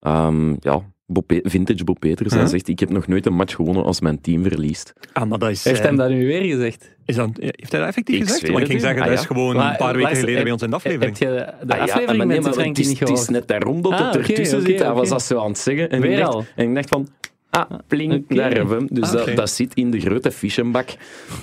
ehm, 0.00 0.50
ja, 0.60 0.82
Bob 1.12 1.32
vintage 1.42 1.84
Bob 1.84 1.98
Peters. 2.00 2.32
Hij 2.32 2.42
Ja. 2.42 2.48
zegt, 2.48 2.68
ik 2.68 2.80
heb 2.80 2.90
nog 2.90 3.06
nooit 3.06 3.26
een 3.26 3.34
match 3.34 3.54
gewonnen 3.54 3.84
als 3.84 4.00
mijn 4.00 4.20
team 4.20 4.42
verliest. 4.42 4.92
ah, 5.12 5.28
maar 5.28 5.38
dat 5.38 5.50
is, 5.50 5.64
Heeft 5.64 5.78
eh, 5.80 5.84
hem 5.86 5.96
dat 5.96 6.08
nu 6.10 6.26
weer 6.26 6.42
gezegd? 6.42 6.96
is 7.04 7.16
dat, 7.16 7.28
heeft 7.36 7.70
hij 7.72 7.80
dat 7.80 7.88
effectief 7.88 8.16
Ik 8.16 8.22
gezegd? 8.22 8.46
Want 8.48 8.58
ik 8.60 8.66
ging 8.66 8.80
zeggen, 8.80 8.98
Ah, 9.00 9.06
dat 9.06 9.14
ja. 9.14 9.20
is 9.20 9.26
gewoon 9.26 9.56
Maar, 9.56 9.70
een 9.70 9.76
paar 9.76 9.86
weken 9.86 10.00
luister, 10.02 10.28
geleden 10.28 10.34
heb- 10.34 10.42
bij 10.44 10.52
ons 10.52 10.62
in 10.62 10.70
de 10.70 10.76
aflevering. 10.76 11.18
Heb 11.18 11.28
je 11.28 11.34
de 11.66 11.72
Ah, 11.72 11.78
ja, 11.78 11.82
aflevering 11.82 12.06
maar 12.18 12.26
nee, 12.26 12.36
met 12.36 12.44
maar 12.44 12.52
Frankie 12.52 12.70
het 12.70 12.78
is, 12.78 12.88
niet 12.88 13.00
het 13.00 13.18
is 13.18 13.28
net 13.28 13.48
daarom 13.48 13.82
dat 13.82 13.92
Ah, 13.92 14.06
het 14.06 14.16
ertussen 14.16 14.58
oké, 14.58 14.66
zit. 14.66 14.78
Hij 14.78 14.88
oké. 14.88 14.98
was 14.98 15.08
dat 15.08 15.22
zo 15.22 15.38
aan 15.40 15.48
het 15.48 15.58
zeggen. 15.58 15.90
En, 15.90 16.00
Weer 16.00 16.10
ik 16.10 16.18
dacht, 16.18 16.32
al? 16.34 16.44
en 16.56 16.68
ik 16.68 16.74
dacht 16.74 16.88
van... 16.88 17.08
Ah, 17.50 17.70
pling, 17.86 18.12
Oké. 18.14 18.34
daar 18.34 18.50
hebben 18.50 18.68
we 18.68 18.74
hem. 18.74 18.86
Dus 18.90 19.14
Ah, 19.14 19.36
dat, 19.36 19.50
zit 19.50 19.74
in 19.74 19.90
de 19.90 20.00
grote 20.00 20.30
fischenbak 20.30 20.88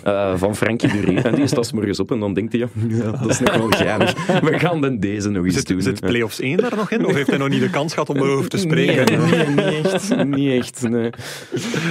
eh, 0.04 0.36
van 0.36 0.56
Frankie 0.56 0.92
Dury. 0.92 1.18
En 1.18 1.36
die 1.36 1.48
staat 1.48 1.66
's 1.66 1.72
morgens 1.72 2.00
op 2.00 2.12
en 2.12 2.20
dan 2.20 2.34
denkt 2.34 2.52
hij, 2.54 2.62
ja, 2.62 2.68
ja, 3.06 3.12
dat 3.12 3.30
is 3.30 3.40
nog 3.40 3.56
wel 3.58 3.68
geinig. 3.70 4.28
We 4.42 4.60
gaan 4.60 4.82
dan 4.82 5.00
deze 5.00 5.30
nog 5.30 5.46
eens 5.46 5.54
Zit, 5.56 5.68
doen. 5.68 5.82
zit 5.82 6.00
play-offs 6.00 6.40
1 6.40 6.58
daar 6.58 6.76
nog 6.76 6.92
in? 6.92 7.06
Of 7.06 7.14
heeft 7.14 7.30
hij 7.30 7.38
nog 7.38 7.50
niet 7.50 7.62
de 7.62 7.70
kans 7.70 7.94
gehad 7.94 8.10
om 8.10 8.16
erover 8.18 8.50
te 8.50 8.58
spreken? 8.58 9.20
Nee, 9.20 9.46
nee, 9.48 9.48
niet 9.48 9.86
echt. 9.94 10.26
Niet 10.26 10.52
echt, 10.64 10.82
nee. 10.82 10.92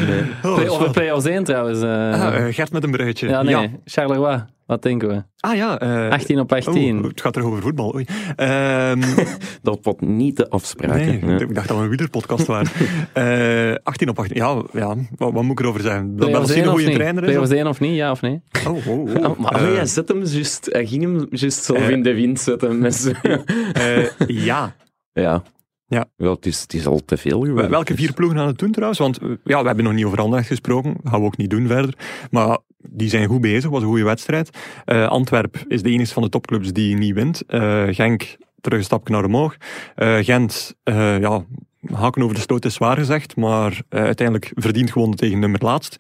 nee. 0.09 0.21
Oh, 0.43 0.55
Play, 0.55 0.69
over 0.69 0.91
play-offs 0.91 1.27
1 1.27 1.45
trouwens. 1.45 1.81
eh. 1.81 1.89
Ah, 2.23 2.47
eh, 2.47 2.55
Gert 2.55 2.73
met 2.73 2.85
een 2.85 2.91
bruggetje. 2.91 3.29
ja, 3.29 3.43
nee. 3.43 3.71
Charleroi. 3.85 4.45
Wat 4.67 4.83
denken 4.83 5.09
we? 5.09 5.23
Ah 5.41 5.57
ja. 5.57 5.79
eh, 5.79 6.11
18 6.11 6.39
op 6.41 6.53
18. 6.53 6.99
oh, 6.99 7.05
het 7.05 7.21
gaat 7.21 7.37
er 7.37 7.45
over 7.45 7.63
voetbal. 7.63 7.95
Oei. 7.95 8.05
Ehm, 8.37 9.01
Dat 9.63 9.79
wordt 9.83 10.01
niet 10.01 10.37
de 10.37 10.49
afspraak. 10.51 10.97
nee, 10.97 11.19
ik 11.39 11.55
dacht 11.55 11.69
dat 11.69 11.77
we 11.77 11.83
een 11.83 11.89
wielerpodcast 11.89 12.47
waren. 12.47 12.71
Eh 13.13 13.75
18 13.83 14.09
op 14.09 14.19
18. 14.19 14.37
Ja, 14.37 14.63
ja 14.73 14.95
wat, 15.17 15.33
wat 15.33 15.43
moet 15.43 15.59
ik 15.59 15.61
erover 15.61 15.81
zeggen? 15.81 16.17
Dat 16.17 16.29
1 16.29 16.59
een 16.59 16.65
of 16.65 16.71
goede 16.71 16.87
niet? 16.87 16.95
trainer 16.95 17.23
is? 17.23 17.29
Play-offs 17.29 17.51
1 17.53 17.67
of 17.67 17.81
niet? 17.81 17.95
Ja 17.95 18.11
of 18.11 18.21
nee? 18.21 18.43
Oh, 18.67 18.87
oh, 18.87 18.99
oh. 18.99 19.13
Ja, 19.21 19.35
maar 19.39 19.53
Eh, 19.55 19.75
hij, 19.75 19.87
zet 19.87 20.09
hem 20.09 20.23
just, 20.25 20.69
hij 20.73 20.87
ging 20.87 21.03
hem 21.03 21.27
juist 21.31 21.65
zelf 21.65 21.79
Eh. 21.79 21.91
in 21.91 22.03
de 22.03 22.15
wind 22.15 22.41
zetten. 22.41 22.79
Met 22.79 22.95
zo- 22.95 23.11
eh, 23.73 24.09
ja. 24.27 24.75
ja. 25.13 25.43
Ja. 25.89 26.05
Wel, 26.17 26.35
het, 26.35 26.47
is, 26.47 26.61
het 26.61 26.75
is 26.75 26.87
al 26.87 27.01
te 27.05 27.17
veel 27.17 27.41
geworden. 27.41 27.71
Welke 27.71 27.95
vier 27.95 28.13
ploegen 28.13 28.39
gaan 28.39 28.47
het 28.47 28.59
doen 28.59 28.71
trouwens? 28.71 28.99
Want 28.99 29.19
eh, 29.19 29.29
ja, 29.45 29.61
we 29.61 29.67
hebben 29.67 29.85
nog 29.85 29.95
niet 29.95 30.05
over 30.05 30.19
Anderlecht 30.19 30.49
gesproken. 30.49 30.93
Dat 31.03 31.13
gaan 31.13 31.21
we 31.21 31.27
ook 31.27 31.37
niet 31.37 31.51
doen 31.51 31.67
verder. 31.67 31.95
Maar 32.31 32.59
die 32.91 33.09
zijn 33.09 33.29
goed 33.29 33.41
bezig. 33.41 33.71
was 33.71 33.83
een 33.83 33.89
goede 33.89 34.05
wedstrijd. 34.05 34.51
Eh 34.85 35.09
Antwerp 35.09 35.57
is 35.69 35.83
de 35.83 35.91
enige 35.91 36.13
van 36.13 36.23
de 36.23 36.29
topclubs 36.29 36.73
die 36.73 36.97
niet 36.97 37.15
wint. 37.15 37.43
Eh, 37.47 37.85
Genk 37.91 38.37
terug 38.61 38.79
een 38.79 38.85
stapje 38.85 39.13
naar 39.13 39.25
omhoog. 39.25 39.57
Eh, 39.95 40.17
Gent, 40.21 40.75
eh, 40.83 41.19
ja, 41.21 41.45
haken 41.95 42.23
over 42.23 42.35
de 42.35 42.41
stoot 42.41 42.65
is 42.65 42.75
zwaar 42.75 42.97
gezegd. 42.97 43.37
Maar 43.37 43.81
uiteindelijk 43.89 44.53
verdient 44.55 44.91
gewonnen 44.91 45.17
tegen 45.17 45.39
nummer 45.39 45.61
laatst. 45.65 45.97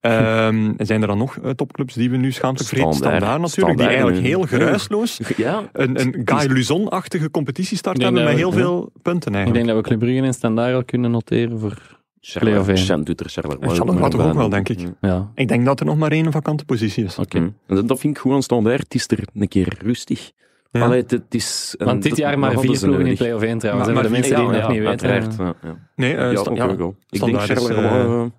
Ehm, 0.00 0.72
zijn 0.78 1.00
er 1.00 1.06
dan 1.08 1.18
nog 1.18 1.38
topclubs 1.56 1.94
die 1.94 2.10
we 2.10 2.16
nu 2.16 2.32
schaamtelijk 2.32 2.68
vergeten? 2.74 2.94
Standaard. 2.96 3.22
Standaard 3.22 3.54
natuurlijk, 3.54 3.78
die 3.78 3.86
eigenlijk 3.88 4.18
heel 4.26 4.42
geruisloos 4.42 5.20
Ja, 5.36 5.62
een, 5.72 6.00
een 6.00 6.22
Guy 6.24 6.52
Luzon-achtige 6.52 7.30
competitiestart 7.30 7.96
Ik 7.96 8.02
denk 8.02 8.14
hebben 8.16 8.32
met 8.34 8.42
heel 8.42 8.52
we- 8.54 8.60
veel 8.60 8.92
punten 9.02 9.30
Ik 9.32 9.36
eigenlijk. 9.36 9.54
denk 9.66 9.66
dat 9.66 9.76
we 9.76 9.82
Club 9.90 9.98
Brugge 10.10 10.26
en 10.26 10.34
Standaard 10.34 10.74
al 10.74 10.84
kunnen 10.84 11.10
noteren 11.10 11.58
voor... 11.58 11.97
Play-off 12.38 12.68
één. 12.68 12.76
Charleroi 12.76 13.04
doet 13.04 13.20
er 13.20 13.28
Charleroi. 13.30 13.68
En 13.68 13.76
Charleroi 13.76 14.10
toch 14.10 14.26
ook 14.26 14.34
wel, 14.34 14.48
denk 14.48 14.68
ik. 14.68 14.78
Ja. 15.00 15.30
Ik 15.34 15.48
denk 15.48 15.64
dat 15.64 15.80
er 15.80 15.86
nog 15.86 15.96
maar 15.96 16.10
één 16.12 16.32
vakante 16.32 16.64
positie 16.64 17.04
is. 17.04 17.18
Oké. 17.18 17.38
Hm. 17.38 17.48
En 17.66 17.86
dat 17.86 18.00
vind 18.00 18.16
ik 18.16 18.22
goed 18.22 18.32
aan 18.32 18.42
Standaard. 18.42 18.82
Het 18.82 18.94
is 18.94 19.06
er 19.08 19.24
een 19.34 19.48
keer 19.48 19.78
rustig. 19.82 20.32
Ja. 20.70 20.80
Allee, 20.84 21.00
het, 21.00 21.10
het 21.10 21.34
is, 21.34 21.74
en 21.78 21.86
Want 21.86 22.02
dit 22.02 22.16
jaar 22.16 22.38
maar 22.38 22.50
vier 22.50 22.60
ploegen 22.60 22.92
in 22.92 22.98
nodig. 22.98 23.16
play-off 23.18 23.44
1 23.44 23.58
trouwens. 23.58 23.88
Maar- 23.92 24.02
de 24.02 24.10
mensen 24.10 24.34
die 24.36 24.44
ja, 24.44 24.50
het 24.50 24.60
nog 24.60 24.66
ja, 24.66 24.72
niet 24.72 24.88
weten. 24.88 25.08
uiteraard, 25.10 25.36
ja, 25.62 25.68
ja. 25.68 25.76
Nee, 25.96 26.14
eh, 26.16 26.32
Ja, 26.32 26.38
ook 26.38 26.56
ja, 26.56 26.76
wel. 26.76 26.96
Ik 27.10 27.24
denk 27.24 27.40
Charleroi, 27.40 28.30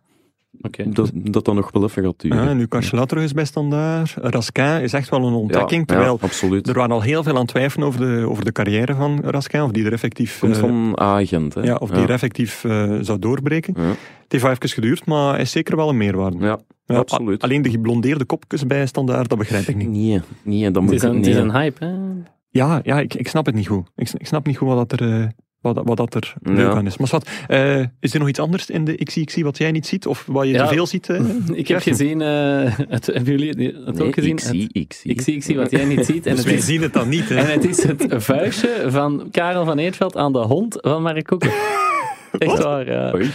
Oké. 0.62 0.90
dat, 0.90 1.12
dat 1.14 1.46
dat 1.46 1.56
nog 1.56 1.72
wel 1.72 1.84
even 1.84 2.04
gaat 2.04 2.20
duren. 2.20 2.44
Ja, 2.44 2.50
en 2.50 2.58
Lucas 2.58 2.90
Chela 2.90 3.06
terug 3.06 3.24
is 3.24 3.34
bij 3.34 3.46
Standaard. 3.46 4.14
Raskin 4.22 4.82
is 4.82 4.94
echt 4.94 5.10
wel 5.10 5.28
een 5.28 5.34
ontdekking. 5.34 5.80
Ja, 5.80 5.86
terwijl 5.86 6.18
ja, 6.22 6.26
absoluut. 6.28 6.68
er 6.68 6.74
waren 6.74 6.92
al 6.92 7.02
heel 7.02 7.24
veel 7.24 7.34
aan 7.34 7.40
het 7.40 7.48
twijfelen 7.48 7.88
over 7.88 8.00
de, 8.00 8.30
over 8.30 8.46
de 8.46 8.52
carrière 8.52 8.96
van 8.96 9.20
Raskin. 9.24 9.62
Of 9.62 9.72
die 9.72 9.86
er 9.86 9.92
effectief, 9.94 10.40
Komt 10.40 10.56
eh, 10.56 10.60
van 10.60 11.00
agent, 11.00 11.54
hè? 11.54 11.62
ja, 11.62 11.76
of 11.76 11.90
die 11.90 12.04
er 12.04 12.10
effectief 12.10 12.64
eh, 12.64 12.98
zou 13.02 13.20
doorbreken. 13.20 13.74
Ja. 13.78 13.84
Het 13.90 14.32
heeft 14.32 14.44
wel 14.44 14.52
even 14.52 14.70
geduurd, 14.70 15.06
maar 15.06 15.32
hij 15.34 15.42
is 15.42 15.52
zeker 15.52 15.76
wel 15.76 15.90
een 15.90 15.98
meerwaarde. 15.98 16.38
Ja, 16.40 16.60
Ja, 16.86 16.96
absoluut. 16.98 17.44
Alleen 17.44 17.62
de 17.62 17.70
geblondeerde 17.70 18.26
kopjes 18.26 18.66
bij 18.68 18.86
Standaard, 18.86 19.30
dat 19.30 19.38
begrijp 19.38 19.68
ik 19.68 19.76
niet. 19.76 19.90
Nee, 19.90 20.22
nee, 20.44 20.64
dat 20.72 20.74
Het 20.74 20.84
moet 20.84 20.94
is, 20.94 21.02
een, 21.04 21.10
nee. 21.12 21.20
het 21.20 21.28
is 21.30 21.36
een 21.36 21.52
hype, 21.52 21.86
hè? 21.86 21.92
Ja, 22.50 22.80
ja 22.84 23.00
ik, 23.00 23.14
ik 23.14 23.28
snap 23.28 23.46
het 23.46 23.56
niet 23.56 23.68
goed. 23.68 23.88
Ik, 23.96 24.10
ik 24.18 24.28
snap 24.28 24.46
niet 24.46 24.58
goed 24.58 24.68
wat 24.68 24.90
dat 24.90 25.00
er... 25.00 25.22
eh, 25.22 25.28
wat, 25.62 25.76
dat- 25.76 25.88
wat 25.88 25.98
dat 25.98 26.16
er 26.16 26.34
Ja. 26.44 26.52
leuk 26.54 26.74
aan 26.76 26.86
is. 26.86 26.98
Maar 26.98 27.08
wat, 27.12 27.30
eh, 27.48 27.80
is 28.00 28.14
er 28.14 28.20
nog 28.20 28.28
iets 28.30 28.40
anders 28.40 28.70
in 28.70 28.86
de 28.86 29.04
XXI 29.04 29.44
wat 29.44 29.58
jij 29.58 29.72
niet 29.72 29.88
ziet? 29.88 30.08
Of 30.08 30.24
wat 30.28 30.46
je 30.46 30.52
Ja. 30.54 30.68
te 30.68 30.74
veel 30.74 30.88
ziet? 30.88 31.10
eh? 31.10 31.20
Ik 31.54 31.68
heb 31.68 31.82
gezien, 31.82 32.22
eh, 32.22 32.78
het, 32.90 33.06
hebben 33.06 33.24
jullie 33.38 33.48
het 33.48 33.58
Nee, 33.98 34.08
ook 34.08 34.14
gezien? 34.14 34.32
ik 34.32 34.40
zie, 34.40 34.70
ik 34.72 34.94
zie. 34.94 35.12
ik 35.12 35.22
zie, 35.22 35.36
ik 35.36 35.44
zie 35.44 35.56
wat 35.56 35.72
jij 35.72 35.86
niet 35.86 36.06
ziet. 36.06 36.26
En 36.26 36.36
Dus 36.36 36.40
het 36.44 36.50
wij 36.50 36.54
is, 36.60 36.66
zien 36.66 36.82
het 36.82 36.94
dan 36.94 37.10
niet. 37.10 37.30
Hè? 37.30 37.36
en 37.36 37.52
het 37.52 37.66
is 37.66 37.84
het 37.84 38.06
vuistje 38.10 38.86
van 38.88 39.28
Karel 39.32 39.66
van 39.66 39.78
Eetveld 39.78 40.16
aan 40.18 40.34
de 40.34 40.40
hond 40.40 40.78
van 40.82 41.02
Mark 41.02 41.26
Koeken. 41.26 41.52
Echt 42.38 42.64
waar, 42.64 42.86
ja. 42.92 43.14
Oei. 43.16 43.30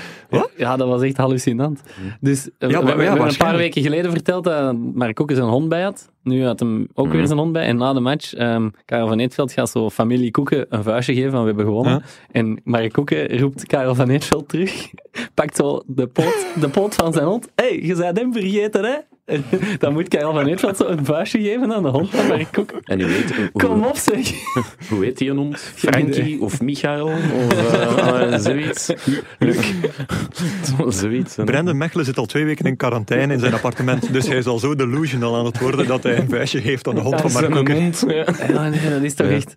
Ja, 0.57 0.77
dat 0.77 0.89
was 0.89 1.03
echt 1.03 1.17
hallucinant. 1.17 1.83
Dus 2.21 2.45
Ja, 2.45 2.51
eh, 2.59 2.69
we, 2.69 2.73
maar- 2.75 2.85
we- 2.85 2.97
we 2.97 3.03
ja, 3.03 3.09
hebben 3.11 3.29
een 3.29 3.37
paar 3.37 3.57
weken 3.57 3.83
geleden 3.83 4.11
verteld 4.11 4.45
dat 4.45 4.77
Mark 4.95 5.15
Koeken 5.15 5.37
zijn 5.37 5.49
hond 5.49 5.69
bij 5.69 5.83
had. 5.83 6.13
Nu 6.23 6.45
had 6.45 6.61
hem 6.61 6.89
ook 6.95 7.07
Mhm. 7.07 7.17
weer 7.17 7.27
zijn 7.27 7.39
hond 7.39 7.53
bij. 7.53 7.65
En 7.67 7.77
na 7.77 7.93
de 7.93 8.01
match, 8.01 8.35
ehm 8.35 8.69
Karel 8.85 9.09
van 9.09 9.19
Eetveld 9.19 9.53
gaat 9.53 9.71
zo 9.71 9.91
familie 9.91 10.31
Koeken 10.31 10.67
een 10.69 10.83
vuistje 10.83 11.15
geven 11.15 11.31
van 11.31 11.41
we 11.41 11.47
hebben 11.47 11.65
gewonnen. 11.65 11.93
Ja. 11.93 12.03
En 12.31 12.61
Mark 12.65 12.93
Koeken 12.93 13.39
roept 13.39 13.67
Karel 13.67 13.95
van 13.95 14.09
Eetveld 14.09 14.49
terug, 14.49 14.91
pakt 15.35 15.57
zo 15.57 15.83
de 15.87 16.07
poot, 16.07 16.47
de 16.61 16.69
poot 16.69 16.95
van 16.95 17.13
zijn 17.13 17.25
hond. 17.27 17.49
Hé, 17.55 17.65
hey, 17.69 17.83
je 17.83 17.95
bent 17.97 18.19
hem 18.19 18.33
vergeten, 18.33 18.85
hè? 18.85 18.97
Dan 19.79 19.93
moet 19.93 20.09
Karel 20.09 20.33
van 20.33 20.47
Eetveld 20.47 20.77
zo 20.77 20.85
een 20.87 21.05
vuistje 21.05 21.41
geven 21.43 21.73
aan 21.75 21.83
de 21.83 21.89
hond 21.89 22.11
van 22.11 22.27
Mark 22.27 22.47
Koeken. 22.53 22.79
En 22.85 23.01
u 23.01 23.05
weet, 23.07 23.37
hoe, 23.37 23.51
Kom 23.53 23.85
op, 23.85 23.97
zeg. 23.97 24.31
hoe 24.91 25.05
heet 25.05 25.19
die 25.19 25.31
een 25.31 25.37
hond? 25.37 25.59
Frankie 25.75 26.41
of 26.41 26.61
Michael? 26.61 27.07
Of 27.07 27.73
eh, 27.73 28.39
zoiets? 28.39 28.85
Zo- 30.65 30.91
zoiets. 30.91 31.35
Brandon 31.45 31.77
Mechelen 31.77 32.05
zit 32.05 32.19
al 32.19 32.27
twee 32.27 32.45
weken 32.45 32.65
in 32.65 32.77
quarantaine 32.77 33.33
in 33.33 33.39
zijn 33.39 33.53
appartement. 33.55 34.13
Dus 34.13 34.27
hij 34.29 34.37
is 34.37 34.47
al 34.47 34.59
zo 34.59 34.75
delusional 34.75 35.37
aan 35.37 35.45
het 35.45 35.61
worden 35.61 35.87
dat 35.87 36.03
hij 36.03 36.19
een 36.19 36.29
vuistje 36.29 36.61
geeft 36.61 36.89
aan 36.89 36.95
de 36.95 37.01
hond 37.01 37.21
van 37.21 37.33
Mark 37.51 37.69
hond, 37.73 38.05
ja. 38.09 38.27
Ja, 38.49 38.69
nee, 38.69 38.91
dat 38.91 39.03
is 39.03 39.15
toch 39.15 39.27
Ja. 39.29 39.33
echt... 39.35 39.57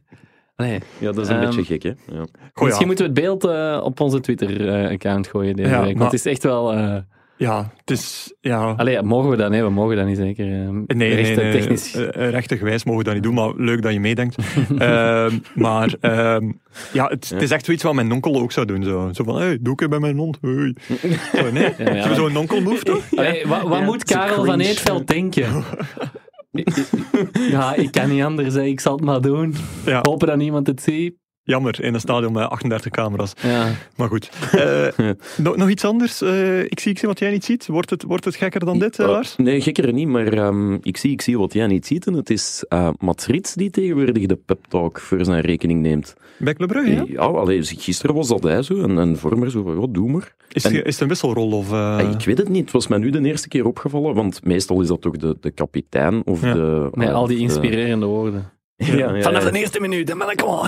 Nee. 0.55 0.80
Ja, 0.97 1.11
dat 1.11 1.18
is 1.24 1.28
een 1.30 1.36
Ehm, 1.41 1.45
beetje 1.55 1.63
gek, 1.63 1.84
hè? 1.84 1.89
Ja. 2.18 2.26
Goh, 2.53 2.65
Misschien 2.65 2.88
moeten 2.88 3.05
we 3.05 3.11
het 3.11 3.22
beeld 3.22 3.43
eh, 3.45 3.80
op 3.84 3.99
onze 3.99 4.20
Twitter-account 4.20 5.28
gooien 5.28 5.55
deze 5.55 5.70
Ja, 5.70 5.76
week. 5.78 5.86
Want 5.86 5.97
maar- 5.97 6.05
het 6.05 6.13
is 6.20 6.26
echt 6.26 6.43
wel... 6.43 6.74
eh 6.74 6.95
Ja, 7.38 7.72
het 7.78 7.92
is... 7.92 8.34
Ja, 8.42 8.74
Allee, 8.78 9.02
mogen 9.02 9.30
we 9.30 9.36
dat? 9.36 9.50
Nee, 9.50 9.64
we 9.64 9.70
mogen 9.70 9.96
dat 9.96 10.06
niet 10.06 10.18
zeker. 10.18 10.46
eh, 10.46 10.70
Nee, 10.70 10.84
nee, 10.88 11.16
rechten 11.16 11.44
nee, 11.44 11.52
technisch. 11.52 11.96
eh, 11.96 12.30
rechtergewijs 12.30 12.84
mogen 12.84 13.00
we 13.00 13.06
dat 13.06 13.14
niet 13.14 13.24
doen, 13.24 13.34
maar 13.34 13.52
leuk 13.56 13.82
dat 13.82 13.94
je 13.94 14.00
meedenkt. 14.00 14.36
Ehm, 14.78 15.38
maar 15.56 15.96
ehm, 16.02 16.52
ja, 16.94 17.08
het, 17.08 17.30
het 17.30 17.42
is 17.42 17.52
echt 17.52 17.66
zoiets 17.66 17.84
wat 17.84 17.94
mijn 17.94 18.12
onkel 18.12 18.36
ook 18.42 18.52
zou 18.52 18.66
doen. 18.66 18.84
Zo, 18.84 19.10
zo 19.14 19.24
van, 19.24 19.38
hey, 19.38 19.58
doe 19.62 19.74
ik 19.74 19.80
het 19.80 19.90
bij 19.90 20.00
mijn 20.00 20.18
hond. 20.18 20.38
Hey. 20.42 20.76
Zo, 21.44 21.52
nee, 21.52 21.74
Ja, 21.78 21.94
ja. 21.94 22.02
Zo- 22.08 22.14
zo'n 22.14 22.38
onkel 22.38 22.62
move 22.62 22.84
toch? 22.84 23.04
Allee, 23.16 23.48
wat 23.48 23.62
wat 23.62 23.80
Ja, 23.80 23.86
moet 23.86 24.04
Karel 24.04 24.46
van. 24.46 24.60
Eetveld 24.60 25.08
denken? 25.08 25.64
ja, 27.50 27.76
ik 27.76 27.92
kan 27.92 28.10
niet 28.10 28.24
anders, 28.24 28.54
hè. 28.54 28.64
ik 28.64 28.80
zal 28.80 28.96
het 28.96 29.04
maar 29.06 29.22
doen. 29.22 29.56
Ja, 29.86 30.00
Hopen 30.02 30.28
dat 30.28 30.38
niemand 30.38 30.68
het 30.68 30.82
ziet. 30.82 31.16
Jammer, 31.48 31.84
in 31.84 31.93
een 31.93 32.00
stadion 32.00 32.32
met 32.34 32.50
38 32.50 32.91
camera's. 32.91 33.34
Ja. 33.41 33.68
Maar 33.95 34.08
goed. 34.08 34.30
Eh, 34.98 35.10
nog, 35.38 35.56
nog 35.56 35.70
iets 35.70 35.86
anders? 35.86 36.22
Eh, 36.22 36.60
ik, 36.64 36.80
zie, 36.80 36.91
ik 36.91 36.98
zie 37.00 37.08
wat 37.08 37.20
jij 37.20 37.32
niet 37.32 37.45
ziet. 37.45 37.68
Wordt 37.68 37.89
het, 37.89 38.04
wordt 38.04 38.26
het 38.26 38.36
gekker 38.36 38.66
dan 38.66 38.80
dit, 38.80 39.00
eh, 39.00 39.06
Eh, 39.06 39.12
Lars? 39.12 39.36
nee, 39.36 39.62
gekker 39.62 39.93
niet, 39.93 40.08
maar 40.08 40.34
ehm, 40.34 40.74
ik, 40.74 40.98
zie, 40.98 41.12
ik 41.12 41.22
zie 41.22 41.38
wat 41.38 41.54
jij 41.54 41.68
niet 41.68 41.86
ziet. 41.86 42.08
En 42.08 42.14
het 42.14 42.30
is 42.30 42.66
eh 42.70 42.89
Mats 43.00 43.26
Rits 43.26 43.54
die 43.54 43.70
tegenwoordig 43.70 44.26
de 44.26 44.36
pep 44.45 44.60
talk 44.68 45.00
voor 45.00 45.26
zijn 45.26 45.41
rekening 45.41 45.82
neemt. 45.82 46.16
Bij 46.38 46.54
Club 46.54 46.70
Brugge, 46.70 46.91
ja? 46.93 47.04
Ja, 47.08 47.18
allee, 47.22 47.64
gisteren 47.64 48.16
was 48.16 48.28
dat 48.28 48.43
hij 48.43 48.62
zo. 48.62 48.82
En, 48.82 49.00
en 49.00 49.18
Vormer 49.18 49.52
zo 49.52 49.64
van, 49.64 49.80
ja, 49.82 49.88
doe 49.89 50.12
maar. 50.12 50.36
Is, 50.52 50.66
En- 50.66 50.76
het, 50.76 50.86
is 50.86 50.93
het 50.93 51.02
een 51.02 51.08
wisselrol? 51.08 51.52
Of, 51.52 51.72
eh, 51.72 52.00
Eh, 52.00 52.12
Ik 52.12 52.26
weet 52.26 52.38
het 52.38 52.50
niet. 52.50 52.62
Het 52.64 52.72
was 52.72 52.88
mij 52.88 52.98
nu 52.98 53.10
de 53.10 53.22
eerste 53.22 53.48
keer 53.48 53.66
opgevallen. 53.66 54.16
Want 54.16 54.45
meestal 54.45 54.82
is 54.82 54.88
dat 54.88 55.02
toch 55.02 55.18
de, 55.18 55.38
de 55.41 55.52
kapitein 55.52 56.22
of 56.26 56.41
Ja. 56.41 56.54
de... 56.54 56.88
Met 56.91 57.10
al 57.14 57.28
die 57.28 57.38
de- 57.38 57.43
inspirerende 57.43 58.06
woorden. 58.06 58.50
Ja, 58.78 58.95
ja, 58.95 59.15
ja. 59.15 59.21
Vanaf 59.21 59.43
de 59.43 59.59
eerste 59.59 59.80
minuut, 59.80 60.07
dan 60.07 60.17
ben 60.17 60.30
ik 60.30 60.41
al. 60.41 60.63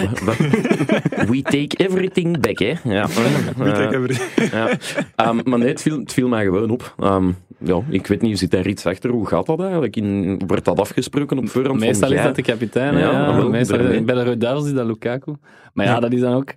We 1.28 1.40
take 1.42 1.78
everything 1.78 2.40
back, 2.40 2.60
hè. 2.60 2.74
Ja. 2.84 3.04
Ik 3.06 3.58
Eh, 3.60 3.92
even- 3.92 4.18
ja. 4.52 4.70
Ehm, 5.16 5.40
maar 5.44 5.60
nee, 5.60 5.68
het 5.68 5.82
viel, 5.82 6.00
het 6.00 6.14
viel 6.14 6.28
mij 6.28 6.44
gewoon 6.44 6.70
op. 6.70 6.94
Ehm, 7.00 7.32
ja, 7.58 7.82
ik 7.90 8.08
weet 8.08 8.22
niet, 8.22 8.40
zit 8.40 8.52
daar 8.52 8.68
iets 8.68 8.86
achter? 8.86 9.10
Hoe 9.10 9.28
gaat 9.28 9.46
dat 9.46 9.60
eigenlijk? 9.62 9.96
In, 9.96 10.42
wordt 10.48 10.66
dat 10.66 10.80
afgesproken 10.80 11.38
op 11.38 11.50
voorhand? 11.50 11.80
Meestal 11.80 12.08
van, 12.08 12.18
is 12.18 12.24
dat 12.24 12.36
de 12.36 12.42
kapitein. 12.42 12.94
hè, 12.94 13.00
Ja, 13.00 13.12
Ja, 13.12 13.44
Meestal, 13.44 13.78
bij 13.78 14.16
de 14.16 14.36
is 14.66 14.74
dat 14.74 14.86
Lukaku. 14.86 15.34
Maar 15.74 15.86
ja, 15.86 15.92
Ja. 15.94 16.00
dat 16.00 16.12
is 16.14 16.20
dan 16.20 16.34
ook... 16.34 16.54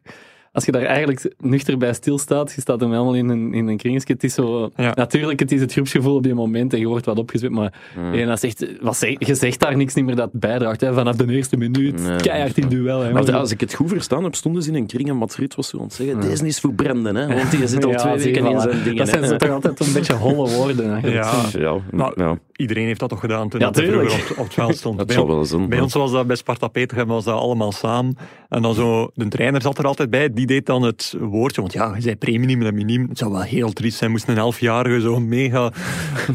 Als 0.52 0.64
je 0.64 0.72
daar 0.72 0.82
eigenlijk 0.82 1.34
nuchter 1.40 1.78
bij 1.78 1.92
stilstaat, 1.92 2.52
je 2.54 2.60
staat 2.60 2.80
hem 2.80 2.90
helemaal 2.90 3.14
in 3.14 3.28
een, 3.28 3.54
in 3.54 3.66
een 3.68 3.76
kringetje. 3.76 4.12
Het 4.12 4.24
is 4.24 4.34
zo... 4.34 4.70
Ja. 4.76 4.92
Natuurlijk, 4.94 5.40
het 5.40 5.52
is 5.52 5.60
het 5.60 5.72
groepsgevoel 5.72 6.14
op 6.16 6.22
die 6.22 6.34
moment 6.34 6.72
en 6.72 6.78
je 6.78 6.86
wordt 6.86 7.06
wat 7.06 7.18
opgezet, 7.18 7.50
maar 7.50 7.72
Hmm. 7.94 8.12
en 8.14 8.26
dat 8.26 8.40
zegt, 8.40 8.66
wat 8.80 8.96
zeg, 8.96 9.14
je 9.26 9.34
zegt 9.34 9.60
daar 9.60 9.76
niks 9.76 9.94
niet 9.94 10.04
meer 10.04 10.16
dat 10.16 10.30
bijdraagt. 10.32 10.80
Hè, 10.80 10.92
vanaf 10.94 11.16
de 11.16 11.32
eerste 11.32 11.56
minuut, 11.56 12.02
Nee. 12.02 12.16
keihard 12.16 12.58
in 12.58 12.68
duel. 12.68 13.00
Hè, 13.00 13.12
Want 13.12 13.32
als 13.32 13.50
ik 13.50 13.60
het 13.60 13.74
goed 13.74 13.88
verstaan 13.88 14.24
heb, 14.24 14.34
stonden 14.34 14.62
ze 14.62 14.68
in 14.68 14.74
een 14.74 14.86
kring 14.86 15.08
en 15.08 15.16
Mats 15.16 15.36
Ruud 15.36 15.54
was 15.54 15.68
zo 15.68 15.76
aan 15.78 15.82
het 15.84 15.92
zeggen, 15.94 16.20
deze 16.20 16.46
is 16.46 16.60
voor 16.60 16.72
Brenden, 16.74 17.14
hè, 17.16 17.34
want 17.36 17.50
die 17.50 17.66
zit 17.66 17.84
al 17.84 17.90
Ja, 17.90 17.96
twee 17.96 18.16
weken 18.18 18.46
in 18.46 18.60
zijn 18.60 18.82
dingen. 18.82 18.96
Dat 18.96 19.08
zijn 19.08 19.24
zo 19.26 19.36
toch 19.36 19.50
altijd 19.50 19.80
een 19.80 19.92
beetje 19.92 20.14
holle 20.14 20.48
woorden. 20.56 20.92
eigenlijk. 20.92 21.24
Ja. 21.54 21.60
Ja, 21.60 21.76
Maar- 21.90 22.12
ja, 22.16 22.38
Iedereen 22.56 22.86
heeft 22.86 23.00
dat 23.00 23.08
toch 23.08 23.20
gedaan 23.20 23.48
toen 23.48 23.60
Ja, 23.60 23.70
dat 23.70 23.84
vroeger 23.84 24.12
op, 24.12 24.38
op 24.38 24.44
het 24.44 24.54
veld 24.54 24.76
stond. 24.76 24.98
dat 24.98 25.06
Bij 25.06 25.16
zal 25.16 25.26
wel 25.26 25.44
zijn. 25.44 25.68
Bij 25.68 25.80
ons 25.80 25.94
was 25.94 26.12
dat 26.12 26.26
bij 26.26 26.36
Sparta 26.36 26.68
Petergem 26.68 27.06
was 27.06 27.24
dat 27.24 27.34
allemaal 27.38 27.72
samen. 27.72 28.16
En 28.48 28.62
dan 28.62 28.74
zo, 28.74 29.10
de 29.14 29.28
trainer 29.28 29.62
zat 29.62 29.78
er 29.78 29.84
altijd 29.86 30.10
bij, 30.10 30.32
die 30.32 30.41
deed 30.46 30.66
dan 30.66 30.82
het 30.82 31.14
woordje. 31.20 31.60
Want 31.60 31.72
ja, 31.72 31.94
je 31.94 32.00
zei 32.00 32.16
premium 32.16 32.62
en 32.62 32.74
miniem. 32.74 33.08
Het 33.08 33.18
zou 33.18 33.32
wel 33.32 33.40
heel 33.40 33.72
triest 33.72 33.98
zijn, 33.98 34.10
moest 34.10 34.28
een 34.28 34.36
elfjarige 34.38 35.00
zo 35.00 35.20
mega 35.20 35.68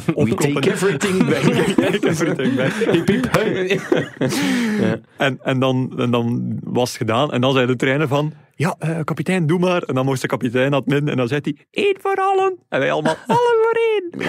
We 0.05 0.15
opkloppen. 0.15 0.53
take 0.61 0.71
everything 0.71 1.25
back. 1.25 1.41
Take 1.91 2.07
everything 2.07 2.55
back. 2.55 2.71
Hey. 3.37 5.01
En, 5.17 5.39
en, 5.43 5.59
dan, 5.59 5.93
en 5.97 6.11
dan 6.11 6.57
was 6.63 6.89
het 6.89 6.97
gedaan. 6.97 7.31
En 7.31 7.41
dan 7.41 7.53
zei 7.53 7.65
de 7.65 7.75
trainer 7.75 8.07
van, 8.07 8.33
ja, 8.55 8.75
eh, 8.79 8.99
kapitein, 9.03 9.47
doe 9.47 9.59
maar. 9.59 9.81
En 9.81 9.95
dan 9.95 10.05
moest 10.05 10.21
de 10.21 10.27
kapitein 10.27 10.71
dat 10.71 10.85
min. 10.85 11.09
En 11.09 11.17
dan 11.17 11.27
zei 11.27 11.39
hij, 11.43 11.55
één 11.71 11.95
voor 11.99 12.15
allen. 12.15 12.57
En 12.69 12.79
wij 12.79 12.91
allemaal, 12.91 13.15
allen 13.27 13.57
voor 13.61 13.79
één. 13.91 14.27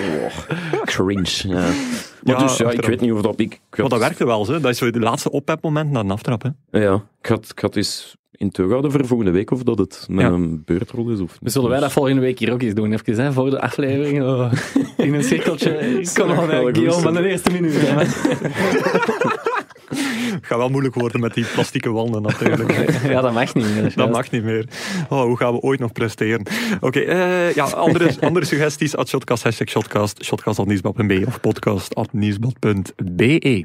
Oh, 0.75 0.83
cringe. 0.83 1.49
Ja. 1.49 1.55
Maar 1.55 1.75
Ja, 2.23 2.39
dus 2.39 2.57
ja, 2.57 2.71
ik 2.71 2.85
weet 2.85 3.01
niet 3.01 3.13
of 3.13 3.21
dat 3.23 3.41
ik... 3.41 3.53
ik 3.53 3.79
Maar 3.79 3.89
dat 3.89 3.99
werkte 3.99 4.27
wel, 4.27 4.45
zo. 4.45 4.61
dat 4.61 4.71
is 4.71 4.79
zo 4.79 4.91
de 4.91 4.99
laatste 4.99 5.31
ophepmoment 5.31 5.91
na 5.91 6.01
een 6.01 6.11
aftrap. 6.11 6.43
Hè. 6.43 6.79
Ja, 6.81 7.05
ik 7.21 7.27
had, 7.27 7.49
ik 7.51 7.59
had 7.59 7.77
eens 7.77 8.17
in 8.39 8.51
toog 8.51 8.71
houden 8.71 8.91
voor 8.91 9.07
volgende 9.07 9.33
week 9.33 9.51
of 9.51 9.63
dat 9.63 9.79
het 9.79 10.07
met 10.11 10.25
Ja. 10.25 10.31
een 10.31 10.63
beurtrol 10.65 11.09
is 11.11 11.21
of 11.21 11.31
niet. 11.31 11.39
Dus 11.43 11.53
zullen 11.53 11.71
wij 11.71 11.81
dat 11.81 11.93
volgende 11.93 12.21
week 12.21 12.39
hier 12.39 12.53
ook 12.53 12.63
eens 12.63 12.75
doen? 12.75 12.93
Even 12.93 13.25
hè, 13.25 13.33
voor 13.33 13.51
de 13.51 13.61
aflevering. 13.61 14.23
oh, 14.23 14.53
in 14.97 15.15
een 15.15 15.25
cirkeltje. 15.25 15.71
Kom 16.15 16.37
goed 16.37 16.49
Guillaume, 16.51 17.03
van 17.03 17.15
de 17.15 17.29
eerste 17.29 17.51
minuut. 17.51 17.75
Het 19.89 20.47
gaat 20.47 20.59
wel 20.59 20.69
moeilijk 20.69 20.95
worden 20.95 21.21
met 21.21 21.35
die 21.35 21.45
plastieke 21.45 21.91
wanden 21.91 22.23
natuurlijk. 22.23 22.91
Ja, 23.09 23.21
dat 23.21 23.33
mag 23.33 23.55
niet 23.55 23.65
meer. 23.75 23.83
Dat 23.83 23.95
juist. 23.95 24.13
mag 24.13 24.31
niet 24.31 24.45
meer. 24.45 24.65
Oh, 25.09 25.23
hoe 25.23 25.37
gaan 25.37 25.53
we 25.53 25.61
ooit 25.61 25.81
nog 25.81 25.93
presteren? 25.93 26.47
Oké, 26.81 27.01
eh, 27.01 27.55
ja, 27.55 27.65
andere, 27.65 28.11
andere 28.21 28.45
suggesties 28.45 28.97
at 28.97 29.09
Shotcast, 29.09 29.43
hashtag 29.43 29.69
Shotcast, 29.69 30.25
shotcast.nieuwsblad.be 30.25 31.23
of 31.27 31.41
podcast.nieuwsblad.be. 31.41 33.65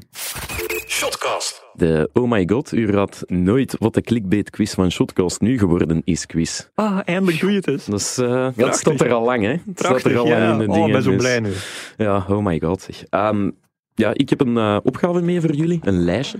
Shotcast. 0.88 1.63
De 1.76 2.10
Oh 2.12 2.30
my 2.30 2.48
god, 2.48 2.72
u 2.72 2.90
raadt 2.90 3.22
nooit 3.26 3.76
wat 3.78 3.94
de 3.94 4.00
clickbait-quiz 4.00 4.74
van 4.74 4.90
Shotcast 4.90 5.40
nu 5.40 5.58
geworden 5.58 6.02
is 6.04 6.26
quiz. 6.26 6.68
Ah, 6.74 7.00
eindelijk 7.04 7.40
doe 7.40 7.50
je 7.50 7.56
het 7.56 7.68
eens. 7.68 7.84
Dat, 7.86 8.00
is, 8.00 8.18
eh, 8.18 8.48
Prachtig. 8.56 8.74
staat 8.74 9.00
er 9.00 9.12
al 9.12 9.24
lang, 9.24 9.42
hè. 9.42 9.56
Prachtig, 9.74 10.12
er 10.12 10.18
al 10.18 10.26
ja. 10.26 10.38
lang 10.38 10.52
in 10.52 10.58
de 10.58 10.66
Oh, 10.66 10.72
dingen. 10.72 10.86
ik 10.86 10.92
ben 10.92 11.02
zo 11.02 11.10
dus- 11.10 11.20
blij 11.20 11.40
nu. 11.40 11.52
Ja, 11.96 12.26
oh 12.28 12.44
my 12.44 12.60
god. 12.60 12.88
Ehm, 13.10 13.50
ja, 13.94 14.10
ik 14.14 14.30
heb 14.30 14.40
een 14.40 14.56
eh, 14.56 14.76
opgave 14.82 15.20
mee 15.20 15.40
voor 15.40 15.54
jullie. 15.54 15.80
Een 15.82 16.04
lijstje. 16.04 16.38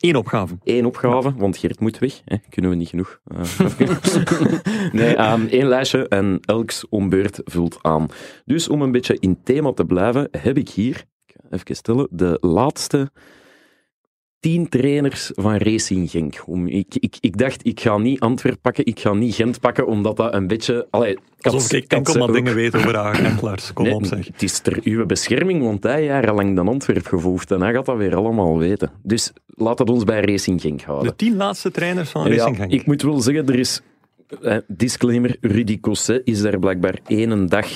Eén 0.00 0.16
opgave. 0.16 0.58
Eén 0.64 0.86
opgave, 0.86 1.34
want 1.36 1.56
Geert 1.56 1.80
moet 1.80 1.98
weg. 1.98 2.20
Hè. 2.24 2.36
Kunnen 2.48 2.70
we 2.70 2.76
niet 2.76 2.88
genoeg. 2.88 3.20
Eh, 3.24 3.78
nee, 4.92 5.14
ehm, 5.16 5.46
één 5.46 5.66
lijstje 5.66 6.08
en 6.08 6.38
elks 6.44 6.88
ombeurt 6.88 7.40
vult 7.44 7.78
aan. 7.82 8.06
Dus 8.44 8.68
om 8.68 8.82
een 8.82 8.92
beetje 8.92 9.16
in 9.20 9.38
thema 9.44 9.72
te 9.72 9.84
blijven, 9.84 10.28
heb 10.30 10.56
ik 10.56 10.68
hier, 10.68 11.04
even 11.50 11.76
stellen, 11.76 12.08
de 12.10 12.38
laatste 12.40 13.10
tien 14.46 14.68
trainers 14.68 15.30
van 15.34 15.56
Racing 15.56 16.10
Genk. 16.10 16.42
Om, 16.46 16.66
ik, 16.66 16.94
ik, 17.00 17.16
ik 17.20 17.36
dacht, 17.38 17.66
ik 17.66 17.80
ga 17.80 17.98
niet 17.98 18.20
Antwerp 18.20 18.58
pakken, 18.60 18.86
ik 18.86 19.00
ga 19.00 19.12
niet 19.12 19.34
Gent 19.34 19.60
pakken, 19.60 19.86
omdat 19.86 20.16
dat 20.16 20.34
een 20.34 20.46
beetje... 20.46 20.86
Allee, 20.90 21.18
Alsof 21.40 21.72
ik 21.72 21.92
enkel 21.92 22.12
ze 22.12 22.18
maar 22.18 22.32
dingen 22.32 22.54
weet 22.54 22.76
over 22.76 22.96
Agentlers. 23.06 23.72
Kom 23.72 23.84
Nee, 23.84 23.94
op 23.94 24.04
zeg. 24.04 24.26
Het 24.26 24.42
is 24.42 24.58
ter 24.58 24.78
uw 24.82 25.06
bescherming, 25.06 25.62
want 25.62 25.82
hij 25.82 26.04
jarenlang 26.04 26.56
dan 26.56 26.68
Antwerp 26.68 27.06
gevolgd 27.06 27.50
en 27.50 27.60
hij 27.60 27.72
gaat 27.72 27.86
dat 27.86 27.96
weer 27.96 28.16
allemaal 28.16 28.58
weten. 28.58 28.90
Dus 29.02 29.32
laat 29.46 29.78
het 29.78 29.90
ons 29.90 30.04
bij 30.04 30.20
Racing 30.20 30.60
Genk 30.60 30.82
houden. 30.82 31.08
De 31.08 31.16
tien 31.16 31.36
laatste 31.36 31.70
trainers 31.70 32.10
van 32.10 32.26
Racing 32.26 32.56
Ja, 32.56 32.62
Genk. 32.62 32.72
ik 32.72 32.86
moet 32.86 33.02
wel 33.02 33.20
zeggen, 33.20 33.46
er 33.46 33.58
is... 33.58 33.80
eh, 34.42 34.56
disclaimer, 34.66 35.36
Rudy 35.40 35.80
Cosset 35.80 36.20
is 36.24 36.40
daar 36.42 36.58
blijkbaar 36.58 36.98
één 37.06 37.46
dag... 37.46 37.66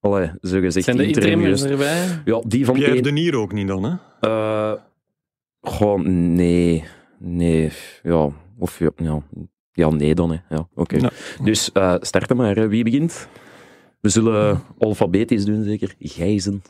Allee, 0.00 0.30
zo 0.40 0.60
gezegd 0.60 0.84
Zijn 0.84 0.96
de 0.96 1.06
interimers 1.06 1.62
erbij? 1.62 2.06
Ja, 2.24 2.42
die 2.46 2.64
van 2.64 2.74
Pierre 2.74 2.92
één... 2.94 3.02
Denier 3.02 3.36
ook 3.36 3.52
niet 3.52 3.68
dan, 3.68 3.84
hè? 3.84 3.92
eh, 4.20 4.72
Goh, 5.64 6.00
nee. 6.04 6.84
Nee, 7.18 7.72
ja. 8.02 8.28
Of 8.58 8.78
ja, 8.78 8.90
ja. 8.96 9.22
Ja, 9.72 9.90
nee 9.90 10.14
dan, 10.14 10.30
hè. 10.30 10.36
Ja, 10.56 10.68
oké. 10.74 10.96
Ja. 10.96 11.10
Dus 11.42 11.72
eh 11.72 11.94
starten 12.00 12.36
maar. 12.36 12.54
hè. 12.56 12.68
Wie 12.68 12.84
begint? 12.84 13.28
We 14.00 14.08
zullen 14.10 14.62
alfabetisch 14.78 15.44
doen, 15.44 15.64
zeker. 15.64 15.94
Gijzen. 15.98 16.62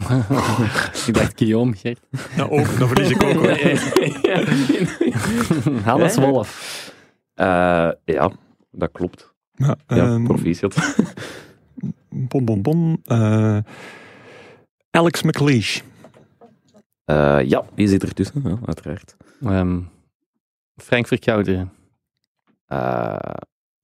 Ik 1.07 1.14
dacht 1.14 1.32
Guillaume, 1.36 1.74
Gert. 1.76 2.01
Ja, 2.36 2.42
ook. 2.42 2.78
Dan 2.78 2.88
verlies 2.88 3.11
ik 3.11 3.22
ook. 3.22 3.32
hoor. 3.32 3.51
Hannes 5.90 6.16
Hè? 6.16 6.22
Wolf. 6.26 6.92
Eh, 7.34 7.90
ja, 8.05 8.30
dat 8.70 8.90
klopt. 8.92 9.32
Ja, 9.55 9.76
Ja, 9.86 9.97
ehm, 9.97 10.24
proficiat. 10.24 10.97
bom, 12.11 12.45
bom, 12.45 12.62
bom. 12.62 12.99
Eh, 13.05 13.59
Alex 14.90 15.22
McLeish. 15.22 15.80
Eh, 17.05 17.38
ja, 17.44 17.64
die 17.74 17.88
zit 17.88 18.02
ertussen, 18.02 18.42
ja, 18.44 18.59
uiteraard. 18.66 19.16
Ehm, 19.42 19.80
Frank 20.76 21.07
Verkouteren. 21.07 21.72
Eh, 22.66 23.16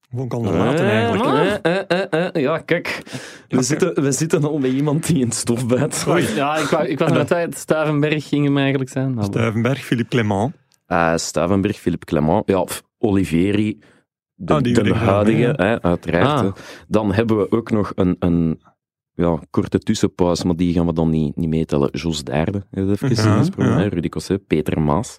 Gewoon 0.09 0.27
kan 0.27 0.43
dat 0.43 0.53
laten 0.53 0.85
eigenlijk. 0.89 1.23
eh, 1.61 1.77
eh, 1.77 2.05
eh, 2.11 2.35
eh, 2.35 2.41
ja, 2.41 2.57
kijk. 2.57 3.01
We, 3.47 3.61
zitten, 3.61 4.01
we 4.03 4.11
zitten 4.11 4.43
al 4.43 4.59
bij 4.59 4.69
iemand 4.69 5.07
die 5.07 5.19
in 5.19 5.31
stof 5.31 5.67
bijt. 5.67 6.03
Ja, 6.35 6.57
ik, 6.57 6.65
wou, 6.67 6.87
ik 6.87 6.99
was 6.99 7.11
bij 7.11 7.25
tijd. 7.25 7.57
Stuivenberg 7.57 8.27
ging 8.27 8.45
hem 8.45 8.57
eigenlijk 8.57 8.89
zijn. 8.89 9.13
Maar- 9.13 9.23
Stuivenberg, 9.23 9.79
Philippe 9.79 10.09
Clement. 10.09 10.53
Eh 10.85 11.15
Stavenberg, 11.15 11.77
Philippe 11.77 12.05
Clement, 12.05 12.43
ja, 12.47 12.63
pff, 12.63 12.83
Olivieri, 12.97 13.79
de, 14.33 14.53
Ah, 14.53 14.61
de 14.63 14.93
huidige, 14.95 15.53
hè, 15.55 15.81
uiteraard. 15.81 16.25
Ah. 16.27 16.41
hè. 16.41 16.49
Dan 16.87 17.13
hebben 17.13 17.37
we 17.37 17.51
ook 17.51 17.71
nog 17.71 17.91
een, 17.95 18.15
een 18.19 18.61
ja, 19.15 19.39
korte 19.49 19.79
tussenpauze, 19.79 20.45
maar 20.45 20.55
die 20.55 20.73
gaan 20.73 20.85
we 20.85 20.93
dan 20.93 21.09
niet, 21.09 21.35
niet 21.35 21.49
meetellen. 21.49 21.89
Jos 21.91 22.23
Daerde, 22.23 22.63
heeft 22.71 22.89
even 22.89 23.09
Ja, 23.29 23.37
gesprongen, 23.37 23.71
ja. 23.71 23.77
hè, 23.77 23.87
Rudy 23.87 24.09
Cosset, 24.09 24.47
Peter 24.47 24.81
Maas, 24.81 25.17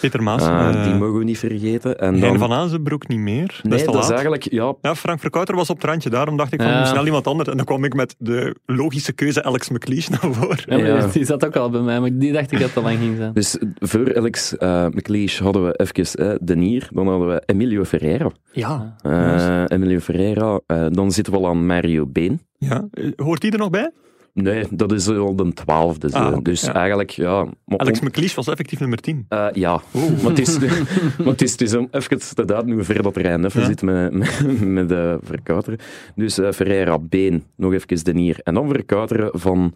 Peter 0.00 0.22
Maas. 0.22 0.42
eh, 0.42 0.68
eh, 0.68 0.84
die 0.84 0.94
mogen 0.94 1.18
we 1.18 1.24
niet 1.24 1.38
vergeten. 1.38 1.98
En 1.98 2.20
dan, 2.20 2.38
van 2.38 2.52
Azenbroek 2.52 3.08
niet 3.08 3.18
meer. 3.18 3.46
dat 3.46 3.62
nee, 3.62 3.78
is 3.78 3.84
te 3.84 3.90
dat 3.92 4.02
is 4.04 4.10
eigenlijk, 4.10 4.52
ja, 4.52 4.74
Ja, 4.80 4.94
Frank 4.94 5.20
Verkouter 5.20 5.54
was 5.56 5.70
op 5.70 5.76
het 5.76 5.84
randje. 5.84 6.10
Daarom 6.10 6.36
dacht 6.36 6.52
ik 6.52 6.62
van, 6.62 6.86
snel 6.86 7.06
iemand 7.06 7.26
anders. 7.26 7.48
En 7.48 7.56
dan 7.56 7.64
kwam 7.66 7.84
ik 7.84 7.94
met 7.94 8.14
de 8.18 8.56
logische 8.66 9.12
keuze 9.12 9.44
Alex 9.44 9.68
McLeish 9.68 10.08
naar 10.08 10.32
voren. 10.32 10.84
Ja. 10.86 11.06
Die 11.06 11.24
zat 11.24 11.46
ook 11.46 11.56
al 11.56 11.70
bij 11.70 11.80
mij, 11.80 12.00
maar 12.00 12.18
die 12.18 12.32
dacht 12.32 12.52
ik 12.52 12.58
dat 12.58 12.60
het 12.60 12.72
te 12.72 12.80
lang 12.82 12.98
ging 12.98 13.16
zijn. 13.16 13.32
dus 13.32 13.58
voor 13.78 14.16
Alex 14.16 14.54
uh, 14.58 14.86
McLeish 14.86 15.38
hadden 15.38 15.64
we 15.64 15.74
even 15.76 15.94
eh, 16.30 16.34
De 16.40 16.56
Nier, 16.56 16.88
dan 16.92 17.08
hadden 17.08 17.28
we 17.28 17.42
Emilio 17.46 17.84
Ferreira. 17.84 18.30
Ja. 18.52 18.96
Eh, 19.02 19.64
Emilio 19.68 19.98
Ferreira, 19.98 20.60
dan 20.90 21.10
zitten 21.12 21.32
we 21.32 21.38
al 21.38 21.48
aan 21.48 21.66
Mario 21.66 22.06
Been. 22.06 22.40
Ja. 22.64 22.88
Eh, 22.90 23.10
Hoort 23.16 23.40
die 23.40 23.50
er 23.52 23.58
nog 23.58 23.70
bij? 23.70 23.90
Nee, 24.32 24.64
dat 24.70 24.92
is 24.92 25.08
al 25.08 25.36
de 25.36 25.52
twaalfde. 25.52 26.12
Ah, 26.12 26.32
oké, 26.32 26.42
dus 26.42 26.60
ja. 26.60 26.74
eigenlijk, 26.74 27.10
ja... 27.10 27.44
maar 27.64 27.78
Alex 27.78 28.00
om- 28.00 28.06
McLeish 28.06 28.34
was 28.34 28.48
effectief 28.48 28.80
nummer 28.80 28.98
10. 29.00 29.26
eh, 29.28 29.46
ja, 29.52 29.80
maar 29.92 30.30
het 30.30 30.38
is, 30.38 30.58
maar 31.18 31.26
het 31.26 31.42
is, 31.42 31.52
het 31.52 31.60
is 31.60 31.74
om 31.74 31.88
even 31.90 32.18
te 32.34 32.44
duiden 32.44 32.72
hoe 32.74 32.82
ver 32.84 33.02
dat 33.02 33.16
Rijn 33.16 33.44
even 33.44 33.60
Ja. 33.60 33.66
zit 33.66 33.82
met, 33.82 34.12
met, 34.12 34.60
met 34.60 34.88
de 34.88 35.18
verkouteren. 35.22 35.78
Dus 36.14 36.38
eh, 36.38 36.52
Ferreira, 36.52 36.98
Been, 36.98 37.44
nog 37.56 37.72
even 37.72 38.04
de 38.04 38.12
Nier. 38.12 38.40
En 38.42 38.54
dan 38.54 38.68
verkouteren 38.68 39.30
van 39.40 39.74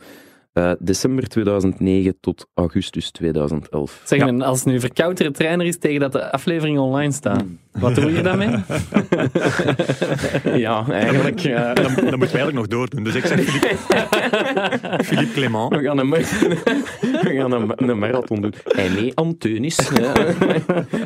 eh, 0.59 0.73
december 0.79 1.29
2009 1.29 2.17
tot 2.21 2.47
augustus 2.55 3.11
2011. 3.11 4.01
Zeg, 4.05 4.19
Ja. 4.19 4.45
als 4.45 4.65
nu 4.65 4.81
Verkouteren 4.81 5.33
trainer 5.33 5.67
is 5.67 5.79
tegen 5.79 6.01
dat 6.01 6.13
de 6.13 6.33
aflevering 6.33 6.79
online 6.79 7.13
staat, 7.13 7.45
wat 7.73 7.95
doe 7.95 8.13
je 8.13 8.23
daarmee? 8.23 8.49
ja, 10.65 10.85
eigenlijk... 10.91 11.41
eh, 11.45 11.75
Dan, 11.75 11.75
dan 11.85 11.95
moeten 11.95 12.19
we 12.19 12.27
eigenlijk 12.27 12.53
nog 12.57 12.67
doordoen. 12.67 13.05
Dus 13.05 13.15
ik 13.15 13.25
zeg 13.27 13.41
Philippe, 13.41 13.77
Philippe 15.09 15.33
Clement. 15.33 15.75
We 15.75 15.83
gaan 15.83 15.99
een, 15.99 16.11
we 17.29 17.35
gaan 17.39 17.53
een, 17.53 17.73
een 17.91 17.99
marathon 17.99 18.41
doen. 18.41 18.53
En 18.77 18.95
nee, 18.95 19.13
Anteunis. 19.15 19.91
Ja. 19.95 20.13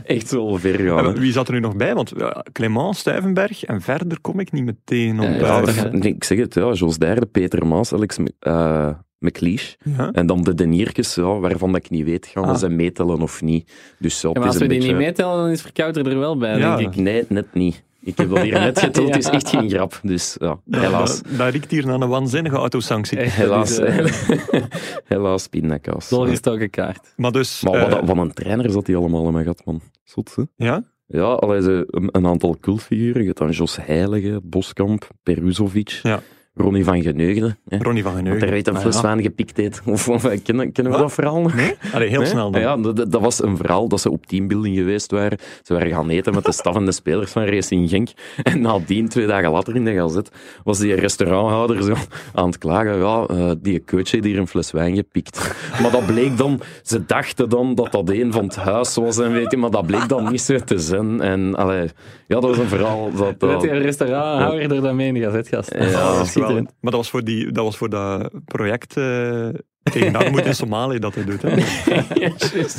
Echt 0.05 0.29
zo 0.29 0.57
ver 0.57 0.79
gaan. 0.81 1.07
Eh, 1.15 1.21
Wie 1.21 1.33
zat 1.33 1.47
er 1.49 1.55
nu 1.55 1.61
nog 1.61 1.77
bij? 1.77 1.95
Want 1.95 2.13
ja, 2.17 2.45
Clement, 2.53 2.97
Stuyvenberg 2.97 3.65
en 3.65 3.81
verder 3.81 4.21
kom 4.21 4.41
ik 4.41 4.53
niet 4.53 4.65
meteen 4.65 5.21
op. 5.21 5.29
Ja, 5.41 5.63
Ja, 5.63 5.91
ik 6.01 6.25
zeg 6.25 6.39
het, 6.39 6.55
ja, 6.55 6.73
Jos 6.73 6.99
Derde, 6.99 7.27
Peter 7.27 7.67
Maas, 7.67 7.93
Alex 7.93 8.17
eh 8.39 8.89
McLeish. 9.23 9.75
Ja. 9.97 10.11
En 10.13 10.27
dan 10.27 10.43
de 10.43 10.55
deniertjes, 10.55 11.15
ja, 11.15 11.39
waarvan 11.39 11.73
dat 11.73 11.85
ik 11.85 11.91
niet 11.91 12.05
weet, 12.05 12.27
gaan 12.27 12.43
we 12.43 12.49
Ah. 12.49 12.57
ze 12.57 12.69
meetellen 12.69 13.21
of 13.23 13.43
niet. 13.43 13.73
Dus 13.99 14.21
ja, 14.21 14.31
maar 14.33 14.43
als 14.47 14.57
we 14.59 14.67
die 14.67 14.81
niet 14.83 14.97
meetellen, 14.97 15.37
dan 15.37 15.49
is 15.49 15.63
Verkouteren 15.63 16.13
er 16.13 16.19
wel 16.19 16.37
bij, 16.37 16.59
Ja. 16.59 16.77
denk 16.77 16.95
ik. 16.95 17.01
Nee, 17.03 17.25
net 17.29 17.55
niet. 17.55 17.83
Ik 18.05 18.17
heb 18.17 18.29
dat 18.29 18.39
hier 18.41 18.53
net 18.61 18.79
geteld, 18.79 19.09
het 19.09 19.17
is 19.25 19.29
echt 19.31 19.49
geen 19.49 19.71
grap. 19.71 20.01
Dus 20.03 20.37
ja, 20.41 20.59
helaas. 20.71 21.23
Dat, 21.23 21.37
dat 21.39 21.53
riekt 21.53 21.71
hier 21.71 21.87
naar 21.87 22.01
een 22.01 22.09
waanzinnige 22.09 22.57
autosanctie. 22.57 23.19
Echt, 23.19 23.35
Helaas, 23.37 23.77
dat 23.77 23.89
is, 23.89 24.09
eh, 24.49 24.63
helaas, 25.05 25.47
pindakaas. 25.47 26.09
Doorgestoken 26.09 26.71
kaart. 26.71 27.13
Maar 27.17 27.33
dus... 27.33 27.63
Maar 27.63 27.91
wat, 27.91 28.05
wat 28.05 28.17
een 28.17 28.33
trainer 28.33 28.71
zat 28.71 28.87
hij 28.87 28.97
allemaal 28.97 29.27
in 29.27 29.33
mijn 29.33 29.45
gat, 29.45 29.63
man. 29.65 29.81
Zot, 30.05 30.35
hè? 30.37 30.43
ja? 30.67 30.83
Ja, 31.07 31.23
allee, 31.25 31.63
ze, 31.63 31.87
een, 31.91 32.09
een 32.13 32.27
aantal 32.27 32.57
cultfiguren. 32.61 33.21
Je 33.21 33.27
hebt 33.27 33.39
dan 33.39 33.51
Jos 33.51 33.77
Heilige, 33.81 34.41
Boskamp, 34.43 35.09
Peruzovic, 35.23 36.01
Ja. 36.03 36.21
Ronnie 36.55 36.85
van 36.85 37.03
Geneugden. 37.03 37.59
Hè, 37.69 37.79
Ronnie 37.79 38.03
van 38.03 38.13
dat 38.15 38.23
Geneugen. 38.23 38.51
weet 38.51 38.69
een 38.69 38.75
Ah, 38.75 38.81
fles 38.81 38.95
ja. 38.97 39.03
wijn 39.03 39.23
gepikt 39.23 39.57
heeft. 39.57 39.83
Of, 39.87 40.09
of, 40.09 40.25
eh, 40.25 40.39
kennen, 40.43 40.73
kennen 40.73 40.93
we 40.93 40.99
Wat? 40.99 41.07
dat 41.09 41.13
verhaal 41.17 41.41
nog? 41.41 41.55
Nee? 41.55 41.75
Allee, 41.93 42.09
heel 42.09 42.21
Nee? 42.21 42.29
snel 42.29 42.51
dan. 42.51 42.61
Ja, 42.61 42.77
dat, 42.77 42.97
dat 42.97 43.21
was 43.21 43.43
een 43.43 43.57
verhaal 43.57 43.89
dat 43.89 44.01
ze 44.01 44.11
op 44.11 44.27
teambuilding 44.27 44.77
geweest 44.77 45.11
waren. 45.11 45.39
Ze 45.63 45.73
waren 45.73 45.91
gaan 45.91 46.09
eten 46.11 46.35
met 46.35 46.45
de 46.45 46.53
staf 46.53 46.77
en 46.77 46.85
de 46.85 46.93
spelers 46.93 47.31
van 47.33 47.45
Racing 47.45 47.89
Genk. 47.91 48.09
En 48.43 48.61
nadien, 48.61 49.09
twee 49.09 49.27
dagen 49.27 49.51
later 49.51 49.75
in 49.77 49.85
de 49.85 49.95
gazet, 49.95 50.31
was 50.65 50.79
die 50.79 50.95
restauranthouder 50.95 51.83
zo 51.83 51.95
aan 52.35 52.47
het 52.47 52.59
klagen. 52.59 52.97
Ja, 52.99 53.27
eh, 53.27 53.51
die 53.59 53.85
coach 53.85 54.11
heeft 54.11 54.25
hier 54.25 54.39
een 54.39 54.47
fles 54.49 54.71
wijn 54.71 54.95
gepikt. 54.95 55.55
Maar 55.83 55.91
dat 55.91 56.07
bleek 56.07 56.37
dan... 56.37 56.61
Ze 56.83 57.05
dachten 57.07 57.49
dan 57.49 57.75
dat 57.75 57.93
dat 57.93 58.11
een 58.11 58.33
van 58.33 58.45
het 58.45 58.57
huis 58.57 58.95
was 58.95 59.19
en 59.19 59.33
weet 59.33 59.51
je, 59.51 59.57
maar 59.57 59.71
dat 59.71 59.87
bleek 59.87 60.09
dan 60.09 60.31
niet 60.31 60.41
zo 60.41 60.59
te 60.59 60.79
zijn. 60.79 61.21
En 61.21 61.55
allee, 61.55 61.83
ja, 62.29 62.41
dat 62.41 62.45
was 62.45 62.59
een 62.59 62.69
verhaal 62.69 63.11
dat... 63.17 63.27
Weet 63.39 63.41
dat 63.41 63.63
je, 63.63 63.71
een 63.71 63.83
restauranthouder 63.83 64.73
er 64.77 64.83
dan 64.83 64.97
mee 64.97 65.07
in 65.09 65.15
de 65.15 65.21
gazetgast. 65.21 65.75
Ja, 65.79 66.11
Oh, 66.13 66.23
Ja, 66.42 66.42
dat 66.42 66.42
schitterend. 66.43 66.75
Maar 66.81 66.91
dat 66.91 67.01
was 67.01 67.11
voor, 67.11 67.25
die, 67.25 67.53
dat, 67.53 67.65
was 67.65 67.77
voor 67.77 67.91
dat 67.91 68.31
project 68.45 68.97
eh 68.97 69.49
tegen 69.83 70.17
armoede 70.17 70.49
in 70.49 70.55
Somalië 70.55 70.99
dat 70.99 71.15
hij 71.15 71.25
doet. 71.25 71.43
Hè? 71.43 71.49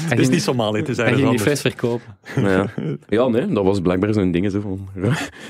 Het 0.09 0.20
is 0.20 0.30
niet 0.30 0.41
Somalië, 0.41 0.80
het 0.80 0.89
is 0.89 0.97
Hij 0.97 1.05
ergens 1.05 1.22
ging 1.22 1.38
die 1.38 1.45
anders. 1.45 1.61
fles 1.61 1.61
verkopen. 1.61 2.18
Ja. 2.36 2.68
ja, 3.18 3.28
nee, 3.28 3.47
dat 3.47 3.64
was 3.64 3.80
blijkbaar 3.80 4.14
zo'n 4.14 4.32
ding 4.32 4.51
zo 4.51 4.59
van 4.59 4.88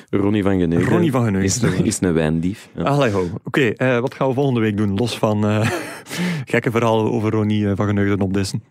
Ronnie 0.10 0.44
van 0.44 0.60
Geneugden. 0.60 0.90
Ronnie 0.90 1.12
van 1.12 1.24
Geneugden. 1.26 1.70
Is, 1.74 1.84
is 1.84 2.02
een 2.02 2.14
wijndief. 2.14 2.70
Ja. 2.76 2.84
Allee 2.84 3.12
ho. 3.12 3.28
Oké, 3.44 3.70
eh, 3.70 4.00
wat 4.00 4.14
gaan 4.14 4.28
we 4.28 4.34
volgende 4.34 4.60
week 4.60 4.78
doen? 4.78 4.96
Los 4.96 5.18
van 5.18 5.46
eh, 5.46 5.70
gekke 6.46 6.72
verhalen 6.72 7.12
over 7.12 7.32
Ronnie 7.32 7.76
van 7.76 7.88
Geneugden 7.88 8.22
opdissen. 8.22 8.64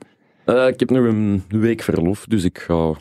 Eh, 0.44 0.66
ik 0.66 0.80
heb 0.80 0.90
nog 0.90 1.04
een 1.04 1.42
week 1.48 1.82
verlof, 1.82 2.24
dus 2.28 2.44
ik 2.44 2.58
ga 2.58 2.94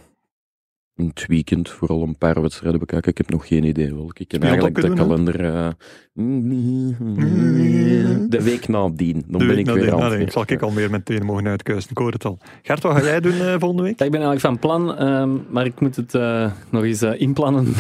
in 0.96 1.08
het 1.08 1.24
weekend 1.28 1.70
vooral 1.70 2.04
een 2.04 2.18
paar 2.18 2.42
wedstrijden 2.42 2.80
bekijken. 2.80 3.12
Ik 3.12 3.18
heb 3.18 3.30
nog 3.30 3.48
geen 3.48 3.64
idee 3.64 3.96
welke. 3.96 4.22
Ik 4.22 4.28
ken 4.28 4.40
Heb 4.42 4.50
eigenlijk 4.50 4.82
de 4.82 4.94
kalender... 4.94 5.46
eh, 5.46 5.68
de 8.30 8.44
week 8.44 8.68
nadien. 8.68 9.24
Dan 9.28 9.40
De 9.40 9.46
ben 9.46 9.58
ik 9.58 9.66
nadien. 9.66 9.82
weer 9.82 9.94
aan 9.94 10.00
Ah, 10.02 10.10
het 10.10 10.18
nee, 10.18 10.32
zal 10.32 10.44
ik 10.48 10.62
alweer 10.62 10.90
meteen 10.90 11.26
mogen 11.26 11.48
uitkuisen. 11.48 11.92
Ik 11.92 11.98
hoor 11.98 12.12
het 12.12 12.26
al. 12.26 12.38
Gert, 12.62 12.84
wat 12.84 12.98
ga 12.98 13.04
jij 13.04 13.20
doen 13.20 13.32
eh, 13.34 13.56
volgende 13.60 13.84
week? 13.84 14.00
Ja, 14.00 14.06
ik 14.06 14.12
ben 14.12 14.22
eigenlijk 14.22 14.40
van 14.42 14.60
plan, 14.60 14.98
ehm, 14.98 15.30
maar 15.50 15.66
ik 15.66 15.80
moet 15.80 15.96
het 15.96 16.16
eh, 16.16 16.52
nog 16.70 16.84
eens 16.84 17.02
inplannen 17.02 17.66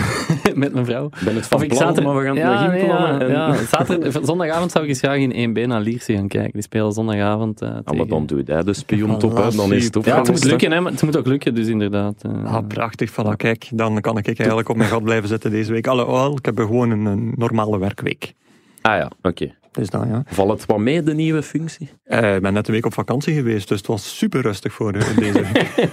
met 0.56 0.74
mijn 0.74 0.86
vrouw. 0.86 1.10
Ben 1.26 1.36
het 1.36 1.48
van 1.48 1.58
Of 1.58 1.64
ik 1.64 1.70
plan, 1.70 1.82
zaterdag- 1.82 2.14
maar 2.14 2.22
we 2.22 2.28
gaan 2.28 2.36
het 2.38 2.46
ja, 2.46 2.62
nog 2.64 2.72
nee, 2.72 2.82
inplannen. 2.82 3.30
ja, 3.30 3.48
en- 3.48 3.54
ja. 3.54 3.66
Zaterdag, 3.66 4.26
zondagavond 4.26 4.72
zou 4.72 4.84
ik 4.84 4.90
eens 4.90 5.00
graag 5.00 5.18
in 5.18 5.50
1B 5.50 5.68
naar 5.68 5.82
Lierse 5.82 6.14
gaan 6.14 6.28
kijken. 6.28 6.52
Die 6.54 6.62
spelen 6.62 6.92
zondagavond 6.92 7.62
Ah, 7.62 7.72
maar 7.74 7.84
tegen- 7.84 8.08
dan 8.08 8.26
doe 8.26 8.38
je 8.46 8.64
de 8.64 8.74
spiontop 8.74 9.38
uit, 9.38 9.56
dan 9.56 9.74
is 9.74 9.86
het 9.86 9.96
op. 9.96 10.06
Ja, 10.06 10.18
het 10.20 10.30
moet 10.30 10.44
lukken, 10.44 10.72
hè, 10.72 10.80
maar 10.82 10.92
het 10.92 11.02
moet 11.02 11.18
ook 11.18 11.28
lukken, 11.28 11.56
dus 11.56 11.68
inderdaad. 11.68 12.22
Ah, 12.44 12.68
prachtig. 12.68 13.01
Voilà, 13.10 13.36
kijk, 13.36 13.68
dan 13.74 14.02
kan 14.02 14.18
ik 14.18 14.26
eigenlijk 14.28 14.70
op 14.70 14.76
mijn 14.76 14.90
gat 14.90 15.04
blijven 15.04 15.30
zitten 15.30 15.52
deze 15.52 15.72
week. 15.72 15.88
Alhoewel, 15.88 16.38
ik 16.38 16.46
heb 16.46 16.58
gewoon 16.58 16.90
een, 16.90 17.06
een 17.06 17.34
normale 17.36 17.80
werkweek. 17.80 18.34
Ah 18.82 18.98
ja, 18.98 19.12
oké. 19.22 19.56
Dus 19.72 19.90
dan, 19.90 20.08
ja. 20.08 20.24
Valt 20.26 20.50
het 20.50 20.66
wat 20.66 20.78
mee, 20.78 21.04
de 21.04 21.14
nieuwe 21.14 21.44
functie? 21.44 21.90
Eh, 22.04 22.36
ik 22.36 22.42
ben 22.42 22.54
net 22.54 22.68
een 22.68 22.74
week 22.74 22.86
op 22.86 22.94
vakantie 22.94 23.34
geweest, 23.34 23.68
dus 23.68 23.78
het 23.78 23.88
was 23.88 24.18
super 24.18 24.42
rustig 24.42 24.74
voor 24.74 24.94
eh, 24.94 25.18
deze 25.18 25.42
week. 25.42 25.70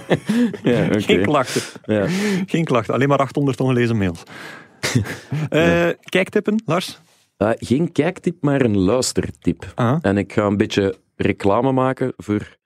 Ja. 0.63 0.87
Geen 1.01 1.21
klachten. 1.21 1.61
Ja. 1.85 2.05
Geen 2.45 2.63
klachten, 2.63 2.93
alleen 2.93 3.07
maar 3.07 3.17
800 3.17 3.59
ongelezen 3.59 3.97
mails. 3.97 4.23
Eh 5.49 5.89
kijktippen, 6.03 6.61
Lars? 6.65 6.99
Geen 7.37 7.91
kijktip, 7.91 8.35
maar 8.41 8.61
een 8.61 8.77
luistertip. 8.77 9.71
Ah, 9.75 9.97
En 10.01 10.17
ik 10.17 10.33
ga 10.33 10.45
een 10.45 10.57
beetje 10.57 10.95
reclame 11.15 11.71
maken 11.71 12.13
voor 12.17 12.57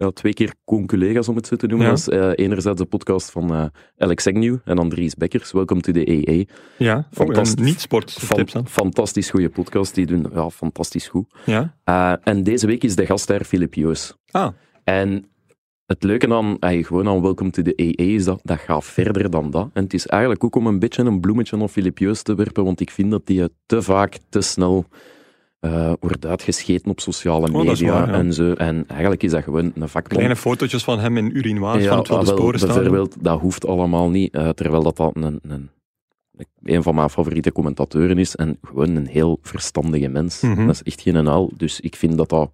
ja, 0.00 0.10
twee 0.10 0.32
keer 0.32 0.54
con-collega's, 0.64 1.28
om 1.28 1.36
het 1.36 1.46
zo 1.46 1.56
te 1.56 1.66
noemen. 1.66 1.96
Ja. 2.04 2.12
Eh, 2.12 2.44
enerzijds 2.44 2.78
de 2.78 2.86
podcast 2.86 3.30
van 3.30 3.54
eh, 3.54 3.64
Alex 3.98 4.26
Agnew 4.26 4.56
en 4.64 4.78
Andries 4.78 5.14
Bekkers. 5.14 5.52
Welcome 5.52 5.80
to 5.80 5.92
the 5.92 6.10
EE. 6.10 6.46
ja. 6.76 7.08
Oh, 7.16 7.42
niet 7.54 7.80
sporttips 7.80 8.24
Fan, 8.24 8.46
dan. 8.52 8.68
fantastisch 8.68 9.30
goede 9.30 9.48
podcast, 9.48 9.94
die 9.94 10.06
doen 10.06 10.26
ja, 10.34 10.50
fantastisch 10.50 11.08
goed. 11.08 11.34
Ja. 11.46 11.76
Eh, 11.84 12.12
en 12.22 12.42
deze 12.42 12.66
week 12.66 12.84
is 12.84 12.96
de 12.96 13.06
gast 13.06 13.26
daar 13.26 13.44
Filip 13.44 13.74
Joos. 13.74 14.16
Ah, 14.30 14.52
En 14.84 15.24
het 15.86 16.02
leuke 16.02 16.34
aan, 16.34 16.58
eh, 16.58 16.84
gewoon 16.84 17.08
aan 17.08 17.22
Welcome 17.22 17.50
to 17.50 17.62
the 17.62 17.72
EE 17.76 18.14
is 18.14 18.24
dat 18.24 18.40
dat 18.42 18.58
gaat 18.58 18.84
verder 18.84 19.30
dan 19.30 19.50
dat. 19.50 19.70
En 19.72 19.82
het 19.82 19.94
is 19.94 20.06
eigenlijk 20.06 20.44
ook 20.44 20.54
om 20.56 20.66
een 20.66 20.78
beetje 20.78 21.02
een 21.02 21.20
bloemetje 21.20 21.56
op 21.56 21.70
Filip 21.70 21.98
Joos 21.98 22.22
te 22.22 22.34
werpen, 22.34 22.64
want 22.64 22.80
ik 22.80 22.90
vind 22.90 23.10
dat 23.10 23.26
die 23.26 23.48
te 23.66 23.82
vaak, 23.82 24.18
te 24.28 24.40
snel 24.40 24.86
eh, 25.60 25.92
wordt 26.00 26.26
uitgescheten 26.26 26.90
op 26.90 27.00
sociale 27.00 27.52
Oh, 27.52 27.64
media 27.64 27.92
waar, 27.92 28.08
ja. 28.08 28.14
en 28.14 28.32
zo. 28.32 28.52
En 28.52 28.84
eigenlijk 28.88 29.22
is 29.22 29.30
dat 29.30 29.42
gewoon 29.42 29.64
een 29.74 29.88
vakman. 29.88 30.16
kleine 30.18 30.36
fotootjes 30.36 30.84
van 30.84 30.98
hem 30.98 31.16
in 31.16 31.36
urinoirs 31.36 31.86
van 31.86 31.98
het 31.98 32.08
ah, 32.10 32.16
Rode 32.16 32.26
wel, 32.26 32.36
Sporen 32.36 32.58
staan. 32.58 32.74
bijvoorbeeld, 32.74 33.16
dat 33.20 33.40
hoeft 33.40 33.66
allemaal 33.66 34.10
niet, 34.10 34.34
eh, 34.34 34.48
terwijl 34.48 34.82
dat, 34.82 34.96
dat 34.96 35.16
een, 35.16 35.40
een, 35.42 35.70
een 36.62 36.82
van 36.82 36.94
mijn 36.94 37.10
favoriete 37.10 37.52
commentatoren 37.52 38.18
is 38.18 38.36
en 38.36 38.58
gewoon 38.62 38.96
een 38.96 39.06
heel 39.06 39.38
verstandige 39.42 40.08
mens. 40.08 40.40
Mhm. 40.40 40.66
Dat 40.66 40.74
is 40.74 40.82
echt 40.82 41.00
geen 41.00 41.28
uil, 41.28 41.50
dus 41.56 41.80
ik 41.80 41.96
vind 41.96 42.16
dat 42.16 42.28
dat 42.28 42.50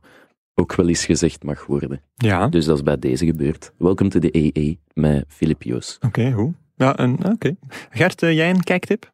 ook 0.55 0.75
wel 0.75 0.89
eens 0.89 1.05
gezegd 1.05 1.43
mag 1.43 1.67
worden. 1.67 2.01
Ja, 2.15 2.41
oké, 2.41 2.51
Dus 2.51 2.65
dat 2.65 2.77
is 2.77 2.83
bij 2.83 2.99
deze 2.99 3.27
gebeurd. 3.27 3.73
Welcome 3.79 4.11
to 4.11 4.19
the 4.19 4.29
EE 4.33 4.79
met 4.95 5.25
Filip 5.29 5.63
Joos. 5.63 5.99
hoe? 6.35 6.53
Ja, 6.77 6.97
oké. 7.33 7.57
Gert, 7.91 8.23
eh, 8.23 8.33
jij 8.35 8.51
een 8.51 8.63
kijktip? 8.65 9.13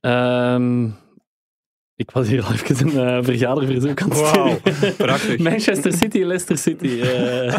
Ehm, 0.00 0.88
ik 1.98 2.10
was 2.10 2.28
hier 2.28 2.44
al 2.44 2.52
even 2.52 2.88
een 2.98 3.06
eh, 3.08 3.18
vergaderverzoek 3.24 4.02
aan 4.02 4.08
het 4.10 4.20
Wauw, 4.20 4.58
sturen. 4.64 4.96
prachtig. 4.96 5.38
Manchester 5.38 5.92
City, 5.92 6.18
Leicester 6.18 6.58
City. 6.58 7.00
eh. 7.00 7.54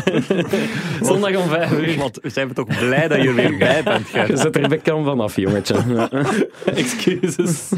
Zondag 1.07 1.35
om 1.35 1.47
vijf 1.49 1.71
uur. 1.79 1.97
Want 1.97 2.19
we 2.21 2.29
zijn 2.29 2.53
toch 2.53 2.65
blij 2.79 3.07
dat 3.07 3.21
je 3.21 3.27
er 3.27 3.35
weer 3.35 3.57
bij 3.57 3.83
bent, 3.83 4.09
Je 4.09 4.17
Gert. 4.19 4.39
zet 4.39 4.55
er 4.55 4.67
bekam 4.69 5.03
vanaf, 5.03 5.35
jongetje. 5.35 5.75
Excuses. 6.65 7.69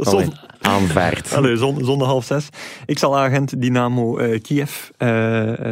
Zon- 0.00 0.32
aanvaard. 0.60 1.32
Allee, 1.32 1.56
zon, 1.56 1.84
zondag 1.84 2.08
half 2.08 2.24
zes. 2.24 2.48
Ik 2.86 2.98
zal 2.98 3.18
agent 3.18 3.60
Dynamo 3.60 4.18
eh, 4.18 4.40
Kiev 4.40 4.88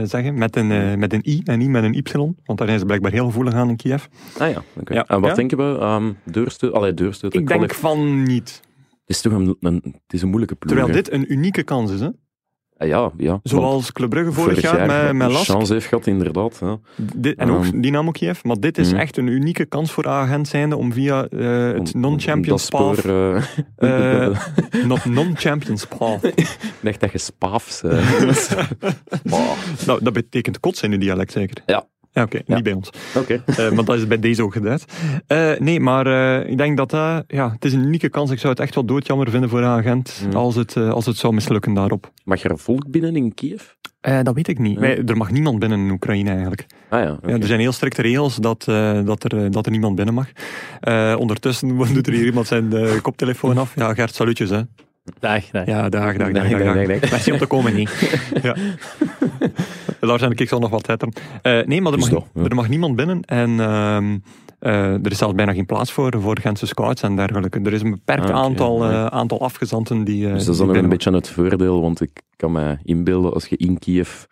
zeggen, 0.04 0.34
met 0.38 0.56
een, 0.56 0.98
met 0.98 1.12
een 1.12 1.22
I 1.26 1.40
en 1.44 1.58
niet 1.58 1.68
met 1.68 1.84
een 1.84 1.94
Y, 1.94 2.02
want 2.46 2.58
daar 2.58 2.66
zijn 2.66 2.78
ze 2.78 2.84
blijkbaar 2.86 3.12
heel 3.12 3.24
gevoelig 3.26 3.54
aan 3.54 3.68
in 3.68 3.76
Kiev. 3.76 4.04
Ah 4.38 4.50
ja, 4.50 4.62
oké. 4.80 4.94
Ja. 4.94 5.04
En 5.06 5.20
wat 5.20 5.30
Ja? 5.30 5.36
denken 5.36 5.56
we? 5.56 5.84
Um, 5.84 6.16
deurstoot? 6.24 6.72
Allee, 6.72 6.94
deurstoot. 6.94 7.34
Ik 7.34 7.46
denk 7.48 7.74
van 7.74 8.22
niet. 8.22 8.60
Het 9.04 9.16
is 9.16 9.20
toch 9.20 9.32
een, 9.32 9.56
een, 9.60 9.80
het 9.84 10.12
is 10.12 10.22
een 10.22 10.28
moeilijke 10.28 10.54
ploeg. 10.54 10.72
Terwijl 10.76 10.94
dit 10.96 11.12
een 11.12 11.32
unieke 11.32 11.62
kans 11.62 11.90
is. 11.90 12.00
Hè? 12.00 12.08
Ah, 12.76 12.88
ja, 12.88 13.10
ja. 13.16 13.40
Zoals 13.42 13.92
Club 13.92 14.10
Brugge 14.10 14.32
vorig, 14.32 14.60
jaar, 14.60 14.86
met, 14.86 15.12
met 15.12 15.30
Lask. 15.32 15.44
chance 15.50 15.72
heeft 15.72 15.86
gehad, 15.86 16.06
inderdaad. 16.06 16.58
Ja. 16.60 16.78
Dit, 17.14 17.36
en 17.38 17.50
ook 17.50 17.64
Ehm. 17.64 17.80
Dynamo 17.80 18.10
Kiev. 18.10 18.42
Maar 18.42 18.56
dit 18.60 18.78
is 18.78 18.90
Mhm. 18.90 19.00
echt 19.00 19.16
een 19.16 19.26
unieke 19.26 19.64
kans 19.64 19.92
voor 19.92 20.08
agent 20.08 20.48
zijnde 20.48 20.76
om 20.76 20.92
via 20.92 21.26
eh, 21.28 21.72
het 21.72 21.94
non-champions 21.94 22.68
path... 22.68 23.04
eh, 23.04 23.42
not 24.86 25.04
non-champions 25.04 25.84
path. 25.86 26.24
ik 26.38 26.58
dacht 26.80 27.00
dat 27.00 27.12
je 27.12 27.18
spaafs... 27.18 27.82
nou, 29.86 30.02
dat 30.02 30.12
betekent 30.12 30.60
kots 30.60 30.82
in 30.82 30.92
uw 30.92 30.98
dialect 30.98 31.32
zeker? 31.32 31.62
Ja. 31.66 31.86
Ja, 32.12 32.22
oké. 32.22 32.40
Ja. 32.46 32.54
Niet 32.54 32.64
bij 32.64 32.72
ons. 32.72 32.90
Oké. 33.16 33.42
Eh, 33.56 33.68
want 33.68 33.86
dat 33.86 33.96
is 33.96 34.06
bij 34.06 34.18
deze 34.18 34.42
ook 34.42 34.52
geduid. 34.52 34.84
Eh, 35.26 35.50
nee, 35.58 35.80
maar 35.80 36.06
eh, 36.06 36.50
ik 36.50 36.58
denk 36.58 36.76
dat 36.76 36.90
dat... 36.90 37.24
ja, 37.26 37.50
het 37.52 37.64
is 37.64 37.72
een 37.72 37.84
unieke 37.84 38.08
kans. 38.08 38.30
Ik 38.30 38.38
zou 38.38 38.52
het 38.52 38.62
echt 38.62 38.74
wel 38.74 38.84
doodjammer 38.84 39.30
vinden 39.30 39.48
voor 39.48 39.64
agent 39.64 40.22
Mhm. 40.26 40.36
als, 40.36 40.54
het, 40.54 40.76
als 40.76 41.06
het 41.06 41.16
zou 41.16 41.34
mislukken 41.34 41.74
daarop. 41.74 42.10
Mag 42.24 42.42
er 42.42 42.58
volk 42.58 42.90
binnen 42.90 43.16
in 43.16 43.34
Kiev? 43.34 43.62
Eh, 44.00 44.18
dat 44.22 44.34
weet 44.34 44.48
ik 44.48 44.58
niet. 44.58 44.78
Wij- 44.78 45.02
er 45.06 45.16
mag 45.16 45.30
niemand 45.30 45.58
binnen 45.58 45.78
in 45.78 45.90
Oekraïne 45.90 46.30
eigenlijk. 46.30 46.66
Ah 46.88 47.00
ja. 47.02 47.18
Ja, 47.26 47.38
er 47.38 47.46
zijn 47.46 47.60
heel 47.60 47.72
strikte 47.72 48.02
regels 48.02 48.36
dat, 48.36 48.68
eh, 48.68 49.00
dat, 49.04 49.32
er, 49.32 49.50
dat 49.50 49.66
er 49.66 49.72
niemand 49.72 49.94
binnen 49.96 50.14
mag. 50.14 50.26
Eh, 50.80 51.14
ondertussen 51.18 51.76
doet 51.94 52.06
er 52.06 52.12
hier 52.12 52.24
iemand 52.26 52.46
zijn 52.46 52.72
koptelefoon 53.02 53.58
af. 53.58 53.72
Ja, 53.76 53.94
Gert, 53.94 54.14
salutjes 54.14 54.50
hè. 54.50 54.60
Dag, 55.18 55.44
dag. 55.50 55.66
Ja, 55.66 55.88
dag, 55.88 56.16
dag, 56.16 56.16
dag, 56.16 56.32
Dag, 56.32 56.48
dag, 56.50 56.58
dag, 56.58 56.74
dag. 56.74 56.86
dag, 56.86 57.00
dag. 57.00 57.10
Merci 57.10 57.32
om 57.32 57.38
te 57.38 57.46
komen, 57.46 57.74
niet. 57.74 57.90
Ja. 58.42 58.56
Lars 60.06 60.22
en 60.22 60.30
ik 60.30 60.48
zal 60.48 60.58
nog 60.60 60.70
wat 60.70 60.86
zetten. 60.86 61.12
Eh, 61.42 61.60
nee, 61.66 61.80
maar 61.80 61.92
er 61.92 61.98
mag, 61.98 62.08
dat, 62.08 62.24
ja. 62.34 62.42
er 62.44 62.54
mag 62.54 62.68
niemand 62.68 62.96
binnen. 62.96 63.22
En 63.22 63.60
ehm, 63.60 64.18
eh, 64.58 65.04
er 65.04 65.10
is 65.10 65.18
zelfs 65.18 65.34
bijna 65.34 65.52
geen 65.52 65.66
plaats 65.66 65.92
voor, 65.92 66.12
voor 66.20 66.38
Gentse 66.40 66.66
scouts 66.66 67.02
en 67.02 67.16
dergelijke. 67.16 67.60
Er 67.60 67.72
is 67.72 67.82
een 67.82 67.90
beperkt 67.90 68.30
Ah, 68.30 68.36
aantal, 68.36 68.84
ja. 68.90 69.06
eh, 69.06 69.18
aantal 69.18 69.40
afgezanten 69.40 70.04
die. 70.04 70.26
Dus 70.32 70.44
dat 70.44 70.54
is 70.54 70.60
dan 70.60 70.68
ook 70.70 70.76
een 70.76 70.88
beetje 70.88 71.12
het 71.12 71.28
voordeel, 71.28 71.80
want 71.80 72.00
ik 72.00 72.20
kan 72.36 72.52
me 72.52 72.76
inbeelden 72.82 73.32
als 73.32 73.46
je 73.46 73.56
in 73.56 73.78
Kiev 73.78 74.24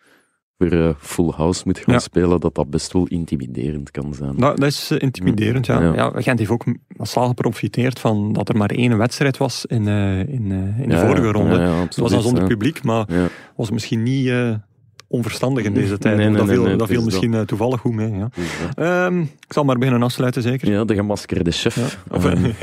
voor 0.58 0.96
Full 0.98 1.30
House 1.36 1.62
moet 1.64 1.78
gaan 1.78 1.94
Ja. 1.94 2.00
spelen, 2.00 2.40
dat 2.40 2.54
dat 2.54 2.70
best 2.70 2.92
wel 2.92 3.06
intimiderend 3.06 3.90
kan 3.90 4.14
zijn. 4.14 4.34
Nou, 4.36 4.56
dat 4.56 4.68
is 4.68 4.90
intimiderend, 4.90 5.66
ja. 5.66 5.82
Ja. 5.82 5.94
ja. 5.94 6.12
Gent 6.14 6.38
heeft 6.38 6.50
ook 6.50 6.64
massaal 6.96 7.26
geprofiteerd 7.28 7.98
van 7.98 8.32
dat 8.32 8.48
er 8.48 8.56
maar 8.56 8.70
één 8.70 8.98
wedstrijd 8.98 9.36
was 9.36 9.66
in, 9.66 9.86
in, 9.86 10.52
in 10.78 10.88
de 10.88 10.98
vorige 10.98 11.30
ronde. 11.32 11.58
Het 11.58 11.96
was 11.96 12.10
dan 12.10 12.22
zonder 12.22 12.44
publiek, 12.44 12.82
maar 12.82 13.06
was 13.56 13.70
misschien 13.70 14.02
niet 14.02 14.32
onverstandig 15.10 15.64
in 15.64 15.74
deze 15.74 15.98
tijd. 15.98 16.16
nee, 16.16 16.30
dat 16.30 16.48
viel, 16.48 16.62
nee, 16.62 16.76
dat 16.76 16.88
viel 16.88 17.04
misschien 17.04 17.34
eh, 17.34 17.40
toevallig 17.40 17.80
goed 17.80 17.92
mee. 17.94 18.10
Ja. 18.10 18.28
Ja. 18.76 19.04
Ehm, 19.06 19.20
ik 19.20 19.52
zal 19.52 19.64
maar 19.64 19.78
beginnen 19.78 20.02
afsluiten, 20.02 20.42
zeker. 20.42 20.70
Ja, 20.70 20.84
de 20.84 20.94
gemaskerde 20.94 21.50
chef. 21.50 21.74
Ja, 22.10 22.20
ga 22.20 22.34
niet. 22.40 22.56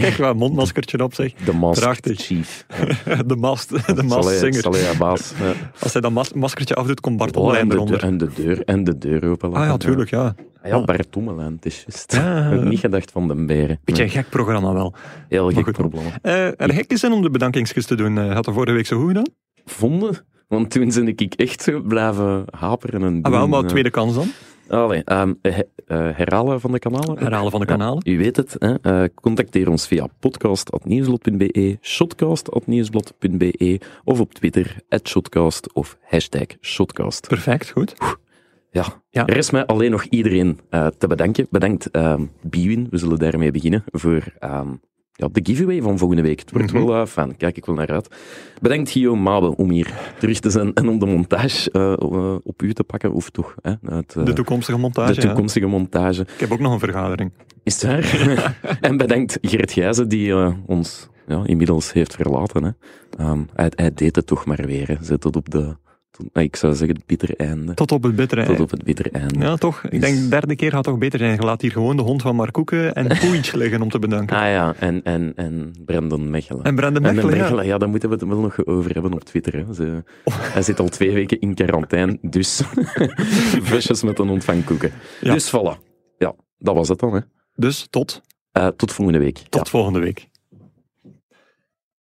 kijk, 0.00 0.14
wel 0.16 0.30
een 0.30 0.36
mondmaskertje 0.36 1.02
op 1.04 1.14
zeg. 1.14 1.32
de 1.32 1.52
masked 1.52 1.82
Prachtig. 1.84 2.20
chief. 2.20 2.64
De 3.26 3.36
mast, 3.36 3.68
de 3.68 4.78
ja, 4.82 4.98
baas. 4.98 5.32
Ja. 5.40 5.52
Als 5.80 5.92
hij 5.92 6.02
dat 6.02 6.10
mas- 6.10 6.32
maskertje 6.32 6.74
afdoet, 6.74 7.00
komt 7.00 7.16
Bart 7.16 7.36
Oh, 7.36 7.42
en, 7.42 7.48
Omlijn 7.48 7.68
de, 7.68 7.74
eronder. 7.74 8.02
en 8.02 8.18
de 8.18 8.28
deur, 8.34 8.62
en 8.64 8.84
de 8.84 8.98
deur 8.98 9.24
open 9.30 9.48
Ah 9.48 9.54
laten. 9.54 9.70
ja, 9.70 9.76
tuurlijk, 9.76 10.10
ja. 10.10 10.34
Ja, 10.62 10.68
ja 10.68 10.84
Bart 10.84 11.12
Tommelijn, 11.12 11.52
het 11.54 11.66
is 11.66 11.84
juist. 11.86 12.12
Ja. 12.12 12.46
Ik 12.46 12.58
heb 12.58 12.64
niet 12.68 12.78
gedacht 12.78 13.10
van 13.10 13.28
de 13.28 13.34
beren. 13.44 13.80
Beetje 13.84 14.02
een 14.02 14.10
gek 14.10 14.28
programma 14.28 14.72
wel. 14.72 14.94
Heel 15.28 15.50
Maar 15.50 15.64
gek 15.64 15.72
probleem. 15.72 16.04
Eh 16.22 16.46
er 16.60 16.72
gek 16.72 16.90
is 16.92 17.00
zin 17.00 17.12
om 17.12 17.22
de 17.22 17.30
bedankingskus 17.30 17.86
te 17.86 17.94
doen. 17.94 18.18
Eh, 18.18 18.32
had 18.32 18.46
er 18.46 18.52
vorige 18.52 18.74
week 18.74 18.86
zo 18.86 18.98
goed 18.98 19.06
gedaan? 19.06 19.26
Vonden? 19.64 20.24
Want 20.50 20.70
toen 20.70 20.88
ben 20.94 21.08
ik 21.08 21.34
echt 21.36 21.62
zo 21.62 21.80
blijven 21.80 22.44
haperen 22.50 23.02
en 23.02 23.22
Ah, 23.22 23.30
wel, 23.30 23.48
maar 23.48 23.62
eh. 23.62 23.68
tweede 23.68 23.90
kans 23.90 24.14
dan. 24.14 24.26
Allee, 24.68 25.02
he- 25.42 25.62
eh, 25.86 26.08
herhalen 26.16 26.60
van 26.60 26.72
de 26.72 26.78
kanalen? 26.78 27.18
Herhalen 27.18 27.50
van 27.50 27.60
de 27.60 27.66
Ja, 27.66 27.72
kanalen. 27.76 28.02
u 28.06 28.18
weet 28.18 28.36
het, 28.36 28.56
hè? 28.58 28.74
eh, 28.82 29.02
contacteer 29.14 29.68
ons 29.68 29.86
via 29.86 30.06
podcast.nieuwsblad.be, 30.20 31.78
shotcast.nieuwsblad.be 31.80 33.80
of 34.04 34.20
op 34.20 34.34
Twitter, 34.34 34.76
shotcast 35.08 35.72
of 35.72 35.98
hashtag 36.02 36.46
shotcast. 36.60 37.28
Perfect, 37.28 37.70
goed. 37.70 37.94
Ja, 38.70 38.84
Ja. 39.10 39.26
er 39.26 39.36
is 39.36 39.50
mij 39.50 39.66
alleen 39.66 39.90
nog 39.90 40.04
iedereen 40.04 40.60
te 40.98 41.06
bedanken. 41.06 41.46
Bedankt 41.50 41.90
ehm 41.90 42.22
Biwin, 42.42 42.86
we 42.90 42.98
zullen 42.98 43.18
daarmee 43.18 43.50
beginnen, 43.50 43.84
voor 43.90 44.22
ehm, 44.38 44.68
ja, 45.12 45.28
de 45.32 45.40
giveaway 45.42 45.82
van 45.82 45.98
volgende 45.98 46.22
week. 46.22 46.40
Het 46.40 46.50
wordt 46.50 46.72
Mhm. 46.72 46.84
wel 46.84 47.00
uh, 47.00 47.06
fijn, 47.06 47.36
kijk 47.36 47.56
ik 47.56 47.64
wel 47.66 47.74
naar 47.74 47.90
uit. 47.90 48.08
Bedankt 48.60 48.90
Guillaume 48.90 49.22
Mabe 49.22 49.56
om 49.56 49.70
hier 49.70 49.94
terug 50.18 50.40
te 50.40 50.50
zijn 50.50 50.74
en 50.74 50.88
om 50.88 50.98
de 50.98 51.06
montage 51.06 51.70
eh, 51.70 51.92
eh, 51.92 52.34
op 52.42 52.62
u 52.62 52.72
te 52.74 52.84
pakken, 52.84 53.12
of 53.12 53.30
toch, 53.30 53.54
hè, 53.62 53.72
het, 53.84 54.12
De 54.24 54.32
toekomstige 54.32 54.78
montage. 54.78 55.14
de 55.14 55.20
ja. 55.20 55.26
toekomstige 55.26 55.66
montage. 55.66 56.20
Ik 56.22 56.40
heb 56.40 56.50
ook 56.52 56.60
nog 56.60 56.72
een 56.72 56.78
vergadering. 56.78 57.32
Is 57.62 57.82
het 57.82 57.90
waar? 58.26 58.56
en 58.80 58.96
bedankt 58.96 59.38
Gert 59.40 59.72
Gijzen, 59.72 60.08
die 60.08 60.34
ons 60.66 61.08
ja, 61.26 61.42
inmiddels 61.44 61.92
heeft 61.92 62.14
verlaten. 62.14 62.62
Hè. 62.64 62.70
Ehm, 63.24 63.42
hij, 63.54 63.72
hij 63.74 63.94
deed 63.94 64.16
het 64.16 64.26
toch 64.26 64.44
maar 64.44 64.62
weer. 64.66 64.98
Zet 65.00 65.24
het 65.24 65.36
op 65.36 65.50
de, 65.50 65.76
ik 66.32 66.56
zou 66.56 66.74
zeggen, 66.74 66.96
het 66.96 67.06
bittere 67.06 67.36
einde. 67.36 67.74
Tot 67.74 67.92
op 67.92 68.02
het 68.02 68.16
bittere 68.16 68.40
Tot 68.40 68.48
eind. 68.50 68.60
op 68.62 68.70
het 68.70 68.84
bittere 68.84 69.10
einde. 69.10 69.38
Ja, 69.38 69.56
toch? 69.56 69.82
Ik 69.88 70.00
denk 70.00 70.16
de 70.18 70.28
derde 70.28 70.56
keer 70.56 70.70
gaat 70.70 70.84
toch 70.84 70.98
beter 70.98 71.18
zijn. 71.18 71.34
Je 71.34 71.40
laat 71.42 71.60
hier 71.62 71.70
gewoon 71.70 71.96
de 71.96 72.02
hond 72.02 72.22
van 72.22 72.36
Markoeken 72.36 72.94
en 72.94 73.06
Poeitsch 73.20 73.52
liggen 73.54 73.82
om 73.82 73.88
te 73.90 73.98
bedanken. 73.98 74.36
Ah 74.36 74.42
ja, 74.50 74.74
en, 74.78 75.02
en, 75.02 75.32
en 75.36 75.72
Brandon 75.84 76.30
Mechelen. 76.30 76.64
En 76.64 76.74
Brandon 76.74 77.02
Mechelen, 77.02 77.36
ja. 77.36 77.62
Ja, 77.62 77.78
daar 77.78 77.88
moeten 77.88 78.08
we 78.08 78.14
het 78.14 78.24
wel 78.24 78.40
nog 78.40 78.66
over 78.66 78.92
hebben 78.92 79.12
op 79.12 79.24
Twitter. 79.24 79.52
Hè. 79.66 79.74
Ze, 79.74 80.02
Hij 80.30 80.62
zit 80.62 80.80
al 80.80 80.88
twee 80.88 81.12
weken 81.12 81.40
in 81.40 81.54
quarantaine, 81.54 82.18
dus 82.22 82.62
flesjes 83.68 84.02
met 84.02 84.18
een 84.18 84.28
hond 84.28 84.44
van 84.44 84.64
koeken. 84.64 84.92
Ja. 85.20 85.32
Dus 85.32 85.48
voilà. 85.50 85.88
Ja, 86.18 86.34
dat 86.58 86.74
was 86.74 86.88
het 86.88 86.98
dan. 86.98 87.14
Hè. 87.14 87.20
Dus 87.54 87.86
tot, 87.90 88.20
Eh, 88.52 88.66
tot 88.66 88.92
volgende 88.92 89.18
week. 89.20 89.38
tot 89.48 89.68
volgende 89.68 89.98
week. 90.00 90.28